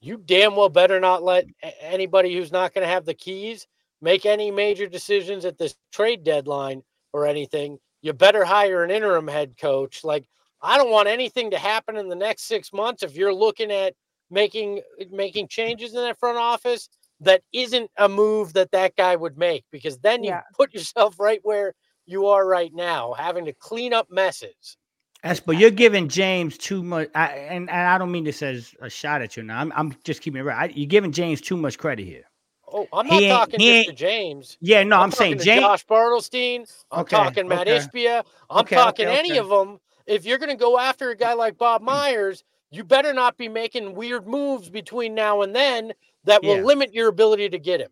you 0.01 0.17
damn 0.17 0.57
well 0.57 0.69
better 0.69 0.99
not 0.99 1.23
let 1.23 1.47
anybody 1.81 2.35
who's 2.35 2.51
not 2.53 2.75
going 2.75 2.83
to 2.85 2.93
have 2.93 3.05
the 3.05 3.15
keys 3.15 3.67
make 4.01 4.27
any 4.27 4.51
major 4.51 4.87
decisions 4.89 5.45
at 5.45 5.59
this 5.59 5.77
trade 5.93 6.25
deadline 6.25 6.83
or 7.13 7.27
anything. 7.27 7.79
You 8.03 8.13
better 8.13 8.45
hire 8.45 8.85
an 8.85 8.91
interim 8.91 9.29
head 9.29 9.57
coach. 9.61 10.05
Like 10.05 10.25
I 10.63 10.77
don't 10.79 10.91
want 10.91 11.09
anything 11.09 11.51
to 11.53 11.59
happen 11.59 11.97
in 11.97 12.09
the 12.09 12.17
next 12.17 12.45
six 12.45 12.73
months 12.73 13.03
if 13.03 13.17
you're 13.17 13.35
looking 13.35 13.71
at 13.71 13.95
making 14.31 14.81
making 15.11 15.49
changes 15.49 15.95
in 15.95 16.01
that 16.01 16.19
front 16.19 16.39
office 16.39 16.89
that 17.21 17.43
isn't 17.53 17.91
a 17.99 18.09
move 18.09 18.53
that 18.55 18.71
that 18.73 18.95
guy 18.97 19.17
would 19.17 19.39
make 19.39 19.65
because 19.71 19.99
then 19.99 20.23
you 20.25 20.31
Yeah. 20.31 20.43
put 20.55 20.75
yourself 20.75 21.19
right 21.21 21.41
where 21.45 21.73
you 22.07 22.27
are 22.27 22.47
right 22.47 22.73
now 22.75 23.15
having 23.15 23.45
to 23.47 23.53
clean 23.55 23.93
up 23.93 24.09
messes 24.11 24.77
That's 25.23 25.41
but 25.41 25.57
you're 25.59 25.71
giving 25.71 26.09
James 26.09 26.59
too 26.59 26.83
much. 26.83 27.09
I, 27.15 27.29
and, 27.29 27.71
and 27.71 27.89
I 27.89 27.99
don't 27.99 28.13
mean 28.13 28.25
this 28.25 28.43
as 28.43 28.75
a 28.81 28.91
shot 28.91 29.23
at 29.23 29.37
you. 29.37 29.43
Now 29.43 29.61
I'm, 29.61 29.73
I'm 29.77 29.95
just 30.05 30.23
keeping 30.23 30.41
it 30.41 30.45
right. 30.45 30.71
I, 30.71 30.75
you're 30.75 30.87
giving 30.89 31.13
James 31.13 31.41
too 31.41 31.57
much 31.57 31.79
credit 31.79 32.05
here. 32.05 32.25
Oh 32.73 32.89
i'm 32.93 33.09
not 33.09 33.27
ain't- 33.27 33.27
talking 33.27 33.61
he 33.61 33.71
to 33.81 33.93
james 33.93 34.59
Yeah, 34.61 34.85
no, 34.85 34.99
I'm, 34.99 35.11
saying 35.13 35.33
talking 35.33 35.39
to 35.39 35.47
James. 35.47 35.63
Josh 35.63 35.87
Bartelstein 35.87 36.67
i'm 36.93 37.03
Okay, 37.03 37.07
talking 37.07 37.49
matt 37.49 37.69
okay. 37.69 37.69
Ishbia 37.69 38.25
i'm 38.51 38.63
Okay, 38.63 38.77
talking 38.77 39.07
okay, 39.07 39.19
any 39.19 39.37
of 39.39 39.49
them 39.49 39.79
if 40.07 40.25
you're 40.27 40.39
going 40.39 40.51
to 40.51 40.57
go 40.57 40.79
after 40.79 41.11
a 41.11 41.17
guy 41.17 41.35
like 41.35 41.59
bob 41.59 41.83
myers 41.83 42.45
you 42.71 42.85
better 42.85 43.13
not 43.13 43.37
be 43.37 43.49
making 43.49 43.95
weird 43.95 44.27
moves 44.27 44.71
between 44.71 45.15
now 45.15 45.43
and 45.43 45.55
then 45.55 45.93
that 46.25 46.45
will 46.45 46.59
Yeah. 46.59 46.65
limit 46.65 46.95
your 46.95 47.09
ability 47.09 47.49
to 47.51 47.59
get 47.59 47.81
him 47.81 47.91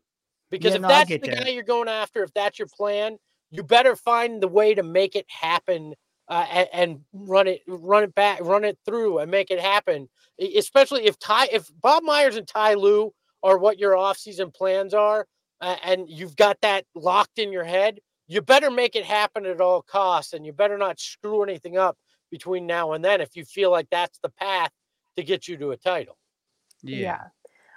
because 0.51 0.75
Yeah, 0.75 0.77
if 0.77 0.83
no, 0.83 0.89
that's 0.89 1.11
the 1.20 1.29
that. 1.29 1.45
guy 1.45 1.51
you're 1.51 1.62
going 1.62 1.89
after 1.89 2.22
if 2.25 2.33
that's 2.35 2.59
your 2.59 2.68
plan 2.68 3.18
you 3.51 3.62
better 3.62 3.97
find 3.97 4.43
the 4.43 4.49
way 4.49 4.75
to 4.75 4.83
make 4.83 5.16
it 5.16 5.27
happen 5.29 5.95
uh, 6.29 6.47
and, 6.51 6.68
and 6.72 7.01
run 7.12 7.47
it 7.47 7.62
run 7.68 8.03
it 8.05 8.14
back 8.14 8.41
run 8.43 8.64
it 8.64 8.79
through 8.87 9.18
and 9.18 9.31
make 9.31 9.51
it 9.51 9.61
happen 9.61 10.09
especially 10.57 11.07
if 11.07 11.18
ty 11.18 11.47
if 11.53 11.70
bob 11.81 12.03
myers 12.03 12.37
and 12.37 12.49
ty 12.49 12.75
Lue 12.75 13.12
are 13.45 13.59
what 13.59 13.78
your 13.78 13.92
offseason 13.92 14.53
plans 14.53 14.92
are 14.92 15.26
uh, 15.61 15.76
and 15.84 16.09
you've 16.09 16.34
got 16.34 16.61
that 16.62 16.84
locked 16.97 17.38
in 17.38 17.53
your 17.53 17.64
head 17.64 18.01
you 18.26 18.42
better 18.42 18.70
make 18.70 18.97
it 18.97 19.05
happen 19.05 19.47
at 19.47 19.61
all 19.61 19.82
costs 19.82 20.32
and 20.32 20.45
you 20.45 20.53
better 20.53 20.76
not 20.76 20.99
screw 20.99 21.45
anything 21.45 21.78
up 21.78 21.97
between 22.32 22.66
now 22.66 22.92
and 22.92 23.05
then 23.05 23.20
if 23.20 23.36
you 23.36 23.45
feel 23.45 23.70
like 23.70 23.86
that's 23.90 24.18
the 24.18 24.30
path 24.30 24.72
to 25.16 25.22
get 25.22 25.47
you 25.47 25.57
to 25.57 25.70
a 25.70 25.76
title 25.76 26.18
Yeah. 27.01 27.24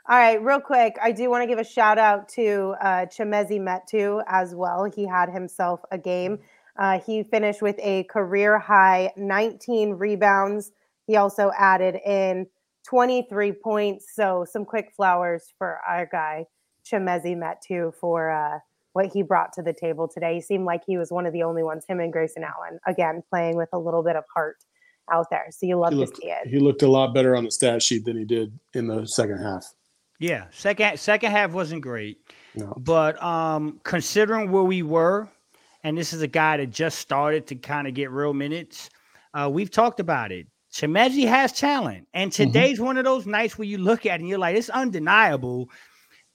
All 0.09 0.17
right, 0.17 0.41
real 0.41 0.61
quick, 0.61 0.97
I 1.01 1.11
do 1.11 1.29
want 1.29 1.43
to 1.43 1.47
give 1.47 1.59
a 1.59 1.65
shout 1.65 1.97
out 1.97 2.29
to 2.29 2.75
uh, 2.81 3.05
Chimezie 3.07 3.59
Metu 3.59 4.23
as 4.27 4.55
well. 4.55 4.85
He 4.85 5.05
had 5.05 5.29
himself 5.29 5.81
a 5.91 5.97
game. 5.97 6.39
Uh, 6.77 6.99
he 6.99 7.23
finished 7.23 7.61
with 7.61 7.75
a 7.79 8.03
career 8.03 8.57
high 8.57 9.11
19 9.17 9.95
rebounds. 9.95 10.71
He 11.07 11.17
also 11.17 11.51
added 11.57 11.95
in 12.05 12.47
23 12.89 13.51
points. 13.53 14.07
So 14.13 14.45
some 14.49 14.65
quick 14.65 14.91
flowers 14.95 15.53
for 15.57 15.79
our 15.87 16.07
guy 16.11 16.45
Chimezie 16.85 17.35
Metu 17.35 17.93
for 17.93 18.29
uh, 18.31 18.59
what 18.93 19.07
he 19.13 19.21
brought 19.21 19.51
to 19.53 19.61
the 19.61 19.73
table 19.73 20.07
today. 20.07 20.35
He 20.35 20.41
seemed 20.41 20.65
like 20.65 20.81
he 20.87 20.97
was 20.97 21.11
one 21.11 21.25
of 21.25 21.33
the 21.33 21.43
only 21.43 21.63
ones. 21.63 21.83
Him 21.87 21.99
and 21.99 22.13
Grayson 22.13 22.43
Allen 22.43 22.79
again 22.87 23.23
playing 23.29 23.57
with 23.57 23.69
a 23.73 23.77
little 23.79 24.03
bit 24.03 24.15
of 24.15 24.23
heart 24.33 24.57
out 25.11 25.27
there. 25.29 25.47
So 25.51 25.65
you 25.65 25.77
love 25.77 25.91
He 25.91 25.95
to 25.95 25.99
looked, 26.01 26.17
see 26.17 26.27
it. 26.29 26.47
he 26.47 26.59
looked 26.59 26.81
a 26.81 26.87
lot 26.87 27.13
better 27.13 27.35
on 27.35 27.43
the 27.45 27.51
stat 27.51 27.81
sheet 27.83 28.05
than 28.05 28.17
he 28.17 28.25
did 28.25 28.57
in 28.73 28.87
the 28.87 29.05
second 29.05 29.39
half. 29.41 29.73
Yeah, 30.19 30.45
second 30.51 30.97
second 30.97 31.31
half 31.31 31.51
wasn't 31.51 31.81
great, 31.81 32.17
No. 32.55 32.73
but 32.77 33.21
um, 33.21 33.79
considering 33.83 34.51
where 34.51 34.63
we 34.63 34.81
were, 34.81 35.29
and 35.83 35.95
this 35.95 36.11
is 36.11 36.23
a 36.23 36.27
guy 36.27 36.57
that 36.57 36.71
just 36.71 36.97
started 36.99 37.45
to 37.47 37.55
kind 37.55 37.87
of 37.87 37.93
get 37.93 38.09
real 38.09 38.33
minutes. 38.33 38.89
Uh, 39.35 39.47
we've 39.51 39.69
talked 39.69 39.99
about 39.99 40.31
it. 40.31 40.47
Chimezie 40.77 41.27
has 41.27 41.51
talent, 41.53 42.07
and 42.13 42.31
mm-hmm. 42.31 42.43
today's 42.43 42.79
one 42.79 42.97
of 42.97 43.03
those 43.03 43.25
nights 43.25 43.57
where 43.57 43.67
you 43.67 43.79
look 43.79 44.05
at 44.05 44.15
it 44.15 44.19
and 44.19 44.29
you're 44.29 44.37
like, 44.37 44.55
it's 44.55 44.69
undeniable. 44.69 45.71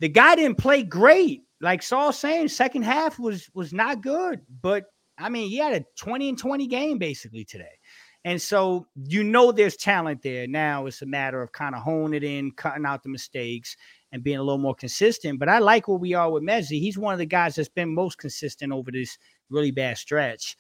The 0.01 0.09
guy 0.09 0.35
didn't 0.35 0.59
play 0.59 0.83
great, 0.83 1.43
like 1.61 1.81
Saul 1.81 2.13
saying. 2.13 2.49
Second 2.49 2.83
half 2.83 3.21
was 3.21 3.49
was 3.55 3.73
not 3.73 4.03
good, 4.03 4.41
but 4.61 4.87
I 5.17 5.29
mean, 5.29 5.49
he 5.49 5.59
had 5.59 5.75
a 5.75 5.85
twenty 5.97 6.29
and 6.29 6.37
twenty 6.37 6.67
game 6.67 6.99
basically 6.99 7.45
today. 7.45 7.79
And 8.25 8.43
so 8.43 8.87
you 8.97 9.23
know 9.23 9.53
there's 9.53 9.77
talent 9.77 10.23
there. 10.23 10.49
Now 10.49 10.87
it's 10.87 11.03
a 11.03 11.07
matter 11.07 11.41
of 11.41 11.53
kind 11.53 11.77
of 11.77 11.83
honing 11.83 12.15
it 12.15 12.25
in, 12.25 12.51
cutting 12.53 12.87
out 12.87 13.05
the 13.05 13.11
mistakes, 13.11 13.77
and 14.11 14.25
being 14.25 14.39
a 14.39 14.43
little 14.43 14.59
more 14.59 14.75
consistent. 14.75 15.39
But 15.39 15.51
I 15.51 15.61
like 15.61 15.87
where 15.87 15.99
we 15.99 16.15
are 16.15 16.31
with 16.31 16.43
Mezzi. 16.43 16.81
He's 16.81 16.99
one 16.99 17.13
of 17.13 17.19
the 17.21 17.27
guys 17.27 17.55
that's 17.55 17.69
been 17.69 17.95
most 17.95 18.19
consistent 18.19 18.73
over 18.73 18.91
this 18.91 19.19
really 19.51 19.71
bad 19.71 19.99
stretch. 19.99 20.57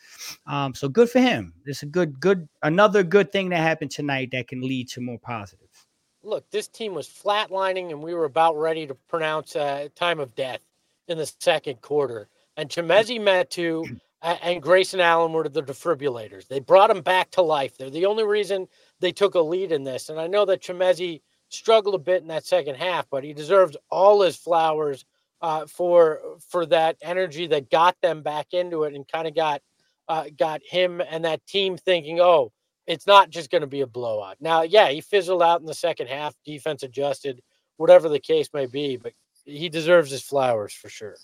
Um, 0.47 0.75
so 0.75 0.89
good 0.89 1.11
for 1.11 1.21
him. 1.21 1.55
It's 1.65 1.83
a 1.83 1.87
good, 1.87 2.21
good, 2.21 2.49
another 2.63 3.03
good 3.03 3.33
thing 3.33 3.49
that 3.51 3.59
happened 3.61 3.91
tonight 3.91 4.31
that 4.33 4.49
can 4.49 4.61
lead 4.61 4.89
to 4.91 5.01
more 5.01 5.19
positives. 5.19 5.87
look, 6.23 6.49
this 6.51 6.69
team 6.69 6.95
was 6.95 7.09
flatlining, 7.09 7.91
and 7.91 8.03
we 8.03 8.15
were 8.15 8.27
about 8.27 8.57
ready 8.57 8.87
to 8.87 8.95
pronounce 8.95 9.57
uh, 9.57 9.89
time 9.95 10.21
of 10.21 10.35
death 10.35 10.61
in 11.09 11.19
the 11.19 11.33
second 11.41 11.81
quarter. 11.83 12.29
And 12.57 12.69
Chimezie 12.69 13.21
Metu 13.21 13.99
and 14.23 14.63
Grayson 14.63 15.01
Allen 15.01 15.33
were 15.33 15.49
the 15.49 15.63
defibrillators. 15.63 16.47
They 16.47 16.61
brought 16.61 16.91
him 16.91 17.03
back 17.03 17.31
to 17.33 17.43
life. 17.43 17.77
They're 17.77 17.91
the 17.91 18.07
only 18.07 18.25
reason 18.25 18.69
they 19.01 19.13
took 19.13 19.35
a 19.35 19.41
lead 19.41 19.73
in 19.73 19.85
this. 19.85 20.09
And 20.09 20.21
I 20.21 20.27
know 20.27 20.45
that 20.45 20.63
Chimezie 20.63 21.23
struggled 21.49 21.95
a 21.95 21.99
bit 21.99 22.23
in 22.23 22.29
that 22.29 22.47
second 22.47 22.77
half, 22.77 23.07
but 23.11 23.25
he 23.25 23.33
deserves 23.33 23.77
all 23.91 24.23
his 24.23 24.37
flowers 24.37 25.05
uh, 25.43 25.67
for 25.67 26.21
for 26.49 26.65
that 26.67 26.97
energy 27.03 27.47
that 27.49 27.71
got 27.71 27.97
them 28.01 28.23
back 28.23 28.49
into 28.53 28.85
it 28.85 28.95
and 28.95 29.07
kind 29.07 29.27
of 29.27 29.35
got 29.35 29.61
uh, 30.09 30.27
got 30.39 30.61
him 30.65 31.01
and 31.01 31.25
that 31.25 31.45
team 31.47 31.77
thinking, 31.77 32.21
oh, 32.21 32.53
it's 32.87 33.07
not 33.07 33.31
just 33.31 33.51
going 33.51 33.61
to 33.61 33.67
be 33.67 33.81
a 33.81 33.87
blowout. 33.87 34.37
Now, 34.41 34.63
yeah, 34.63 34.89
he 34.89 35.01
fizzled 35.01 35.43
out 35.43 35.61
in 35.61 35.67
the 35.67 35.75
second 35.75 36.09
half, 36.09 36.35
defense 36.45 36.83
adjusted, 36.83 37.41
whatever 37.77 38.09
the 38.09 38.21
case 38.21 38.49
may 38.53 38.67
be, 38.67 38.97
but 38.97 39.13
he 39.45 39.69
deserves 39.69 40.11
his 40.11 40.23
flowers 40.23 40.73
for 40.73 40.89
sure. 40.89 41.17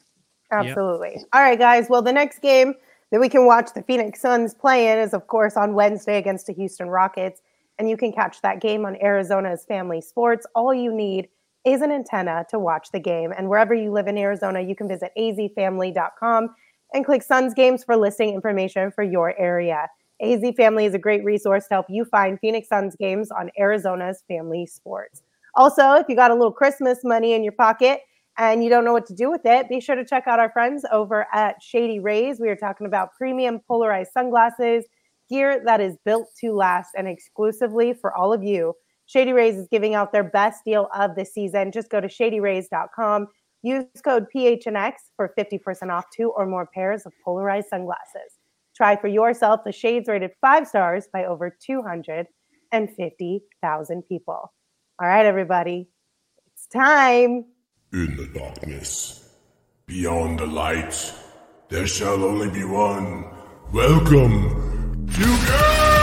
Absolutely. 0.51 1.25
All 1.33 1.43
right, 1.43 1.59
guys. 1.59 1.87
Well, 1.89 2.03
the 2.03 2.13
next 2.13 2.41
game 2.41 2.75
that 3.11 3.21
we 3.21 3.29
can 3.29 3.47
watch 3.47 3.71
the 3.75 3.83
Phoenix 3.83 4.21
Suns 4.21 4.55
play 4.55 4.91
in 4.91 4.99
is, 4.99 5.15
of 5.15 5.27
course, 5.27 5.57
on 5.57 5.75
Wednesday 5.75 6.19
against 6.19 6.47
the 6.47 6.53
Houston 6.55 6.89
Rockets. 6.89 7.43
And 7.79 7.89
you 7.89 7.97
can 7.97 8.13
catch 8.13 8.41
that 8.43 8.61
game 8.61 8.85
on 8.85 8.97
Arizona's 8.97 9.65
Family 9.65 10.01
Sports. 10.01 10.47
All 10.55 10.75
you 10.75 10.93
need 10.93 11.29
is 11.73 11.83
an 11.83 11.93
antenna 11.93 12.45
to 12.51 12.59
watch 12.59 12.91
the 12.93 13.01
game. 13.01 13.33
And 13.37 13.49
wherever 13.49 13.75
you 13.75 13.91
live 13.91 14.07
in 14.07 14.19
Arizona, 14.19 14.61
you 14.61 14.75
can 14.75 14.89
visit 14.89 15.13
azfamily.com 15.19 16.55
and 16.95 17.05
click 17.05 17.23
Suns 17.23 17.55
Games 17.55 17.85
for 17.85 17.97
listing 17.97 18.35
information 18.35 18.91
for 18.91 19.05
your 19.05 19.39
area. 19.39 19.89
AZ 20.21 20.43
Family 20.57 20.85
is 20.85 20.95
a 20.95 20.99
great 20.99 21.25
resource 21.25 21.67
to 21.69 21.75
help 21.75 21.87
you 21.89 22.05
find 22.05 22.41
Phoenix 22.41 22.69
Suns 22.69 22.97
games 22.97 23.31
on 23.31 23.51
Arizona's 23.59 24.25
Family 24.27 24.67
Sports. 24.67 25.23
Also, 25.55 25.93
if 25.93 26.07
you 26.09 26.17
got 26.17 26.31
a 26.31 26.35
little 26.35 26.53
Christmas 26.53 26.99
money 27.05 27.35
in 27.35 27.43
your 27.43 27.53
pocket, 27.53 28.01
and 28.39 28.63
you 28.63 28.71
don't 28.71 28.85
know 28.85 28.93
what 28.93 29.07
to 29.07 29.15
do 29.15 29.31
with 29.31 29.41
it, 29.45 29.69
be 29.69 29.81
sure 29.81 29.97
to 29.97 30.05
check 30.05 30.29
out 30.29 30.39
our 30.39 30.51
friends 30.51 30.85
over 30.93 31.27
at 31.35 31.61
Shady 31.61 31.99
Rays. 31.99 32.39
We 32.41 32.49
are 32.49 32.57
talking 32.57 32.87
about 32.87 33.13
premium 33.15 33.61
polarized 33.67 34.13
sunglasses, 34.13 34.85
gear 35.29 35.61
that 35.65 35.81
is 35.81 35.97
built 36.05 36.29
to 36.41 36.53
last 36.53 36.91
and 36.97 37.09
exclusively 37.09 37.93
for 37.93 38.17
all 38.17 38.33
of 38.33 38.45
you. 38.45 38.75
Shady 39.09 39.33
Rays 39.33 39.57
is 39.57 39.67
giving 39.71 39.95
out 39.95 40.13
their 40.13 40.23
best 40.23 40.63
deal 40.67 40.89
of 40.95 41.17
the 41.17 41.25
season. 41.25 41.73
Just 41.73 41.89
go 41.89 41.99
to 41.99 42.09
shadyrays.com, 42.09 43.27
use 43.63 43.87
code 44.05 44.27
PHNX 44.35 44.93
for 45.17 45.33
50% 45.37 45.91
off 45.91 46.05
two 46.15 46.31
or 46.37 46.47
more 46.47 46.69
pairs 46.75 47.07
of 47.07 47.15
polarized 47.25 47.69
sunglasses. 47.71 48.35
Try 48.77 48.97
for 48.97 49.09
yourself 49.09 49.63
the 49.65 49.73
shades 49.73 50.09
rated 50.09 50.33
five 50.43 50.69
stars 50.69 51.09
by 51.11 51.25
over 51.25 51.57
250,000 51.65 54.03
people. 54.03 54.53
All 55.01 55.09
right, 55.09 55.25
everybody, 55.25 55.89
it's 56.53 56.67
time. 56.67 57.47
In 57.95 58.15
the 58.15 58.27
darkness, 58.39 59.33
beyond 59.87 60.41
the 60.41 60.47
light, 60.47 61.15
there 61.71 61.87
shall 61.87 62.23
only 62.23 62.51
be 62.51 62.65
one. 62.65 63.25
Welcome 63.73 65.09
to 65.15 65.98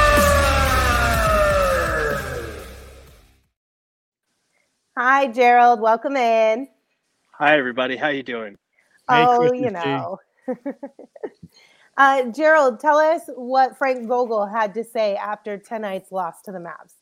Hi, 4.97 5.27
Gerald. 5.27 5.81
Welcome 5.81 6.15
in. 6.15 6.69
Hi 7.33 7.57
everybody, 7.57 7.97
how 7.97 8.07
you 8.07 8.23
doing? 8.23 8.55
oh, 9.09 9.39
Christmas 9.39 9.61
you 9.61 9.71
know. 9.71 10.19
Uh, 11.97 12.23
Gerald, 12.23 12.81
tell 12.81 12.97
us 12.97 13.21
what 13.35 13.77
Frank 13.77 14.05
Vogel 14.05 14.45
had 14.45 14.73
to 14.73 14.83
say 14.83 15.15
after 15.15 15.57
tonight's 15.57 16.11
loss 16.11 16.41
to 16.41 16.51
the 16.51 16.57
Mavs. 16.57 16.95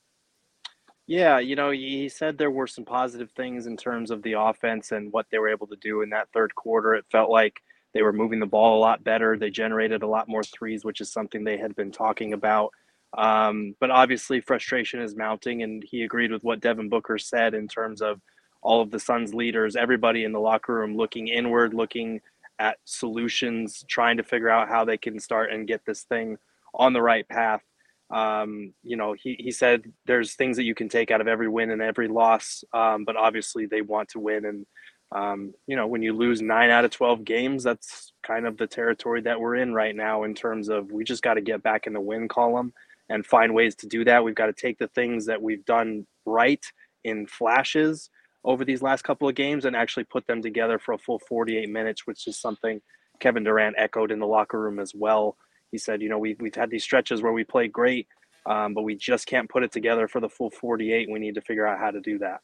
Yeah, 1.07 1.39
you 1.39 1.55
know, 1.55 1.71
he 1.71 2.07
said 2.09 2.37
there 2.37 2.51
were 2.51 2.67
some 2.67 2.85
positive 2.85 3.31
things 3.31 3.65
in 3.65 3.75
terms 3.75 4.11
of 4.11 4.21
the 4.21 4.33
offense 4.33 4.91
and 4.91 5.11
what 5.11 5.25
they 5.31 5.39
were 5.39 5.49
able 5.49 5.65
to 5.65 5.75
do 5.77 6.03
in 6.03 6.11
that 6.11 6.27
third 6.31 6.53
quarter. 6.53 6.93
It 6.93 7.05
felt 7.11 7.31
like 7.31 7.59
they 7.95 8.03
were 8.03 8.13
moving 8.13 8.39
the 8.39 8.45
ball 8.45 8.77
a 8.77 8.81
lot 8.81 9.03
better. 9.03 9.35
They 9.35 9.49
generated 9.49 10.03
a 10.03 10.07
lot 10.07 10.27
more 10.27 10.43
threes, 10.43 10.85
which 10.85 11.01
is 11.01 11.11
something 11.11 11.43
they 11.43 11.57
had 11.57 11.75
been 11.75 11.91
talking 11.91 12.33
about. 12.33 12.71
Um, 13.17 13.75
but 13.79 13.91
obviously, 13.91 14.41
frustration 14.41 15.01
is 15.01 15.15
mounting, 15.15 15.63
and 15.63 15.83
he 15.83 16.03
agreed 16.03 16.31
with 16.31 16.43
what 16.43 16.61
Devin 16.61 16.89
Booker 16.89 17.17
said 17.17 17.53
in 17.53 17.67
terms 17.67 18.01
of 18.01 18.19
all 18.61 18.81
of 18.81 18.91
the 18.91 18.99
Suns 18.99 19.33
leaders, 19.33 19.75
everybody 19.75 20.23
in 20.23 20.31
the 20.31 20.39
locker 20.39 20.73
room 20.73 20.95
looking 20.95 21.27
inward, 21.27 21.73
looking 21.73 22.21
at 22.59 22.77
solutions, 22.85 23.83
trying 23.87 24.17
to 24.17 24.23
figure 24.23 24.49
out 24.49 24.69
how 24.69 24.85
they 24.85 24.97
can 24.97 25.19
start 25.19 25.51
and 25.51 25.67
get 25.67 25.85
this 25.85 26.03
thing 26.03 26.37
on 26.73 26.93
the 26.93 27.01
right 27.01 27.27
path. 27.27 27.61
Um, 28.09 28.73
you 28.83 28.95
know, 28.95 29.13
he, 29.13 29.35
he 29.39 29.51
said 29.51 29.91
there's 30.05 30.35
things 30.35 30.57
that 30.57 30.63
you 30.63 30.75
can 30.75 30.87
take 30.87 31.11
out 31.11 31.21
of 31.21 31.27
every 31.27 31.49
win 31.49 31.71
and 31.71 31.81
every 31.81 32.07
loss, 32.07 32.63
um, 32.73 33.05
but 33.05 33.15
obviously 33.15 33.65
they 33.65 33.81
want 33.81 34.09
to 34.09 34.19
win. 34.19 34.45
And, 34.45 34.65
um, 35.11 35.53
you 35.67 35.75
know, 35.75 35.87
when 35.87 36.03
you 36.03 36.13
lose 36.13 36.41
nine 36.41 36.69
out 36.69 36.85
of 36.85 36.91
12 36.91 37.25
games, 37.25 37.63
that's 37.63 38.13
kind 38.21 38.45
of 38.45 38.57
the 38.57 38.67
territory 38.67 39.21
that 39.21 39.39
we're 39.39 39.55
in 39.55 39.73
right 39.73 39.95
now 39.95 40.23
in 40.23 40.35
terms 40.35 40.69
of 40.69 40.91
we 40.91 41.03
just 41.03 41.23
got 41.23 41.35
to 41.35 41.41
get 41.41 41.63
back 41.63 41.87
in 41.87 41.93
the 41.93 42.01
win 42.01 42.27
column 42.27 42.73
and 43.13 43.23
find 43.25 43.53
ways 43.53 43.75
to 43.75 43.87
do 43.87 44.03
that. 44.05 44.23
We've 44.23 44.33
got 44.33 44.47
to 44.47 44.53
take 44.53 44.79
the 44.79 44.87
things 44.87 45.27
that 45.27 45.39
we've 45.39 45.63
done 45.65 46.07
right 46.25 46.65
in 47.03 47.27
flashes 47.27 48.09
over 48.43 48.65
these 48.65 48.81
last 48.81 49.03
couple 49.03 49.29
of 49.29 49.35
games 49.35 49.65
and 49.65 49.75
actually 49.75 50.05
put 50.05 50.25
them 50.25 50.41
together 50.41 50.79
for 50.79 50.93
a 50.93 50.97
full 50.97 51.19
48 51.19 51.69
minutes, 51.69 52.07
which 52.07 52.25
is 52.27 52.41
something 52.41 52.81
Kevin 53.19 53.43
Durant 53.43 53.75
echoed 53.77 54.11
in 54.11 54.17
the 54.19 54.25
locker 54.25 54.59
room 54.59 54.79
as 54.79 54.93
well. 54.95 55.37
He 55.71 55.77
said, 55.77 56.01
you 56.01 56.09
know, 56.09 56.17
we've, 56.17 56.41
we've 56.41 56.55
had 56.55 56.71
these 56.71 56.83
stretches 56.83 57.21
where 57.21 57.31
we 57.31 57.43
play 57.43 57.67
great, 57.67 58.07
um, 58.47 58.73
but 58.73 58.81
we 58.81 58.95
just 58.95 59.27
can't 59.27 59.47
put 59.47 59.63
it 59.63 59.71
together 59.71 60.07
for 60.07 60.19
the 60.19 60.29
full 60.29 60.49
48. 60.49 61.07
We 61.11 61.19
need 61.19 61.35
to 61.35 61.41
figure 61.41 61.67
out 61.67 61.79
how 61.79 61.91
to 61.91 62.01
do 62.01 62.19
that. 62.19 62.41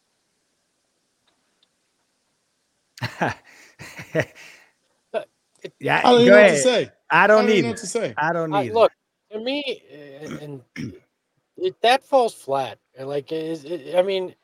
yeah, 5.79 6.01
I 6.05 6.11
don't 6.11 6.21
even 6.21 6.25
go 6.25 6.31
know 6.33 6.41
what 6.41 6.47
ahead. 6.47 6.51
to 6.51 6.57
say. 6.57 6.91
I 7.09 7.27
I 7.27 7.27
don't 7.27 7.45
don't 7.45 7.55
need 7.55 7.63
know 7.63 7.69
what 7.69 7.77
to 7.77 7.87
say. 7.87 8.13
I 8.17 8.33
don't 8.33 8.53
I- 8.53 8.63
need 8.63 8.73
look 8.73 8.91
to 9.31 9.39
me, 9.39 9.83
and, 10.21 10.33
and 10.77 10.93
it, 11.57 11.79
that 11.81 12.03
falls 12.03 12.33
flat. 12.33 12.77
Like, 12.99 13.31
is 13.31 13.65
it, 13.65 13.95
I 13.95 14.01
mean, 14.01 14.35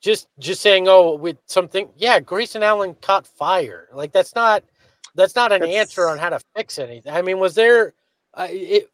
just 0.00 0.28
just 0.38 0.60
saying, 0.60 0.86
oh, 0.88 1.16
with 1.16 1.38
something, 1.46 1.88
yeah, 1.96 2.20
Grayson 2.20 2.62
Allen 2.62 2.94
caught 3.00 3.26
fire. 3.26 3.88
Like 3.92 4.12
that's 4.12 4.34
not 4.34 4.62
that's 5.14 5.34
not 5.34 5.52
an 5.52 5.60
That's- 5.62 5.76
answer 5.76 6.08
on 6.08 6.18
how 6.18 6.30
to 6.30 6.40
fix 6.54 6.78
anything. 6.78 7.12
I 7.12 7.22
mean, 7.22 7.38
was 7.38 7.54
there? 7.54 7.94
Uh, 8.34 8.48
it, 8.50 8.90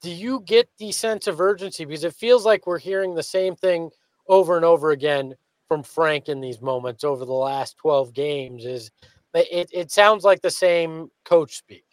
do 0.00 0.10
you 0.10 0.40
get 0.44 0.68
the 0.78 0.92
sense 0.92 1.26
of 1.26 1.40
urgency 1.40 1.84
because 1.84 2.04
it 2.04 2.12
feels 2.14 2.44
like 2.44 2.66
we're 2.66 2.78
hearing 2.78 3.14
the 3.14 3.22
same 3.22 3.56
thing 3.56 3.90
over 4.28 4.54
and 4.56 4.64
over 4.64 4.90
again 4.90 5.34
from 5.66 5.82
Frank 5.82 6.28
in 6.28 6.40
these 6.40 6.60
moments 6.60 7.04
over 7.04 7.24
the 7.24 7.32
last 7.32 7.78
12 7.78 8.12
games 8.12 8.66
is 8.66 8.90
it, 9.34 9.70
it 9.72 9.90
sounds 9.90 10.22
like 10.22 10.42
the 10.42 10.50
same 10.50 11.10
coach 11.24 11.56
speak. 11.56 11.84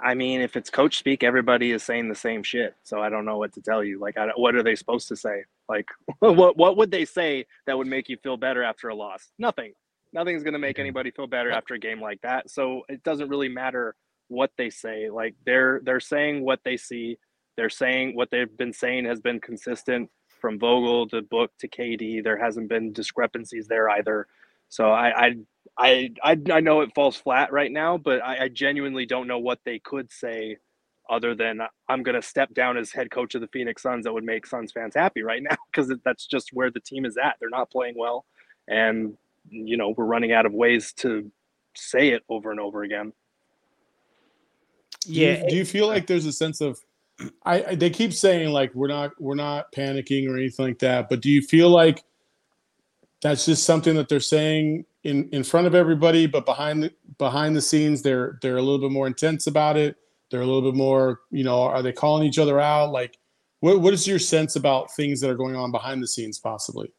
I 0.00 0.14
mean, 0.14 0.40
if 0.40 0.56
it's 0.56 0.70
coach 0.70 0.98
speak, 0.98 1.24
everybody 1.24 1.72
is 1.72 1.82
saying 1.82 2.08
the 2.08 2.14
same 2.14 2.42
shit. 2.42 2.76
So 2.84 3.02
I 3.02 3.08
don't 3.08 3.24
know 3.24 3.36
what 3.36 3.52
to 3.54 3.60
tell 3.60 3.82
you. 3.82 3.98
Like, 3.98 4.16
what 4.36 4.54
are 4.54 4.62
they 4.62 4.76
supposed 4.76 5.08
to 5.08 5.16
say? 5.16 5.44
Like, 5.68 5.86
what 6.20 6.56
what 6.56 6.76
would 6.76 6.90
they 6.90 7.04
say 7.04 7.46
that 7.66 7.76
would 7.76 7.88
make 7.88 8.08
you 8.08 8.16
feel 8.16 8.36
better 8.36 8.62
after 8.62 8.88
a 8.88 8.94
loss? 8.94 9.30
Nothing. 9.38 9.72
Nothing's 10.12 10.42
going 10.42 10.54
to 10.54 10.58
make 10.58 10.76
mm-hmm. 10.76 10.82
anybody 10.82 11.10
feel 11.10 11.26
better 11.26 11.50
after 11.50 11.74
a 11.74 11.78
game 11.78 12.00
like 12.00 12.20
that. 12.22 12.50
So 12.50 12.82
it 12.88 13.02
doesn't 13.02 13.28
really 13.28 13.48
matter 13.48 13.94
what 14.28 14.52
they 14.56 14.70
say. 14.70 15.10
Like 15.10 15.34
they're 15.44 15.80
they're 15.82 16.00
saying 16.00 16.44
what 16.44 16.60
they 16.64 16.76
see. 16.76 17.18
They're 17.56 17.70
saying 17.70 18.14
what 18.14 18.30
they've 18.30 18.56
been 18.56 18.72
saying 18.72 19.06
has 19.06 19.20
been 19.20 19.40
consistent 19.40 20.10
from 20.40 20.58
Vogel 20.58 21.08
to 21.08 21.22
Book 21.22 21.50
to 21.58 21.68
KD. 21.68 22.22
There 22.22 22.38
hasn't 22.38 22.68
been 22.68 22.92
discrepancies 22.92 23.66
there 23.66 23.90
either. 23.90 24.28
So 24.68 24.90
I 24.90 25.26
I 25.26 25.34
I 25.78 26.10
I, 26.22 26.36
I 26.50 26.60
know 26.60 26.80
it 26.80 26.90
falls 26.94 27.16
flat 27.16 27.52
right 27.52 27.70
now, 27.70 27.98
but 27.98 28.22
I, 28.22 28.44
I 28.44 28.48
genuinely 28.48 29.06
don't 29.06 29.28
know 29.28 29.38
what 29.38 29.60
they 29.64 29.78
could 29.78 30.10
say 30.10 30.58
other 31.08 31.34
than 31.34 31.60
I'm 31.88 32.02
going 32.02 32.16
to 32.16 32.26
step 32.26 32.52
down 32.52 32.76
as 32.76 32.92
head 32.92 33.10
coach 33.10 33.34
of 33.34 33.40
the 33.40 33.48
Phoenix 33.48 33.82
Suns. 33.82 34.04
That 34.04 34.12
would 34.12 34.24
make 34.24 34.46
Suns 34.46 34.72
fans 34.72 34.94
happy 34.94 35.22
right 35.22 35.42
now 35.42 35.56
because 35.72 35.92
that's 36.04 36.26
just 36.26 36.50
where 36.52 36.70
the 36.70 36.80
team 36.80 37.04
is 37.04 37.16
at. 37.16 37.36
They're 37.40 37.48
not 37.48 37.70
playing 37.70 37.94
well, 37.96 38.26
and 38.66 39.16
you 39.48 39.76
know 39.76 39.94
we're 39.96 40.04
running 40.04 40.32
out 40.32 40.46
of 40.46 40.52
ways 40.52 40.92
to 40.94 41.30
say 41.74 42.08
it 42.08 42.22
over 42.28 42.50
and 42.50 42.60
over 42.60 42.82
again. 42.82 43.12
Do 45.04 45.12
you, 45.12 45.44
do 45.48 45.56
you 45.56 45.64
feel 45.64 45.86
like 45.86 46.06
there's 46.06 46.26
a 46.26 46.32
sense 46.32 46.60
of 46.60 46.78
I, 47.44 47.62
I 47.62 47.74
they 47.76 47.90
keep 47.90 48.12
saying 48.12 48.50
like 48.50 48.74
we're 48.74 48.88
not 48.88 49.12
we're 49.20 49.36
not 49.36 49.72
panicking 49.72 50.28
or 50.28 50.36
anything 50.36 50.66
like 50.66 50.78
that, 50.80 51.08
but 51.08 51.20
do 51.20 51.30
you 51.30 51.40
feel 51.40 51.70
like 51.70 52.02
that's 53.22 53.46
just 53.46 53.64
something 53.64 53.94
that 53.96 54.08
they're 54.08 54.20
saying 54.20 54.84
in 55.04 55.28
in 55.30 55.44
front 55.44 55.66
of 55.66 55.74
everybody, 55.74 56.26
but 56.26 56.44
behind 56.44 56.82
the 56.82 56.92
behind 57.18 57.56
the 57.56 57.62
scenes 57.62 58.02
they're 58.02 58.38
they're 58.42 58.56
a 58.56 58.62
little 58.62 58.80
bit 58.80 58.92
more 58.92 59.06
intense 59.06 59.46
about 59.46 59.76
it. 59.76 59.96
They're 60.30 60.42
a 60.42 60.46
little 60.46 60.70
bit 60.70 60.76
more, 60.76 61.20
you 61.30 61.44
know, 61.44 61.62
are 61.62 61.82
they 61.82 61.92
calling 61.92 62.26
each 62.26 62.38
other 62.38 62.60
out? 62.60 62.92
Like 62.92 63.18
what 63.60 63.80
what 63.80 63.94
is 63.94 64.06
your 64.06 64.18
sense 64.18 64.56
about 64.56 64.94
things 64.94 65.20
that 65.20 65.30
are 65.30 65.36
going 65.36 65.56
on 65.56 65.70
behind 65.70 66.02
the 66.02 66.08
scenes 66.08 66.38
possibly? 66.38 66.92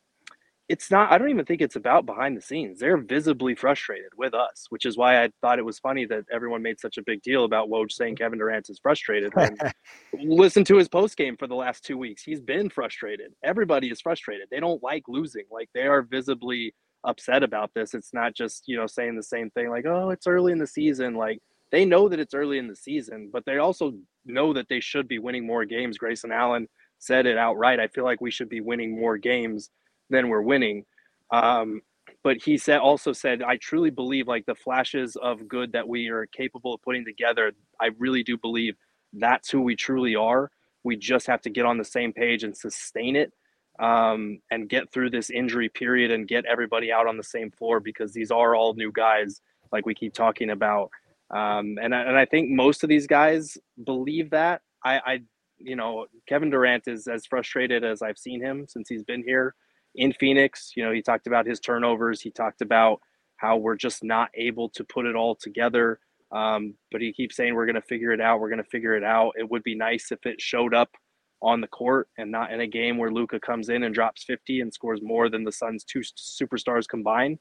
it's 0.70 0.92
not 0.92 1.12
i 1.12 1.18
don't 1.18 1.30
even 1.30 1.44
think 1.44 1.62
it's 1.62 1.76
about 1.76 2.06
behind 2.06 2.38
the 2.38 2.42
scenes 2.42 2.80
they're 2.80 2.98
visibly 2.98 3.56
frustrated 3.56 4.12
with 4.16 4.34
us 4.34 4.68
which 4.70 4.86
is 4.86 4.96
why 4.96 5.24
i 5.24 5.30
thought 5.42 5.60
it 5.60 5.66
was 5.66 5.80
funny 5.80 6.06
that 6.06 6.24
everyone 6.32 6.62
made 6.62 6.80
such 6.80 6.98
a 6.98 7.04
big 7.04 7.22
deal 7.24 7.44
about 7.44 7.70
woj 7.70 7.92
saying 7.92 8.14
mm-hmm. 8.14 8.24
kevin 8.24 8.40
durant 8.40 8.70
is 8.70 8.80
frustrated 8.80 9.34
listen 10.24 10.64
to 10.64 10.78
his 10.78 10.88
post 10.88 11.18
game 11.18 11.36
for 11.36 11.48
the 11.48 11.56
last 11.56 11.84
two 11.84 11.98
weeks 11.98 12.24
he's 12.24 12.40
been 12.40 12.70
frustrated 12.70 13.34
everybody 13.44 13.90
is 13.90 14.00
frustrated 14.00 14.48
they 14.50 14.60
don't 14.60 14.82
like 14.82 15.04
losing 15.08 15.44
like 15.52 15.70
they 15.74 15.88
are 15.88 16.04
visibly 16.04 16.74
upset 17.04 17.44
about 17.44 17.72
this 17.74 17.94
it's 17.94 18.14
not 18.14 18.34
just 18.36 18.64
you 18.68 18.76
know 18.76 18.88
saying 18.88 19.16
the 19.16 19.24
same 19.24 19.50
thing 19.52 19.70
like 19.70 19.86
oh 19.86 20.10
it's 20.10 20.28
early 20.28 20.52
in 20.52 20.60
the 20.60 20.68
season 20.68 21.16
like 21.16 21.40
they 21.72 21.86
know 21.86 22.10
that 22.10 22.20
it's 22.20 22.34
early 22.34 22.58
in 22.58 22.68
the 22.68 22.76
season 22.76 23.30
but 23.32 23.46
they 23.46 23.58
also 23.58 23.94
know 24.26 24.52
that 24.54 24.68
they 24.70 24.80
should 24.80 25.08
be 25.08 25.20
winning 25.20 25.46
more 25.46 25.64
games 25.64 25.98
grayson 25.98 26.32
allen 26.32 26.68
said 26.98 27.26
it 27.26 27.38
outright 27.38 27.80
i 27.80 27.88
feel 27.88 28.04
like 28.04 28.20
we 28.20 28.32
should 28.32 28.50
be 28.50 28.60
winning 28.60 29.00
more 29.00 29.18
games 29.18 29.70
than 30.10 30.30
we're 30.30 30.42
winning. 30.42 30.86
Um, 31.32 31.82
but 32.24 32.38
he 32.38 32.58
said 32.58 32.80
also 32.80 33.14
said, 33.14 33.42
I 33.42 33.58
truly 33.58 33.92
believe 33.92 34.28
like 34.28 34.46
the 34.46 34.56
flashes 34.56 35.16
of 35.16 35.48
good 35.48 35.72
that 35.74 35.88
we 35.88 36.10
are 36.10 36.26
capable 36.26 36.74
of 36.74 36.82
putting 36.82 37.06
together. 37.06 37.52
I 37.80 37.92
really 37.98 38.24
do 38.24 38.38
believe 38.38 38.76
that's 39.14 39.50
who 39.50 39.62
we 39.62 39.76
truly 39.76 40.16
are. 40.16 40.52
We 40.84 40.96
just 40.96 41.28
have 41.28 41.42
to 41.42 41.50
get 41.50 41.66
on 41.66 41.78
the 41.78 41.86
same 41.86 42.12
page 42.14 42.44
and 42.44 42.56
sustain 42.56 43.16
it 43.16 43.32
um, 43.80 44.40
and 44.52 44.70
get 44.70 44.92
through 44.92 45.10
this 45.10 45.30
injury 45.30 45.70
period 45.70 46.12
and 46.12 46.28
get 46.28 46.46
everybody 46.46 46.92
out 46.92 47.08
on 47.08 47.18
the 47.18 47.24
same 47.24 47.50
floor 47.52 47.80
because 47.80 48.14
these 48.14 48.32
are 48.32 48.56
all 48.56 48.74
new 48.74 48.92
guys, 48.92 49.42
like 49.72 49.86
we 49.86 49.96
keep 49.96 50.14
talking 50.14 50.50
about. 50.50 50.90
Um, 51.32 51.78
and, 51.82 51.94
and 51.94 52.18
I 52.18 52.26
think 52.26 52.50
most 52.50 52.84
of 52.84 52.90
these 52.90 53.08
guys 53.08 53.58
believe 53.86 54.32
that. 54.32 54.62
I, 54.84 55.00
I, 55.06 55.20
you 55.58 55.76
know, 55.76 56.08
Kevin 56.28 56.50
Durant 56.50 56.88
is 56.88 57.08
as 57.08 57.26
frustrated 57.26 57.84
as 57.84 58.02
I've 58.02 58.18
seen 58.18 58.42
him 58.42 58.66
since 58.68 58.90
he's 58.90 59.04
been 59.04 59.24
here 59.24 59.56
in 59.96 60.14
Phoenix. 60.14 60.74
You 60.76 60.84
know, 60.84 60.92
he 60.92 61.02
talked 61.02 61.28
about 61.28 61.46
his 61.46 61.60
turnovers. 61.60 62.22
He 62.22 62.32
talked 62.32 62.62
about 62.62 63.00
how 63.38 63.58
we're 63.58 63.76
just 63.76 64.04
not 64.04 64.30
able 64.36 64.70
to 64.70 64.84
put 64.84 65.06
it 65.06 65.16
all 65.16 65.36
together. 65.36 66.00
Um, 66.32 66.76
but 66.92 67.02
he 67.02 67.14
keeps 67.14 67.36
saying 67.36 67.56
we're 67.56 67.66
going 67.66 67.76
to 67.76 67.82
figure 67.82 68.12
it 68.12 68.22
out. 68.22 68.40
We're 68.40 68.50
going 68.50 68.64
to 68.64 68.70
figure 68.70 68.96
it 68.96 69.04
out. 69.04 69.34
It 69.38 69.50
would 69.50 69.64
be 69.64 69.76
nice 69.76 70.12
if 70.12 70.26
it 70.26 70.42
showed 70.42 70.74
up 70.74 70.90
on 71.42 71.62
the 71.62 71.68
court 71.68 72.10
and 72.18 72.32
not 72.32 72.52
in 72.52 72.62
a 72.62 72.68
game 72.68 72.98
where 72.98 73.12
Luka 73.12 73.40
comes 73.40 73.70
in 73.70 73.84
and 73.84 73.94
drops 73.94 74.24
50 74.24 74.62
and 74.62 74.74
scores 74.74 75.02
more 75.02 75.30
than 75.30 75.44
the 75.44 75.52
Suns' 75.52 75.84
two 75.84 76.02
superstars 76.02 76.88
combined. 76.88 77.40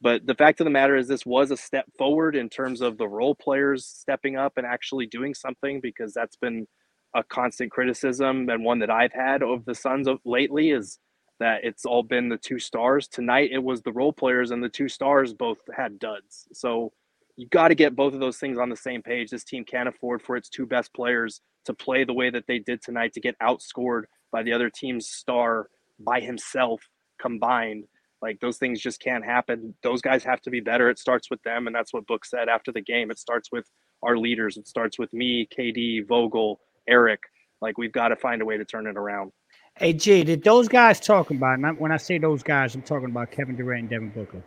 But 0.00 0.26
the 0.26 0.34
fact 0.34 0.60
of 0.60 0.64
the 0.64 0.70
matter 0.70 0.96
is, 0.96 1.08
this 1.08 1.26
was 1.26 1.50
a 1.50 1.56
step 1.56 1.86
forward 1.96 2.36
in 2.36 2.48
terms 2.48 2.80
of 2.80 2.98
the 2.98 3.08
role 3.08 3.34
players 3.34 3.84
stepping 3.84 4.36
up 4.36 4.54
and 4.56 4.66
actually 4.66 5.06
doing 5.06 5.34
something 5.34 5.80
because 5.80 6.14
that's 6.14 6.36
been 6.36 6.66
a 7.14 7.24
constant 7.24 7.70
criticism 7.72 8.48
and 8.48 8.64
one 8.64 8.78
that 8.78 8.90
I've 8.90 9.12
had 9.12 9.42
of 9.42 9.64
the 9.64 9.74
Suns 9.74 10.06
of 10.06 10.18
lately 10.24 10.70
is 10.70 10.98
that 11.40 11.60
it's 11.64 11.84
all 11.84 12.02
been 12.02 12.28
the 12.28 12.36
two 12.36 12.58
stars. 12.58 13.08
Tonight 13.08 13.50
it 13.52 13.62
was 13.62 13.82
the 13.82 13.92
role 13.92 14.12
players 14.12 14.50
and 14.50 14.62
the 14.62 14.68
two 14.68 14.88
stars 14.88 15.32
both 15.32 15.58
had 15.76 15.98
duds. 15.98 16.46
So 16.52 16.92
you 17.36 17.48
got 17.48 17.68
to 17.68 17.74
get 17.74 17.96
both 17.96 18.14
of 18.14 18.20
those 18.20 18.38
things 18.38 18.58
on 18.58 18.68
the 18.68 18.76
same 18.76 19.02
page. 19.02 19.30
This 19.30 19.44
team 19.44 19.64
can't 19.64 19.88
afford 19.88 20.22
for 20.22 20.36
its 20.36 20.48
two 20.48 20.66
best 20.66 20.92
players 20.92 21.40
to 21.68 21.74
play 21.74 22.04
the 22.04 22.14
way 22.14 22.30
that 22.30 22.46
they 22.48 22.58
did 22.58 22.82
tonight 22.82 23.12
to 23.12 23.20
get 23.20 23.38
outscored 23.40 24.02
by 24.32 24.42
the 24.42 24.52
other 24.52 24.70
team's 24.70 25.08
star 25.08 25.68
by 26.00 26.20
himself 26.20 26.80
combined. 27.20 27.84
Like 28.20 28.40
those 28.40 28.56
things 28.56 28.80
just 28.80 29.00
can't 29.00 29.24
happen. 29.24 29.74
Those 29.82 30.00
guys 30.00 30.24
have 30.24 30.40
to 30.42 30.50
be 30.50 30.60
better. 30.60 30.88
It 30.90 30.98
starts 30.98 31.30
with 31.30 31.42
them, 31.42 31.66
and 31.66 31.76
that's 31.76 31.92
what 31.92 32.06
Book 32.06 32.24
said 32.24 32.48
after 32.48 32.72
the 32.72 32.80
game. 32.80 33.10
It 33.10 33.18
starts 33.18 33.50
with 33.52 33.70
our 34.02 34.16
leaders. 34.16 34.56
It 34.56 34.66
starts 34.66 34.98
with 34.98 35.12
me, 35.12 35.46
KD, 35.56 36.08
Vogel, 36.08 36.58
Eric. 36.88 37.20
Like 37.60 37.78
we've 37.78 37.92
got 37.92 38.08
to 38.08 38.16
find 38.16 38.42
a 38.42 38.44
way 38.44 38.56
to 38.56 38.64
turn 38.64 38.86
it 38.86 38.96
around. 38.96 39.32
Hey, 39.76 39.92
G, 39.92 40.24
did 40.24 40.42
those 40.42 40.66
guys 40.66 40.98
talking 40.98 41.36
about, 41.36 41.58
and 41.58 41.78
when 41.78 41.92
I 41.92 41.98
say 41.98 42.18
those 42.18 42.42
guys, 42.42 42.74
I'm 42.74 42.82
talking 42.82 43.10
about 43.10 43.30
Kevin 43.30 43.54
Durant 43.54 43.82
and 43.82 43.90
Devin 43.90 44.10
Booker. 44.10 44.42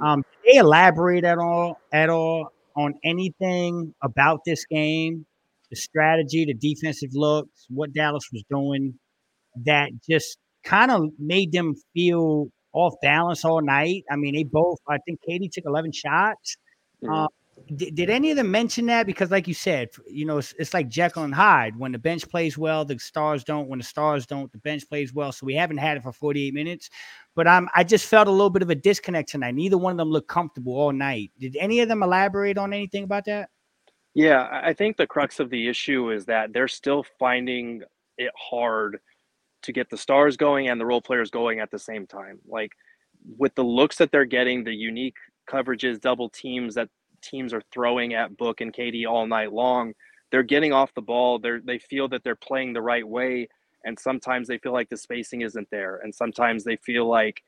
Um, 0.00 0.24
they 0.46 0.58
elaborate 0.58 1.24
at 1.24 1.38
all, 1.38 1.80
at 1.92 2.08
all 2.08 2.52
on 2.76 2.94
anything 3.02 3.92
about 4.02 4.44
this 4.46 4.64
game, 4.66 5.26
the 5.70 5.76
strategy, 5.76 6.44
the 6.44 6.54
defensive 6.54 7.10
looks, 7.14 7.66
what 7.68 7.92
Dallas 7.92 8.28
was 8.32 8.42
doing, 8.50 8.94
that 9.64 9.90
just 10.08 10.38
kind 10.64 10.90
of 10.90 11.10
made 11.18 11.52
them 11.52 11.74
feel 11.94 12.48
off 12.72 12.94
balance 13.02 13.44
all 13.44 13.62
night? 13.62 14.04
I 14.10 14.16
mean, 14.16 14.34
they 14.34 14.44
both. 14.44 14.78
I 14.88 14.98
think 15.06 15.20
KD 15.28 15.50
took 15.52 15.64
11 15.66 15.92
shots. 15.92 16.56
Mhm. 17.02 17.24
Uh, 17.24 17.28
did, 17.74 17.94
did 17.96 18.10
any 18.10 18.30
of 18.30 18.36
them 18.36 18.50
mention 18.50 18.86
that? 18.86 19.06
Because, 19.06 19.30
like 19.30 19.48
you 19.48 19.54
said, 19.54 19.88
you 20.08 20.24
know, 20.24 20.38
it's, 20.38 20.54
it's 20.58 20.72
like 20.72 20.88
Jekyll 20.88 21.24
and 21.24 21.34
Hyde. 21.34 21.76
When 21.76 21.92
the 21.92 21.98
bench 21.98 22.28
plays 22.28 22.56
well, 22.56 22.84
the 22.84 22.98
stars 22.98 23.44
don't. 23.44 23.68
When 23.68 23.78
the 23.78 23.84
stars 23.84 24.26
don't, 24.26 24.50
the 24.52 24.58
bench 24.58 24.88
plays 24.88 25.12
well. 25.12 25.32
So 25.32 25.44
we 25.44 25.54
haven't 25.54 25.78
had 25.78 25.96
it 25.96 26.02
for 26.02 26.12
48 26.12 26.54
minutes. 26.54 26.88
But 27.34 27.48
I'm, 27.48 27.68
I 27.74 27.84
just 27.84 28.06
felt 28.06 28.28
a 28.28 28.30
little 28.30 28.50
bit 28.50 28.62
of 28.62 28.70
a 28.70 28.74
disconnect 28.74 29.28
tonight. 29.28 29.54
Neither 29.54 29.78
one 29.78 29.92
of 29.92 29.98
them 29.98 30.10
looked 30.10 30.28
comfortable 30.28 30.74
all 30.74 30.92
night. 30.92 31.32
Did 31.38 31.56
any 31.56 31.80
of 31.80 31.88
them 31.88 32.02
elaborate 32.02 32.58
on 32.58 32.72
anything 32.72 33.04
about 33.04 33.24
that? 33.26 33.50
Yeah, 34.18 34.48
I 34.50 34.72
think 34.72 34.96
the 34.96 35.06
crux 35.06 35.38
of 35.38 35.48
the 35.48 35.68
issue 35.68 36.10
is 36.10 36.24
that 36.26 36.52
they're 36.52 36.66
still 36.66 37.04
finding 37.20 37.82
it 38.16 38.32
hard 38.36 38.98
to 39.62 39.72
get 39.72 39.90
the 39.90 39.98
stars 39.98 40.36
going 40.36 40.68
and 40.68 40.80
the 40.80 40.86
role 40.86 41.02
players 41.02 41.30
going 41.30 41.60
at 41.60 41.70
the 41.70 41.78
same 41.78 42.06
time. 42.06 42.40
Like 42.48 42.72
with 43.38 43.54
the 43.54 43.64
looks 43.64 43.96
that 43.98 44.12
they're 44.12 44.24
getting, 44.26 44.64
the 44.64 44.74
unique 44.74 45.16
coverages, 45.50 46.00
double 46.00 46.30
teams 46.30 46.74
that 46.76 46.88
teams 47.22 47.54
are 47.54 47.62
throwing 47.72 48.14
at 48.14 48.36
Book 48.36 48.60
and 48.60 48.72
KD 48.74 49.06
all 49.06 49.26
night 49.26 49.52
long, 49.52 49.94
they're 50.32 50.42
getting 50.44 50.72
off 50.72 50.94
the 50.94 51.02
ball. 51.02 51.38
They're 51.38 51.60
they 51.60 51.78
feel 51.78 52.08
that 52.08 52.24
they're 52.24 52.36
playing 52.36 52.74
the 52.74 52.82
right 52.82 53.06
way, 53.08 53.48
and 53.84 53.98
sometimes 53.98 54.48
they 54.48 54.58
feel 54.58 54.72
like 54.72 54.88
the 54.90 54.96
spacing 54.98 55.42
isn't 55.42 55.68
there, 55.70 55.98
and 56.02 56.14
sometimes 56.14 56.64
they 56.64 56.76
feel 56.76 57.06
like 57.08 57.42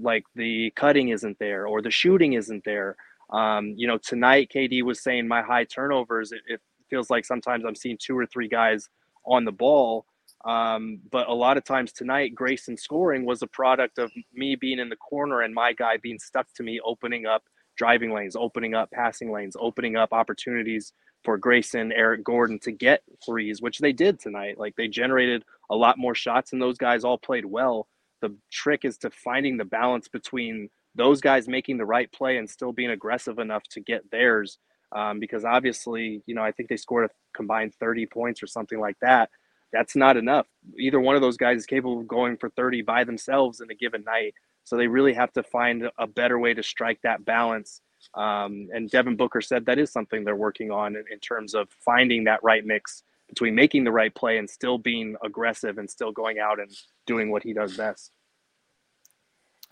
like 0.00 0.24
the 0.36 0.72
cutting 0.76 1.08
isn't 1.10 1.38
there 1.40 1.66
or 1.66 1.82
the 1.82 1.90
shooting 1.90 2.34
isn't 2.34 2.64
there. 2.64 2.96
Um, 3.32 3.74
you 3.76 3.86
know, 3.86 3.98
tonight 3.98 4.50
KD 4.54 4.82
was 4.82 5.02
saying 5.02 5.28
my 5.28 5.42
high 5.42 5.64
turnovers. 5.64 6.32
It, 6.32 6.40
it 6.46 6.60
feels 6.88 7.10
like 7.10 7.24
sometimes 7.24 7.64
I'm 7.64 7.76
seeing 7.76 7.98
two 7.98 8.16
or 8.18 8.26
three 8.26 8.48
guys 8.48 8.88
on 9.24 9.44
the 9.44 9.52
ball. 9.52 10.06
Um, 10.44 11.00
but 11.10 11.28
a 11.28 11.34
lot 11.34 11.56
of 11.56 11.64
times 11.64 11.92
tonight, 11.92 12.34
Grayson 12.34 12.76
scoring 12.76 13.24
was 13.24 13.42
a 13.42 13.46
product 13.46 13.98
of 13.98 14.10
me 14.32 14.56
being 14.56 14.78
in 14.78 14.88
the 14.88 14.96
corner 14.96 15.42
and 15.42 15.54
my 15.54 15.72
guy 15.72 15.98
being 15.98 16.18
stuck 16.18 16.46
to 16.54 16.62
me, 16.62 16.80
opening 16.84 17.26
up 17.26 17.44
driving 17.76 18.12
lanes, 18.12 18.36
opening 18.36 18.74
up 18.74 18.90
passing 18.90 19.30
lanes, 19.30 19.56
opening 19.58 19.96
up 19.96 20.12
opportunities 20.12 20.92
for 21.24 21.36
Grayson, 21.36 21.92
Eric 21.92 22.24
Gordon 22.24 22.58
to 22.60 22.72
get 22.72 23.02
threes, 23.24 23.60
which 23.60 23.78
they 23.78 23.92
did 23.92 24.18
tonight. 24.18 24.58
Like 24.58 24.76
they 24.76 24.88
generated 24.88 25.44
a 25.70 25.76
lot 25.76 25.98
more 25.98 26.14
shots 26.14 26.52
and 26.52 26.60
those 26.60 26.78
guys 26.78 27.04
all 27.04 27.18
played 27.18 27.44
well. 27.44 27.86
The 28.22 28.34
trick 28.50 28.84
is 28.84 28.98
to 28.98 29.10
finding 29.10 29.56
the 29.56 29.64
balance 29.64 30.08
between 30.08 30.70
those 31.00 31.22
guys 31.22 31.48
making 31.48 31.78
the 31.78 31.84
right 31.86 32.12
play 32.12 32.36
and 32.36 32.48
still 32.48 32.72
being 32.72 32.90
aggressive 32.90 33.38
enough 33.38 33.62
to 33.70 33.80
get 33.80 34.10
theirs. 34.10 34.58
Um, 34.92 35.18
because 35.18 35.46
obviously, 35.46 36.22
you 36.26 36.34
know, 36.34 36.42
I 36.42 36.52
think 36.52 36.68
they 36.68 36.76
scored 36.76 37.06
a 37.06 37.10
combined 37.34 37.74
30 37.80 38.04
points 38.06 38.42
or 38.42 38.46
something 38.46 38.78
like 38.78 38.96
that. 39.00 39.30
That's 39.72 39.96
not 39.96 40.18
enough. 40.18 40.46
Either 40.78 41.00
one 41.00 41.14
of 41.16 41.22
those 41.22 41.38
guys 41.38 41.56
is 41.56 41.64
capable 41.64 42.00
of 42.00 42.06
going 42.08 42.36
for 42.36 42.50
30 42.50 42.82
by 42.82 43.04
themselves 43.04 43.62
in 43.62 43.70
a 43.70 43.74
given 43.74 44.04
night. 44.04 44.34
So 44.64 44.76
they 44.76 44.88
really 44.88 45.14
have 45.14 45.32
to 45.34 45.42
find 45.42 45.88
a 45.98 46.06
better 46.06 46.38
way 46.38 46.52
to 46.52 46.62
strike 46.62 46.98
that 47.02 47.24
balance. 47.24 47.80
Um, 48.14 48.68
and 48.74 48.90
Devin 48.90 49.16
Booker 49.16 49.40
said 49.40 49.64
that 49.66 49.78
is 49.78 49.90
something 49.90 50.24
they're 50.24 50.36
working 50.36 50.70
on 50.70 50.96
in, 50.96 51.04
in 51.10 51.18
terms 51.20 51.54
of 51.54 51.68
finding 51.82 52.24
that 52.24 52.42
right 52.42 52.66
mix 52.66 53.04
between 53.26 53.54
making 53.54 53.84
the 53.84 53.92
right 53.92 54.14
play 54.14 54.36
and 54.36 54.50
still 54.50 54.76
being 54.76 55.16
aggressive 55.24 55.78
and 55.78 55.88
still 55.88 56.12
going 56.12 56.38
out 56.40 56.60
and 56.60 56.70
doing 57.06 57.30
what 57.30 57.42
he 57.42 57.54
does 57.54 57.74
best. 57.76 58.10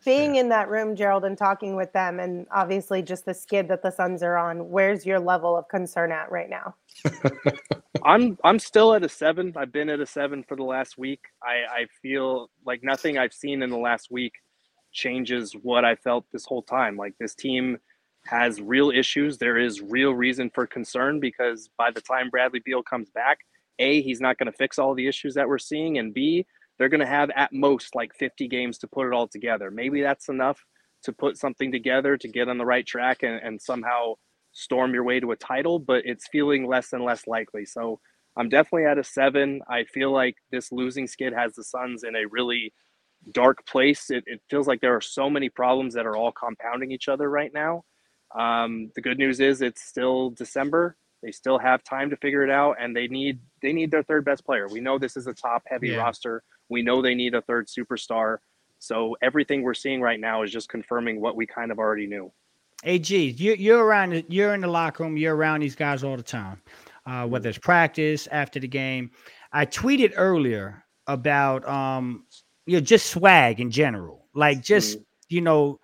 Being 0.08 0.36
in 0.36 0.48
that 0.48 0.70
room, 0.70 0.96
Gerald, 0.96 1.26
and 1.26 1.36
talking 1.36 1.76
with 1.76 1.92
them, 1.92 2.18
and 2.18 2.46
obviously 2.50 3.02
just 3.02 3.26
the 3.26 3.34
skid 3.34 3.68
that 3.68 3.82
the 3.82 3.90
Suns 3.90 4.22
are 4.22 4.38
on, 4.38 4.70
where's 4.70 5.04
your 5.04 5.20
level 5.20 5.54
of 5.54 5.68
concern 5.68 6.12
at 6.12 6.30
right 6.30 6.48
now? 6.48 6.74
I'm 8.04 8.38
I'm 8.42 8.58
still 8.58 8.94
at 8.94 9.04
a 9.04 9.08
seven. 9.08 9.52
I've 9.54 9.70
been 9.70 9.90
at 9.90 10.00
a 10.00 10.06
seven 10.06 10.42
for 10.42 10.56
the 10.56 10.62
last 10.62 10.96
week. 10.96 11.20
I, 11.42 11.82
I 11.82 11.86
feel 12.00 12.48
like 12.64 12.82
nothing 12.82 13.18
I've 13.18 13.34
seen 13.34 13.62
in 13.62 13.68
the 13.68 13.76
last 13.76 14.10
week 14.10 14.32
changes 14.92 15.52
what 15.52 15.84
I 15.84 15.94
felt 15.94 16.24
this 16.32 16.46
whole 16.46 16.62
time. 16.62 16.96
Like 16.96 17.12
this 17.20 17.34
team 17.34 17.76
has 18.24 18.62
real 18.62 18.90
issues. 18.90 19.36
There 19.36 19.58
is 19.58 19.82
real 19.82 20.12
reason 20.12 20.50
for 20.54 20.66
concern 20.66 21.20
because 21.20 21.68
by 21.76 21.90
the 21.90 22.00
time 22.00 22.30
Bradley 22.30 22.62
Beal 22.64 22.82
comes 22.82 23.10
back, 23.10 23.40
A, 23.78 24.00
he's 24.00 24.22
not 24.22 24.38
going 24.38 24.50
to 24.50 24.56
fix 24.56 24.78
all 24.78 24.94
the 24.94 25.06
issues 25.06 25.34
that 25.34 25.46
we're 25.46 25.58
seeing, 25.58 25.98
and 25.98 26.14
B, 26.14 26.46
they're 26.78 26.88
going 26.88 27.00
to 27.00 27.06
have 27.06 27.30
at 27.34 27.52
most 27.52 27.94
like 27.94 28.14
50 28.14 28.48
games 28.48 28.78
to 28.78 28.88
put 28.88 29.06
it 29.06 29.12
all 29.12 29.28
together. 29.28 29.70
Maybe 29.70 30.02
that's 30.02 30.28
enough 30.28 30.64
to 31.04 31.12
put 31.12 31.36
something 31.36 31.72
together 31.72 32.16
to 32.16 32.28
get 32.28 32.48
on 32.48 32.58
the 32.58 32.66
right 32.66 32.86
track 32.86 33.22
and, 33.22 33.40
and 33.42 33.60
somehow 33.60 34.14
storm 34.52 34.94
your 34.94 35.04
way 35.04 35.20
to 35.20 35.32
a 35.32 35.36
title, 35.36 35.78
but 35.78 36.02
it's 36.04 36.28
feeling 36.28 36.66
less 36.66 36.92
and 36.92 37.04
less 37.04 37.26
likely. 37.26 37.64
So 37.64 38.00
I'm 38.36 38.48
definitely 38.48 38.86
at 38.86 38.98
a 38.98 39.04
seven. 39.04 39.60
I 39.68 39.84
feel 39.84 40.12
like 40.12 40.36
this 40.50 40.72
losing 40.72 41.06
skid 41.06 41.32
has 41.32 41.54
the 41.54 41.64
Suns 41.64 42.04
in 42.04 42.16
a 42.16 42.26
really 42.30 42.72
dark 43.32 43.66
place. 43.66 44.10
It, 44.10 44.24
it 44.26 44.40
feels 44.50 44.66
like 44.66 44.80
there 44.80 44.96
are 44.96 45.00
so 45.00 45.28
many 45.30 45.48
problems 45.48 45.94
that 45.94 46.06
are 46.06 46.16
all 46.16 46.32
compounding 46.32 46.90
each 46.92 47.08
other 47.08 47.28
right 47.28 47.52
now. 47.52 47.84
Um, 48.38 48.90
the 48.94 49.02
good 49.02 49.18
news 49.18 49.40
is 49.40 49.62
it's 49.62 49.82
still 49.82 50.30
December. 50.30 50.96
They 51.22 51.32
still 51.32 51.58
have 51.58 51.82
time 51.82 52.10
to 52.10 52.16
figure 52.16 52.44
it 52.44 52.50
out, 52.50 52.76
and 52.80 52.94
they 52.94 53.08
need 53.08 53.40
they 53.62 53.72
need 53.72 53.90
their 53.90 54.04
third 54.04 54.24
best 54.24 54.44
player. 54.44 54.68
We 54.68 54.80
know 54.80 54.98
this 54.98 55.16
is 55.16 55.26
a 55.26 55.34
top 55.34 55.64
heavy 55.66 55.90
Yeah. 55.90 55.98
roster. 55.98 56.42
We 56.68 56.82
know 56.82 57.02
they 57.02 57.14
need 57.14 57.34
a 57.34 57.42
third 57.42 57.68
superstar. 57.68 58.38
So 58.78 59.16
everything 59.22 59.62
we're 59.62 59.74
seeing 59.74 60.00
right 60.00 60.20
now 60.20 60.42
is 60.42 60.52
just 60.52 60.68
confirming 60.68 61.20
what 61.20 61.36
we 61.36 61.46
kind 61.46 61.72
of 61.72 61.78
already 61.78 62.06
knew. 62.06 62.32
AG, 62.84 63.12
you, 63.12 63.54
you're 63.54 63.84
around. 63.84 64.24
You're 64.28 64.54
in 64.54 64.60
the 64.60 64.68
locker 64.68 65.02
room. 65.02 65.16
You're 65.16 65.34
around 65.34 65.60
these 65.60 65.74
guys 65.74 66.04
all 66.04 66.16
the 66.16 66.22
time, 66.22 66.62
uh, 67.06 67.26
whether 67.26 67.48
it's 67.48 67.58
practice 67.58 68.28
after 68.30 68.60
the 68.60 68.68
game. 68.68 69.10
I 69.52 69.66
tweeted 69.66 70.12
earlier 70.16 70.84
about 71.08 71.66
um, 71.68 72.24
you 72.66 72.74
know, 72.74 72.80
just 72.80 73.06
swag 73.06 73.60
in 73.60 73.70
general, 73.70 74.26
like 74.34 74.62
just 74.62 74.98
you 75.28 75.40
know, 75.40 75.80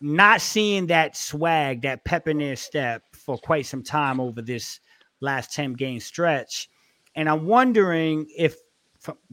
not 0.00 0.40
seeing 0.40 0.86
that 0.86 1.16
swag, 1.16 1.82
that 1.82 2.04
pep 2.04 2.28
in 2.28 2.38
their 2.38 2.56
step 2.56 3.02
for 3.12 3.36
quite 3.38 3.66
some 3.66 3.82
time 3.82 4.20
over 4.20 4.40
this 4.40 4.78
last 5.20 5.52
ten 5.52 5.72
game 5.72 5.98
stretch, 5.98 6.68
and 7.16 7.28
I'm 7.28 7.46
wondering 7.46 8.26
if 8.36 8.56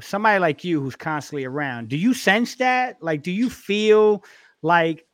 somebody 0.02 0.40
like 0.40 0.64
you 0.64 0.82
who's 0.82 0.95
constantly 0.95 1.45
around, 1.45 1.90
do 1.90 1.98
you 1.98 2.14
sense 2.14 2.56
that? 2.56 3.02
Like, 3.02 3.24
do 3.24 3.32
you 3.32 3.50
feel 3.50 4.24
like 4.62 5.06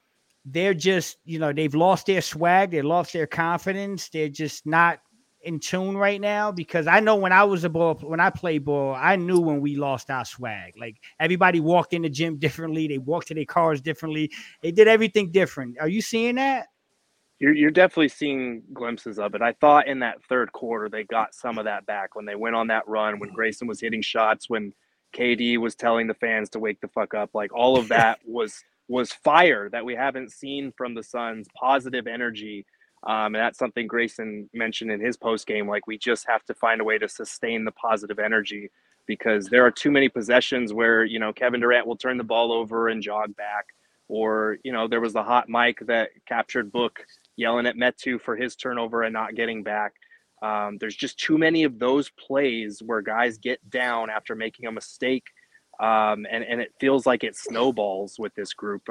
they're 0.46 0.74
just, 0.74 1.18
you 1.26 1.40
know, 1.40 1.54
they've 1.54 1.76
lost 1.76 2.08
their 2.08 2.22
swag, 2.22 2.72
they 2.72 2.82
lost 2.82 3.14
their 3.14 3.28
confidence, 3.28 4.10
they're 4.10 4.30
just 4.30 4.66
not 4.66 5.00
in 5.42 5.60
tune 5.60 5.98
right 5.98 6.20
now? 6.22 6.52
Because 6.52 6.88
I 6.88 7.00
know 7.00 7.16
when 7.16 7.32
I 7.32 7.44
was 7.44 7.64
a 7.64 7.70
ball, 7.70 7.96
when 7.96 8.20
I 8.20 8.30
played 8.30 8.66
ball, 8.66 8.96
I 8.96 9.16
knew 9.16 9.40
when 9.40 9.62
we 9.62 9.76
lost 9.76 10.10
our 10.10 10.26
swag. 10.26 10.74
Like 10.78 10.98
everybody 11.20 11.60
walked 11.60 11.94
in 11.94 12.02
the 12.04 12.10
gym 12.10 12.38
differently, 12.40 12.88
they 12.88 12.98
walked 12.98 13.28
to 13.28 13.34
their 13.34 13.46
cars 13.46 13.82
differently, 13.82 14.32
they 14.62 14.72
did 14.72 14.88
everything 14.88 15.32
different. 15.32 15.78
Are 15.80 15.90
you 15.90 16.02
seeing 16.02 16.36
that? 16.36 16.68
You're, 17.40 17.56
you're 17.56 17.72
definitely 17.72 18.10
seeing 18.10 18.64
glimpses 18.74 19.18
of 19.18 19.34
it. 19.34 19.42
I 19.42 19.54
thought 19.54 19.88
in 19.88 20.00
that 20.00 20.22
third 20.28 20.52
quarter 20.52 20.90
they 20.90 21.04
got 21.06 21.34
some 21.34 21.58
of 21.58 21.66
that 21.66 21.86
back 21.86 22.16
when 22.16 22.26
they 22.26 22.36
went 22.36 22.56
on 22.56 22.68
that 22.68 22.88
run, 22.88 23.20
when 23.20 23.32
Grayson 23.32 23.68
was 23.68 23.80
hitting 23.80 24.02
shots, 24.02 24.50
when 24.50 24.74
KD 25.16 25.58
was 25.58 25.76
telling 25.76 26.08
the 26.08 26.14
fans 26.14 26.50
to 26.52 26.60
wake 26.60 26.82
the 26.82 26.88
fuck 26.88 27.14
up. 27.14 27.32
Like 27.34 27.54
all 27.54 27.78
of 27.78 27.88
that 27.90 28.20
was 28.26 28.64
was 28.88 29.12
fire 29.12 29.70
that 29.70 29.86
we 29.86 29.96
haven't 29.96 30.32
seen 30.32 30.74
from 30.76 30.94
the 30.96 31.04
Suns. 31.04 31.48
Positive 31.56 32.08
energy, 32.08 32.66
um, 33.04 33.28
and 33.28 33.36
that's 33.36 33.60
something 33.60 33.88
Grayson 33.88 34.50
mentioned 34.54 34.92
in 34.92 35.00
his 35.00 35.16
post 35.16 35.48
game. 35.48 35.68
Like 35.68 35.88
we 35.88 35.98
just 35.98 36.28
have 36.28 36.44
to 36.46 36.54
find 36.54 36.82
a 36.82 36.84
way 36.84 36.98
to 36.98 37.08
sustain 37.08 37.66
the 37.66 37.72
positive 37.72 38.20
energy 38.20 38.70
because 39.06 39.48
there 39.48 39.66
are 39.66 39.72
too 39.72 39.92
many 39.92 40.10
possessions 40.10 40.74
where 40.74 41.04
you 41.04 41.20
know 41.20 41.32
Kevin 41.34 41.62
Durant 41.62 41.88
will 41.88 41.98
turn 41.98 42.18
the 42.18 42.24
ball 42.24 42.52
over 42.52 42.90
and 42.90 43.02
jog 43.02 43.36
back, 43.36 43.68
or 44.08 44.58
you 44.64 44.72
know 44.72 44.88
there 44.88 45.02
was 45.02 45.14
the 45.14 45.24
hot 45.24 45.50
mic 45.50 45.80
that 45.88 46.10
captured 46.28 46.72
Book 46.72 47.06
yelling 47.40 47.66
at 47.66 47.78
Metu 47.78 48.22
for 48.22 48.36
his 48.36 48.56
turnover 48.56 49.04
and 49.04 49.14
not 49.14 49.36
getting 49.36 49.64
back. 49.64 49.94
Um, 50.42 50.78
there's 50.80 50.96
just 50.96 51.18
too 51.18 51.38
many 51.38 51.64
of 51.64 51.80
those 51.80 52.10
plays 52.12 52.82
where 52.86 53.02
guys 53.02 53.38
get 53.38 53.68
down 53.70 54.10
after 54.10 54.36
making 54.36 54.68
a 54.68 54.72
mistake, 54.72 55.26
um, 55.80 56.26
and 56.32 56.44
and 56.44 56.62
it 56.62 56.74
feels 56.80 57.06
like 57.06 57.24
it 57.24 57.36
snowballs 57.36 58.18
with 58.20 58.34
this 58.36 58.54
group. 58.54 58.84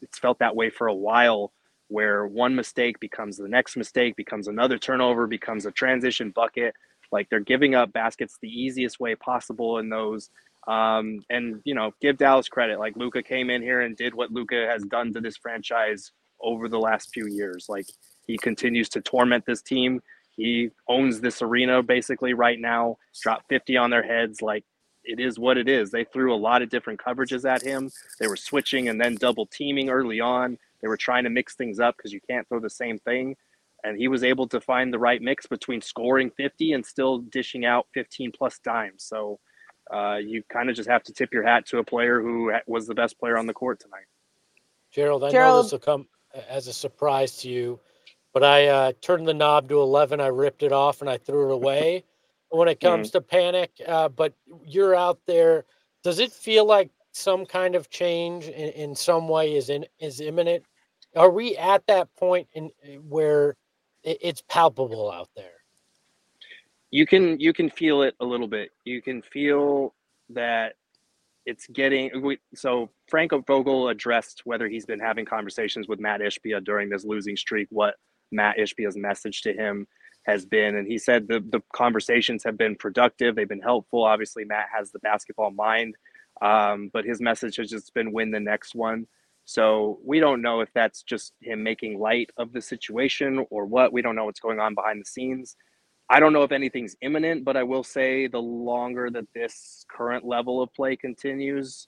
It's 0.00 0.18
felt 0.18 0.38
that 0.38 0.56
way 0.56 0.70
for 0.70 0.86
a 0.86 0.94
while, 0.94 1.52
where 1.88 2.26
one 2.26 2.54
mistake 2.56 2.98
becomes 2.98 3.36
the 3.36 3.48
next 3.48 3.76
mistake, 3.76 4.16
becomes 4.16 4.48
another 4.48 4.78
turnover, 4.78 5.26
becomes 5.26 5.66
a 5.66 5.70
transition 5.70 6.30
bucket. 6.30 6.74
Like 7.12 7.28
they're 7.28 7.40
giving 7.40 7.74
up 7.74 7.92
baskets 7.92 8.38
the 8.40 8.48
easiest 8.48 9.00
way 9.00 9.14
possible 9.14 9.78
in 9.78 9.88
those. 9.88 10.30
Um, 10.66 11.20
and 11.30 11.60
you 11.64 11.74
know, 11.74 11.92
give 12.00 12.18
Dallas 12.18 12.48
credit. 12.48 12.78
Like 12.78 12.96
Luka 12.96 13.22
came 13.22 13.48
in 13.48 13.62
here 13.62 13.80
and 13.80 13.96
did 13.96 14.14
what 14.14 14.32
Luka 14.32 14.66
has 14.68 14.82
done 14.84 15.12
to 15.14 15.20
this 15.20 15.36
franchise 15.36 16.12
over 16.42 16.68
the 16.68 16.78
last 16.78 17.10
few 17.12 17.26
years. 17.26 17.66
Like 17.68 17.86
he 18.26 18.38
continues 18.38 18.88
to 18.90 19.00
torment 19.00 19.44
this 19.46 19.62
team. 19.62 20.00
He 20.36 20.70
owns 20.88 21.20
this 21.20 21.42
arena 21.42 21.82
basically 21.82 22.34
right 22.34 22.58
now. 22.60 22.96
Dropped 23.22 23.48
50 23.48 23.76
on 23.76 23.90
their 23.90 24.02
heads. 24.02 24.42
Like 24.42 24.64
it 25.04 25.20
is 25.20 25.38
what 25.38 25.58
it 25.58 25.68
is. 25.68 25.90
They 25.90 26.04
threw 26.04 26.34
a 26.34 26.36
lot 26.36 26.62
of 26.62 26.70
different 26.70 27.00
coverages 27.00 27.48
at 27.48 27.62
him. 27.62 27.90
They 28.20 28.28
were 28.28 28.36
switching 28.36 28.88
and 28.88 29.00
then 29.00 29.16
double 29.16 29.46
teaming 29.46 29.90
early 29.90 30.20
on. 30.20 30.58
They 30.82 30.88
were 30.88 30.96
trying 30.96 31.24
to 31.24 31.30
mix 31.30 31.54
things 31.56 31.80
up 31.80 31.96
because 31.96 32.12
you 32.12 32.20
can't 32.28 32.48
throw 32.48 32.60
the 32.60 32.70
same 32.70 32.98
thing. 32.98 33.36
and 33.84 33.96
he 33.96 34.08
was 34.08 34.22
able 34.24 34.46
to 34.48 34.60
find 34.60 34.92
the 34.92 34.98
right 34.98 35.22
mix 35.22 35.46
between 35.46 35.80
scoring 35.80 36.30
50 36.36 36.72
and 36.74 36.84
still 36.84 37.18
dishing 37.18 37.64
out 37.64 37.86
15 37.94 38.32
plus 38.32 38.58
dimes. 38.62 39.04
So 39.04 39.38
uh, 39.92 40.16
you 40.16 40.42
kind 40.52 40.68
of 40.70 40.76
just 40.76 40.88
have 40.88 41.02
to 41.04 41.12
tip 41.12 41.32
your 41.32 41.44
hat 41.46 41.66
to 41.66 41.78
a 41.78 41.84
player 41.84 42.20
who 42.20 42.52
was 42.66 42.86
the 42.86 42.94
best 42.94 43.18
player 43.18 43.38
on 43.38 43.46
the 43.46 43.54
court 43.54 43.80
tonight. 43.80 44.04
Gerald, 44.92 45.24
I 45.24 45.30
Gerald. 45.30 45.56
know 45.56 45.62
this 45.62 45.72
will 45.72 45.78
come 45.80 46.08
as 46.48 46.66
a 46.66 46.72
surprise 46.72 47.36
to 47.38 47.48
you, 47.48 47.80
but 48.32 48.44
I 48.44 48.68
uh, 48.68 48.92
turned 49.00 49.26
the 49.26 49.34
knob 49.34 49.68
to 49.68 49.80
11. 49.80 50.20
I 50.20 50.28
ripped 50.28 50.62
it 50.62 50.72
off 50.72 51.00
and 51.00 51.10
I 51.10 51.18
threw 51.18 51.50
it 51.50 51.54
away. 51.54 52.04
when 52.52 52.66
it 52.66 52.80
comes 52.80 53.08
mm-hmm. 53.08 53.18
to 53.18 53.20
panic, 53.22 53.70
uh, 53.86 54.08
but 54.08 54.34
you're 54.66 54.96
out 54.96 55.20
there. 55.26 55.64
Does 56.02 56.18
it 56.18 56.32
feel 56.32 56.64
like 56.64 56.90
some 57.12 57.46
kind 57.46 57.76
of 57.76 57.90
change 57.90 58.46
in, 58.46 58.70
in 58.70 58.94
some 58.96 59.28
way 59.28 59.54
is 59.54 59.70
in 59.70 59.86
is 60.00 60.20
imminent? 60.20 60.64
Are 61.14 61.30
we 61.30 61.56
at 61.56 61.86
that 61.86 62.08
point 62.16 62.48
in 62.54 62.70
where 63.08 63.56
it's 64.02 64.42
palpable 64.48 65.10
out 65.10 65.28
there. 65.36 65.52
You 66.90 67.06
can 67.06 67.38
you 67.38 67.52
can 67.52 67.70
feel 67.70 68.02
it 68.02 68.14
a 68.20 68.24
little 68.24 68.48
bit. 68.48 68.70
You 68.84 69.00
can 69.02 69.22
feel 69.22 69.94
that 70.30 70.74
it's 71.50 71.66
getting 71.66 72.36
so 72.54 72.90
Frank 73.08 73.32
Vogel 73.46 73.88
addressed 73.88 74.42
whether 74.44 74.68
he's 74.68 74.86
been 74.86 75.00
having 75.00 75.24
conversations 75.24 75.88
with 75.88 75.98
Matt 75.98 76.20
Ishbia 76.20 76.64
during 76.64 76.88
this 76.88 77.04
losing 77.04 77.36
streak, 77.36 77.66
what 77.70 77.96
Matt 78.30 78.56
Ishbia's 78.56 78.96
message 78.96 79.42
to 79.42 79.52
him 79.52 79.88
has 80.26 80.46
been. 80.46 80.76
And 80.76 80.86
he 80.86 80.96
said 80.96 81.26
the, 81.26 81.40
the 81.40 81.60
conversations 81.74 82.44
have 82.44 82.56
been 82.56 82.76
productive, 82.76 83.34
they've 83.34 83.48
been 83.48 83.60
helpful. 83.60 84.04
Obviously, 84.04 84.44
Matt 84.44 84.66
has 84.72 84.92
the 84.92 85.00
basketball 85.00 85.50
mind, 85.50 85.96
um, 86.40 86.88
but 86.92 87.04
his 87.04 87.20
message 87.20 87.56
has 87.56 87.68
just 87.68 87.92
been 87.94 88.12
win 88.12 88.30
the 88.30 88.38
next 88.38 88.76
one. 88.76 89.08
So 89.44 89.98
we 90.04 90.20
don't 90.20 90.42
know 90.42 90.60
if 90.60 90.72
that's 90.72 91.02
just 91.02 91.32
him 91.40 91.64
making 91.64 91.98
light 91.98 92.30
of 92.36 92.52
the 92.52 92.62
situation 92.62 93.44
or 93.50 93.64
what. 93.64 93.92
We 93.92 94.02
don't 94.02 94.14
know 94.14 94.26
what's 94.26 94.38
going 94.38 94.60
on 94.60 94.76
behind 94.76 95.00
the 95.00 95.10
scenes. 95.10 95.56
I 96.10 96.20
don't 96.20 96.32
know 96.32 96.42
if 96.42 96.52
anything's 96.52 96.96
imminent, 97.02 97.44
but 97.44 97.56
I 97.56 97.62
will 97.62 97.84
say 97.84 98.26
the 98.26 98.40
longer 98.40 99.10
that 99.10 99.26
this 99.34 99.86
current 99.88 100.26
level 100.26 100.60
of 100.60 100.74
play 100.74 100.96
continues, 100.96 101.86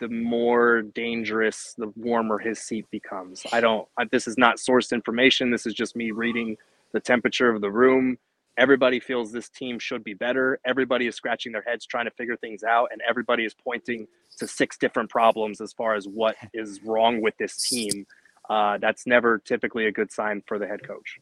the 0.00 0.08
more 0.08 0.82
dangerous, 0.82 1.74
the 1.78 1.92
warmer 1.96 2.38
his 2.38 2.60
seat 2.60 2.86
becomes. 2.90 3.44
I 3.52 3.62
don't, 3.62 3.88
I, 3.98 4.04
this 4.12 4.28
is 4.28 4.36
not 4.38 4.58
sourced 4.58 4.92
information. 4.92 5.50
This 5.50 5.66
is 5.66 5.74
just 5.74 5.96
me 5.96 6.10
reading 6.10 6.58
the 6.92 7.00
temperature 7.00 7.50
of 7.50 7.62
the 7.62 7.70
room. 7.70 8.18
Everybody 8.58 9.00
feels 9.00 9.32
this 9.32 9.48
team 9.48 9.78
should 9.78 10.04
be 10.04 10.14
better. 10.14 10.60
Everybody 10.66 11.06
is 11.06 11.16
scratching 11.16 11.52
their 11.52 11.64
heads 11.66 11.86
trying 11.86 12.06
to 12.06 12.12
figure 12.12 12.36
things 12.36 12.64
out, 12.64 12.90
and 12.92 13.00
everybody 13.08 13.46
is 13.46 13.54
pointing 13.54 14.06
to 14.38 14.46
six 14.46 14.76
different 14.76 15.10
problems 15.10 15.62
as 15.62 15.72
far 15.72 15.94
as 15.94 16.06
what 16.06 16.36
is 16.52 16.82
wrong 16.84 17.22
with 17.22 17.36
this 17.38 17.56
team. 17.68 18.06
Uh, 18.50 18.78
that's 18.78 19.06
never 19.06 19.38
typically 19.38 19.86
a 19.86 19.92
good 19.92 20.12
sign 20.12 20.42
for 20.46 20.58
the 20.58 20.66
head 20.66 20.86
coach. 20.86 21.18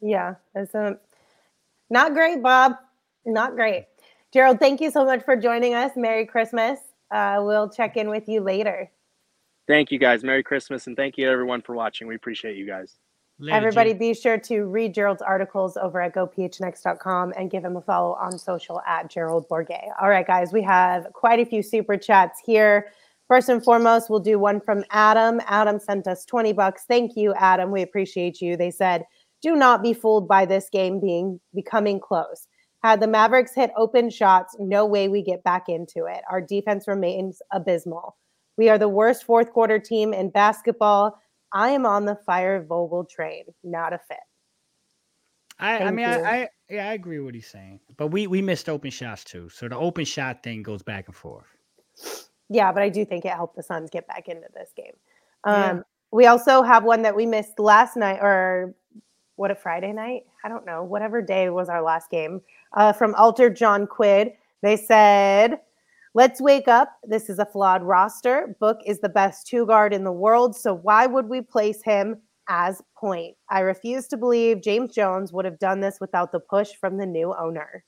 Yeah, 0.00 0.34
it's 0.54 0.74
a, 0.74 0.98
not 1.90 2.14
great, 2.14 2.42
Bob. 2.42 2.74
Not 3.26 3.54
great. 3.54 3.86
Gerald, 4.32 4.58
thank 4.60 4.80
you 4.80 4.90
so 4.90 5.04
much 5.04 5.24
for 5.24 5.36
joining 5.36 5.74
us. 5.74 5.92
Merry 5.96 6.24
Christmas. 6.24 6.78
Uh, 7.10 7.40
we'll 7.40 7.68
check 7.68 7.96
in 7.96 8.08
with 8.08 8.28
you 8.28 8.40
later. 8.40 8.90
Thank 9.66 9.90
you, 9.90 9.98
guys. 9.98 10.24
Merry 10.24 10.42
Christmas, 10.42 10.86
and 10.86 10.96
thank 10.96 11.18
you 11.18 11.28
everyone 11.30 11.62
for 11.62 11.74
watching. 11.74 12.06
We 12.06 12.14
appreciate 12.14 12.56
you 12.56 12.66
guys. 12.66 12.96
Later, 13.38 13.56
Everybody, 13.56 13.92
G. 13.92 13.98
be 13.98 14.14
sure 14.14 14.36
to 14.36 14.64
read 14.64 14.92
Gerald's 14.94 15.22
articles 15.22 15.76
over 15.78 16.00
at 16.00 16.14
gophnx.com 16.14 17.32
and 17.38 17.50
give 17.50 17.64
him 17.64 17.76
a 17.76 17.80
follow 17.80 18.12
on 18.14 18.38
social 18.38 18.82
at 18.86 19.10
Gerald 19.10 19.48
Bourguet. 19.48 19.88
All 20.00 20.10
right, 20.10 20.26
guys, 20.26 20.52
we 20.52 20.62
have 20.62 21.06
quite 21.14 21.40
a 21.40 21.46
few 21.46 21.62
super 21.62 21.96
chats 21.96 22.40
here. 22.44 22.88
First 23.28 23.48
and 23.48 23.62
foremost, 23.62 24.10
we'll 24.10 24.20
do 24.20 24.38
one 24.38 24.60
from 24.60 24.84
Adam. 24.90 25.40
Adam 25.46 25.78
sent 25.78 26.06
us 26.06 26.24
20 26.26 26.52
bucks. 26.52 26.84
Thank 26.86 27.16
you, 27.16 27.32
Adam. 27.34 27.70
We 27.70 27.80
appreciate 27.80 28.42
you. 28.42 28.56
They 28.56 28.70
said, 28.70 29.04
do 29.42 29.56
not 29.56 29.82
be 29.82 29.92
fooled 29.92 30.28
by 30.28 30.44
this 30.44 30.68
game 30.70 31.00
being 31.00 31.40
becoming 31.54 32.00
close. 32.00 32.46
Had 32.82 33.00
the 33.00 33.06
Mavericks 33.06 33.54
hit 33.54 33.70
open 33.76 34.08
shots, 34.08 34.56
no 34.58 34.86
way 34.86 35.08
we 35.08 35.22
get 35.22 35.44
back 35.44 35.68
into 35.68 36.06
it. 36.06 36.22
Our 36.30 36.40
defense 36.40 36.88
remains 36.88 37.42
abysmal. 37.52 38.16
We 38.56 38.68
are 38.68 38.78
the 38.78 38.88
worst 38.88 39.24
fourth 39.24 39.52
quarter 39.52 39.78
team 39.78 40.14
in 40.14 40.30
basketball 40.30 41.18
I 41.52 41.70
am 41.70 41.86
on 41.86 42.04
the 42.04 42.16
fire 42.26 42.64
Vogel 42.64 43.04
train, 43.04 43.44
not 43.64 43.92
a 43.92 43.98
fit. 43.98 44.18
I, 45.58 45.78
I 45.78 45.90
mean, 45.90 46.06
I, 46.06 46.20
I, 46.20 46.48
yeah, 46.70 46.88
I 46.88 46.94
agree 46.94 47.18
with 47.18 47.26
what 47.26 47.34
he's 47.34 47.48
saying, 47.48 47.80
but 47.98 48.06
we 48.08 48.26
we 48.26 48.40
missed 48.40 48.68
open 48.68 48.90
shots 48.90 49.24
too. 49.24 49.50
So 49.50 49.68
the 49.68 49.76
open 49.76 50.06
shot 50.06 50.42
thing 50.42 50.62
goes 50.62 50.82
back 50.82 51.06
and 51.06 51.14
forth. 51.14 51.46
Yeah, 52.48 52.72
but 52.72 52.82
I 52.82 52.88
do 52.88 53.04
think 53.04 53.24
it 53.24 53.32
helped 53.32 53.56
the 53.56 53.62
Suns 53.62 53.90
get 53.90 54.06
back 54.06 54.28
into 54.28 54.46
this 54.54 54.70
game. 54.74 54.94
Um, 55.44 55.54
yeah. 55.54 55.82
We 56.12 56.26
also 56.26 56.62
have 56.62 56.82
one 56.82 57.02
that 57.02 57.14
we 57.14 57.26
missed 57.26 57.58
last 57.58 57.96
night, 57.96 58.20
or 58.22 58.74
what 59.40 59.50
a 59.50 59.54
Friday 59.54 59.90
night. 59.90 60.24
I 60.44 60.50
don't 60.50 60.66
know, 60.66 60.84
whatever 60.84 61.22
day 61.22 61.48
was 61.48 61.70
our 61.70 61.82
last 61.82 62.10
game. 62.10 62.42
Uh, 62.76 62.92
from 62.92 63.14
Alter 63.14 63.48
John 63.48 63.86
Quid, 63.86 64.32
they 64.62 64.76
said 64.76 65.60
Let's 66.12 66.40
wake 66.40 66.66
up. 66.66 66.98
This 67.04 67.30
is 67.30 67.38
a 67.38 67.46
flawed 67.46 67.84
roster. 67.84 68.56
Book 68.58 68.78
is 68.84 68.98
the 68.98 69.08
best 69.08 69.46
two 69.46 69.64
guard 69.64 69.94
in 69.94 70.02
the 70.02 70.12
world. 70.12 70.56
So 70.56 70.74
why 70.74 71.06
would 71.06 71.28
we 71.28 71.40
place 71.40 71.82
him 71.84 72.16
as 72.48 72.82
point? 72.96 73.36
I 73.48 73.60
refuse 73.60 74.08
to 74.08 74.16
believe 74.16 74.60
James 74.60 74.92
Jones 74.92 75.32
would 75.32 75.44
have 75.44 75.60
done 75.60 75.78
this 75.78 75.98
without 76.00 76.32
the 76.32 76.40
push 76.40 76.72
from 76.80 76.98
the 76.98 77.06
new 77.06 77.32
owner. 77.38 77.84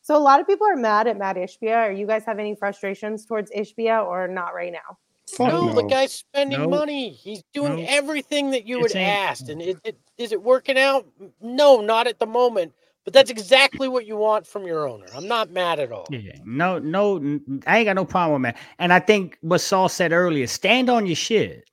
So 0.00 0.16
a 0.16 0.18
lot 0.18 0.40
of 0.40 0.46
people 0.46 0.66
are 0.66 0.76
mad 0.76 1.06
at 1.06 1.18
Matt 1.18 1.36
Ishbia. 1.36 1.76
Are 1.76 1.92
you 1.92 2.06
guys 2.06 2.24
have 2.24 2.38
any 2.38 2.56
frustrations 2.56 3.26
towards 3.26 3.52
Ishbia 3.52 4.06
or 4.06 4.26
not 4.26 4.54
right 4.54 4.72
now? 4.72 4.96
No, 5.38 5.68
no, 5.68 5.72
the 5.74 5.82
guy's 5.82 6.12
spending 6.12 6.60
no. 6.60 6.68
money. 6.68 7.10
He's 7.10 7.42
doing 7.52 7.76
no. 7.76 7.84
everything 7.88 8.50
that 8.50 8.66
you 8.66 8.80
would 8.80 8.94
ask. 8.96 9.48
And 9.48 9.60
it, 9.60 9.78
it, 9.84 9.98
is 10.18 10.32
it 10.32 10.42
working 10.42 10.78
out? 10.78 11.06
No, 11.40 11.80
not 11.80 12.06
at 12.06 12.18
the 12.18 12.26
moment. 12.26 12.72
But 13.04 13.14
that's 13.14 13.30
exactly 13.30 13.88
what 13.88 14.06
you 14.06 14.16
want 14.16 14.46
from 14.46 14.66
your 14.66 14.86
owner. 14.86 15.06
I'm 15.14 15.26
not 15.26 15.50
mad 15.50 15.80
at 15.80 15.90
all. 15.90 16.06
Yeah, 16.10 16.32
no, 16.44 16.78
no, 16.78 17.40
I 17.66 17.78
ain't 17.78 17.86
got 17.86 17.96
no 17.96 18.04
problem 18.04 18.42
with 18.42 18.54
that. 18.54 18.62
And 18.78 18.92
I 18.92 19.00
think 19.00 19.38
what 19.40 19.60
Saul 19.60 19.88
said 19.88 20.12
earlier: 20.12 20.46
stand 20.46 20.90
on 20.90 21.06
your 21.06 21.16
shit, 21.16 21.64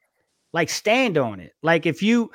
like 0.54 0.70
stand 0.70 1.18
on 1.18 1.42
it. 1.42 1.54
Like 1.62 1.86
if 1.86 2.02
you, 2.02 2.32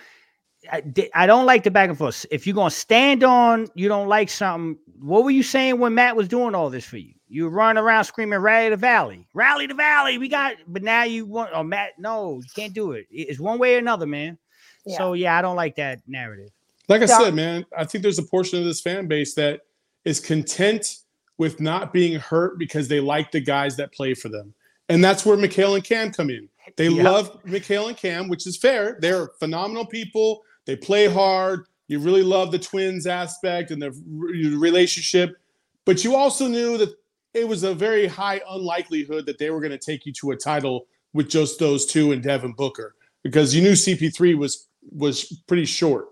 I, 0.71 0.83
I 1.15 1.27
don't 1.27 1.47
like 1.47 1.65
the 1.65 1.71
back 1.71 1.89
and 1.89 1.99
forth. 1.99 2.25
If 2.31 2.47
you're 2.47 2.55
gonna 2.55 2.71
stand 2.71 3.25
on, 3.25 3.69
you 3.75 3.89
don't 3.89 4.09
like 4.09 4.29
something. 4.29 4.79
What 5.01 5.25
were 5.25 5.31
you 5.31 5.43
saying 5.43 5.79
when 5.79 5.95
Matt 5.95 6.15
was 6.15 6.29
doing 6.29 6.55
all 6.55 6.71
this 6.71 6.85
for 6.85 6.99
you? 6.99 7.15
You 7.29 7.49
run 7.49 7.79
around 7.79 8.05
screaming, 8.05 8.39
"Rally 8.39 8.69
the 8.69 8.77
Valley, 8.77 9.27
rally 9.35 9.67
the 9.67 9.75
Valley!" 9.75 10.19
We 10.19 10.29
got, 10.29 10.57
but 10.69 10.83
now 10.83 11.05
you 11.05 11.25
want, 11.25 11.51
oh 11.55 11.63
Matt, 11.63 11.93
no, 11.99 12.37
you 12.37 12.51
can't 12.55 12.75
do 12.75 12.93
it. 12.93 13.07
It's 13.11 13.41
one 13.41 13.59
way 13.59 13.75
or 13.75 13.79
another, 13.79 14.07
man. 14.07 14.39
Yeah. 14.85 14.99
So 14.99 15.15
yeah, 15.15 15.39
I 15.39 15.43
don't 15.43 15.57
like 15.57 15.77
that 15.77 16.01
narrative. 16.07 16.51
Like 16.89 17.03
I 17.03 17.07
said, 17.07 17.35
man, 17.35 17.65
I 17.77 17.85
think 17.85 18.03
there's 18.03 18.19
a 18.19 18.25
portion 18.25 18.59
of 18.59 18.65
this 18.65 18.81
fan 18.81 19.07
base 19.07 19.35
that 19.35 19.61
is 20.05 20.21
content 20.21 20.99
with 21.39 21.61
not 21.61 21.93
being 21.93 22.19
hurt 22.19 22.59
because 22.59 22.89
they 22.89 23.01
like 23.01 23.33
the 23.33 23.41
guys 23.41 23.77
that 23.77 23.93
play 23.93 24.15
for 24.15 24.29
them. 24.29 24.53
And 24.89 25.03
that's 25.03 25.25
where 25.25 25.37
Mikal 25.37 25.75
and 25.75 25.85
Cam 25.85 26.13
come 26.13 26.29
in. 26.29 26.49
They 26.77 26.89
yep. 26.89 27.05
love 27.05 27.43
Mikal 27.45 27.89
and 27.89 27.97
Cam, 27.97 28.29
which 28.29 28.47
is 28.47 28.57
fair. 28.57 28.99
They're 29.01 29.29
phenomenal 29.39 29.87
people. 29.87 30.43
They 30.67 30.77
play 30.77 31.07
hard. 31.07 31.67
You 31.89 31.99
really 31.99 32.23
love 32.23 32.53
the 32.53 32.59
twins 32.59 33.07
aspect 33.07 33.71
and 33.71 33.83
the 33.83 33.91
relationship. 34.11 35.37
But 35.85 36.05
you 36.05 36.15
also 36.15 36.47
knew 36.47 36.79
that 36.79 36.95
it 37.35 37.47
was 37.47 37.65
a 37.65 37.75
very 37.75 38.07
high 38.07 38.41
unlikelihood 38.49 39.27
that 39.27 39.39
they 39.39 39.51
were 39.51 39.61
going 39.61 39.73
to 39.73 39.79
take 39.79 40.07
you 40.07 40.13
to 40.15 40.31
a 40.31 40.37
title 40.37 40.87
with 41.13 41.29
just 41.29 41.59
those 41.59 41.87
two 41.87 42.13
and 42.13 42.23
Devin 42.23 42.53
Booker 42.53 42.95
because 43.23 43.55
you 43.55 43.63
knew 43.63 43.73
CP3 43.73 44.37
was 44.37 44.69
was 44.91 45.43
pretty 45.47 45.65
short. 45.65 46.09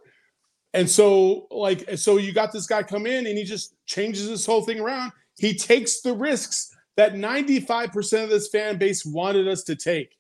And 0.73 0.89
so, 0.89 1.49
like, 1.51 1.97
so 1.97 2.19
you 2.19 2.33
got 2.33 2.53
this 2.53 2.67
guy 2.67 2.83
come 2.83 3.07
in 3.07 3.27
and 3.27 3.37
he 3.37 3.45
just 3.45 3.75
changes 3.87 4.29
this 4.29 4.47
whole 4.47 4.63
thing 4.63 4.79
around. 4.79 5.13
He 5.37 5.55
takes 5.55 6.01
the 6.01 6.13
risks 6.13 6.77
that 6.97 7.15
95% 7.15 8.25
of 8.25 8.31
this 8.31 8.49
fan 8.49 8.79
base 8.79 9.05
wanted 9.05 9.49
us 9.49 9.65
to 9.65 9.75
take. 9.75 10.17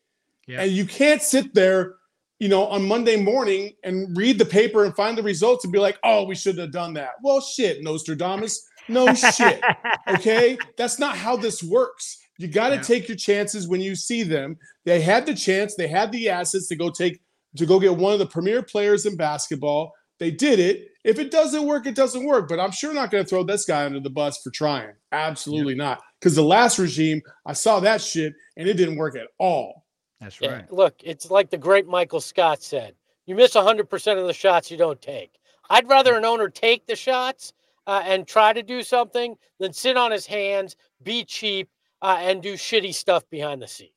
Yeah. 0.48 0.62
And 0.62 0.73
you 0.73 0.85
can't 0.85 1.23
sit 1.23 1.55
there, 1.55 1.97
you 2.40 2.48
know, 2.48 2.66
on 2.66 2.88
Monday 2.88 3.16
morning 3.16 3.74
and 3.84 4.16
read 4.16 4.38
the 4.38 4.44
paper 4.44 4.84
and 4.84 4.96
find 4.96 5.16
the 5.16 5.22
results 5.22 5.64
and 5.64 5.72
be 5.72 5.78
like, 5.78 5.98
oh, 6.02 6.24
we 6.24 6.34
shouldn't 6.34 6.60
have 6.60 6.72
done 6.72 6.94
that. 6.94 7.12
Well, 7.22 7.40
shit, 7.40 7.82
Nostradamus. 7.82 8.66
No 8.88 9.14
shit. 9.14 9.62
Okay. 10.08 10.58
That's 10.76 10.98
not 10.98 11.16
how 11.16 11.36
this 11.36 11.62
works. 11.62 12.18
You 12.38 12.48
got 12.48 12.70
to 12.70 12.76
yeah. 12.76 12.82
take 12.82 13.06
your 13.06 13.16
chances 13.16 13.68
when 13.68 13.80
you 13.80 13.94
see 13.94 14.24
them. 14.24 14.56
They 14.84 15.00
had 15.00 15.26
the 15.26 15.34
chance, 15.34 15.76
they 15.76 15.86
had 15.86 16.10
the 16.10 16.30
assets 16.30 16.66
to 16.68 16.76
go 16.76 16.90
take, 16.90 17.20
to 17.56 17.66
go 17.66 17.78
get 17.78 17.94
one 17.94 18.14
of 18.14 18.18
the 18.18 18.26
premier 18.26 18.62
players 18.62 19.06
in 19.06 19.16
basketball 19.16 19.92
they 20.20 20.30
did 20.30 20.60
it. 20.60 20.88
If 21.02 21.18
it 21.18 21.30
doesn't 21.30 21.66
work, 21.66 21.86
it 21.86 21.94
doesn't 21.94 22.24
work. 22.24 22.46
But 22.48 22.60
I'm 22.60 22.70
sure 22.70 22.92
not 22.92 23.10
going 23.10 23.24
to 23.24 23.28
throw 23.28 23.42
this 23.42 23.64
guy 23.64 23.86
under 23.86 24.00
the 24.00 24.10
bus 24.10 24.38
for 24.42 24.50
trying. 24.50 24.92
Absolutely 25.10 25.72
yeah. 25.72 25.84
not. 25.84 26.02
Because 26.20 26.36
the 26.36 26.44
last 26.44 26.78
regime, 26.78 27.22
I 27.46 27.54
saw 27.54 27.80
that 27.80 28.02
shit 28.02 28.34
and 28.56 28.68
it 28.68 28.74
didn't 28.74 28.96
work 28.96 29.16
at 29.16 29.28
all. 29.38 29.80
That's 30.20 30.40
right. 30.40 30.51
Yeah, 30.51 30.62
look, 30.70 30.94
it's 31.02 31.30
like 31.30 31.51
the 31.51 31.59
great 31.59 31.86
Michael 31.86 32.20
Scott 32.20 32.62
said 32.62 32.94
you 33.26 33.34
miss 33.34 33.55
100% 33.55 34.18
of 34.20 34.26
the 34.26 34.32
shots 34.32 34.70
you 34.70 34.76
don't 34.76 35.01
take. 35.01 35.38
I'd 35.68 35.88
rather 35.88 36.16
an 36.16 36.24
owner 36.24 36.48
take 36.48 36.86
the 36.86 36.97
shots 36.97 37.52
uh, 37.86 38.02
and 38.05 38.26
try 38.26 38.52
to 38.52 38.62
do 38.62 38.82
something 38.82 39.36
than 39.60 39.72
sit 39.72 39.97
on 39.97 40.10
his 40.10 40.26
hands, 40.26 40.74
be 41.02 41.24
cheap, 41.24 41.68
uh, 42.02 42.18
and 42.20 42.42
do 42.42 42.55
shitty 42.55 42.92
stuff 42.94 43.28
behind 43.30 43.62
the 43.62 43.68
scenes. 43.68 43.92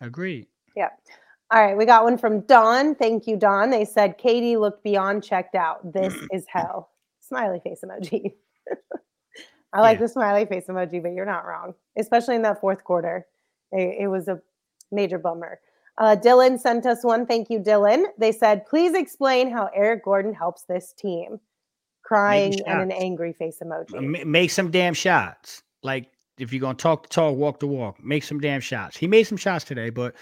Agreed. 0.00 0.46
Yeah. 0.76 0.90
All 1.50 1.60
right, 1.62 1.76
we 1.76 1.84
got 1.84 2.04
one 2.04 2.16
from 2.16 2.40
Dawn. 2.42 2.94
Thank 2.94 3.26
you, 3.26 3.36
Dawn. 3.36 3.70
They 3.70 3.84
said 3.84 4.18
KD 4.18 4.58
looked 4.58 4.82
beyond 4.84 5.24
checked 5.24 5.54
out. 5.54 5.92
This 5.92 6.14
is 6.32 6.44
hell. 6.48 6.90
Smiley 7.20 7.60
face 7.64 7.80
emoji. 7.84 8.32
I 9.72 9.80
like 9.80 9.96
Yeah. 9.98 10.02
the 10.06 10.08
smiley 10.08 10.46
face 10.46 10.66
emoji, 10.68 11.02
but 11.02 11.12
you're 11.12 11.26
not 11.26 11.44
wrong, 11.44 11.74
especially 11.98 12.36
in 12.36 12.42
that 12.42 12.60
fourth 12.60 12.84
quarter. 12.84 13.26
It, 13.72 14.02
it 14.02 14.08
was 14.08 14.28
a 14.28 14.40
major 14.92 15.18
bummer. 15.18 15.60
Uh, 15.98 16.16
Dylan 16.16 16.58
sent 16.58 16.86
us 16.86 17.04
one. 17.04 17.24
Thank 17.26 17.50
you, 17.50 17.60
Dylan. 17.60 18.04
They 18.18 18.32
said, 18.32 18.66
please 18.66 18.94
explain 18.94 19.50
how 19.50 19.70
Eric 19.74 20.04
Gordon 20.04 20.34
helps 20.34 20.62
this 20.62 20.92
team. 20.92 21.38
Crying 22.02 22.60
and 22.66 22.82
an 22.82 22.92
angry 22.92 23.32
face 23.32 23.60
emoji. 23.64 24.26
Make 24.26 24.50
some 24.50 24.70
damn 24.70 24.92
shots. 24.92 25.62
Like 25.82 26.10
if 26.36 26.52
you're 26.52 26.60
gonna 26.60 26.74
talk 26.74 27.04
the 27.04 27.08
talk, 27.08 27.34
walk 27.34 27.60
the 27.60 27.66
walk, 27.66 28.02
make 28.04 28.24
some 28.24 28.40
damn 28.40 28.60
shots. 28.60 28.96
He 28.96 29.06
made 29.06 29.24
some 29.24 29.38
shots 29.38 29.64
today, 29.64 29.88
but 29.88 30.14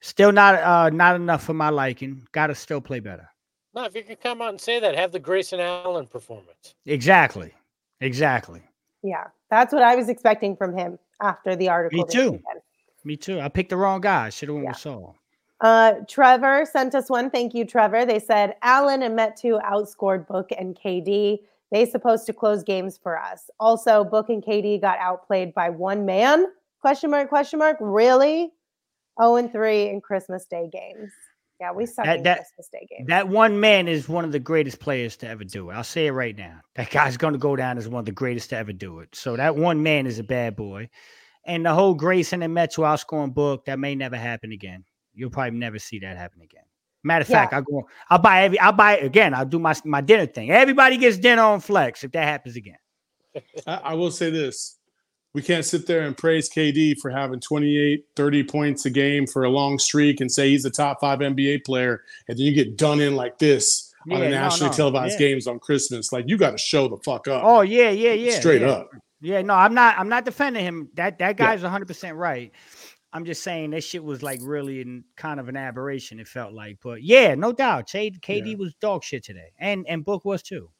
still 0.00 0.32
not 0.32 0.56
uh 0.56 0.90
not 0.90 1.14
enough 1.14 1.44
for 1.44 1.54
my 1.54 1.68
liking. 1.68 2.26
Gotta 2.32 2.56
still 2.56 2.80
play 2.80 2.98
better. 2.98 3.28
No, 3.74 3.84
if 3.84 3.94
you 3.94 4.02
can 4.02 4.16
come 4.16 4.42
out 4.42 4.48
and 4.48 4.60
say 4.60 4.80
that, 4.80 4.96
have 4.96 5.12
the 5.12 5.20
Grayson 5.20 5.60
Allen 5.60 6.06
performance. 6.06 6.74
Exactly. 6.86 7.52
Exactly. 8.00 8.62
Yeah, 9.02 9.28
that's 9.50 9.72
what 9.72 9.82
I 9.82 9.94
was 9.94 10.08
expecting 10.08 10.56
from 10.56 10.76
him 10.76 10.98
after 11.20 11.54
the 11.54 11.68
article. 11.68 12.04
this 12.04 12.14
too. 12.14 12.42
Me 13.04 13.16
too. 13.16 13.40
I 13.40 13.48
picked 13.48 13.70
the 13.70 13.76
wrong 13.76 14.00
guy. 14.00 14.30
Should 14.30 14.48
have 14.48 14.54
went 14.56 14.64
Yeah. 14.64 14.70
with 14.70 14.78
Saul. 14.78 15.16
Uh, 15.60 15.94
Trevor 16.08 16.64
sent 16.70 16.94
us 16.94 17.10
one. 17.10 17.30
Thank 17.30 17.52
you, 17.54 17.64
Trevor. 17.64 18.04
They 18.04 18.20
said 18.20 18.54
Allen 18.62 19.02
and 19.02 19.18
Metu 19.18 19.60
outscored 19.62 20.26
Book 20.28 20.50
and 20.56 20.76
KD. 20.78 21.38
They 21.72 21.84
supposed 21.84 22.26
to 22.26 22.32
close 22.32 22.62
games 22.62 22.96
for 23.02 23.18
us. 23.18 23.50
Also, 23.60 24.04
Book 24.04 24.28
and 24.28 24.42
KD 24.42 24.80
got 24.80 24.98
outplayed 24.98 25.52
by 25.54 25.68
one 25.70 26.06
man. 26.06 26.46
Question 26.80 27.10
mark? 27.10 27.28
Question 27.28 27.58
mark? 27.58 27.76
Really? 27.80 28.52
Zero 29.20 29.36
and 29.36 29.50
three 29.50 29.88
in 29.88 30.00
Christmas 30.00 30.46
Day 30.46 30.68
games. 30.72 31.10
Yeah, 31.60 31.72
we 31.72 31.86
suck 31.86 32.04
That- 32.04 32.18
in 32.18 32.22
that- 32.22 32.38
Christmas 32.38 32.68
Day 32.68 32.86
games. 32.88 33.08
That 33.08 33.28
one 33.28 33.58
man 33.58 33.88
is 33.88 34.08
one 34.08 34.24
of 34.24 34.30
the 34.30 34.38
greatest 34.38 34.78
players 34.78 35.16
to 35.18 35.28
ever 35.28 35.42
do 35.42 35.70
it. 35.70 35.74
I'll 35.74 35.82
say 35.82 36.06
it 36.06 36.12
right 36.12 36.38
now. 36.38 36.60
That 36.76 36.90
guy's 36.90 37.16
going 37.16 37.32
to 37.32 37.38
go 37.38 37.56
down 37.56 37.78
as 37.78 37.88
one 37.88 37.98
of 37.98 38.06
the 38.06 38.12
greatest 38.12 38.50
to 38.50 38.56
ever 38.56 38.72
do 38.72 39.00
it. 39.00 39.16
So 39.16 39.34
that 39.36 39.56
one 39.56 39.82
man 39.82 40.06
is 40.06 40.20
a 40.20 40.24
bad 40.24 40.54
boy. 40.54 40.88
And 41.48 41.64
the 41.66 41.74
whole 41.74 41.94
Grayson 41.94 42.42
and 42.42 42.54
Metro 42.54 42.84
outscoring 42.84 43.34
book, 43.34 43.64
that 43.64 43.78
may 43.78 43.94
never 43.94 44.16
happen 44.16 44.52
again. 44.52 44.84
You'll 45.14 45.30
probably 45.30 45.58
never 45.58 45.78
see 45.78 45.98
that 46.00 46.16
happen 46.16 46.42
again. 46.42 46.62
Matter 47.02 47.22
of 47.22 47.28
Yeah. 47.30 47.36
fact, 47.40 47.54
I'll 47.54 47.62
go, 47.62 47.88
I'll 48.10 48.18
buy 48.18 48.42
every, 48.44 48.60
I'll 48.60 48.72
buy 48.72 48.98
again. 48.98 49.32
I'll 49.34 49.46
do 49.46 49.58
my, 49.58 49.74
my 49.84 50.00
dinner 50.00 50.26
thing. 50.26 50.50
Everybody 50.50 50.96
gets 50.98 51.16
dinner 51.16 51.42
on 51.42 51.60
flex 51.60 52.04
if 52.04 52.12
that 52.12 52.24
happens 52.24 52.54
again. 52.54 52.76
I, 53.66 53.74
I 53.76 53.94
will 53.94 54.10
say 54.10 54.30
this. 54.30 54.76
We 55.34 55.42
can't 55.42 55.64
sit 55.64 55.86
there 55.86 56.02
and 56.02 56.16
praise 56.16 56.48
KD 56.50 56.98
for 56.98 57.10
having 57.10 57.38
28, 57.40 58.04
30 58.16 58.44
points 58.44 58.86
a 58.86 58.90
game 58.90 59.26
for 59.26 59.44
a 59.44 59.48
long 59.50 59.78
streak 59.78 60.20
and 60.20 60.30
say 60.30 60.48
he's 60.50 60.64
a 60.64 60.70
top 60.70 61.00
five 61.00 61.20
NBA 61.20 61.64
player. 61.64 62.02
And 62.28 62.38
then 62.38 62.44
you 62.46 62.52
get 62.54 62.76
done 62.76 63.00
in 63.00 63.14
like 63.14 63.38
this 63.38 63.92
on 64.10 64.18
Yeah, 64.18 64.24
the 64.24 64.30
no, 64.30 64.40
nationally 64.40 64.70
no, 64.70 64.76
televised 64.76 65.20
yeah. 65.20 65.28
games 65.28 65.46
on 65.46 65.58
Christmas. 65.60 66.12
Like 66.12 66.24
you 66.28 66.36
got 66.36 66.52
to 66.52 66.58
show 66.58 66.88
the 66.88 66.96
fuck 66.98 67.28
up. 67.28 67.42
Oh 67.44 67.60
yeah, 67.60 67.90
yeah, 67.90 68.12
yeah. 68.12 68.38
Straight 68.38 68.62
yeah. 68.62 68.68
up. 68.68 68.90
Yeah, 69.20 69.42
no, 69.42 69.54
I'm 69.54 69.74
not. 69.74 69.98
I'm 69.98 70.08
not 70.08 70.24
defending 70.24 70.64
him. 70.64 70.88
That 70.94 71.18
that 71.18 71.36
guy's 71.36 71.62
100 71.62 71.86
percent 71.86 72.16
right. 72.16 72.52
I'm 73.12 73.24
just 73.24 73.42
saying 73.42 73.70
that 73.70 73.82
shit 73.82 74.04
was 74.04 74.22
like 74.22 74.38
really 74.42 74.80
in 74.82 75.02
kind 75.16 75.40
of 75.40 75.48
an 75.48 75.56
aberration. 75.56 76.20
It 76.20 76.28
felt 76.28 76.52
like, 76.52 76.78
but 76.82 77.02
yeah, 77.02 77.34
no 77.34 77.52
doubt, 77.52 77.88
K- 77.88 78.10
KD 78.10 78.50
Yeah. 78.50 78.56
was 78.58 78.74
dog 78.74 79.02
shit 79.02 79.24
today, 79.24 79.50
and 79.58 79.86
and 79.88 80.04
Book 80.04 80.24
was 80.24 80.42
too. 80.42 80.70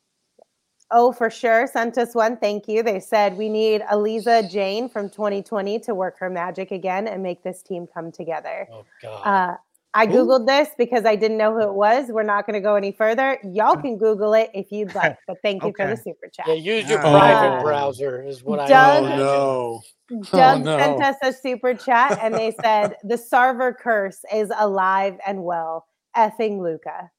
Oh, 0.90 1.12
for 1.12 1.28
sure. 1.28 1.66
Sent 1.66 1.98
us 1.98 2.15
one. 2.15 2.39
Thank 2.39 2.66
you. 2.66 2.82
They 2.82 2.98
said 3.01 3.36
we 3.36 3.48
need 3.51 3.82
Aliza 3.82 4.51
Jane 4.51 4.89
from 4.89 5.10
2020 5.10 5.81
to 5.81 5.94
work 5.94 6.19
her 6.19 6.31
magic 6.31 6.70
again 6.70 7.06
and 7.09 7.23
make 7.23 7.43
this 7.43 7.62
team 7.62 7.86
come 7.93 8.10
together. 8.10 8.66
Oh 8.73 8.85
God. 9.02 9.23
Uh, 9.27 9.56
I 9.94 10.06
Who? 10.06 10.12
Googled 10.27 10.47
this 10.47 10.69
because 10.77 11.05
I 11.06 11.16
didn't 11.16 11.39
know 11.39 11.52
who 11.52 11.62
it 11.62 11.74
was. 11.74 12.09
We're 12.09 12.23
not 12.23 12.47
going 12.47 12.55
to 12.55 12.60
go 12.60 12.74
any 12.74 12.93
further. 12.93 13.39
Y'all 13.43 13.77
can 13.77 13.97
Google 13.97 14.35
it 14.35 14.51
if 14.55 14.70
you'd 14.70 14.94
like, 14.94 15.16
but 15.27 15.39
thank 15.43 15.65
you 15.65 15.73
for 15.77 15.86
the 15.86 15.97
super 15.97 16.28
chat. 16.32 16.47
yeah, 16.47 16.55
use 16.55 16.89
your 16.89 16.98
Oh. 16.98 17.10
private 17.10 17.59
Uh, 17.59 17.62
browser 17.62 18.23
is 18.23 18.44
what 18.44 18.60
I 18.60 18.69
Doug- 18.69 19.05
Oh 19.05 19.09
no. 19.16 19.82
Doug 20.31 20.65
no. 20.65 20.78
sent 20.78 21.02
us 21.02 21.16
a 21.23 21.32
super 21.32 21.74
chat 21.74 22.19
and 22.23 22.35
they 22.35 22.51
said 22.62 22.97
the 23.02 23.16
Sarver 23.16 23.77
curse 23.77 24.24
is 24.32 24.51
alive 24.56 25.19
and 25.27 25.43
well. 25.43 25.86
Effing 26.16 26.60
Luka. 26.62 27.10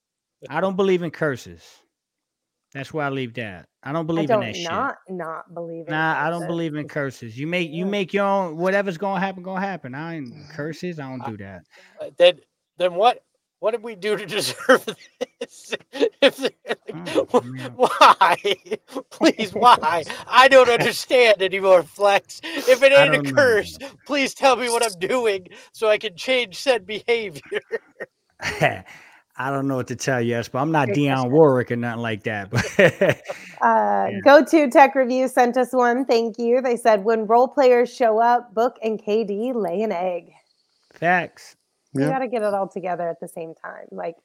I 0.49 0.61
don't 0.61 0.75
believe 0.75 1.03
in 1.03 1.11
curses. 1.11 1.63
That's 2.73 2.93
why 2.93 3.05
I 3.05 3.09
leave 3.09 3.33
that. 3.35 3.67
I 3.83 3.91
don't 3.91 4.05
I 4.05 4.07
believe 4.07 4.27
don't 4.27 4.43
in 4.43 4.53
that 4.53 4.69
not 4.71 4.97
not 5.09 5.53
believe 5.53 5.81
shit. 5.85 5.87
in 5.89 5.93
Nah, 5.95 6.23
I 6.25 6.29
don't 6.29 6.45
believe 6.47 6.75
in 6.75 6.87
curses. 6.87 7.37
You 7.37 7.47
make 7.47 7.71
you 7.71 7.85
make 7.85 8.13
your 8.13 8.25
own. 8.25 8.57
Whatever's 8.57 8.97
gonna 8.97 9.19
happen, 9.19 9.41
gonna 9.41 9.61
happen. 9.61 9.95
I 9.95 10.17
ain't 10.17 10.33
curses. 10.49 10.99
I 10.99 11.09
don't 11.09 11.25
do 11.25 11.37
that. 11.37 11.63
Uh, 11.99 12.09
Then, 12.17 12.39
then 12.79 12.95
what? 12.95 13.23
What 13.59 13.71
did 13.71 13.83
we 13.83 13.95
do 13.95 14.15
to 14.17 14.25
deserve 14.37 14.85
this? 15.39 15.75
If- 15.93 16.49
Oh, 16.91 17.25
why? 17.75 18.37
Please, 19.11 19.51
why? 19.53 20.03
I 20.27 20.47
don't 20.47 20.69
understand 20.69 21.41
anymore, 21.41 21.83
Flex. 21.83 22.41
If 22.43 22.81
it 22.81 22.91
I 22.95 23.03
ain't 23.03 23.13
a 23.13 23.17
don't 23.17 23.25
know. 23.25 23.33
curse, 23.33 23.77
please 24.05 24.33
tell 24.33 24.55
me 24.55 24.69
what 24.69 24.83
I'm 24.83 24.97
doing 24.99 25.47
so 25.71 25.87
I 25.87 25.97
can 25.97 26.15
change 26.15 26.55
said 26.57 26.85
behavior. 26.87 27.59
I 29.41 29.51
don't 29.51 29.67
know 29.67 29.75
what 29.77 29.87
to 29.87 29.95
tell 29.95 30.21
you, 30.21 30.41
but 30.51 30.59
I'm 30.59 30.71
not 30.71 30.87
Great 30.87 30.97
Dionne. 30.97 31.31
Warwick 31.31 31.71
or 31.71 31.75
nothing 31.77 32.01
like 32.01 32.23
that. 32.23 32.49
But 32.49 32.65
Uh, 33.61 34.07
Yeah. 34.11 34.19
Go 34.23 34.43
to 34.43 34.69
Tech 34.69 34.95
Review 34.95 35.27
sent 35.27 35.57
us 35.57 35.69
one. 35.71 36.05
Thank 36.05 36.35
you. 36.39 36.61
They 36.61 36.75
said 36.77 37.03
when 37.03 37.25
role 37.27 37.47
players 37.47 37.93
show 37.93 38.21
up, 38.21 38.53
Book 38.53 38.77
and 38.81 38.99
KD 39.01 39.53
lay 39.53 39.81
an 39.81 39.91
egg. 39.91 40.31
facts. 40.93 41.55
You 41.93 42.01
Yeah. 42.01 42.09
got 42.09 42.19
to 42.19 42.27
get 42.27 42.41
it 42.43 42.53
all 42.53 42.67
together 42.67 43.07
at 43.07 43.19
the 43.19 43.27
same 43.27 43.53
time. 43.55 43.87
Like 43.91 44.15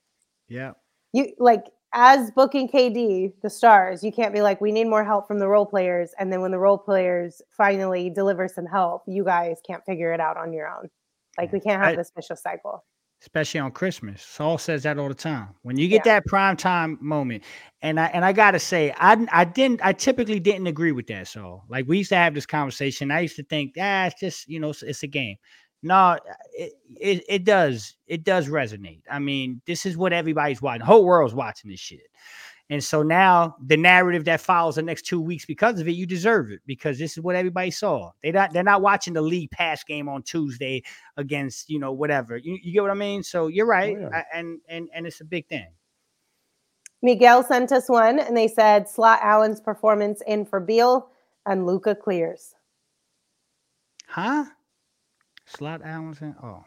Yeah. 0.48 0.72
you, 1.12 1.32
like 1.38 1.64
as 1.92 2.30
booking 2.32 2.68
KD, 2.68 3.32
the 3.42 3.48
stars, 3.50 4.02
you 4.02 4.12
can't 4.12 4.34
be 4.34 4.42
like, 4.42 4.60
we 4.60 4.72
need 4.72 4.86
more 4.88 5.04
help 5.04 5.28
from 5.28 5.38
the 5.38 5.46
role 5.48 5.64
players, 5.66 6.12
and 6.18 6.32
then 6.32 6.40
when 6.40 6.50
the 6.50 6.58
role 6.58 6.78
players 6.78 7.40
finally 7.56 8.10
deliver 8.10 8.48
some 8.48 8.66
help, 8.66 9.02
you 9.06 9.24
guys 9.24 9.58
can't 9.66 9.84
figure 9.86 10.12
it 10.12 10.20
out 10.20 10.36
on 10.36 10.52
your 10.52 10.68
own. 10.68 10.90
Like 11.38 11.52
we 11.52 11.60
can't 11.60 11.80
have 11.82 11.92
I- 11.92 11.96
this 11.96 12.10
vicious 12.14 12.42
cycle. 12.42 12.84
especially 13.22 13.58
on 13.60 13.70
Christmas. 13.72 14.20
Saul 14.20 14.58
says 14.58 14.82
that 14.82 14.98
all 14.98 15.08
the 15.08 15.14
time. 15.14 15.48
When 15.62 15.78
you 15.78 15.88
get 15.88 16.04
that 16.04 16.26
prime 16.26 16.56
time 16.58 16.98
moment, 17.00 17.42
and 17.80 17.98
I 17.98 18.06
and 18.06 18.22
I 18.24 18.32
gotta 18.34 18.58
say, 18.58 18.92
I 18.98 19.26
I 19.32 19.44
didn't 19.46 19.80
I 19.82 19.92
typically 19.94 20.38
didn't 20.40 20.66
agree 20.66 20.92
with 20.92 21.06
that. 21.06 21.28
Saul, 21.28 21.64
like 21.68 21.86
we 21.88 21.98
used 21.98 22.10
to 22.10 22.16
have 22.16 22.34
this 22.34 22.44
conversation. 22.44 23.10
I 23.10 23.20
used 23.20 23.36
to 23.36 23.44
think, 23.44 23.74
ah, 23.80 24.06
it's 24.06 24.20
just 24.20 24.46
you 24.48 24.60
know, 24.60 24.70
it's, 24.70 24.82
it's 24.82 25.02
a 25.04 25.06
game. 25.06 25.36
No, 25.84 26.18
it, 26.54 26.72
it 26.96 27.24
it 27.28 27.44
does 27.44 27.96
it 28.06 28.24
does 28.24 28.48
resonate. 28.48 29.02
I 29.10 29.18
mean, 29.18 29.60
this 29.66 29.84
is 29.84 29.96
what 29.98 30.14
everybody's 30.14 30.62
watching. 30.62 30.80
The 30.80 30.86
whole 30.86 31.04
world's 31.04 31.34
watching 31.34 31.70
this 31.70 31.80
shit. 31.80 32.08
And 32.70 32.82
so 32.82 33.02
now 33.02 33.56
the 33.66 33.76
narrative 33.76 34.24
that 34.24 34.40
follows 34.40 34.76
the 34.76 34.82
next 34.82 35.02
two 35.02 35.20
weeks 35.20 35.44
because 35.44 35.78
of 35.78 35.86
it, 35.86 35.92
you 35.92 36.06
deserve 36.06 36.50
it 36.50 36.60
because 36.64 36.98
this 36.98 37.12
is 37.18 37.22
what 37.22 37.36
everybody 37.36 37.70
saw. 37.70 38.12
They 38.22 38.32
not 38.32 38.54
they're 38.54 38.62
not 38.62 38.80
watching 38.80 39.12
the 39.12 39.20
league 39.20 39.50
pass 39.50 39.84
game 39.84 40.08
on 40.08 40.22
Tuesday 40.22 40.82
against 41.18 41.68
you 41.68 41.78
know 41.78 41.92
whatever. 41.92 42.38
You, 42.38 42.58
you 42.62 42.72
get 42.72 42.80
what 42.80 42.90
I 42.90 42.94
mean? 42.94 43.22
So 43.22 43.48
you're 43.48 43.66
oh, 43.66 43.68
right, 43.68 43.96
yeah. 44.00 44.08
I- 44.10 44.38
and 44.38 44.58
and 44.68 44.88
and 44.94 45.06
it's 45.06 45.20
a 45.20 45.24
big 45.26 45.46
thing. 45.48 45.68
Miguel 47.02 47.42
sent 47.42 47.70
us 47.72 47.90
one, 47.90 48.18
and 48.18 48.34
they 48.34 48.48
said 48.48 48.88
slot 48.88 49.20
Allen's 49.22 49.60
performance 49.60 50.22
in 50.26 50.46
for 50.46 50.58
Beal 50.58 51.10
and 51.44 51.66
Luka 51.66 51.94
clears. 51.94 52.54
Huh? 54.06 54.46
Slot 55.46 55.82
Allenson? 55.84 56.34
Oh, 56.42 56.64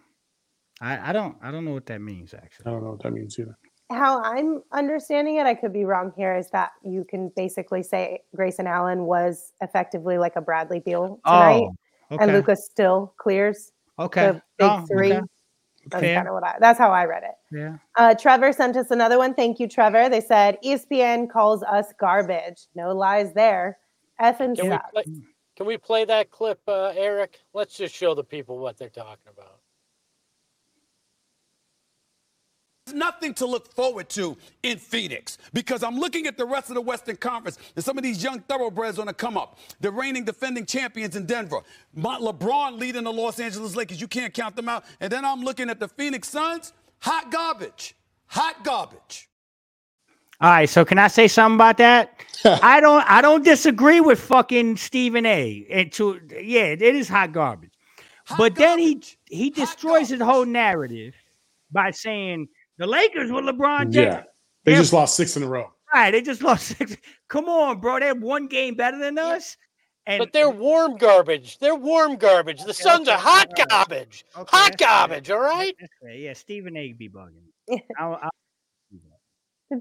I 0.82 1.10
I 1.10 1.14
don't 1.14 1.36
I 1.42 1.52
don't 1.52 1.66
know 1.66 1.72
what 1.74 1.86
that 1.88 2.02
means 2.02 2.34
actually. 2.34 2.66
I 2.68 2.72
don't 2.72 2.84
know 2.84 2.92
what 2.92 3.04
that 3.04 3.12
means 3.14 3.38
either. 3.40 3.58
how 3.92 4.22
I'm 4.22 4.62
understanding 4.72 5.38
it, 5.38 5.46
I 5.46 5.56
could 5.56 5.74
be 5.74 5.86
wrong 5.86 6.12
here, 6.18 6.36
is 6.36 6.50
that 6.52 6.72
you 6.84 7.06
can 7.10 7.32
basically 7.36 7.84
say 7.84 8.22
Grayson 8.36 8.68
Allen 8.68 9.06
was 9.06 9.54
effectively 9.62 10.18
like 10.18 10.36
a 10.36 10.42
Bradley 10.42 10.80
Beal 10.80 11.20
tonight, 11.26 11.62
Oh, 11.64 11.76
okay. 12.12 12.24
and 12.24 12.34
Lucas 12.34 12.66
still 12.66 13.14
clears 13.18 13.72
okay. 13.98 14.28
the 14.28 14.34
big 14.58 14.70
Oh, 14.70 14.86
three. 14.88 15.14
okay. 15.14 15.22
That's 15.90 16.02
Fair. 16.02 16.16
kind 16.18 16.28
of 16.28 16.34
what 16.34 16.44
I. 16.44 16.56
That's 16.60 16.78
how 16.78 16.92
I 16.92 17.06
read 17.06 17.24
it. 17.24 17.36
Yeah. 17.50 17.78
Uh, 17.98 18.14
Trevor 18.14 18.52
sent 18.52 18.76
us 18.76 18.92
another 18.92 19.18
one. 19.18 19.34
Thank 19.34 19.58
you, 19.58 19.70
Trevor. 19.70 20.10
They 20.10 20.20
said 20.20 20.58
ESPN 20.62 21.30
calls 21.30 21.64
us 21.64 21.94
garbage. 21.98 22.68
No 22.76 22.94
lies 22.94 23.32
there. 23.34 23.78
F 24.20 24.42
and 24.42 24.58
Can 24.58 24.70
we 24.72 24.78
play, 24.92 25.04
can 25.58 25.66
we 25.66 25.76
play 25.76 26.06
that 26.06 26.30
clip, 26.30 26.62
uh, 26.68 26.94
Eric? 26.96 27.40
Let's 27.52 27.76
just 27.76 27.94
show 27.94 28.14
the 28.14 28.24
people 28.24 28.60
what 28.60 28.78
they're 28.78 28.90
talking 28.90 29.26
about. 29.28 29.58
There's 32.86 32.96
nothing 32.96 33.34
to 33.34 33.48
look 33.48 33.74
forward 33.74 34.08
to 34.10 34.38
in 34.62 34.78
Phoenix 34.78 35.40
because 35.54 35.82
I'm 35.82 35.98
looking 35.98 36.28
at 36.28 36.38
the 36.38 36.46
rest 36.46 36.70
of 36.70 36.76
the 36.76 36.82
Western 36.82 37.16
Conference 37.18 37.58
and 37.76 37.84
some 37.84 37.98
of 37.98 38.04
these 38.04 38.24
young 38.24 38.40
thoroughbreds 38.42 39.00
on 39.00 39.08
the 39.08 39.14
come 39.14 39.36
up. 39.36 39.58
The 39.82 39.92
reigning 39.92 40.26
defending 40.26 40.68
champions 40.68 41.16
in 41.16 41.26
Denver. 41.26 41.62
My, 41.96 42.20
LeBron 42.20 42.80
leading 42.80 43.04
the 43.04 43.12
Los 43.12 43.40
Angeles 43.40 43.76
Lakers. 43.76 44.00
You 44.00 44.08
can't 44.08 44.34
count 44.34 44.56
them 44.56 44.70
out. 44.70 44.86
And 45.02 45.12
then 45.12 45.26
I'm 45.26 45.42
looking 45.44 45.72
at 45.72 45.80
the 45.80 45.88
Phoenix 45.88 46.30
Suns. 46.30 46.72
Hot 47.00 47.32
garbage. 47.32 47.96
Hot 48.28 48.64
garbage. 48.64 49.27
All 50.40 50.52
right, 50.52 50.70
so 50.70 50.86
can 50.86 51.00
I 51.00 51.08
say 51.08 51.28
something 51.28 51.56
about 51.56 51.78
that? 51.78 52.24
I 52.46 52.80
don't 52.80 53.04
I 53.10 53.22
don't 53.22 53.44
disagree 53.44 54.00
with 54.00 54.20
fucking 54.20 54.78
Stephen 54.78 55.26
A. 55.26 55.66
And 55.70 55.92
to 55.94 56.20
yeah, 56.42 56.66
it 56.66 56.82
is 56.82 57.10
hot 57.10 57.32
garbage. 57.32 57.72
Hot 58.26 58.38
But 58.38 58.56
then 58.56 58.78
he 58.78 59.02
he 59.26 59.50
destroys 59.50 60.10
his 60.10 60.22
whole 60.22 60.46
narrative 60.46 61.16
by 61.72 61.92
saying 61.92 62.48
the 62.78 62.86
Lakers 62.86 63.32
with 63.32 63.46
LeBron 63.46 63.92
James. 63.92 63.96
Yeah, 63.96 64.24
they 64.64 64.74
Yeah. 64.74 64.78
just 64.78 64.94
lost 64.94 65.16
six 65.16 65.36
in 65.38 65.44
a 65.44 65.48
row. 65.48 65.72
Right, 65.94 66.12
they 66.12 66.22
just 66.22 66.44
lost 66.44 66.68
six. 66.78 66.96
Come 67.30 67.46
on, 67.46 67.80
bro. 67.80 68.00
They're 68.00 68.14
one 68.14 68.48
game 68.48 68.76
better 68.76 69.00
than 69.00 69.18
us. 69.18 69.58
And 70.06 70.20
But 70.20 70.32
they're 70.34 70.50
warm 70.50 70.96
garbage. 70.98 71.58
They're 71.60 71.76
warm 71.76 72.16
garbage. 72.16 72.64
The 72.64 72.74
Suns 72.74 73.08
okay, 73.10 73.16
are 73.16 73.20
hot 73.20 73.48
all 73.48 73.54
right. 73.58 73.70
garbage. 73.70 74.24
Okay, 74.38 74.58
hot 74.58 74.72
that's 74.72 74.82
fair. 74.82 74.88
garbage, 74.88 75.30
all 75.32 75.40
right? 75.42 75.76
That's. 75.80 76.16
Yeah, 76.16 76.34
Stephen 76.34 76.78
A. 76.78 76.94
be 76.94 77.10
bugging. 77.10 77.44
I'll, 78.00 78.14
I'll, 78.22 78.30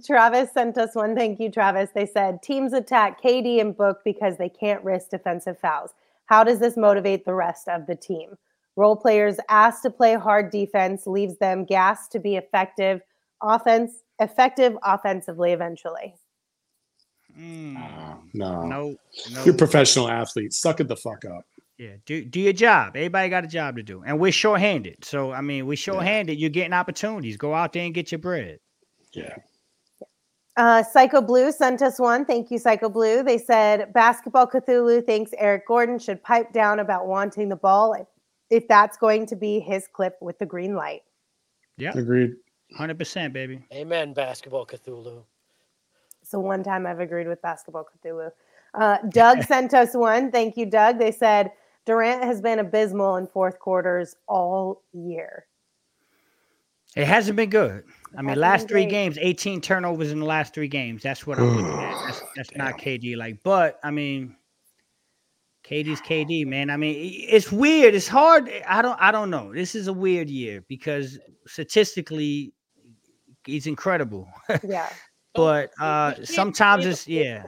Travis 0.04 0.52
sent 0.52 0.78
us 0.78 0.94
one. 0.94 1.14
Thank 1.14 1.38
you, 1.38 1.50
Travis. 1.50 1.90
They 1.94 2.06
said 2.06 2.42
teams 2.42 2.72
attack 2.72 3.22
KD 3.22 3.60
and 3.60 3.76
Book 3.76 4.00
because 4.04 4.36
they 4.36 4.48
can't 4.48 4.82
risk 4.84 5.10
defensive 5.10 5.58
fouls. 5.58 5.90
How 6.26 6.42
does 6.42 6.58
this 6.58 6.76
motivate 6.76 7.24
the 7.24 7.34
rest 7.34 7.68
of 7.68 7.86
the 7.86 7.94
team? 7.94 8.36
Role 8.74 8.96
players 8.96 9.38
asked 9.48 9.82
to 9.84 9.90
play 9.90 10.14
hard 10.14 10.50
defense 10.50 11.06
leaves 11.06 11.38
them 11.38 11.64
gassed 11.64 12.12
to 12.12 12.18
be 12.18 12.36
effective 12.36 13.00
offense, 13.42 14.02
effective 14.18 14.76
offensively 14.82 15.52
eventually. 15.52 16.14
mm, 17.38 17.74
No, 18.34 18.64
no, 18.64 18.96
no. 19.30 19.44
you're 19.44 19.54
professional 19.54 20.10
athletes. 20.10 20.58
Suck 20.58 20.80
it 20.80 20.88
the 20.88 20.96
fuck 20.96 21.24
up. 21.24 21.46
Yeah, 21.78 21.96
do 22.06 22.24
do 22.24 22.40
your 22.40 22.54
job. 22.54 22.96
Everybody 22.96 23.28
got 23.28 23.44
a 23.44 23.48
job 23.48 23.76
to 23.76 23.82
do, 23.82 24.02
and 24.04 24.18
we're 24.18 24.32
shorthanded. 24.32 25.04
So 25.04 25.30
I 25.32 25.42
mean, 25.42 25.66
we're 25.66 25.76
shorthanded. 25.76 26.38
You're 26.38 26.50
getting 26.50 26.72
opportunities. 26.72 27.36
Go 27.36 27.54
out 27.54 27.72
there 27.72 27.84
and 27.84 27.94
get 27.94 28.10
your 28.10 28.18
bread. 28.18 28.58
Yeah. 29.12 29.36
Uh, 30.56 30.82
Psycho 30.82 31.20
Blue 31.20 31.52
sent 31.52 31.82
us 31.82 31.98
one. 31.98 32.24
Thank 32.24 32.50
you, 32.50 32.58
Psycho 32.58 32.88
Blue. 32.88 33.22
They 33.22 33.36
said 33.36 33.92
Basketball 33.92 34.46
Cthulhu 34.46 35.04
thinks 35.04 35.32
Eric 35.36 35.66
Gordon 35.66 35.98
should 35.98 36.22
pipe 36.22 36.52
down 36.52 36.80
about 36.80 37.06
wanting 37.06 37.50
the 37.50 37.56
ball 37.56 37.92
if, 37.92 38.06
if 38.48 38.66
that's 38.66 38.96
going 38.96 39.26
to 39.26 39.36
be 39.36 39.60
his 39.60 39.86
clip 39.92 40.16
with 40.22 40.38
the 40.38 40.46
green 40.46 40.74
light. 40.74 41.02
Yeah, 41.76 41.92
Agreed. 41.94 42.36
hundred 42.74 42.98
percent, 42.98 43.34
baby. 43.34 43.62
Amen, 43.72 44.14
basketball 44.14 44.64
Cthulhu. 44.64 45.22
So 46.22 46.40
one 46.40 46.64
time 46.64 46.86
I've 46.86 47.00
agreed 47.00 47.28
with 47.28 47.42
Basketball 47.42 47.84
Cthulhu. 47.84 48.30
Uh, 48.72 48.98
Doug 49.10 49.42
sent 49.46 49.74
us 49.74 49.94
one. 49.94 50.32
Thank 50.32 50.56
you, 50.56 50.64
Doug. 50.64 50.98
They 50.98 51.12
said 51.12 51.52
Durant 51.84 52.24
has 52.24 52.40
been 52.40 52.60
abysmal 52.60 53.16
in 53.16 53.26
fourth 53.26 53.58
quarters 53.58 54.16
all 54.26 54.82
year. 54.94 55.46
It 56.96 57.06
hasn't 57.06 57.36
been 57.36 57.50
good. 57.50 57.84
I 58.16 58.22
mean, 58.22 58.36
last 58.36 58.68
three 58.68 58.82
great. 58.82 58.90
games, 58.90 59.18
18 59.20 59.60
turnovers 59.60 60.10
in 60.10 60.20
the 60.20 60.26
last 60.26 60.54
three 60.54 60.68
games. 60.68 61.02
That's 61.02 61.26
what 61.26 61.38
I'm 61.38 61.56
looking 61.56 61.66
at. 61.66 62.06
That's, 62.06 62.22
that's 62.36 62.56
not 62.56 62.78
KD. 62.78 63.16
Like, 63.16 63.42
but 63.42 63.78
I 63.82 63.90
mean, 63.90 64.36
KD's 65.64 66.00
KD, 66.00 66.46
man. 66.46 66.70
I 66.70 66.76
mean, 66.76 66.94
it's 67.28 67.50
weird. 67.50 67.94
It's 67.94 68.08
hard. 68.08 68.50
I 68.66 68.82
don't. 68.82 68.98
I 69.00 69.10
don't 69.10 69.30
know. 69.30 69.52
This 69.52 69.74
is 69.74 69.88
a 69.88 69.92
weird 69.92 70.30
year 70.30 70.64
because 70.68 71.18
statistically, 71.46 72.52
he's 73.44 73.66
incredible. 73.66 74.28
Yeah. 74.62 74.88
but 75.34 75.70
uh 75.80 76.14
sometimes 76.24 76.86
it's 76.86 77.06
yeah. 77.06 77.44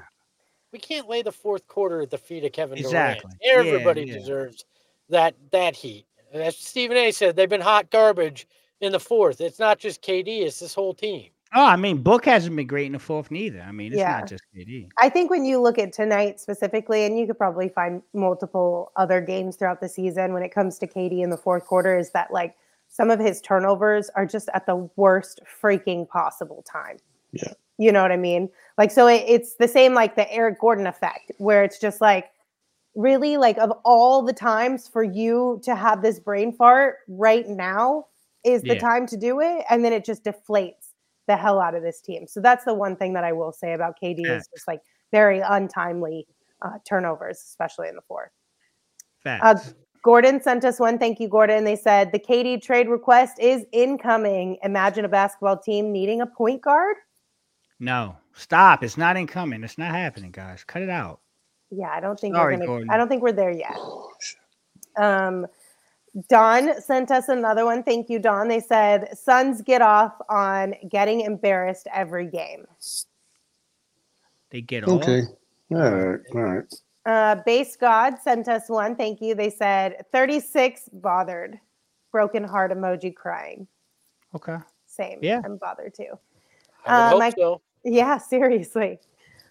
We 0.72 0.78
can't 0.78 1.08
lay 1.08 1.22
the 1.22 1.32
fourth 1.32 1.66
quarter 1.66 2.02
at 2.02 2.10
the 2.10 2.18
feet 2.18 2.44
of 2.44 2.52
Kevin 2.52 2.76
Exactly. 2.76 3.30
Durant. 3.42 3.66
Yeah, 3.66 3.70
Everybody 3.70 4.02
yeah. 4.02 4.18
deserves 4.18 4.64
that 5.08 5.34
that 5.52 5.74
heat. 5.74 6.06
As 6.32 6.56
Stephen 6.58 6.96
A 6.96 7.10
said, 7.10 7.36
they've 7.36 7.48
been 7.48 7.62
hot 7.62 7.90
garbage 7.90 8.46
in 8.80 8.92
the 8.92 9.00
fourth. 9.00 9.40
It's 9.40 9.58
not 9.58 9.78
just 9.78 10.02
KD, 10.02 10.42
it's 10.42 10.60
this 10.60 10.74
whole 10.74 10.94
team. 10.94 11.30
Oh, 11.54 11.64
I 11.64 11.76
mean, 11.76 12.02
Book 12.02 12.26
hasn't 12.26 12.54
been 12.56 12.66
great 12.66 12.86
in 12.86 12.92
the 12.92 12.98
fourth 12.98 13.30
neither. 13.30 13.60
I 13.62 13.72
mean, 13.72 13.92
it's 13.92 14.00
Yeah. 14.00 14.18
not 14.18 14.28
just 14.28 14.44
KD. 14.54 14.88
I 14.98 15.08
think 15.08 15.30
when 15.30 15.46
you 15.46 15.60
look 15.60 15.78
at 15.78 15.94
tonight 15.94 16.40
specifically, 16.40 17.06
and 17.06 17.18
you 17.18 17.26
could 17.26 17.38
probably 17.38 17.70
find 17.70 18.02
multiple 18.12 18.92
other 18.96 19.20
games 19.22 19.56
throughout 19.56 19.80
the 19.80 19.88
season 19.88 20.34
when 20.34 20.42
it 20.42 20.50
comes 20.50 20.78
to 20.80 20.86
KD 20.86 21.22
in 21.22 21.30
the 21.30 21.38
fourth 21.38 21.64
quarter, 21.64 21.96
is 21.96 22.10
that 22.10 22.30
like 22.32 22.54
some 22.88 23.10
of 23.10 23.18
his 23.18 23.40
turnovers 23.40 24.10
are 24.10 24.26
just 24.26 24.50
at 24.52 24.66
the 24.66 24.76
worst 24.96 25.40
freaking 25.62 26.06
possible 26.08 26.62
time. 26.70 26.98
Yeah. 27.32 27.52
You 27.78 27.92
know 27.92 28.02
what 28.02 28.12
I 28.12 28.16
mean? 28.16 28.50
Like, 28.76 28.90
so 28.90 29.06
it, 29.06 29.24
it's 29.26 29.54
the 29.54 29.68
same 29.68 29.94
like 29.94 30.16
the 30.16 30.30
Eric 30.30 30.60
Gordon 30.60 30.86
effect, 30.86 31.32
where 31.38 31.64
it's 31.64 31.78
just 31.78 32.00
like, 32.02 32.30
really, 32.94 33.36
like, 33.36 33.56
of 33.58 33.70
all 33.84 34.22
the 34.22 34.32
times 34.32 34.88
for 34.88 35.02
you 35.02 35.60
to 35.62 35.74
have 35.76 36.02
this 36.02 36.18
brain 36.18 36.52
fart 36.52 36.96
right 37.06 37.48
now 37.48 38.06
is 38.52 38.62
the 38.62 38.74
Yeah. 38.74 38.80
time 38.80 39.06
to 39.06 39.16
do 39.16 39.40
it. 39.40 39.64
And 39.70 39.84
then 39.84 39.92
it 39.92 40.04
just 40.04 40.24
deflates 40.24 40.92
the 41.26 41.36
hell 41.36 41.60
out 41.60 41.74
of 41.74 41.82
this 41.82 42.00
team. 42.00 42.26
So 42.26 42.40
that's 42.40 42.64
the 42.64 42.74
one 42.74 42.96
thing 42.96 43.12
that 43.14 43.24
I 43.24 43.32
will 43.32 43.52
say 43.52 43.72
about 43.74 43.96
KD 44.00 44.22
Yeah. 44.24 44.36
is 44.36 44.48
just 44.54 44.66
like 44.68 44.80
very 45.12 45.40
untimely 45.40 46.26
uh, 46.62 46.78
turnovers, 46.88 47.38
especially 47.38 47.88
in 47.88 47.94
the 47.94 48.02
fourth. 48.02 48.30
Facts. 49.22 49.68
Uh, 49.68 49.72
Gordon 50.02 50.40
sent 50.42 50.64
us 50.64 50.80
one. 50.80 50.98
Thank 50.98 51.20
you, 51.20 51.28
Gordon. 51.28 51.64
They 51.64 51.76
said 51.76 52.10
the 52.12 52.18
KD 52.18 52.60
trade 52.62 52.88
request 52.88 53.38
is 53.38 53.64
incoming. 53.72 54.58
Imagine 54.62 55.04
a 55.04 55.08
basketball 55.08 55.56
team 55.58 55.92
needing 55.92 56.20
a 56.20 56.26
point 56.26 56.62
guard. 56.62 56.96
no, 57.80 58.16
stop. 58.34 58.82
It's 58.82 58.96
not 58.96 59.16
incoming. 59.16 59.62
It's 59.62 59.78
not 59.78 59.92
happening, 59.92 60.32
guys. 60.32 60.64
Cut 60.64 60.82
it 60.82 60.90
out. 60.90 61.20
Yeah, 61.70 61.90
I 61.90 62.00
don't 62.00 62.18
think 62.18 62.34
Sorry, 62.34 62.54
we're 62.54 62.58
gonna. 62.58 62.66
Gordon. 62.66 62.90
I 62.90 62.96
don't 62.96 63.08
think 63.08 63.22
we're 63.22 63.30
there 63.32 63.50
yet. 63.52 63.76
Um, 64.96 65.46
Don 66.28 66.80
sent 66.80 67.10
us 67.10 67.28
another 67.28 67.64
one. 67.64 67.82
Thank 67.82 68.08
you, 68.10 68.18
Don. 68.18 68.48
They 68.48 68.60
said 68.60 69.16
Suns 69.16 69.62
get 69.62 69.82
off 69.82 70.14
on 70.28 70.74
getting 70.88 71.20
embarrassed 71.20 71.86
every 71.92 72.26
game. 72.26 72.64
They 74.50 74.60
get 74.62 74.84
off. 74.84 75.02
Okay. 75.02 75.22
All 75.70 75.78
right. 75.78 76.20
All 76.34 76.40
right. 76.40 76.74
Uh, 77.06 77.36
Base 77.46 77.76
God 77.76 78.18
sent 78.22 78.48
us 78.48 78.68
one. 78.68 78.96
Thank 78.96 79.20
you. 79.20 79.34
They 79.34 79.50
said 79.50 80.04
36 80.12 80.88
bothered, 80.94 81.58
broken 82.10 82.42
heart 82.44 82.72
emoji 82.72 83.14
crying. 83.14 83.66
Okay. 84.34 84.56
Same. 84.86 85.18
Yeah. 85.22 85.40
I'm 85.44 85.56
bothered 85.58 85.94
too. 85.94 86.18
I 86.84 86.92
would 86.92 87.00
Uh, 87.04 87.08
hope 87.10 87.18
my- 87.18 87.30
so. 87.30 87.60
Yeah, 87.84 88.18
seriously. 88.18 88.98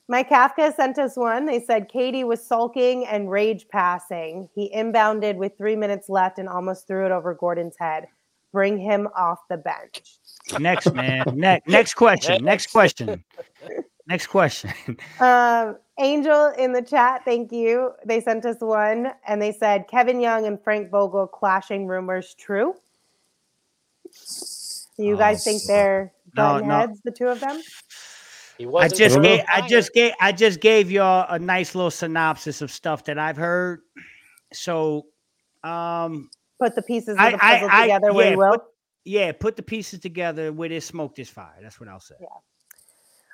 Mike 0.10 0.30
Kafka 0.30 0.74
sent 0.76 0.98
us 0.98 1.18
one. 1.18 1.46
They 1.46 1.60
said 1.62 1.90
KD 1.90 2.26
was 2.26 2.42
sulking 2.46 3.06
and 3.06 3.30
rage 3.30 3.68
passing. 3.70 4.48
He 4.56 4.72
inbounded 4.74 5.36
with 5.36 5.58
three 5.58 5.76
minutes 5.76 6.08
left 6.08 6.40
and 6.40 6.48
almost 6.48 6.88
threw 6.88 7.06
it 7.06 7.12
over 7.12 7.34
Gordon's 7.34 7.76
head. 7.78 8.08
Bring 8.54 8.78
him 8.78 9.10
off 9.16 9.40
the 9.50 9.58
bench. 9.58 10.02
Next, 10.60 10.94
man. 10.94 11.26
Next, 11.36 11.68
next 11.68 11.94
question. 11.96 12.44
Next 12.44 12.46
Next. 12.46 12.72
question. 12.72 13.24
Next 14.08 14.28
question. 14.28 14.74
Um, 15.20 15.78
Angel 16.00 16.54
in 16.60 16.72
the 16.74 16.82
chat, 16.82 17.26
thank 17.26 17.52
you. 17.52 17.92
They 18.06 18.22
sent 18.22 18.46
us 18.46 18.58
one 18.60 19.12
and 19.28 19.42
they 19.42 19.52
said 19.52 19.88
Kevin 19.90 20.22
Young 20.22 20.46
and 20.46 20.62
Frank 20.64 20.92
Vogel 20.92 21.26
clashing 21.28 21.88
rumors 21.88 22.36
true. 22.36 22.76
Do 24.96 25.04
you 25.04 25.18
guys 25.18 25.44
think 25.44 25.64
they're 25.68 26.14
No, 26.36 26.60
no. 26.60 26.78
heads, 26.78 27.02
the 27.04 27.12
two 27.12 27.28
of 27.28 27.40
them? 27.40 27.60
He 28.58 28.66
I 28.66 28.70
wasn't 28.70 28.96
just 28.98 29.22
gave, 29.22 29.40
know. 29.40 29.46
I 29.54 29.68
just 29.68 29.94
gave 29.94 30.14
I 30.20 30.32
just 30.32 30.60
gave 30.62 30.92
y'all 30.92 31.26
a 31.30 31.38
nice 31.40 31.76
little 31.76 31.92
synopsis 31.92 32.62
of 32.62 32.72
stuff 32.72 33.04
that 33.06 33.18
I've 33.20 33.38
heard. 33.38 33.82
So 34.54 35.08
um 35.64 36.30
Put 36.60 36.76
the 36.76 36.82
pieces 36.82 37.10
of 37.10 37.20
I- 37.20 37.32
the 37.32 37.38
puzzle 37.38 37.70
I- 37.72 37.78
I- 37.78 37.82
together 37.84 38.14
where 38.14 38.26
yeah, 38.26 38.32
you 38.32 38.38
will. 38.38 38.52
put- 38.52 38.64
yeah, 39.06 39.32
put 39.32 39.56
the 39.56 39.64
pieces 39.64 40.00
together 40.00 40.52
where 40.52 40.68
there's 40.70 40.84
smoke, 40.86 41.16
there's 41.16 41.30
fire. 41.30 41.58
That's 41.62 41.80
what 41.80 41.88
I'll 41.88 42.00
say. 42.00 42.16
Yeah. 42.20 42.28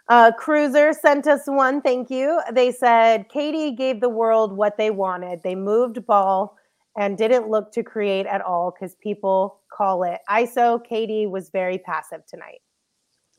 Uh, 0.09 0.31
Cruiser 0.33 0.91
sent 0.93 1.25
us 1.27 1.43
one. 1.47 1.81
Thank 1.81 2.09
you. 2.11 2.39
They 2.51 2.71
said 2.71 3.29
KD 3.29 3.75
gave 3.77 4.01
the 4.01 4.09
world 4.09 4.51
what 4.55 4.77
they 4.77 4.91
wanted. 4.91 5.41
They 5.41 5.55
moved 5.55 6.05
ball 6.05 6.57
and 6.97 7.17
didn't 7.17 7.47
look 7.49 7.71
to 7.71 7.81
create 7.83 8.25
at 8.27 8.41
all 8.41 8.71
because 8.71 8.95
people 8.95 9.61
call 9.71 10.03
it 10.03 10.19
ISO. 10.29 10.85
KD 10.85 11.29
was 11.29 11.49
very 11.49 11.77
passive 11.79 12.25
tonight. 12.27 12.61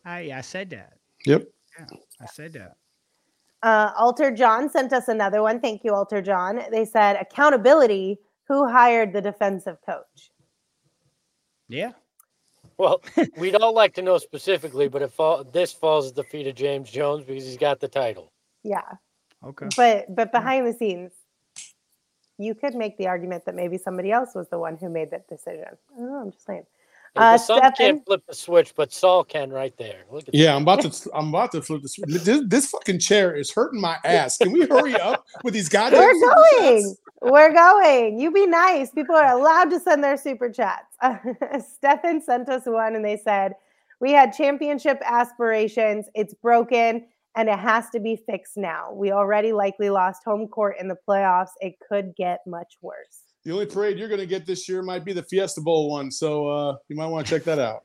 I 0.06 0.32
I 0.32 0.40
said 0.40 0.70
that. 0.70 0.94
Yep. 1.26 1.46
I 2.20 2.26
said 2.26 2.52
that. 2.54 2.76
Uh, 3.62 3.92
Alter 3.96 4.30
John 4.30 4.68
sent 4.68 4.92
us 4.92 5.08
another 5.08 5.42
one. 5.42 5.60
Thank 5.60 5.84
you, 5.84 5.94
Alter 5.94 6.20
John. 6.20 6.60
They 6.70 6.84
said 6.84 7.16
accountability. 7.16 8.18
Who 8.48 8.68
hired 8.68 9.14
the 9.14 9.22
defensive 9.22 9.78
coach? 9.86 10.30
Yeah. 11.68 11.92
Well, 12.76 13.00
we'd 13.38 13.54
all 13.54 13.72
like 13.72 13.94
to 13.94 14.02
know 14.02 14.18
specifically, 14.18 14.86
but 14.88 15.00
it 15.00 15.12
fall, 15.12 15.44
this 15.44 15.72
falls 15.72 16.08
at 16.10 16.14
the 16.14 16.24
feet 16.24 16.46
of 16.46 16.54
James 16.54 16.90
Jones 16.90 17.24
because 17.24 17.44
he's 17.46 17.56
got 17.56 17.80
the 17.80 17.88
title. 17.88 18.32
Yeah, 18.62 18.82
Okay. 19.42 19.68
but 19.76 20.14
but 20.14 20.32
behind 20.32 20.66
the 20.66 20.72
scenes, 20.72 21.12
you 22.36 22.54
could 22.54 22.74
make 22.74 22.98
the 22.98 23.06
argument 23.06 23.44
that 23.46 23.54
maybe 23.54 23.78
somebody 23.78 24.10
else 24.10 24.34
was 24.34 24.48
the 24.48 24.58
one 24.58 24.76
who 24.76 24.88
made 24.88 25.10
that 25.12 25.28
decision. 25.28 25.66
I 25.94 25.98
don't 25.98 26.10
know. 26.10 26.18
I'm 26.20 26.32
just 26.32 26.44
saying. 26.46 26.64
And 27.16 27.24
Uh, 27.24 27.32
the 27.32 27.38
son 27.38 27.58
Stefan? 27.58 27.72
can't 27.76 28.04
flip 28.06 28.22
the 28.26 28.34
switch, 28.34 28.74
but 28.74 28.92
Saul 28.92 29.24
can 29.24 29.50
right 29.52 29.76
there. 29.76 30.04
Look 30.10 30.26
at 30.28 30.34
Yeah, 30.34 30.56
I'm 30.56 30.62
about 30.62 30.80
to. 30.82 31.10
I'm 31.14 31.28
about 31.28 31.52
to 31.52 31.62
flip 31.62 31.82
this. 31.82 31.96
This, 32.06 32.40
this 32.46 32.70
fucking 32.70 32.98
chair 32.98 33.34
is 33.34 33.52
hurting 33.52 33.80
my 33.80 33.98
ass. 34.04 34.38
Can 34.38 34.52
we 34.52 34.66
hurry 34.66 34.94
up 34.96 35.24
with 35.44 35.54
these 35.54 35.68
goddamn? 35.68 36.00
We're 36.00 36.12
going. 36.20 36.82
chats? 36.82 36.96
We're 37.22 37.52
going. 37.52 38.18
You 38.20 38.30
be 38.32 38.46
nice. 38.46 38.90
People 38.90 39.14
are 39.14 39.32
allowed 39.38 39.70
to 39.70 39.80
send 39.80 40.02
their 40.04 40.16
super 40.16 40.50
chats. 40.50 40.96
Stefan 41.76 42.20
sent 42.20 42.48
us 42.48 42.62
one 42.66 42.96
and 42.96 43.04
they 43.04 43.16
said, 43.16 43.52
We 44.00 44.12
had 44.12 44.32
championship 44.34 45.00
aspirations. 45.04 46.06
It's 46.14 46.34
broken 46.34 47.06
and 47.36 47.48
it 47.48 47.58
has 47.58 47.90
to 47.90 48.00
be 48.00 48.16
fixed 48.16 48.56
now. 48.56 48.92
We 48.92 49.10
already 49.12 49.52
likely 49.52 49.90
lost 49.90 50.22
home 50.24 50.48
court 50.48 50.76
in 50.78 50.88
the 50.88 50.96
playoffs. 51.08 51.50
It 51.60 51.74
could 51.88 52.14
get 52.16 52.40
much 52.46 52.76
worse. 52.80 53.23
The 53.44 53.52
only 53.52 53.66
parade 53.66 53.98
you're 53.98 54.08
going 54.08 54.20
to 54.20 54.26
get 54.26 54.46
this 54.46 54.68
year 54.68 54.82
might 54.82 55.04
be 55.04 55.12
the 55.12 55.22
Fiesta 55.22 55.60
Bowl 55.60 55.90
one, 55.90 56.10
so 56.10 56.48
uh, 56.48 56.76
you 56.88 56.96
might 56.96 57.06
want 57.06 57.26
to 57.26 57.34
check 57.34 57.44
that 57.44 57.58
out. 57.58 57.82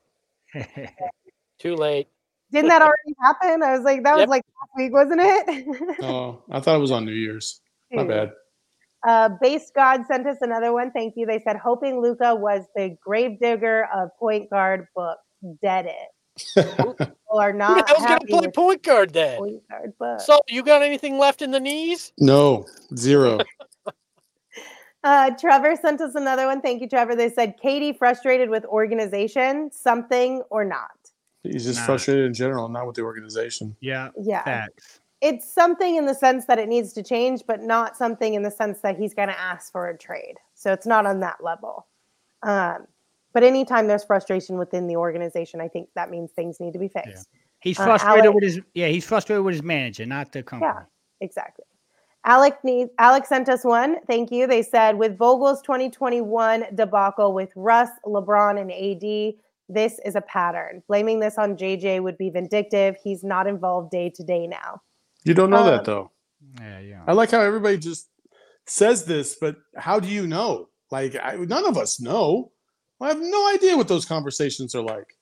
Too 1.59 1.75
late. 1.75 2.07
Didn't 2.51 2.69
that 2.69 2.81
already 2.81 3.15
happen? 3.21 3.61
I 3.61 3.75
was 3.75 3.83
like, 3.83 4.03
that 4.03 4.13
was 4.13 4.21
Yep. 4.21 4.29
like 4.29 4.43
last 4.59 4.69
week, 4.77 4.93
wasn't 4.93 5.21
it? 5.21 5.97
Oh, 6.03 6.41
I 6.49 6.59
thought 6.59 6.75
it 6.75 6.79
was 6.79 6.91
on 6.91 7.05
New 7.05 7.11
Year's. 7.11 7.61
My 7.91 8.03
bad. 8.03 8.31
Uh, 9.07 9.29
Base 9.41 9.71
God 9.75 10.01
sent 10.07 10.27
us 10.27 10.37
another 10.41 10.73
one. 10.73 10.91
Thank 10.91 11.13
you. 11.15 11.25
They 11.25 11.39
said, 11.39 11.57
hoping 11.57 12.01
Luka 12.01 12.35
was 12.35 12.65
the 12.75 12.95
gravedigger 13.05 13.87
of 13.93 14.09
point 14.19 14.49
guard 14.49 14.87
book. 14.95 15.17
Dead 15.61 15.85
it. 15.87 16.55
People 16.55 17.39
are 17.39 17.51
Who 17.51 17.57
not 17.57 17.87
the 17.87 17.93
hell's 17.93 18.05
gonna 18.05 18.41
play 18.41 18.47
point 18.51 18.83
guard 18.83 19.13
then? 19.13 19.37
point 19.39 19.61
guard 19.69 19.93
book. 19.99 20.21
So 20.21 20.39
you 20.47 20.63
got 20.63 20.81
anything 20.81 21.17
left 21.17 21.41
in 21.41 21.51
the 21.51 21.59
knees? 21.59 22.13
No, 22.19 22.65
zero. 22.95 23.39
Uh, 25.03 25.31
Trevor 25.39 25.75
sent 25.75 26.01
us 26.01 26.15
another 26.15 26.45
one. 26.47 26.61
Thank 26.61 26.81
you, 26.81 26.89
Trevor. 26.89 27.15
They 27.15 27.29
said, 27.29 27.55
KD 27.63 27.97
frustrated 27.97 28.49
with 28.49 28.65
organization, 28.65 29.71
something 29.71 30.41
or 30.49 30.65
not. 30.65 30.91
He's 31.43 31.65
just 31.65 31.79
Nah. 31.79 31.85
frustrated 31.85 32.25
in 32.25 32.33
general, 32.33 32.67
not 32.67 32.85
with 32.85 32.95
the 32.97 33.03
organization. 33.03 33.75
Yeah. 33.79 34.09
Yeah. 34.19 34.43
Facts. 34.43 34.99
It's 35.21 35.51
something 35.51 35.95
in 35.95 36.05
the 36.05 36.13
sense 36.15 36.45
that 36.45 36.59
it 36.59 36.67
needs 36.67 36.93
to 36.93 37.03
change, 37.03 37.43
but 37.47 37.61
not 37.61 37.95
something 37.97 38.33
in 38.33 38.41
the 38.43 38.51
sense 38.51 38.81
that 38.81 38.97
he's 38.97 39.13
going 39.13 39.27
to 39.29 39.39
ask 39.39 39.71
for 39.71 39.87
a 39.87 39.97
trade. 39.97 40.35
So 40.53 40.71
it's 40.73 40.85
not 40.85 41.05
on 41.05 41.19
that 41.21 41.43
level. 41.43 41.87
Um, 42.43 42.87
but 43.33 43.43
anytime 43.43 43.87
there's 43.87 44.03
frustration 44.03 44.57
within 44.57 44.87
the 44.87 44.95
organization, 44.95 45.61
I 45.61 45.67
think 45.67 45.89
that 45.95 46.09
means 46.09 46.31
things 46.31 46.59
need 46.59 46.73
to 46.73 46.79
be 46.79 46.87
fixed. 46.87 47.27
He's 47.61 47.79
Uh, 47.79 47.83
frustrated 47.85 48.33
with 48.33 48.43
his 48.43 48.61
yeah, 48.73 48.87
he's 48.87 49.05
frustrated 49.05 49.43
with 49.43 49.55
his 49.55 49.63
manager, 49.63 50.05
not 50.05 50.31
the 50.31 50.41
company. 50.41 50.71
Yeah, 50.73 50.83
exactly. 51.19 51.65
Alec 52.25 52.57
needs 52.63 52.91
Alex 52.99 53.29
sent 53.29 53.47
us 53.49 53.63
one. 53.63 53.97
Thank 54.05 54.31
you. 54.31 54.45
They 54.45 54.61
said 54.61 54.97
with 54.97 55.17
Vogel's 55.17 55.61
2021 55.61 56.65
debacle 56.75 57.33
with 57.33 57.49
Russ, 57.55 57.89
LeBron, 58.05 58.59
and 58.59 58.71
AD, 58.71 59.35
this 59.69 59.99
is 60.05 60.15
a 60.15 60.21
pattern. 60.21 60.83
Blaming 60.87 61.19
this 61.19 61.37
on 61.37 61.55
JJ 61.55 62.01
would 62.03 62.17
be 62.17 62.29
vindictive. 62.29 62.97
He's 63.03 63.23
not 63.23 63.47
involved 63.47 63.91
day 63.91 64.09
to 64.15 64.23
day 64.23 64.47
now. 64.47 64.81
You 65.23 65.33
don't 65.33 65.49
know 65.49 65.57
Um, 65.59 65.65
that 65.67 65.85
though. 65.85 66.11
Yeah, 66.59 66.79
yeah. 66.79 67.03
I 67.07 67.13
like 67.13 67.31
how 67.31 67.39
everybody 67.41 67.77
just 67.77 68.09
says 68.65 69.05
this, 69.05 69.35
but 69.39 69.55
how 69.77 69.99
do 69.99 70.07
you 70.07 70.27
know? 70.27 70.69
Like, 70.91 71.15
I, 71.21 71.35
none 71.35 71.65
of 71.67 71.77
us 71.77 72.01
know. 72.01 72.51
I 73.01 73.07
have 73.09 73.19
no 73.21 73.53
idea 73.53 73.77
what 73.77 73.87
those 73.87 74.05
conversations 74.05 74.75
are 74.75 74.81
like. 74.81 75.15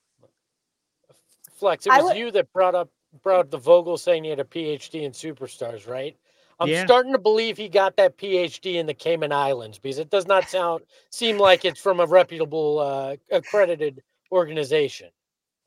Flex, 1.56 1.86
it 1.86 1.90
was 1.92 2.04
would- 2.06 2.18
you 2.18 2.32
that 2.32 2.52
brought 2.54 2.76
up 2.76 2.90
brought 3.24 3.50
the 3.50 3.58
Vogel 3.58 3.98
saying 3.98 4.24
he 4.26 4.30
had 4.30 4.40
a 4.40 4.44
PhD 4.44 5.04
in 5.04 5.12
superstars, 5.12 5.88
right? 5.88 6.16
I'm 6.60 6.70
Yeah. 6.70 6.86
starting 6.86 7.12
to 7.14 7.20
believe 7.20 7.58
he 7.58 7.70
got 7.70 7.98
that 7.98 8.18
PhD 8.18 8.76
in 8.76 8.86
the 8.88 8.94
Cayman 8.94 9.32
Islands 9.32 9.78
because 9.78 10.00
it 10.00 10.10
does 10.10 10.26
not 10.26 10.50
sound 10.50 10.84
seem 11.12 11.38
like 11.38 11.66
it's 11.66 11.80
from 11.80 12.00
a 12.00 12.06
reputable 12.06 12.80
uh, 12.80 13.16
accredited 13.32 14.02
organization. 14.32 15.10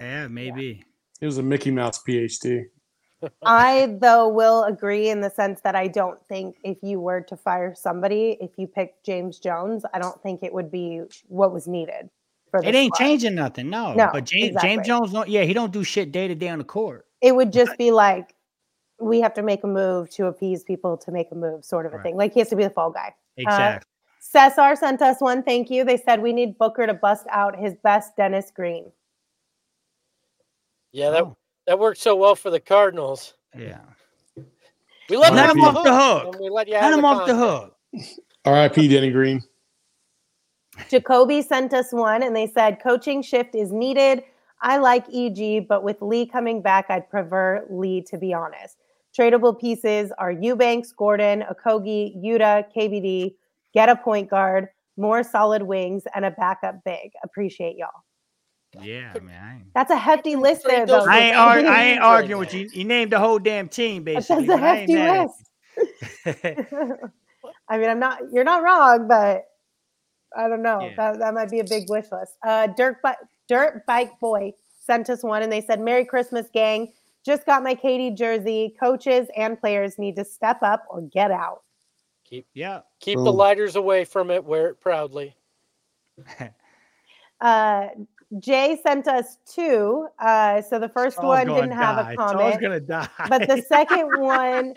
Yeah, 0.01 0.29
maybe. 0.29 0.85
It 1.21 1.27
was 1.27 1.39
a 1.39 1.43
Mickey 1.43 1.71
Mouse 1.71 2.03
PhD. 2.03 2.65
I, 3.43 3.97
though, 4.01 4.29
will 4.29 4.65
agree 4.65 5.11
in 5.11 5.21
the 5.21 5.29
sense 5.31 5.61
that 5.61 5.77
I 5.77 5.89
don't 5.89 6.19
think 6.27 6.57
if 6.65 6.79
you 6.83 7.01
were 7.01 7.21
to 7.23 7.37
fire 7.37 7.75
somebody, 7.75 8.39
if 8.41 8.51
you 8.57 8.67
picked 8.67 9.05
James 9.05 9.39
Jones, 9.39 9.85
I 9.93 9.99
don't 9.99 10.21
think 10.23 10.43
it 10.43 10.53
would 10.55 10.71
be 10.71 11.03
what 11.29 11.53
was 11.53 11.69
needed. 11.69 12.09
For 12.51 12.65
It 12.65 12.75
ain't 12.75 12.95
squad. 12.95 13.05
changing 13.07 13.35
nothing, 13.35 13.69
no. 13.71 13.93
No, 13.93 14.09
but 14.13 14.25
James 14.25 14.49
exactly. 14.49 14.71
James 14.71 14.87
Jones 14.87 15.13
don't 15.13 15.29
yeah, 15.29 15.43
he 15.43 15.53
don't 15.53 15.73
do 15.73 15.85
shit 15.85 16.11
day 16.11 16.27
to 16.29 16.35
day 16.35 16.49
on 16.49 16.59
the 16.59 16.65
court. 16.65 17.07
It 17.21 17.37
would 17.37 17.53
just 17.53 17.77
be 17.77 17.93
like 17.93 18.35
we 19.01 19.21
have 19.21 19.35
to 19.35 19.43
make 19.43 19.65
a 19.65 19.67
move 19.67 20.11
to 20.11 20.27
appease 20.27 20.63
people 20.65 20.97
to 20.99 21.11
make 21.11 21.31
a 21.33 21.35
move, 21.35 21.65
sort 21.65 21.87
of 21.87 21.93
a 21.93 21.97
Right. 21.97 22.03
thing. 22.05 22.17
Like 22.17 22.33
he 22.35 22.41
has 22.41 22.49
to 22.51 22.57
be 22.57 22.65
the 22.65 22.71
fall 22.71 22.91
guy. 22.91 23.15
Uh, 23.39 23.43
exactly. 23.43 23.87
Cesar 24.21 24.77
sent 24.77 25.01
us 25.03 25.21
one. 25.21 25.43
Thank 25.43 25.71
you. 25.71 25.85
They 25.85 25.97
said 25.97 26.21
we 26.21 26.33
need 26.33 26.59
Booker 26.59 26.87
to 26.87 26.95
bust 26.95 27.27
out 27.31 27.59
his 27.59 27.75
best 27.83 28.17
Dennis 28.17 28.51
Green. 28.55 28.93
Yeah, 30.93 31.11
that 31.11 31.23
Oh. 31.25 31.37
that 31.67 31.79
worked 31.79 31.99
so 31.99 32.17
well 32.17 32.35
for 32.35 32.51
the 32.51 32.61
Cardinals. 32.61 33.35
yeah. 33.57 33.81
We 35.09 35.17
let 35.17 35.33
Let 35.35 35.51
him 35.51 35.57
him 35.59 35.65
off 35.65 35.77
off 35.77 35.85
the 35.85 35.91
the 35.91 35.97
hook. 35.97 36.23
hook. 36.35 36.39
we 36.41 36.49
let 36.51 36.69
you 36.69 36.75
Let 36.75 36.83
have 36.85 36.95
him 36.95 37.01
the 37.03 37.07
off 37.09 37.27
the 37.27 37.35
hook. 37.35 37.77
R.I.P. 38.45 38.87
Denny 38.89 39.11
Green. 39.11 39.41
Jacoby 40.89 41.43
sent 41.43 41.75
us 41.75 41.93
one 41.93 42.23
and 42.23 42.35
they 42.35 42.47
said 42.47 42.81
coaching 42.81 43.21
shift 43.23 43.55
is 43.57 43.73
needed. 43.73 44.23
I 44.63 44.79
like 44.79 45.05
EG, 45.13 45.67
but 45.67 45.83
with 45.83 46.01
Lee 46.01 46.27
coming 46.27 46.63
back, 46.63 46.87
I'd 46.91 47.11
prefer 47.11 47.67
Lee 47.71 48.03
to 48.03 48.19
be 48.19 48.33
honest. 48.33 48.77
Tradable 49.19 49.59
pieces 49.59 50.13
are 50.19 50.31
Eubanks, 50.31 50.93
Gordon, 50.93 51.45
Okogie, 51.51 52.17
Yuta, 52.23 52.65
KBD. 52.75 53.35
Get 53.75 53.89
a 53.89 53.97
point 53.97 54.31
guard, 54.31 54.69
more 54.97 55.23
solid 55.23 55.63
wings, 55.63 56.05
and 56.15 56.25
a 56.25 56.31
backup 56.31 56.83
big. 56.85 57.13
Appreciate 57.25 57.77
y'all. 57.77 57.89
Yeah, 58.81 59.13
I 59.15 59.19
mean, 59.19 59.35
I 59.35 59.55
ain't, 59.57 59.75
That's 59.75 59.91
a 59.91 59.97
hefty 59.97 60.37
list 60.37 60.65
there, 60.65 60.87
though. 60.87 61.05
I 61.05 61.19
ain't, 61.19 61.37
ar- 61.37 61.59
I 61.59 61.85
ain't 61.85 62.01
arguing 62.01 62.39
with 62.39 62.55
you. 62.55 62.69
You 62.73 62.85
named 62.85 63.11
the 63.11 63.19
whole 63.19 63.41
damn 63.41 63.69
team, 63.69 64.05
basically. 64.05 64.47
That's 64.47 64.89
a 64.89 64.97
but 64.97 65.03
I 65.03 65.17
hefty 66.27 66.55
list. 66.55 67.11
I 67.69 67.79
mean, 67.79 67.91
I'm 67.91 67.99
not. 67.99 68.21
You're 68.33 68.45
not 68.45 68.63
wrong, 68.63 69.09
but 69.09 69.45
I 70.37 70.49
don't 70.49 70.63
know. 70.63 70.81
Yeah. 70.83 70.95
That 70.97 71.19
that 71.19 71.35
might 71.35 71.51
be 71.51 71.61
a 71.61 71.65
big 71.65 71.89
wish 71.89 72.07
list. 72.13 72.37
Uh, 72.47 72.69
Dirt 72.69 73.03
Bi- 73.03 73.17
Dirt 73.49 73.85
Bike 73.87 74.13
Boy 74.21 74.53
sent 74.79 75.11
us 75.11 75.23
one, 75.23 75.43
and 75.43 75.51
they 75.51 75.61
said, 75.61 75.81
"Merry 75.81 76.05
Christmas, 76.05 76.47
gang! 76.53 76.93
Just 77.25 77.47
got 77.47 77.63
my 77.63 77.75
KD 77.75 78.17
jersey. 78.17 78.75
Coaches 78.81 79.29
and 79.37 79.61
players 79.61 79.99
need 79.99 80.17
to 80.17 80.25
step 80.25 80.63
up 80.63 80.85
or 80.89 81.03
get 81.03 81.31
out." 81.31 81.63
Keep 82.25 82.47
yeah. 82.55 82.81
Keep 83.01 83.19
the 83.19 83.33
lighters 83.33 83.77
away 83.77 84.05
from 84.05 84.31
it. 84.31 84.45
Wear 84.45 84.69
it 84.69 84.81
proudly. 84.81 85.35
Uh, 87.41 87.89
Jay 88.39 88.79
sent 88.83 89.09
us 89.09 89.39
two. 89.47 90.07
Uh, 90.19 90.63
so 90.63 90.79
the 90.79 90.89
first 90.89 91.17
Saul's 91.17 91.27
one 91.27 91.47
didn't 91.47 91.73
have 91.73 91.97
die. 91.97 92.13
a 92.13 92.17
Saul's 92.17 92.33
comment, 92.33 92.61
gonna 92.61 92.81
die. 92.81 93.09
but 93.29 93.49
the 93.49 93.63
second 93.63 94.09
one. 94.21 94.75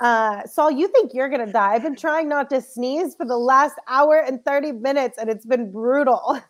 Uh, 0.00 0.44
Saul, 0.46 0.70
you 0.70 0.88
think 0.88 1.12
you're 1.14 1.28
gonna 1.28 1.52
die? 1.52 1.74
I've 1.74 1.82
been 1.82 1.94
trying 1.94 2.28
not 2.28 2.50
to 2.50 2.60
sneeze 2.60 3.14
for 3.14 3.24
the 3.24 3.36
last 3.36 3.76
hour 3.86 4.16
and 4.20 4.44
30 4.44 4.72
minutes, 4.72 5.18
and 5.18 5.30
it's 5.30 5.46
been 5.46 5.70
brutal. 5.70 6.40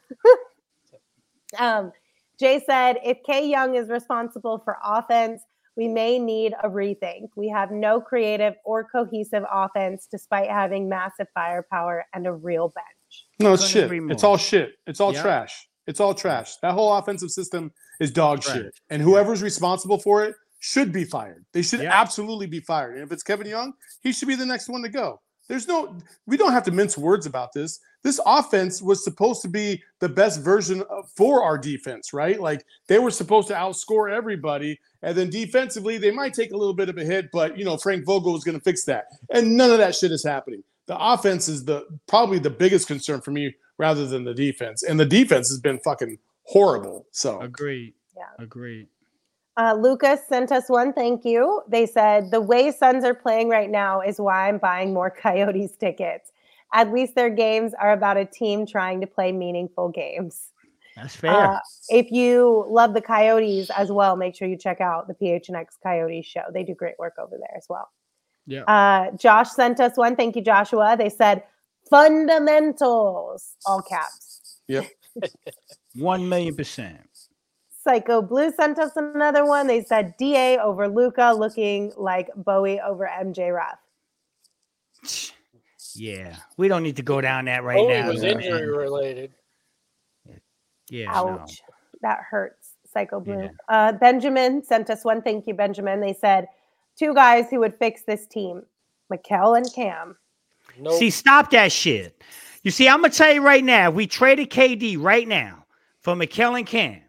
um, 1.58 1.92
Jay 2.38 2.62
said, 2.66 2.96
if 3.04 3.18
K 3.24 3.46
Young 3.48 3.74
is 3.76 3.88
responsible 3.88 4.60
for 4.64 4.76
offense, 4.84 5.42
we 5.76 5.88
may 5.88 6.18
need 6.18 6.54
a 6.62 6.68
rethink. 6.68 7.28
We 7.36 7.48
have 7.48 7.70
no 7.70 8.00
creative 8.00 8.54
or 8.64 8.84
cohesive 8.84 9.44
offense 9.50 10.06
despite 10.10 10.50
having 10.50 10.88
massive 10.88 11.28
firepower 11.34 12.04
and 12.12 12.26
a 12.26 12.32
real 12.32 12.68
bench. 12.68 13.26
No, 13.40 13.54
it's 13.54 13.66
shit. 13.66 13.90
It's 14.10 14.24
all 14.24 14.36
shit. 14.36 14.72
It's 14.86 15.00
all 15.00 15.14
Yeah. 15.14 15.22
trash. 15.22 15.68
It's 15.86 15.98
all 15.98 16.14
trash. 16.14 16.56
That 16.58 16.72
whole 16.74 16.92
offensive 16.96 17.30
system 17.30 17.72
is 18.00 18.10
dog 18.10 18.42
Trash. 18.42 18.56
shit. 18.56 18.74
And 18.90 19.02
whoever's 19.02 19.42
responsible 19.42 19.98
for 19.98 20.24
it 20.24 20.36
should 20.60 20.92
be 20.92 21.04
fired. 21.04 21.44
They 21.52 21.62
should 21.62 21.80
Yeah. 21.80 21.90
absolutely 21.92 22.46
be 22.46 22.60
fired. 22.60 22.94
And 22.94 23.02
if 23.02 23.10
it's 23.10 23.22
Kevin 23.24 23.48
Young, 23.48 23.72
he 24.02 24.12
should 24.12 24.28
be 24.28 24.36
the 24.36 24.46
next 24.46 24.68
one 24.68 24.82
to 24.82 24.88
go. 24.88 25.20
There's 25.52 25.68
no, 25.68 25.94
we 26.24 26.38
don't 26.38 26.52
have 26.52 26.62
to 26.62 26.70
mince 26.70 26.96
words 26.96 27.26
about 27.26 27.52
this. 27.52 27.78
This 28.02 28.18
offense 28.24 28.80
was 28.80 29.04
supposed 29.04 29.42
to 29.42 29.48
be 29.48 29.82
the 29.98 30.08
best 30.08 30.40
version 30.40 30.82
of, 30.88 31.10
for 31.14 31.42
our 31.44 31.58
defense, 31.58 32.14
right? 32.14 32.40
Like 32.40 32.64
they 32.86 32.98
were 32.98 33.10
supposed 33.10 33.48
to 33.48 33.54
outscore 33.54 34.10
everybody. 34.10 34.80
And 35.02 35.14
then 35.14 35.28
defensively, 35.28 35.98
they 35.98 36.10
might 36.10 36.32
take 36.32 36.52
a 36.52 36.56
little 36.56 36.72
bit 36.72 36.88
of 36.88 36.96
a 36.96 37.04
hit, 37.04 37.30
but 37.32 37.58
you 37.58 37.66
know, 37.66 37.76
Frank 37.76 38.06
Vogel 38.06 38.32
was 38.32 38.44
going 38.44 38.56
to 38.56 38.64
fix 38.64 38.84
that. 38.84 39.08
And 39.28 39.54
none 39.54 39.70
of 39.70 39.76
that 39.76 39.94
shit 39.94 40.10
is 40.10 40.24
happening. 40.24 40.64
The 40.86 40.96
offense 40.98 41.48
is 41.48 41.66
the 41.66 41.84
probably 42.08 42.38
the 42.38 42.48
biggest 42.48 42.86
concern 42.86 43.20
for 43.20 43.32
me 43.32 43.54
rather 43.76 44.06
than 44.06 44.24
the 44.24 44.32
defense. 44.32 44.82
And 44.82 44.98
the 44.98 45.04
defense 45.04 45.50
has 45.50 45.60
been 45.60 45.80
fucking 45.80 46.16
horrible. 46.44 47.06
So 47.10 47.42
Agreed. 47.42 47.92
Yeah. 48.16 48.42
Agreed. 48.42 48.88
Uh, 49.56 49.74
Lucas 49.78 50.20
sent 50.28 50.50
us 50.50 50.68
one. 50.68 50.92
Thank 50.92 51.24
you. 51.24 51.62
They 51.68 51.86
said 51.86 52.30
the 52.30 52.40
way 52.40 52.70
Suns 52.72 53.04
are 53.04 53.14
playing 53.14 53.48
right 53.48 53.70
now 53.70 54.00
is 54.00 54.18
why 54.18 54.48
I'm 54.48 54.58
buying 54.58 54.94
more 54.94 55.10
Coyotes 55.22 55.76
tickets. 55.76 56.32
At 56.74 56.90
least 56.90 57.14
their 57.14 57.28
games 57.28 57.74
are 57.78 57.92
about 57.92 58.16
a 58.16 58.24
team 58.24 58.64
trying 58.66 59.00
to 59.02 59.06
play 59.06 59.30
meaningful 59.30 59.90
games. 59.90 60.48
That's 60.96 61.16
fair. 61.16 61.30
Uh, 61.32 61.58
if 61.88 62.10
you 62.10 62.66
love 62.68 62.94
the 62.94 63.00
Coyotes 63.02 63.70
as 63.70 63.90
well, 63.90 64.16
make 64.16 64.34
sure 64.34 64.48
you 64.48 64.56
check 64.56 64.80
out 64.80 65.06
the 65.08 65.14
PHNX 65.14 65.66
Coyotes 65.82 66.26
show. 66.26 66.42
They 66.52 66.64
do 66.64 66.74
great 66.74 66.98
work 66.98 67.14
over 67.18 67.36
there 67.38 67.56
as 67.56 67.66
well. 67.68 67.90
yeah. 68.46 68.62
Uh, 68.64 69.10
Josh 69.16 69.50
sent 69.50 69.80
us 69.80 69.96
one. 69.96 70.16
Thank 70.16 70.36
you, 70.36 70.42
Joshua. 70.42 70.96
They 70.98 71.08
said 71.08 71.44
fundamentals, 71.90 73.54
all 73.66 73.82
caps. 73.82 74.60
One 75.94 76.28
million 76.28 76.56
percent. 76.56 77.08
Psycho 77.84 78.22
Blue 78.22 78.52
sent 78.52 78.78
us 78.78 78.92
another 78.96 79.44
one. 79.44 79.66
They 79.66 79.82
said 79.82 80.14
DA 80.16 80.58
over 80.58 80.88
Luka, 80.88 81.32
looking 81.36 81.92
like 81.96 82.30
Bowie 82.36 82.80
over 82.80 83.10
MJ 83.20 83.54
Ruff. 83.54 83.78
Yeah. 85.94 86.36
We 86.56 86.68
don't 86.68 86.82
need 86.82 86.96
to 86.96 87.02
go 87.02 87.20
down 87.20 87.46
that 87.46 87.64
right 87.64 87.78
Oh, 87.78 87.88
now. 87.88 88.08
it 88.08 88.12
was 88.12 88.22
man. 88.22 88.40
injury 88.40 88.68
related. 88.68 89.32
Yeah. 90.88 91.06
no. 91.12 91.40
Ouch. 91.40 91.60
That 92.02 92.20
hurts. 92.30 92.70
Psycho 92.92 93.20
Blue. 93.20 93.42
Yeah. 93.44 93.48
Uh, 93.68 93.92
Benjamin 93.92 94.62
sent 94.64 94.90
us 94.90 95.04
one. 95.04 95.22
Thank 95.22 95.46
you, 95.46 95.54
Benjamin. 95.54 96.00
They 96.00 96.12
said 96.14 96.46
two 96.98 97.14
guys 97.14 97.46
who 97.50 97.58
would 97.60 97.74
fix 97.78 98.02
this 98.02 98.26
team, 98.26 98.62
Mikal 99.12 99.56
and 99.56 99.72
Cam. 99.74 100.16
No, 100.78 100.92
See, 100.98 101.10
stop 101.10 101.50
that 101.50 101.72
shit. 101.72 102.22
You 102.62 102.70
see, 102.70 102.88
I'm 102.88 103.00
gonna 103.00 103.12
tell 103.12 103.32
you 103.32 103.42
right 103.42 103.64
now. 103.64 103.88
if 103.88 103.94
We 103.94 104.06
traded 104.06 104.50
KD 104.50 104.96
right 105.02 105.26
now 105.26 105.64
for 106.00 106.14
Mikal 106.14 106.56
and 106.56 106.66
Cam, 106.66 107.01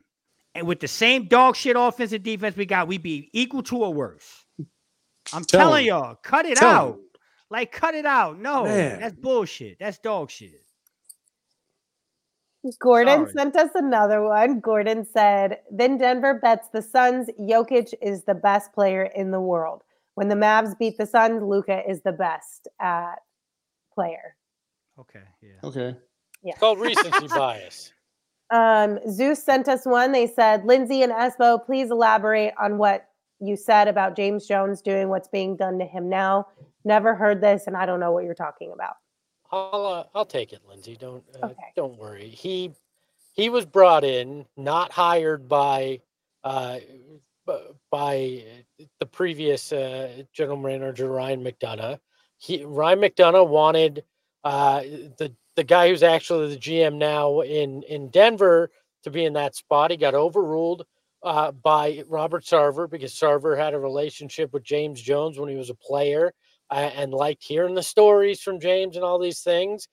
and 0.56 0.68
with 0.68 0.80
the 0.80 0.88
same 0.88 1.28
dog 1.28 1.56
shit 1.56 1.76
offense 1.78 2.12
and 2.12 2.24
defense 2.24 2.56
we 2.56 2.66
got, 2.66 2.88
we'd 2.88 3.04
be 3.04 3.30
equal 3.34 3.64
to 3.64 3.78
or 3.78 3.94
worse. 3.94 4.46
I'm 5.34 5.44
Tell 5.46 5.60
telling 5.62 5.84
him. 5.86 5.90
y'all, 5.90 6.16
cut 6.16 6.46
it 6.46 6.58
Tell 6.58 6.70
out. 6.70 6.94
him. 6.96 7.00
Like, 7.50 7.72
cut 7.72 7.94
it 7.96 8.06
out. 8.06 8.40
No, 8.40 8.64
Man. 8.64 9.00
that's 9.00 9.16
bullshit. 9.16 9.78
That's 9.80 10.00
dog 10.00 10.30
shit. 10.32 10.60
Gordon 12.80 13.22
Sorry. 13.28 13.32
sent 13.34 13.56
us 13.58 13.72
another 13.76 14.24
one. 14.24 14.60
Gordon 14.60 15.06
said, 15.06 15.60
Then 15.72 15.98
Denver 15.98 16.36
bets 16.42 16.70
the 16.74 16.82
Suns. 16.82 17.30
Jokic 17.40 17.94
is 18.02 18.24
the 18.24 18.34
best 18.34 18.74
player 18.74 19.04
in 19.16 19.32
the 19.32 19.42
world. 19.42 19.82
When 20.16 20.30
the 20.30 20.36
Mavs 20.36 20.78
beat 20.78 20.98
the 20.98 21.06
Suns, 21.06 21.44
Luka 21.44 21.82
is 21.90 22.02
the 22.04 22.12
best 22.14 22.68
at 22.80 23.16
player. 23.94 24.36
Okay, 25.00 25.24
yeah. 25.42 25.50
Okay. 25.64 25.96
Yeah. 26.44 26.52
It's 26.52 26.60
called 26.60 26.80
recency 26.80 27.28
bias. 27.36 27.93
Um, 28.54 29.00
Zeus 29.10 29.42
sent 29.42 29.68
us 29.68 29.84
one. 29.84 30.12
They 30.12 30.28
said, 30.28 30.64
Lindsay 30.64 31.02
and 31.02 31.12
Espo, 31.12 31.66
please 31.66 31.90
elaborate 31.90 32.54
on 32.62 32.78
what 32.78 33.10
you 33.40 33.56
said 33.56 33.88
about 33.88 34.16
James 34.16 34.46
Jones 34.46 34.82
doing 34.84 35.10
what's 35.10 35.28
being 35.28 35.56
done 35.56 35.80
to 35.80 35.86
him 35.86 36.08
now. 36.08 36.48
Never 36.86 37.16
heard 37.16 37.42
this, 37.42 37.66
and 37.66 37.76
I 37.76 37.88
don't 37.88 38.00
know 38.00 38.12
what 38.12 38.26
you're 38.26 38.36
talking 38.36 38.72
about. 38.72 38.98
I'll 39.52 39.86
uh, 39.86 40.04
I'll 40.14 40.26
take 40.26 40.54
it, 40.54 40.62
Lindsay. 40.70 40.96
Don't 40.96 41.24
uh, 41.42 41.48
Okay. 41.48 41.72
don't 41.76 41.98
worry. 41.98 42.28
He 42.28 42.74
he 43.34 43.50
was 43.50 43.66
brought 43.66 44.04
in, 44.04 44.46
not 44.56 44.92
hired 44.92 45.50
by 45.50 46.02
uh, 46.44 46.80
by 47.90 48.44
the 49.00 49.06
previous 49.06 49.74
uh, 49.74 50.24
general 50.32 50.58
manager 50.58 51.10
Ryan 51.10 51.44
McDonough. 51.44 52.00
He 52.38 52.64
Ryan 52.64 53.00
McDonough 53.00 53.48
wanted 53.48 54.04
uh, 54.44 54.82
the 54.82 55.34
the 55.56 55.64
guy 55.64 55.90
who's 55.90 56.04
actually 56.04 56.50
the 56.50 56.60
GM 56.60 56.96
now 56.96 57.42
in 57.42 57.84
in 57.84 58.10
Denver 58.10 58.70
to 59.04 59.12
be 59.12 59.26
in 59.26 59.34
that 59.34 59.56
spot. 59.56 59.92
He 59.92 59.98
got 59.98 60.16
overruled 60.16 60.86
uh, 61.24 61.52
by 61.52 62.04
Robert 62.08 62.44
Sarver 62.44 62.90
because 62.90 63.14
Sarver 63.14 63.58
had 63.58 63.74
a 63.74 63.80
relationship 63.80 64.54
with 64.54 64.64
James 64.64 65.02
Jones 65.02 65.38
when 65.38 65.50
he 65.50 65.56
was 65.56 65.70
a 65.70 65.76
player 65.76 66.34
uh, 66.70 66.92
and 66.96 67.14
liked 67.14 67.44
hearing 67.44 67.76
the 67.76 67.84
stories 67.84 68.42
from 68.42 68.60
James 68.60 68.96
and 68.96 69.06
all 69.06 69.20
these 69.20 69.42
things. 69.42 69.88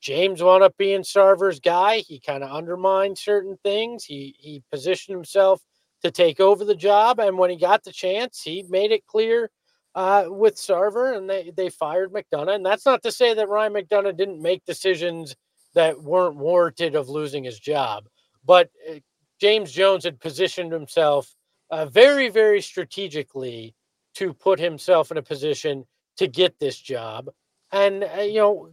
James 0.00 0.42
wound 0.42 0.64
up 0.64 0.76
being 0.76 1.02
Sarver's 1.02 1.60
guy. 1.60 1.98
He 1.98 2.18
kind 2.18 2.42
of 2.42 2.50
undermined 2.50 3.18
certain 3.18 3.56
things. 3.62 4.04
He 4.04 4.34
he 4.38 4.62
positioned 4.70 5.16
himself 5.16 5.62
to 6.02 6.10
take 6.10 6.40
over 6.40 6.64
the 6.64 6.74
job, 6.74 7.20
and 7.20 7.38
when 7.38 7.50
he 7.50 7.56
got 7.56 7.84
the 7.84 7.92
chance, 7.92 8.42
he 8.42 8.64
made 8.68 8.92
it 8.92 9.06
clear 9.06 9.50
uh, 9.96 10.26
with 10.28 10.56
Sarver, 10.56 11.16
and 11.16 11.28
they 11.28 11.50
they 11.56 11.70
fired 11.70 12.12
McDonough. 12.12 12.54
And 12.54 12.64
that's 12.64 12.86
not 12.86 13.02
to 13.02 13.10
say 13.10 13.34
that 13.34 13.48
Ryan 13.48 13.72
McDonough 13.72 14.16
didn't 14.16 14.42
make 14.42 14.64
decisions 14.64 15.34
that 15.74 16.00
weren't 16.00 16.36
warranted 16.36 16.94
of 16.94 17.08
losing 17.08 17.42
his 17.42 17.58
job, 17.58 18.06
but 18.44 18.70
uh, 18.88 18.96
James 19.40 19.72
Jones 19.72 20.04
had 20.04 20.20
positioned 20.20 20.72
himself 20.72 21.34
uh, 21.70 21.86
very 21.86 22.28
very 22.28 22.60
strategically 22.60 23.74
to 24.14 24.32
put 24.34 24.60
himself 24.60 25.10
in 25.10 25.16
a 25.16 25.22
position 25.22 25.84
to 26.18 26.26
get 26.28 26.58
this 26.60 26.78
job. 26.78 27.30
And 27.72 28.04
uh, 28.04 28.20
you 28.20 28.38
know, 28.38 28.68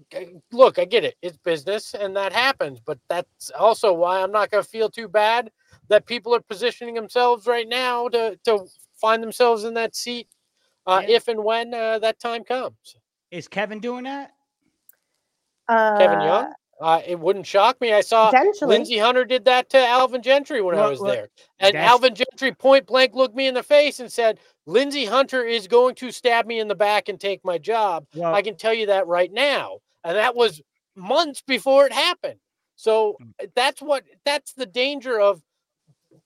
look, 0.51 0.77
I 0.77 0.83
get 0.83 1.05
it; 1.05 1.15
it's 1.21 1.37
business, 1.37 1.93
and 1.93 2.15
that 2.17 2.33
happens. 2.33 2.81
But 2.85 2.99
that's 3.07 3.49
also 3.57 3.93
why 3.93 4.21
I'm 4.21 4.31
not 4.31 4.51
going 4.51 4.63
to 4.63 4.69
feel 4.69 4.89
too 4.89 5.07
bad 5.07 5.51
that 5.87 6.05
people 6.05 6.35
are 6.35 6.41
positioning 6.41 6.95
themselves 6.95 7.47
right 7.47 7.67
now 7.67 8.09
to 8.09 8.37
to 8.43 8.65
find 8.99 9.23
themselves 9.23 9.63
in 9.63 9.73
that 9.75 9.95
seat 9.95 10.27
uh, 10.85 11.03
Yeah. 11.07 11.15
if 11.15 11.27
and 11.27 11.43
when 11.43 11.73
uh, 11.73 11.99
that 11.99 12.19
time 12.19 12.43
comes. 12.43 12.95
Is 13.31 13.47
Kevin 13.47 13.79
doing 13.79 14.03
that? 14.03 14.31
Uh, 15.67 15.97
Kevin 15.97 16.21
Young, 16.21 16.53
uh, 16.81 17.01
it 17.05 17.19
wouldn't 17.19 17.47
shock 17.47 17.79
me. 17.79 17.93
I 17.93 18.01
saw 18.01 18.29
Potentially. 18.29 18.75
Lindsey 18.75 18.97
Hunter 18.97 19.23
did 19.23 19.45
that 19.45 19.69
to 19.69 19.77
Alvin 19.77 20.21
Gentry 20.21 20.61
when 20.61 20.77
I 20.77 20.87
was 20.89 20.99
well, 20.99 21.11
there, 21.13 21.29
and 21.59 21.75
Alvin 21.75 22.13
Gentry 22.13 22.51
point 22.51 22.85
blank 22.85 23.13
looked 23.15 23.35
me 23.35 23.47
in 23.47 23.53
the 23.53 23.63
face 23.63 23.99
and 24.01 24.11
said, 24.11 24.39
"Lindsey 24.65 25.05
Hunter 25.05 25.43
is 25.45 25.67
going 25.67 25.95
to 25.95 26.11
stab 26.11 26.45
me 26.45 26.59
in 26.59 26.67
the 26.67 26.75
back 26.75 27.07
and 27.07 27.19
take 27.19 27.43
my 27.45 27.57
job." 27.57 28.05
Well, 28.13 28.35
I 28.35 28.41
can 28.41 28.55
tell 28.57 28.73
you 28.73 28.87
that 28.87 29.07
right 29.07 29.31
now. 29.31 29.79
And 30.03 30.17
that 30.17 30.35
was 30.35 30.61
months 30.95 31.41
before 31.41 31.85
it 31.85 31.93
happened. 31.93 32.39
So 32.75 33.15
Mm. 33.21 33.33
uh, 33.41 33.47
that's 33.55 33.81
what 33.81 34.03
that's 34.25 34.51
the 34.53 34.65
danger 34.65 35.19
of 35.19 35.41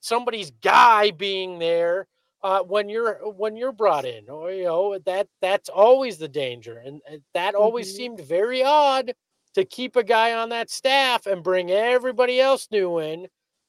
somebody's 0.00 0.50
guy 0.50 1.12
being 1.12 1.58
there 1.60 2.08
uh, 2.42 2.62
when 2.62 2.88
you're 2.88 3.14
when 3.32 3.56
you're 3.56 3.72
brought 3.72 4.04
in. 4.04 4.28
Or 4.28 4.50
you 4.50 4.64
know, 4.64 4.98
that 5.06 5.28
that's 5.40 5.68
always 5.68 6.18
the 6.18 6.28
danger. 6.28 6.78
And 6.78 7.00
uh, 7.10 7.16
that 7.34 7.54
always 7.54 7.92
Mhm. 7.92 7.96
seemed 7.96 8.20
very 8.20 8.62
odd 8.62 9.14
to 9.54 9.64
keep 9.64 9.96
a 9.96 10.04
guy 10.04 10.34
on 10.34 10.50
that 10.50 10.70
staff 10.70 11.26
and 11.26 11.42
bring 11.42 11.70
everybody 11.70 12.40
else 12.40 12.68
new 12.70 12.98
in. 12.98 13.26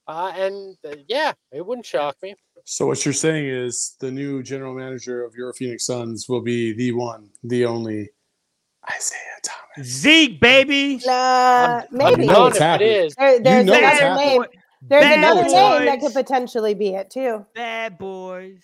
Uh, 0.07 0.31
and 0.35 0.75
uh, 0.85 0.95
yeah, 1.07 1.33
it 1.51 1.65
wouldn't 1.65 1.85
shock 1.85 2.15
me. 2.21 2.35
So 2.65 2.85
what 2.85 3.03
you're 3.05 3.13
saying 3.13 3.47
is 3.47 3.95
the 3.99 4.11
new 4.11 4.43
general 4.43 4.73
manager 4.75 5.23
of 5.23 5.33
your 5.35 5.53
Phoenix 5.53 5.85
Suns 5.85 6.27
will 6.27 6.41
be 6.41 6.73
the 6.73 6.91
one, 6.91 7.29
the 7.43 7.65
only 7.65 8.09
Isiah 8.87 9.19
Thomas. 9.43 9.87
Zeke, 9.87 10.39
baby. 10.39 10.99
Nah, 11.05 11.11
I'm, 11.13 11.83
maybe. 11.91 12.21
I'm 12.23 12.27
know 12.27 12.33
done 12.33 12.47
it's 12.49 12.57
happening. 12.59 12.91
is. 12.91 13.15
There, 13.15 13.39
there's 13.39 13.65
know 13.65 13.73
it's 13.73 13.99
another 13.99 14.01
happening. 14.01 14.41
name. 14.41 14.49
There's 14.81 15.03
Bad 15.03 15.17
another 15.19 15.43
boys. 15.43 15.51
name 15.53 15.85
that 15.85 15.99
could 15.99 16.13
potentially 16.13 16.73
be 16.73 16.89
it 16.89 17.09
too. 17.09 17.45
Bad 17.53 17.97
boys. 17.97 18.61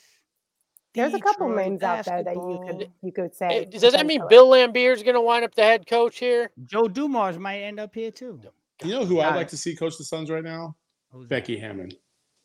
There's 0.94 1.14
a 1.14 1.20
couple 1.20 1.50
Detroit 1.50 1.66
names 1.68 1.84
out 1.84 2.06
there 2.06 2.24
that 2.24 2.36
you 2.36 2.64
could 2.66 2.92
you 3.02 3.12
could 3.12 3.32
Eh, 3.32 3.34
say. 3.34 3.66
Does 3.66 3.82
that 3.82 4.06
mean 4.06 4.22
potentially. 4.22 4.30
Bill 4.30 4.48
Laimbeer's 4.50 5.04
going 5.04 5.16
to 5.16 5.22
wind 5.22 5.44
up 5.44 5.54
the 5.54 5.62
head 5.64 5.86
coach 5.88 6.18
here? 6.20 6.52
Joe 6.66 6.88
Dumars 6.88 7.38
might 7.38 7.60
end 7.64 7.80
up 7.82 7.94
here 7.94 8.12
too. 8.12 8.40
You 8.84 8.92
know 8.92 9.06
who 9.06 9.20
I'd 9.20 9.30
Got 9.32 9.36
like 9.36 9.48
to 9.50 9.58
see 9.58 9.76
coach 9.76 9.98
the 9.98 10.06
Suns 10.06 10.30
right 10.30 10.44
now? 10.44 10.76
Who's 11.12 11.24
that? 11.24 11.30
Becky 11.30 11.58
Hammon. 11.58 11.92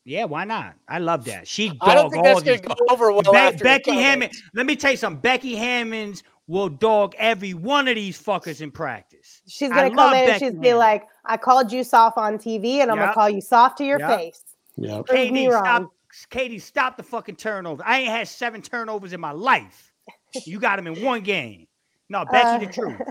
Yeah, 0.05 0.25
why 0.25 0.45
not? 0.45 0.75
I 0.89 0.99
love 0.99 1.25
that. 1.27 1.47
She 1.47 1.69
dog 1.69 1.79
I 1.83 1.95
don't 1.95 2.11
think 2.11 2.25
all 2.27 2.35
that's 2.35 2.43
going 2.43 2.59
these. 2.59 2.69
to 2.69 2.75
go 2.75 2.93
over 2.93 3.13
well 3.13 3.23
Be- 3.23 3.37
after 3.39 3.63
Becky 3.63 3.93
the 3.93 4.03
Hammond. 4.03 4.33
Let 4.55 4.67
me 4.67 4.75
tell 4.75 4.91
you 4.93 4.97
something. 4.97 5.21
Becky 5.21 5.55
Hammonds 5.55 6.25
will 6.49 6.69
dog 6.69 7.15
every 7.19 7.55
one 7.55 7.87
of 7.87 7.95
these 7.95 8.21
fuckers 8.21 8.61
in 8.63 8.71
practice. 8.73 9.20
She's 9.51 9.69
gonna 9.71 9.89
come 9.89 9.97
love 9.97 10.13
in 10.13 10.19
and 10.19 10.27
Becky 10.29 10.45
she's 10.47 10.55
be 10.59 10.75
like, 10.75 11.07
"I 11.25 11.37
called 11.37 11.73
you 11.73 11.83
soft 11.85 12.17
on 12.19 12.39
TV, 12.39 12.81
and 12.81 12.91
I'm 12.91 12.97
gonna 12.99 13.13
call 13.13 13.29
you 13.29 13.41
soft 13.41 13.79
to 13.79 13.85
your 13.85 13.99
Yep. 13.99 14.19
face." 14.19 14.45
Yeah. 14.77 15.03
Prove 15.07 15.31
me 15.33 15.47
KD, 15.47 15.53
wrong. 15.53 15.65
stop. 15.65 15.93
KD, 16.31 16.61
stop 16.61 16.97
the 16.97 17.03
fucking 17.03 17.37
turnovers. 17.37 17.85
I 17.87 17.99
ain't 18.01 18.09
had 18.11 18.29
seven 18.29 18.63
turnovers 18.63 19.13
in 19.13 19.21
my 19.21 19.33
life. 19.33 19.93
You 20.45 20.59
got 20.59 20.77
them 20.77 20.87
in 20.87 21.03
one 21.05 21.21
game. 21.23 21.67
No, 22.09 22.25
Becky, 22.25 22.65
the 22.65 22.71
Uh, 22.71 22.73
truth. 22.73 23.01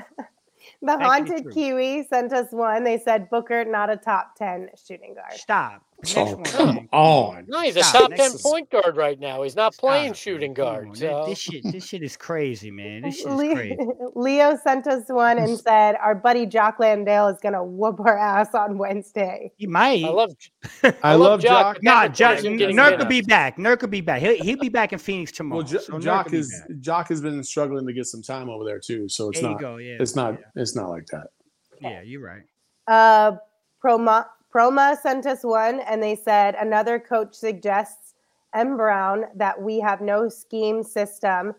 The 0.82 0.86
Back 0.88 0.98
to 0.98 1.00
the 1.00 1.06
haunted 1.06 1.44
truth. 1.44 1.54
Kiwi 1.56 2.04
sent 2.04 2.32
us 2.32 2.52
one. 2.52 2.84
They 2.84 2.98
said 3.00 3.30
Booker 3.30 3.66
not 3.66 3.90
a 3.90 3.98
top 3.98 4.36
ten 4.36 4.70
shooting 4.78 5.14
guard. 5.14 5.34
Stop. 5.34 5.84
Next 6.02 6.18
Oh, 6.18 6.24
one, 6.36 6.44
come 6.46 6.76
man. 6.76 6.90
on. 6.94 7.46
No, 7.50 7.60
he's 7.62 7.76
a 7.76 7.84
Stop. 7.84 8.02
top 8.04 8.10
Next 8.12 8.24
10 8.24 8.32
is- 8.36 8.42
point 8.42 8.70
guard 8.70 8.96
right 8.96 9.20
now. 9.20 9.44
He's 9.44 9.56
not 9.58 9.76
playing 9.76 10.14
Stop, 10.14 10.16
shooting 10.18 10.52
man. 10.52 10.54
Guard. 10.54 10.90
This- 10.92 11.00
So. 11.02 11.26
This 11.28 11.40
shit, 11.40 11.64
this 11.72 11.86
shit 11.86 12.04
is 12.04 12.16
crazy, 12.16 12.72
man. 12.72 13.02
This 13.02 13.18
shit 13.18 13.28
is 13.28 13.34
Le- 13.34 13.54
crazy. 13.54 13.78
Leo 14.16 14.58
sent 14.64 14.88
us 14.88 15.04
one 15.10 15.38
and 15.38 15.60
said 15.60 15.96
our 16.02 16.16
buddy 16.16 16.46
Jock 16.46 16.80
Landale 16.80 17.28
is 17.28 17.38
gonna 17.44 17.64
whoop 17.64 18.00
our 18.00 18.18
ass 18.18 18.56
on 18.56 18.78
Wednesday. 18.78 19.52
He 19.58 19.68
might. 19.68 20.06
I 20.06 20.10
love 20.10 20.32
I, 21.04 21.16
love 21.16 21.20
love 21.20 21.42
Jock, 21.42 21.76
Jock. 21.76 21.84
Nah, 21.84 22.08
Jock, 22.08 22.40
the 22.40 22.48
Nurk 22.48 22.98
will 23.00 23.06
be 23.06 23.22
back. 23.22 23.58
Nurk 23.58 23.82
will 23.82 23.90
be 23.90 24.00
back. 24.02 24.22
He'll, 24.22 24.42
he'll 24.42 24.58
be 24.60 24.70
back 24.70 24.94
in 24.94 25.00
Phoenix 25.00 25.34
tomorrow. 25.34 25.60
Well, 25.64 25.68
Jo- 25.68 25.80
so 25.80 26.00
Jock 26.00 26.26
will 26.28 26.32
be 26.32 26.38
is. 26.40 26.64
Jock 26.80 27.10
has 27.10 27.20
been 27.22 27.44
struggling 27.44 27.86
to 27.86 27.92
get 27.92 28.06
some 28.06 28.22
time 28.22 28.50
over 28.50 28.64
there 28.64 28.80
too. 28.80 29.10
So 29.10 29.30
it's 29.30 29.42
There 29.42 29.50
you 29.50 29.56
not. 29.56 29.62
go. 29.62 29.76
Yeah. 29.78 29.98
It's 30.00 30.16
not. 30.16 30.36
Yeah, 30.40 30.62
It's 30.62 30.76
not 30.78 30.90
like 30.90 31.08
that. 31.08 31.28
yeah 31.82 32.02
you're 32.04 32.22
right. 32.24 32.44
Uh, 32.88 33.36
Proma 33.84 34.26
Proma 34.54 34.98
sent 35.02 35.26
us 35.26 35.44
one 35.44 35.80
and 35.82 36.02
they 36.02 36.16
said 36.16 36.56
another 36.56 37.00
coach 37.00 37.34
suggests 37.36 38.14
M 38.54 38.78
Brown 38.78 39.26
that 39.36 39.62
we 39.62 39.80
have 39.80 40.02
no 40.02 40.28
scheme 40.30 40.84
system. 40.84 41.54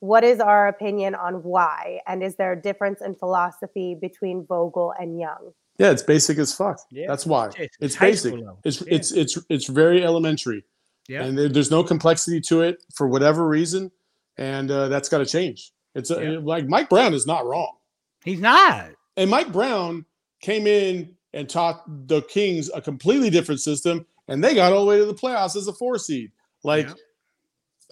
What 0.00 0.24
is 0.24 0.40
our 0.40 0.68
opinion 0.68 1.14
on 1.14 1.42
why? 1.42 2.00
And 2.06 2.22
is 2.22 2.36
there 2.36 2.52
a 2.52 2.60
difference 2.60 3.02
in 3.02 3.14
philosophy 3.14 3.94
between 3.94 4.46
Vogel 4.46 4.94
and 4.98 5.20
Young? 5.20 5.52
Yeah, 5.78 5.90
it's 5.90 6.02
basic 6.02 6.38
as 6.38 6.54
fuck. 6.54 6.78
Yeah, 6.90 7.06
That's 7.08 7.26
why. 7.26 7.48
it's- 7.48 7.60
it's 7.62 7.76
It's 7.80 7.94
high 7.94 8.12
school 8.12 8.56
basic. 8.62 8.64
It's 8.64 8.80
Yeah. 8.80 8.96
it's 8.96 9.12
it's 9.36 9.46
it's 9.50 9.66
very 9.66 10.02
elementary, 10.04 10.64
Yeah. 11.08 11.24
and 11.24 11.36
there, 11.36 11.48
there's 11.48 11.70
no 11.70 11.82
complexity 11.84 12.40
to 12.42 12.62
it 12.62 12.82
for 12.94 13.06
whatever 13.08 13.46
reason, 13.46 13.90
and 14.38 14.70
uh, 14.70 14.88
that's 14.88 15.08
got 15.10 15.18
to 15.18 15.26
change. 15.26 15.72
It's 15.94 16.10
a, 16.10 16.22
Yeah. 16.22 16.38
like 16.42 16.66
Mike 16.66 16.88
Brown 16.88 17.12
is 17.14 17.26
not 17.26 17.44
wrong, 17.46 17.76
He's 18.24 18.40
not. 18.40 18.90
and 19.18 19.30
Mike 19.30 19.52
Brown 19.52 20.04
came 20.40 20.66
in 20.66 21.16
and 21.32 21.48
taught 21.48 21.82
the 22.08 22.22
Kings 22.22 22.70
a 22.74 22.80
completely 22.80 23.30
different 23.30 23.60
system, 23.60 24.04
and 24.28 24.42
they 24.42 24.54
got 24.54 24.72
all 24.72 24.80
the 24.80 24.86
way 24.86 24.98
to 24.98 25.06
the 25.06 25.14
playoffs 25.14 25.56
as 25.56 25.68
a 25.68 25.72
four 25.72 25.98
seed. 25.98 26.32
Like 26.62 26.86
Yeah. 26.88 26.94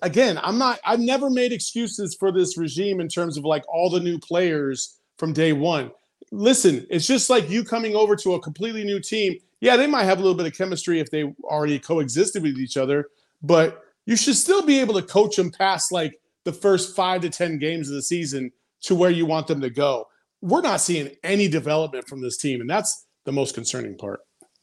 again, 0.03 0.39
I'm 0.43 0.59
not. 0.59 0.81
I've 0.85 1.01
never 1.01 1.31
made 1.31 1.53
excuses 1.53 2.15
for 2.19 2.33
this 2.33 2.57
regime 2.59 3.01
in 3.01 3.09
terms 3.09 3.37
of 3.37 3.45
like 3.45 3.65
all 3.69 3.91
the 3.91 4.01
new 4.01 4.19
players 4.19 4.99
from 5.17 5.33
day 5.33 5.53
one. 5.53 5.91
Listen, 6.31 6.87
it's 6.91 7.07
just 7.07 7.31
like 7.31 7.49
you 7.49 7.65
coming 7.65 7.95
over 7.95 8.15
to 8.17 8.35
a 8.35 8.41
completely 8.41 8.85
new 8.85 9.01
team. 9.01 9.39
Yeah, 9.61 9.77
they 9.77 9.87
might 9.87 10.05
have 10.05 10.19
a 10.19 10.23
little 10.23 10.37
bit 10.37 10.47
of 10.47 10.57
chemistry 10.57 11.01
if 11.01 11.11
they 11.11 11.25
already 11.45 11.79
coexisted 11.79 12.43
with 12.43 12.59
each 12.59 12.77
other, 12.77 13.09
but 13.43 13.83
you 14.07 14.15
should 14.17 14.37
still 14.37 14.63
be 14.63 14.79
able 14.79 14.95
to 14.95 15.03
coach 15.03 15.37
them 15.37 15.51
past 15.51 15.91
like 15.91 16.21
the 16.45 16.53
first 16.53 16.95
five 16.95 17.23
to 17.23 17.31
ten 17.31 17.59
games 17.59 17.89
of 17.89 17.95
the 17.95 18.03
season 18.03 18.53
to 18.83 18.95
where 18.95 19.11
you 19.11 19.27
want 19.27 19.47
them 19.47 19.61
to 19.61 19.71
go. 19.71 20.07
We're 20.41 20.61
not 20.61 20.81
seeing 20.81 21.11
any 21.25 21.49
development 21.49 22.07
from 22.07 22.21
this 22.21 22.37
team, 22.37 22.61
and 22.61 22.71
that's 22.71 23.07
the 23.29 23.33
most 23.33 23.55
concerning 23.55 23.95
part. 23.95 24.21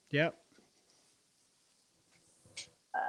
Yep. 0.10 0.36
Uh, 2.96 3.00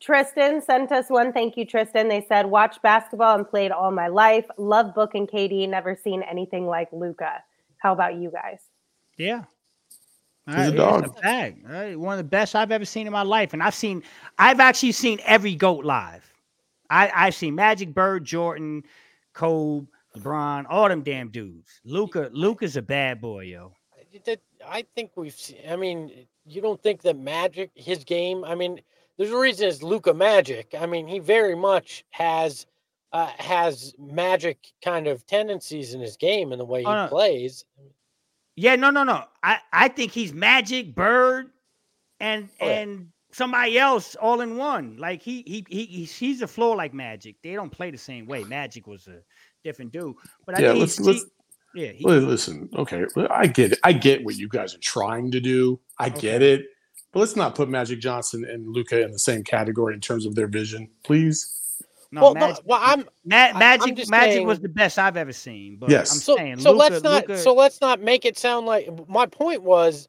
Tristan 0.00 0.60
sent 0.60 0.90
us 0.90 1.06
one. 1.08 1.32
Thank 1.32 1.56
you, 1.56 1.64
Tristan. 1.64 2.08
They 2.08 2.26
said, 2.28 2.46
"Watch 2.46 2.82
basketball 2.82 3.36
and 3.36 3.48
played 3.48 3.70
all 3.70 3.92
my 3.92 4.08
life. 4.08 4.44
Love 4.56 4.96
Book 4.96 5.14
and 5.14 5.28
KD. 5.28 5.68
Never 5.68 5.94
seen 5.94 6.22
anything 6.24 6.66
like 6.66 6.88
Luka. 6.92 7.44
How 7.76 7.92
about 7.92 8.16
you 8.16 8.32
guys?" 8.32 8.58
Yeah. 9.16 9.44
He's 10.48 10.56
All 10.56 10.62
a 10.68 10.72
dog. 10.72 11.04
it's 11.06 11.18
a 11.18 11.22
fact. 11.22 11.58
All 11.64 11.72
right, 11.72 11.96
One 11.96 12.14
of 12.14 12.18
the 12.18 12.24
best 12.28 12.56
I've 12.56 12.72
ever 12.72 12.84
seen 12.84 13.06
in 13.06 13.12
my 13.12 13.22
life. 13.22 13.52
And 13.52 13.62
I've 13.62 13.74
seen, 13.74 14.02
I've 14.38 14.58
actually 14.60 14.92
seen 14.92 15.20
every 15.26 15.54
GOAT 15.54 15.84
live. 15.84 16.24
I, 16.90 17.12
I've 17.14 17.34
seen 17.34 17.54
Magic 17.54 17.92
Bird, 17.92 18.24
Jordan, 18.24 18.82
Kobe, 19.34 19.86
LeBron, 20.16 20.64
all 20.70 20.88
them 20.88 21.02
damn 21.02 21.28
dudes. 21.28 21.80
Luka, 21.84 22.30
Luka's 22.32 22.76
a 22.78 22.82
bad 22.82 23.20
boy, 23.20 23.40
yo. 23.44 23.72
that 24.24 24.40
I 24.70 24.84
think 24.94 25.12
we've 25.16 25.34
seen. 25.34 25.58
I 25.68 25.76
mean, 25.76 26.26
you 26.46 26.60
don't 26.60 26.82
think 26.82 27.02
that 27.02 27.18
Magic, 27.18 27.70
his 27.74 28.04
game. 28.04 28.44
I 28.44 28.54
mean, 28.54 28.80
there's 29.16 29.30
a 29.30 29.36
reason 29.38 29.68
it's 29.68 29.82
Luka 29.82 30.14
Magic. 30.14 30.74
I 30.78 30.86
mean, 30.86 31.06
he 31.06 31.18
very 31.18 31.54
much 31.54 32.04
has 32.10 32.66
uh, 33.12 33.30
has 33.38 33.94
Magic 33.98 34.58
kind 34.84 35.06
of 35.06 35.26
tendencies 35.26 35.94
in 35.94 36.00
his 36.00 36.16
game 36.16 36.52
and 36.52 36.60
the 36.60 36.64
way 36.64 36.80
he 36.80 36.84
no. 36.86 37.06
plays. 37.08 37.64
Yeah, 38.56 38.76
no, 38.76 38.90
no, 38.90 39.04
no. 39.04 39.24
I, 39.42 39.58
I 39.72 39.88
think 39.88 40.12
he's 40.12 40.32
Magic, 40.32 40.94
Bird, 40.94 41.50
and 42.20 42.48
Oh, 42.60 42.66
yeah. 42.66 42.72
and 42.80 43.08
somebody 43.32 43.78
else 43.78 44.14
all 44.16 44.40
in 44.40 44.56
one. 44.56 44.96
Like 44.98 45.22
he 45.22 45.42
he 45.46 45.64
he 45.68 45.84
he's, 45.86 46.14
he's 46.16 46.42
a 46.42 46.46
floor 46.48 46.76
like 46.76 46.92
Magic. 46.92 47.36
They 47.42 47.52
don't 47.54 47.70
play 47.70 47.90
the 47.90 47.98
same 47.98 48.26
way. 48.26 48.44
Magic 48.44 48.86
was 48.86 49.06
a 49.06 49.20
different 49.64 49.92
dude. 49.92 50.16
But 50.44 50.58
I 50.58 50.62
Yeah, 50.62 50.68
think 50.70 50.80
let's- 50.80 50.96
he's, 50.98 51.06
let's- 51.06 51.20
he, 51.22 51.30
yeah, 51.74 51.92
he, 51.92 52.04
listen, 52.04 52.68
okay, 52.76 53.04
I 53.30 53.46
get 53.46 53.72
it. 53.72 53.78
I 53.84 53.92
get 53.92 54.24
what 54.24 54.36
you 54.36 54.48
guys 54.48 54.74
are 54.74 54.80
trying 54.80 55.30
to 55.32 55.40
do. 55.40 55.78
I 55.98 56.08
get 56.08 56.42
it. 56.42 56.66
But 57.12 57.20
let's 57.20 57.36
not 57.36 57.54
put 57.54 57.68
Magic 57.68 58.00
Johnson 58.00 58.44
and 58.44 58.68
Luka 58.68 59.02
in 59.02 59.12
the 59.12 59.18
same 59.18 59.42
category 59.42 59.94
in 59.94 60.00
terms 60.00 60.26
of 60.26 60.34
their 60.34 60.46
vision, 60.46 60.90
please. 61.04 61.54
no, 62.12 62.22
well, 62.22 62.34
no, 62.34 62.40
Magic, 62.40 62.64
well, 62.66 62.80
I'm 62.82 63.04
Ma- 63.24 63.36
I'm 63.36 63.58
Magic 63.58 63.96
just 63.96 64.10
Magic 64.10 64.44
was 64.44 64.60
the 64.60 64.68
best 64.68 64.98
I've 64.98 65.16
ever 65.16 65.32
seen. 65.32 65.76
But 65.78 65.90
Yes. 65.90 66.12
I'm 66.12 66.18
so 66.18 66.36
saying 66.36 66.58
so 66.58 66.72
Luka, 66.72 66.78
let's 66.78 67.02
not 67.04 67.28
Luka, 67.28 67.38
so 67.38 67.54
let's 67.54 67.80
not 67.80 68.00
make 68.00 68.24
it 68.24 68.38
sound 68.38 68.66
like 68.66 68.88
my 69.08 69.26
point 69.26 69.62
was 69.62 70.08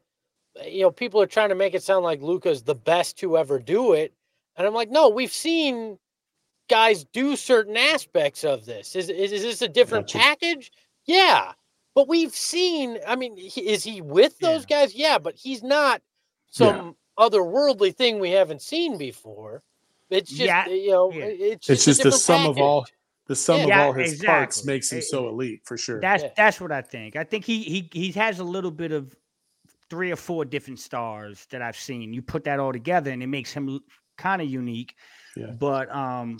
you 0.66 0.82
know 0.82 0.90
people 0.90 1.20
are 1.20 1.26
trying 1.26 1.48
to 1.50 1.54
make 1.54 1.74
it 1.74 1.82
sound 1.82 2.04
like 2.04 2.20
Luka's 2.20 2.62
the 2.62 2.74
best 2.74 3.18
to 3.18 3.38
ever 3.38 3.58
do 3.58 3.92
it 3.92 4.12
and 4.56 4.66
I'm 4.66 4.74
like 4.74 4.90
no 4.90 5.08
we've 5.08 5.32
seen 5.32 5.98
guys 6.68 7.04
do 7.12 7.36
certain 7.36 7.76
aspects 7.76 8.44
of 8.44 8.64
this 8.64 8.96
is 8.96 9.08
is, 9.08 9.32
is 9.32 9.42
this 9.42 9.62
a 9.62 9.68
different 9.68 10.10
package 10.10 10.72
yeah 11.10 11.52
but 11.94 12.08
we've 12.08 12.34
seen 12.34 12.98
I 13.06 13.16
mean 13.16 13.36
he, 13.36 13.60
is 13.68 13.82
he 13.84 14.00
with 14.00 14.38
those 14.38 14.64
guys 14.66 14.94
yeah 14.94 15.18
but 15.18 15.34
he's 15.34 15.62
not 15.62 16.00
some 16.50 16.96
otherworldly 17.18 17.94
thing 17.94 18.18
we 18.18 18.30
haven't 18.30 18.62
seen 18.62 18.96
before 18.96 19.62
it's 20.08 20.30
just 20.30 20.42
Yeah, 20.42 20.66
you 20.66 20.90
know 20.90 21.12
yeah. 21.12 21.24
it's 21.24 21.68
It's 21.68 21.84
just, 21.84 22.00
a 22.00 22.02
just 22.02 22.02
the 22.02 22.04
different 22.04 22.22
sum 22.22 22.46
of 22.46 22.58
all 22.58 22.86
the 23.26 23.36
sum 23.36 23.60
of 23.60 23.70
all 23.70 23.92
his 23.92 24.22
parts 24.24 24.64
makes 24.64 24.90
him 24.90 24.98
Eh, 24.98 25.02
so 25.02 25.28
elite 25.28 25.60
for 25.64 25.76
sure. 25.76 26.00
That's 26.00 26.24
Yeah. 26.24 26.30
that's 26.36 26.60
what 26.60 26.72
I 26.72 26.82
think. 26.82 27.14
I 27.14 27.22
think 27.22 27.44
he 27.44 27.62
he 27.62 27.88
he 27.92 28.10
has 28.12 28.40
a 28.40 28.44
little 28.44 28.72
bit 28.72 28.90
of 28.90 29.14
three 29.88 30.10
or 30.10 30.16
four 30.16 30.44
different 30.44 30.80
stars 30.80 31.46
that 31.50 31.62
I've 31.62 31.76
seen. 31.76 32.12
You 32.12 32.22
put 32.22 32.42
that 32.44 32.58
all 32.58 32.72
together 32.72 33.10
and 33.12 33.22
it 33.22 33.28
makes 33.28 33.52
him 33.52 33.80
kind 34.18 34.42
of 34.42 34.48
unique. 34.48 34.96
Yeah. 35.36 35.52
But 35.52 35.94
um 35.94 36.38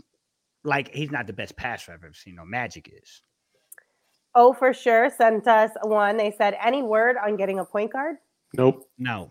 like 0.64 0.92
he's 0.92 1.12
not 1.12 1.28
the 1.28 1.32
best 1.32 1.54
passer 1.56 1.92
I've 1.92 2.02
ever 2.02 2.12
seen. 2.12 2.34
No, 2.34 2.44
Magic 2.44 2.90
is. 2.92 3.22
Oh, 4.34 4.52
for 4.52 4.72
sure. 4.72 5.10
Sent 5.10 5.46
us 5.48 5.70
one. 5.82 6.16
They 6.16 6.30
said, 6.36 6.56
"Any 6.62 6.82
word 6.82 7.16
on 7.16 7.36
getting 7.36 7.58
a 7.58 7.64
point 7.64 7.92
guard?" 7.92 8.16
nope. 8.54 8.88
No. 8.98 9.30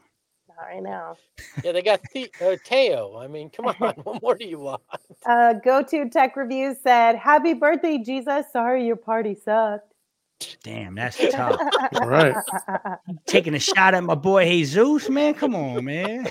Not 0.50 0.66
right 0.68 0.84
now. 0.84 1.16
Yeah, 1.64 1.72
they 1.74 1.82
got 1.82 2.02
the, 2.14 2.32
uh, 2.42 2.58
Teo. 2.66 3.18
I 3.18 3.28
mean, 3.28 3.50
come 3.50 3.68
on, 3.82 3.94
what 4.04 4.22
more 4.22 4.36
do 4.36 4.46
you 4.46 4.60
want? 4.60 4.82
Uh, 5.26 5.54
Go 5.54 5.82
to 5.84 6.10
Tech 6.10 6.36
Reviews 6.36 6.78
said, 6.82 7.16
"Happy 7.16 7.54
birthday, 7.54 7.98
Jesus. 7.98 8.46
Sorry 8.52 8.86
your 8.86 8.96
party 8.98 9.36
sucked." 9.36 9.89
Damn, 10.64 10.96
that's 10.96 11.18
tough. 11.32 11.60
All 11.96 12.08
right. 12.08 12.34
Taking 13.26 13.56
a 13.56 13.60
shot 13.60 13.94
at 13.94 14.04
my 14.04 14.16
boy 14.16 14.46
Jesus, 14.46 15.10
man. 15.10 15.34
Come 15.34 15.54
on, 15.54 15.84
man. 15.84 16.30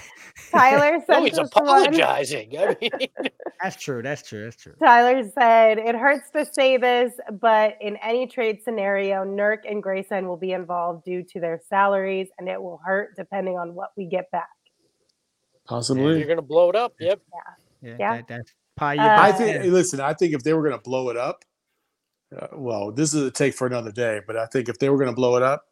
Tyler 0.51 0.99
No, 0.99 1.05
sent 1.15 1.29
he's 1.29 1.39
apologizing. 1.39 2.59
I 2.59 2.77
mean, 2.81 2.91
That's 3.63 3.77
true. 3.77 4.03
That's 4.03 4.27
true. 4.27 4.45
That's 4.45 4.57
true. 4.57 4.75
Tyler 4.83 5.29
said, 5.39 5.79
"It 5.79 5.95
hurts 5.95 6.31
to 6.31 6.47
say 6.51 6.79
this, 6.79 7.13
but 7.41 7.77
in 7.81 7.97
any 7.97 8.27
trade 8.27 8.61
scenario, 8.65 9.25
Nurk 9.25 9.59
and 9.69 9.83
Grayson 9.83 10.27
will 10.27 10.37
be 10.39 10.53
involved 10.53 11.05
due 11.05 11.23
to 11.33 11.41
their 11.41 11.61
salaries, 11.69 12.29
and 12.39 12.49
it 12.49 12.63
will 12.63 12.81
hurt 12.85 13.15
depending 13.17 13.59
on 13.59 13.75
what 13.75 13.91
we 13.97 14.07
get 14.07 14.31
back." 14.31 14.49
Possibly. 15.67 16.19
you're 16.19 16.29
gonna 16.29 16.41
blow 16.41 16.71
it 16.71 16.77
up. 16.77 16.95
Yep. 16.99 17.21
Yeah, 17.83 17.97
Yeah. 17.99 18.17
That, 18.17 18.29
that's 18.29 18.53
pie 18.79 18.97
Uh, 18.97 19.21
I 19.21 19.33
think. 19.33 19.63
hey, 19.63 19.71
listen, 19.71 20.01
I 20.01 20.15
think 20.15 20.33
if 20.35 20.43
they 20.43 20.55
were 20.55 20.63
going 20.63 20.77
to 20.77 20.83
blow 20.83 21.11
it 21.11 21.17
up, 21.17 21.45
uh, 22.37 22.49
well, 22.53 22.91
this 22.93 23.15
is 23.15 23.23
a 23.23 23.31
take 23.31 23.55
for 23.55 23.67
another 23.67 23.93
day. 23.93 24.21
But 24.27 24.37
I 24.37 24.47
think 24.47 24.69
if 24.69 24.79
they 24.79 24.89
were 24.91 24.97
going 24.99 25.11
to 25.11 25.15
blow 25.15 25.37
it 25.37 25.43
up, 25.43 25.65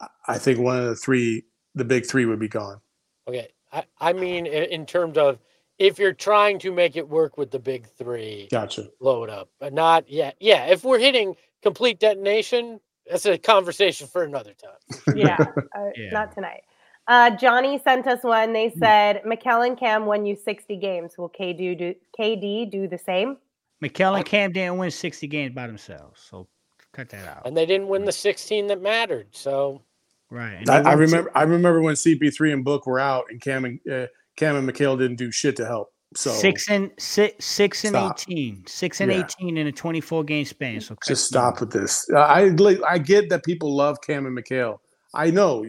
I- 0.00 0.08
I 0.28 0.38
think 0.38 0.58
one 0.58 0.78
of 0.78 0.86
the 0.86 0.96
three, 0.96 1.44
the 1.74 1.84
big 1.84 2.06
three, 2.06 2.26
would 2.26 2.38
be 2.38 2.48
gone. 2.48 2.80
Okay. 3.28 3.48
I, 3.72 3.84
I 4.00 4.12
mean, 4.12 4.46
in 4.46 4.84
terms 4.86 5.16
of 5.16 5.38
if 5.78 5.98
you're 5.98 6.12
trying 6.12 6.58
to 6.60 6.70
make 6.72 6.96
it 6.96 7.08
work 7.08 7.38
with 7.38 7.50
the 7.50 7.58
big 7.58 7.86
three, 7.96 8.48
Gotcha. 8.50 8.88
blow 9.00 9.24
it 9.24 9.30
up. 9.30 9.48
But 9.58 9.72
not 9.72 10.08
yeah, 10.10 10.32
yeah. 10.40 10.66
If 10.66 10.84
we're 10.84 10.98
hitting 10.98 11.34
complete 11.62 11.98
detonation, 11.98 12.80
that's 13.08 13.24
a 13.26 13.38
conversation 13.38 14.06
for 14.06 14.22
another 14.24 14.52
time. 14.54 15.00
Yeah, 15.16 15.36
uh, 15.76 15.86
Yeah. 15.96 16.10
not 16.10 16.32
tonight. 16.34 16.62
Uh, 17.08 17.30
Johnny 17.30 17.80
sent 17.82 18.06
us 18.06 18.22
one. 18.22 18.52
They 18.52 18.70
said, 18.78 19.22
"Mikal 19.24 19.66
and 19.66 19.76
Cam 19.78 20.06
won 20.06 20.24
you 20.24 20.36
60 20.36 20.76
games. 20.76 21.18
Will 21.18 21.30
KD 21.30 21.76
do 21.78 21.94
KD 22.18 22.70
do 22.70 22.86
the 22.86 22.98
same?" 22.98 23.38
Mikal 23.82 24.16
and 24.16 24.24
Cam 24.24 24.52
didn't 24.52 24.78
win 24.78 24.90
60 24.90 25.26
games 25.26 25.54
by 25.54 25.66
themselves. 25.66 26.20
So 26.30 26.46
cut 26.92 27.08
that 27.10 27.26
out. 27.28 27.42
And 27.46 27.56
they 27.56 27.66
didn't 27.66 27.88
win 27.88 28.04
the 28.04 28.12
16 28.12 28.66
that 28.68 28.80
mattered. 28.80 29.28
So 29.32 29.82
Right. 30.30 30.54
And 30.54 30.70
I, 30.70 30.78
I 30.78 30.82
won 30.82 30.92
two- 30.94 31.00
remember. 31.00 31.30
I 31.34 31.42
remember 31.42 31.82
when 31.82 31.94
CP3 31.94 32.54
and 32.54 32.64
Book 32.64 32.86
were 32.86 32.98
out, 32.98 33.24
and 33.28 33.38
Cam 33.40 33.66
and 33.66 33.78
uh, 33.90 34.06
Cam 34.36 34.56
and 34.56 34.66
Mikal 34.66 34.96
didn't 34.98 35.16
do 35.16 35.30
shit 35.30 35.56
to 35.56 35.66
help. 35.66 35.92
So 36.14 36.30
six 36.30 36.70
and 36.70 36.90
six, 36.98 37.44
six 37.44 37.84
and 37.84 37.92
Stop. 37.92 38.18
18, 38.20 38.64
six 38.66 39.00
and 39.02 39.10
Yeah. 39.12 39.24
18 39.40 39.58
in 39.58 39.66
a 39.66 39.72
24 39.72 40.24
game 40.24 40.44
span. 40.46 40.80
So 40.80 40.96
just 41.06 41.26
stop 41.26 41.60
with 41.60 41.70
this. 41.70 42.08
I 42.16 42.54
I 42.88 42.98
get 42.98 43.28
that 43.30 43.44
people 43.44 43.74
love 43.76 43.98
Cam 44.00 44.24
and 44.26 44.36
Mikal. 44.36 44.78
I 45.14 45.30
know 45.30 45.66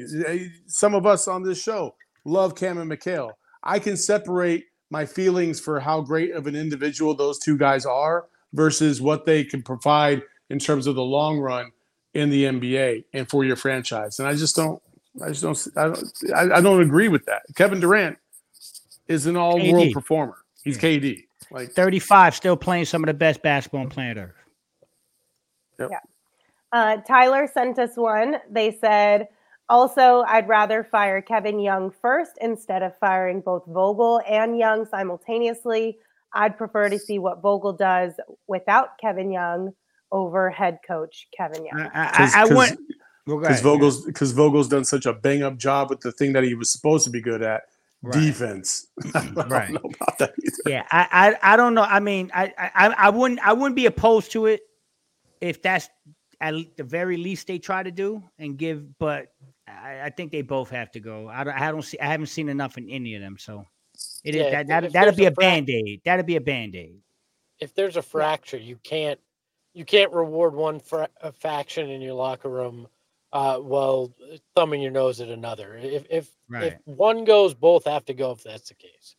some 0.67 0.95
of 0.95 1.05
us 1.05 1.27
on 1.27 1.43
this 1.43 1.61
show 1.61 1.93
love 2.23 2.55
Cam 2.55 2.77
and 2.77 2.89
Mikal. 2.89 3.31
I 3.63 3.79
can 3.79 3.97
separate 3.97 4.63
my 4.93 5.07
feelings 5.07 5.59
for 5.59 5.79
how 5.79 5.99
great 5.99 6.33
of 6.33 6.45
an 6.45 6.55
individual 6.55 7.15
those 7.15 7.39
two 7.39 7.57
guys 7.57 7.83
are 7.83 8.27
versus 8.53 9.01
what 9.01 9.25
they 9.25 9.43
can 9.43 9.63
provide 9.63 10.21
in 10.51 10.59
terms 10.59 10.85
of 10.85 10.93
the 10.93 11.01
long 11.01 11.39
run 11.39 11.71
in 12.13 12.29
the 12.29 12.43
NBA 12.43 13.05
and 13.11 13.27
for 13.27 13.43
your 13.43 13.55
franchise. 13.55 14.19
And 14.19 14.27
I 14.27 14.35
just 14.35 14.55
don't. 14.55 14.79
I 15.23 15.29
just 15.29 15.41
don't. 15.41 15.67
I 15.75 15.83
don't. 15.85 16.13
I, 16.35 16.57
I 16.57 16.61
don't 16.61 16.81
agree 16.83 17.07
with 17.07 17.25
that. 17.25 17.41
Kevin 17.55 17.79
Durant 17.79 18.19
is 19.07 19.25
an 19.25 19.35
all-world 19.35 19.93
performer. 19.93 20.37
He's 20.63 20.77
KD. 20.77 21.23
Like 21.49 21.71
35, 21.71 22.35
still 22.35 22.55
playing 22.55 22.85
some 22.85 23.03
of 23.03 23.07
the 23.07 23.15
best 23.15 23.41
basketball 23.41 23.81
on 23.81 23.89
planet 23.89 24.17
Earth. 24.17 24.35
Uh, 26.71 26.97
Tyler 26.97 27.49
sent 27.51 27.79
us 27.79 27.95
one. 27.95 28.37
They 28.49 28.77
said, 28.79 29.27
also, 29.69 30.23
I'd 30.27 30.47
rather 30.47 30.83
fire 30.83 31.21
Kevin 31.21 31.59
Young 31.59 31.91
first 32.01 32.31
instead 32.41 32.83
of 32.83 32.97
firing 32.99 33.41
both 33.41 33.63
Vogel 33.67 34.21
and 34.27 34.57
Young 34.57 34.85
simultaneously. 34.85 35.97
I'd 36.33 36.57
prefer 36.57 36.89
to 36.89 36.97
see 36.99 37.19
what 37.19 37.41
Vogel 37.41 37.73
does 37.73 38.13
without 38.47 38.97
Kevin 38.99 39.31
Young 39.31 39.73
over 40.11 40.49
head 40.49 40.79
coach 40.87 41.27
Kevin 41.35 41.65
Young. 41.65 41.89
I, 41.93 42.11
Cause- 42.11 42.33
I, 42.33 42.41
I 42.41 42.47
cause- 42.47 42.57
went. 42.57 42.79
Because 43.25 43.45
ahead. 43.47 43.63
Vogel's 43.63 44.05
because 44.05 44.31
Vogel's 44.33 44.67
done 44.67 44.83
such 44.83 45.05
a 45.05 45.13
bang 45.13 45.43
up 45.43 45.55
job 45.57 45.89
with 45.89 46.01
the 46.01 46.11
thing 46.11 46.33
that 46.33 46.43
he 46.43 46.55
was 46.55 46.69
supposed 46.73 47.05
to 47.05 47.09
be 47.09 47.21
good 47.21 47.41
at, 47.41 47.61
Right. 48.01 48.13
defense. 48.21 48.87
I 49.15 49.25
don't 49.27 49.49
Right. 49.49 49.69
know 49.71 49.79
about 49.95 50.17
that 50.19 50.33
either. 50.43 50.57
Yeah, 50.67 50.83
I, 50.91 51.07
I, 51.41 51.53
I 51.53 51.55
don't 51.55 51.73
know. 51.73 51.83
I 51.83 52.01
mean, 52.01 52.31
I, 52.33 52.53
I, 52.57 52.87
I 52.97 53.09
wouldn't, 53.11 53.39
I 53.39 53.53
wouldn't 53.53 53.77
be 53.77 53.85
opposed 53.85 54.33
to 54.33 54.47
it 54.47 54.59
if 55.39 55.61
that's 55.61 55.87
at 56.41 56.53
the 56.75 56.83
very 56.83 57.15
least 57.15 57.47
they 57.47 57.59
try 57.59 57.81
to 57.81 57.91
do 57.91 58.21
and 58.39 58.57
give. 58.57 58.99
But 58.99 59.27
I, 59.67 60.01
I 60.05 60.09
think 60.09 60.31
they 60.31 60.41
both 60.41 60.69
have 60.69 60.91
to 60.91 60.99
go. 60.99 61.27
I 61.29 61.43
don't, 61.43 61.53
I 61.53 61.71
don't 61.71 61.81
see, 61.81 61.99
I 61.99 62.07
haven't 62.07 62.27
seen 62.27 62.49
enough 62.49 62.77
in 62.77 62.89
any 62.89 63.15
of 63.15 63.21
them. 63.21 63.37
So 63.39 63.65
it 64.23 64.35
is 64.35 64.41
Yeah, 64.43 64.63
that, 64.63 64.67
that 64.67 64.93
that'll 64.93 65.15
be 65.15 65.25
a 65.25 65.29
a 65.29 65.31
band 65.31 65.69
aid. 65.69 66.01
That'll 66.05 66.25
be 66.25 66.35
a 66.35 66.41
band 66.41 66.75
aid. 66.75 66.99
if 67.59 67.73
there's 67.73 67.97
a 67.97 68.01
fracture, 68.01 68.57
you 68.57 68.77
can't 68.83 69.19
you 69.73 69.85
can't 69.85 70.11
reward 70.11 70.53
one 70.53 70.79
fra- 70.79 71.09
a 71.21 71.31
faction 71.31 71.89
in 71.89 72.01
your 72.01 72.13
locker 72.13 72.49
room 72.49 72.87
uh, 73.31 73.57
while 73.57 74.13
thumbing 74.55 74.81
your 74.81 74.91
nose 74.91 75.21
at 75.21 75.29
another. 75.29 75.75
If 75.75 76.05
if 76.09 76.29
Right. 76.49 76.73
if 76.73 76.79
one 76.85 77.23
goes, 77.23 77.53
both 77.53 77.85
have 77.85 78.05
to 78.05 78.13
go. 78.13 78.31
If 78.31 78.43
that's 78.43 78.69
the 78.69 78.75
case. 78.75 79.15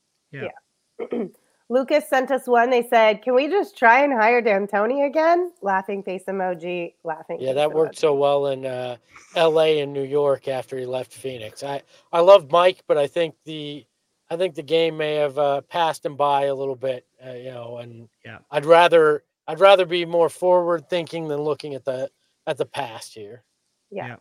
Lucas 1.71 2.09
sent 2.09 2.31
us 2.31 2.47
one. 2.47 2.71
They 2.71 2.87
said, 2.89 3.23
"Can 3.23 3.35
we 3.35 3.49
just 3.49 3.77
try 3.77 4.03
and 4.05 4.13
hire 4.13 4.43
D'Antoni 4.43 5.07
again?" 5.07 5.53
Laughing 5.63 6.03
face 6.03 6.25
emoji. 6.29 6.95
Laughing. 7.05 7.39
Yeah, 7.41 7.49
face 7.49 7.55
that 7.57 7.73
worked 7.73 7.97
emoji. 7.97 8.01
so 8.01 8.15
well 8.15 8.47
in 8.49 8.67
uh, 8.67 8.97
L.A. 9.35 9.81
and 9.81 9.93
New 9.93 10.03
York 10.05 10.47
after 10.49 10.77
he 10.77 10.85
left 10.87 11.13
Phoenix. 11.13 11.63
I 11.63 11.83
I 12.13 12.21
love 12.21 12.51
Mike, 12.51 12.83
but 12.87 12.99
I 12.99 13.07
think 13.07 13.35
the 13.45 13.87
I 14.31 14.37
think 14.37 14.55
the 14.55 14.63
game 14.63 14.97
may 14.97 15.15
have 15.15 15.39
uh, 15.39 15.61
passed 15.63 16.05
him 16.05 16.17
by 16.17 16.45
a 16.45 16.55
little 16.55 16.77
bit, 16.77 17.07
uh, 17.27 17.33
you 17.33 17.51
know, 17.51 17.79
and 17.79 18.09
Yeah. 18.25 18.39
I'd 18.51 18.65
rather 18.67 19.25
I'd 19.47 19.61
rather 19.61 19.87
be 19.87 20.05
more 20.05 20.29
forward 20.29 20.89
thinking 20.89 21.29
than 21.29 21.41
looking 21.41 21.75
at 21.75 21.85
the 21.85 22.11
at 22.47 22.59
the 22.59 22.67
past 22.67 23.15
here. 23.15 23.43
Yeah. 23.91 24.07
Yeah. 24.09 24.17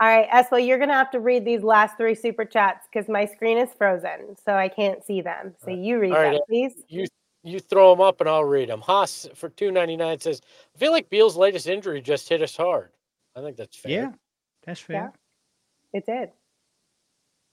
All 0.00 0.08
right, 0.08 0.28
Espo, 0.28 0.64
you're 0.64 0.78
gonna 0.78 0.94
have 0.94 1.10
to 1.12 1.20
read 1.20 1.44
these 1.44 1.62
last 1.62 1.96
three 1.96 2.16
super 2.16 2.44
chats 2.44 2.86
because 2.92 3.08
my 3.08 3.26
screen 3.26 3.58
is 3.58 3.68
frozen, 3.78 4.36
so 4.44 4.54
I 4.54 4.68
can't 4.68 5.04
see 5.04 5.20
them. 5.20 5.54
So 5.64 5.70
you 5.70 6.00
read 6.00 6.12
All 6.12 6.18
right, 6.18 6.32
them, 6.32 6.40
please. 6.48 6.72
You 6.88 7.06
you 7.44 7.60
throw 7.60 7.90
them 7.90 8.00
up 8.00 8.20
and 8.20 8.28
I'll 8.28 8.44
read 8.44 8.70
them. 8.70 8.80
Haas 8.80 9.28
for 9.34 9.50
two 9.50 9.70
ninety 9.70 9.96
nine 9.96 10.18
says, 10.18 10.40
"I 10.74 10.78
feel 10.78 10.90
like 10.90 11.10
Beal's 11.10 11.36
latest 11.36 11.68
injury 11.68 12.00
just 12.00 12.28
hit 12.28 12.42
us 12.42 12.56
hard." 12.56 12.90
I 13.36 13.40
think 13.40 13.56
that's 13.56 13.76
fair. 13.76 13.92
Yeah, 13.92 14.10
that's 14.66 14.80
fair. 14.80 15.12
It 15.92 16.06
did. 16.06 16.30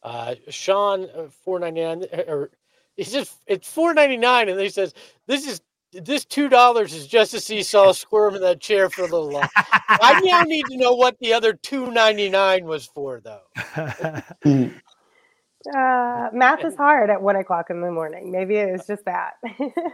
Uh, 0.01 0.33
Sean 0.49 1.07
uh, 1.15 1.27
four 1.43 1.59
ninety 1.59 1.81
nine 1.81 2.05
or 2.27 2.49
he 2.97 3.03
says 3.03 3.35
it's 3.45 3.71
four 3.71 3.93
ninety 3.93 4.17
nine, 4.17 4.49
and 4.49 4.59
he 4.59 4.69
says 4.69 4.95
this 5.27 5.47
is 5.47 5.61
this 5.93 6.25
two 6.25 6.49
dollars 6.49 6.93
is 6.93 7.07
just 7.07 7.31
to 7.31 7.39
see 7.39 7.63
Saul 7.63 7.93
squirm 7.95 8.35
in 8.35 8.41
that 8.41 8.59
chair 8.61 8.89
for 8.89 9.01
a 9.03 9.07
little 9.07 9.29
while. 9.29 9.49
I 9.55 10.19
now 10.23 10.41
need 10.45 10.65
to 10.67 10.77
know 10.77 10.93
what 10.93 11.17
the 11.19 11.33
other 11.33 11.53
two 11.53 11.91
ninety 11.91 12.29
nine 12.29 12.65
was 12.65 12.85
for, 12.85 13.21
though. 13.21 14.21
Uh, 15.75 16.27
math 16.33 16.65
is 16.65 16.75
hard 16.75 17.11
at 17.11 17.21
one 17.21 17.35
o'clock 17.35 17.69
in 17.69 17.81
the 17.81 17.91
morning. 17.91 18.31
Maybe 18.31 18.55
it 18.55 18.71
was 18.71 18.87
just 18.87 19.05
that. 19.05 19.33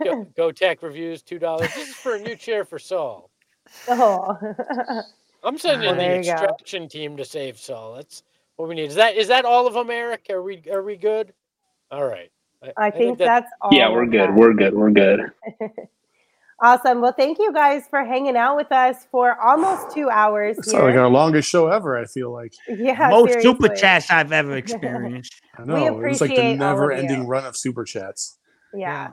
Go, 0.01 0.23
Go 0.37 0.49
Tech 0.49 0.81
reviews 0.81 1.21
two 1.21 1.39
dollars. 1.39 1.73
This 1.75 1.89
is 1.89 1.95
for 1.95 2.15
a 2.15 2.19
new 2.21 2.37
chair 2.37 2.63
for 2.63 2.79
Saul. 2.79 3.29
oh. 3.89 4.37
I'm 5.43 5.57
sending 5.57 5.87
Well, 5.87 5.95
the 5.95 6.01
there 6.01 6.23
go. 6.23 6.31
extraction 6.31 6.87
team 6.87 7.17
to 7.17 7.25
save 7.25 7.57
Saul. 7.59 7.95
That's 7.95 8.23
what 8.55 8.69
we 8.69 8.75
need. 8.75 8.85
Is 8.87 8.95
that 8.95 9.17
is 9.17 9.27
that 9.27 9.43
all 9.43 9.67
of 9.67 9.73
them, 9.73 9.89
Eric? 9.89 10.27
Are 10.29 10.41
we 10.41 10.63
are 10.71 10.83
we 10.83 10.95
good? 10.95 11.33
All 11.91 12.05
right. 12.07 12.31
I 12.77 12.89
think 12.91 13.17
that- 13.19 13.25
that's 13.25 13.51
all. 13.61 13.73
Yeah, 13.73 13.89
we're 13.89 14.05
good. 14.07 14.33
We're 14.35 14.53
good. 14.53 14.73
We're 14.73 14.91
good. 14.91 15.21
Awesome. 16.59 17.01
Well, 17.01 17.13
thank 17.15 17.37
you 17.37 17.53
guys 17.53 17.83
for 17.87 18.03
hanging 18.03 18.35
out 18.35 18.55
with 18.55 18.71
us 18.71 19.05
for 19.11 19.39
almost 19.39 19.91
two 19.93 20.09
hours 20.09 20.57
It's 20.57 20.71
here. 20.71 20.81
like 20.81 20.95
our 20.95 21.07
longest 21.07 21.47
show 21.49 21.67
ever. 21.67 21.95
I 21.95 22.05
feel 22.05 22.31
like. 22.33 22.51
yeah, 22.67 23.09
Most 23.11 23.41
super 23.43 23.65
seriously. 23.67 23.77
chats 23.79 24.09
I've 24.09 24.31
ever 24.31 24.57
experienced. 24.57 25.39
I 25.55 25.61
We 25.61 25.67
know 25.67 25.85
it 25.85 25.93
was 25.93 26.19
like 26.19 26.31
the 26.31 26.35
appreciate 26.35 26.45
all 26.45 26.53
of 26.53 26.59
never-ending 26.59 27.27
run 27.27 27.45
of 27.45 27.55
super 27.55 27.83
chats. 27.83 28.39
Yeah. 28.73 29.09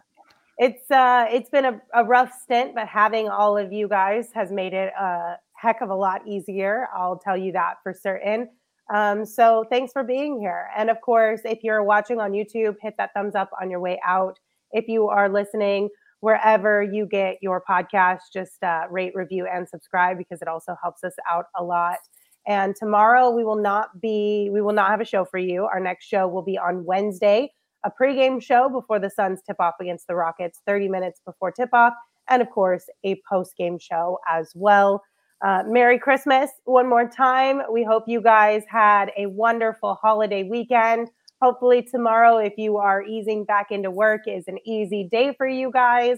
It's 0.57 0.91
uh 0.91 1.27
it's 1.31 1.51
been 1.51 1.65
a, 1.67 1.81
a 1.93 2.05
rough 2.05 2.33
stint, 2.43 2.75
but 2.75 2.89
having 2.89 3.29
all 3.29 3.59
of 3.59 3.73
you 3.75 3.89
guys 3.89 4.29
has 4.35 4.51
made 4.51 4.73
it 4.73 4.93
a 4.99 5.35
heck 5.55 5.83
of 5.83 5.91
a 5.91 5.95
lot 5.95 6.27
easier. 6.27 6.89
I'll 6.97 7.19
tell 7.19 7.37
you 7.37 7.53
that 7.53 7.75
for 7.83 7.93
certain. 7.93 8.49
Um, 8.93 9.25
so 9.25 9.65
thanks 9.71 9.93
for 9.93 10.03
being 10.03 10.39
here. 10.39 10.69
And 10.77 10.91
of 10.91 11.01
course, 11.01 11.41
if 11.45 11.61
you're 11.63 11.83
watching 11.83 12.21
on 12.21 12.33
YouTube, 12.33 12.77
hit 12.83 12.95
that 12.99 13.11
thumbs 13.15 13.35
up 13.35 13.51
on 13.61 13.71
your 13.71 13.81
way 13.81 13.99
out. 14.07 14.39
If 14.73 14.89
you 14.89 15.09
are 15.09 15.29
listening 15.29 15.89
wherever 16.21 16.83
you 16.83 17.05
get 17.07 17.37
your 17.43 17.63
podcast, 17.69 18.21
just 18.33 18.63
uh, 18.63 18.85
rate, 18.91 19.13
review, 19.15 19.47
and 19.47 19.69
subscribe 19.69 20.17
because 20.17 20.41
it 20.41 20.49
also 20.49 20.75
helps 20.83 21.05
us 21.05 21.13
out 21.31 21.47
a 21.55 21.63
lot. 21.63 21.99
And 22.47 22.75
tomorrow 22.75 23.31
we 23.31 23.45
will 23.45 23.61
not 23.61 24.01
be 24.01 24.49
we 24.51 24.63
will 24.63 24.73
not 24.73 24.91
have 24.91 25.01
a 25.01 25.05
show 25.05 25.27
for 25.27 25.39
you. 25.39 25.65
Our 25.65 25.81
next 25.81 26.07
show 26.07 26.27
will 26.27 26.43
be 26.43 26.59
on 26.59 26.85
Wednesday, 26.85 27.53
a 27.85 27.91
pregame 27.91 28.43
show 28.43 28.71
before 28.71 28.99
the 28.99 29.11
Suns 29.11 29.41
tip 29.47 29.57
off 29.61 29.75
against 29.81 30.07
the 30.07 30.15
Rockets, 30.15 30.63
30 30.67 30.89
minutes 30.89 31.21
before 31.27 31.53
tip 31.53 31.71
off, 31.75 31.93
and 32.31 32.41
of 32.41 32.51
course 32.51 32.85
a 33.05 33.21
post 33.31 33.53
game 33.59 33.79
show 33.79 34.19
as 34.31 34.51
well. 34.55 35.03
Uh, 35.45 35.63
Merry 35.67 35.99
Christmas 35.99 36.51
one 36.65 36.89
more 36.89 37.07
time. 37.07 37.61
We 37.71 37.85
hope 37.85 38.05
you 38.07 38.23
guys 38.23 38.63
had 38.67 39.11
a 39.19 39.27
wonderful 39.27 39.95
holiday 39.95 40.43
weekend. 40.43 41.11
Hopefully, 41.43 41.83
tomorrow, 41.83 42.39
if 42.39 42.55
you 42.57 42.79
are 42.79 43.03
easing 43.03 43.45
back 43.45 43.71
into 43.71 43.91
work, 43.91 44.23
is 44.27 44.49
an 44.49 44.57
easy 44.65 45.07
day 45.13 45.35
for 45.37 45.47
you 45.47 45.71
guys. 45.71 46.17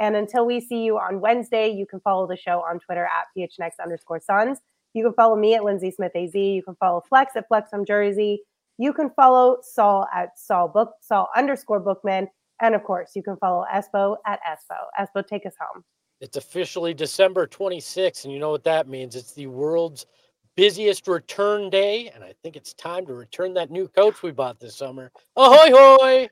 And 0.00 0.16
until 0.16 0.46
we 0.46 0.58
see 0.58 0.84
you 0.84 0.96
on 0.96 1.20
Wednesday, 1.20 1.68
you 1.68 1.84
can 1.84 2.00
follow 2.00 2.26
the 2.26 2.36
show 2.36 2.60
on 2.60 2.78
Twitter 2.78 3.04
at 3.04 3.26
PHNX 3.36 3.72
underscore 3.82 4.20
Suns. 4.20 4.58
You 4.94 5.04
can 5.04 5.12
follow 5.12 5.36
me 5.36 5.54
at 5.54 5.64
Lindsay 5.64 5.90
Smith 5.90 6.12
AZ. 6.16 6.34
You 6.34 6.62
can 6.62 6.76
follow 6.76 7.02
Flex 7.06 7.36
at 7.36 7.48
Flex 7.48 7.68
from 7.68 7.84
Jersey. 7.84 8.40
You 8.78 8.94
can 8.94 9.10
follow 9.10 9.58
Saul 9.60 10.06
at 10.14 10.38
Saul 10.38 10.68
Book 10.68 10.94
Saul 11.02 11.28
underscore 11.36 11.80
Bookman. 11.80 12.26
And 12.62 12.74
of 12.74 12.84
course, 12.84 13.10
you 13.14 13.22
can 13.22 13.36
follow 13.36 13.66
Espo 13.70 14.16
at 14.26 14.40
Espo. 14.50 14.78
Espo, 14.98 15.26
take 15.26 15.44
us 15.44 15.54
home. 15.60 15.84
It's 16.22 16.36
officially 16.36 16.94
December 16.94 17.48
26th, 17.48 18.22
and 18.22 18.32
you 18.32 18.38
know 18.38 18.50
what 18.50 18.62
that 18.62 18.86
means. 18.86 19.16
It's 19.16 19.32
the 19.32 19.48
world's 19.48 20.06
busiest 20.54 21.08
return 21.08 21.68
day, 21.68 22.12
and 22.14 22.22
I 22.22 22.32
think 22.44 22.54
it's 22.54 22.74
time 22.74 23.04
to 23.06 23.14
return 23.14 23.54
that 23.54 23.72
new 23.72 23.88
coach 23.88 24.22
we 24.22 24.30
bought 24.30 24.60
this 24.60 24.76
summer. 24.76 25.10
Ahoy, 25.36 25.72
hoy! 25.72 26.30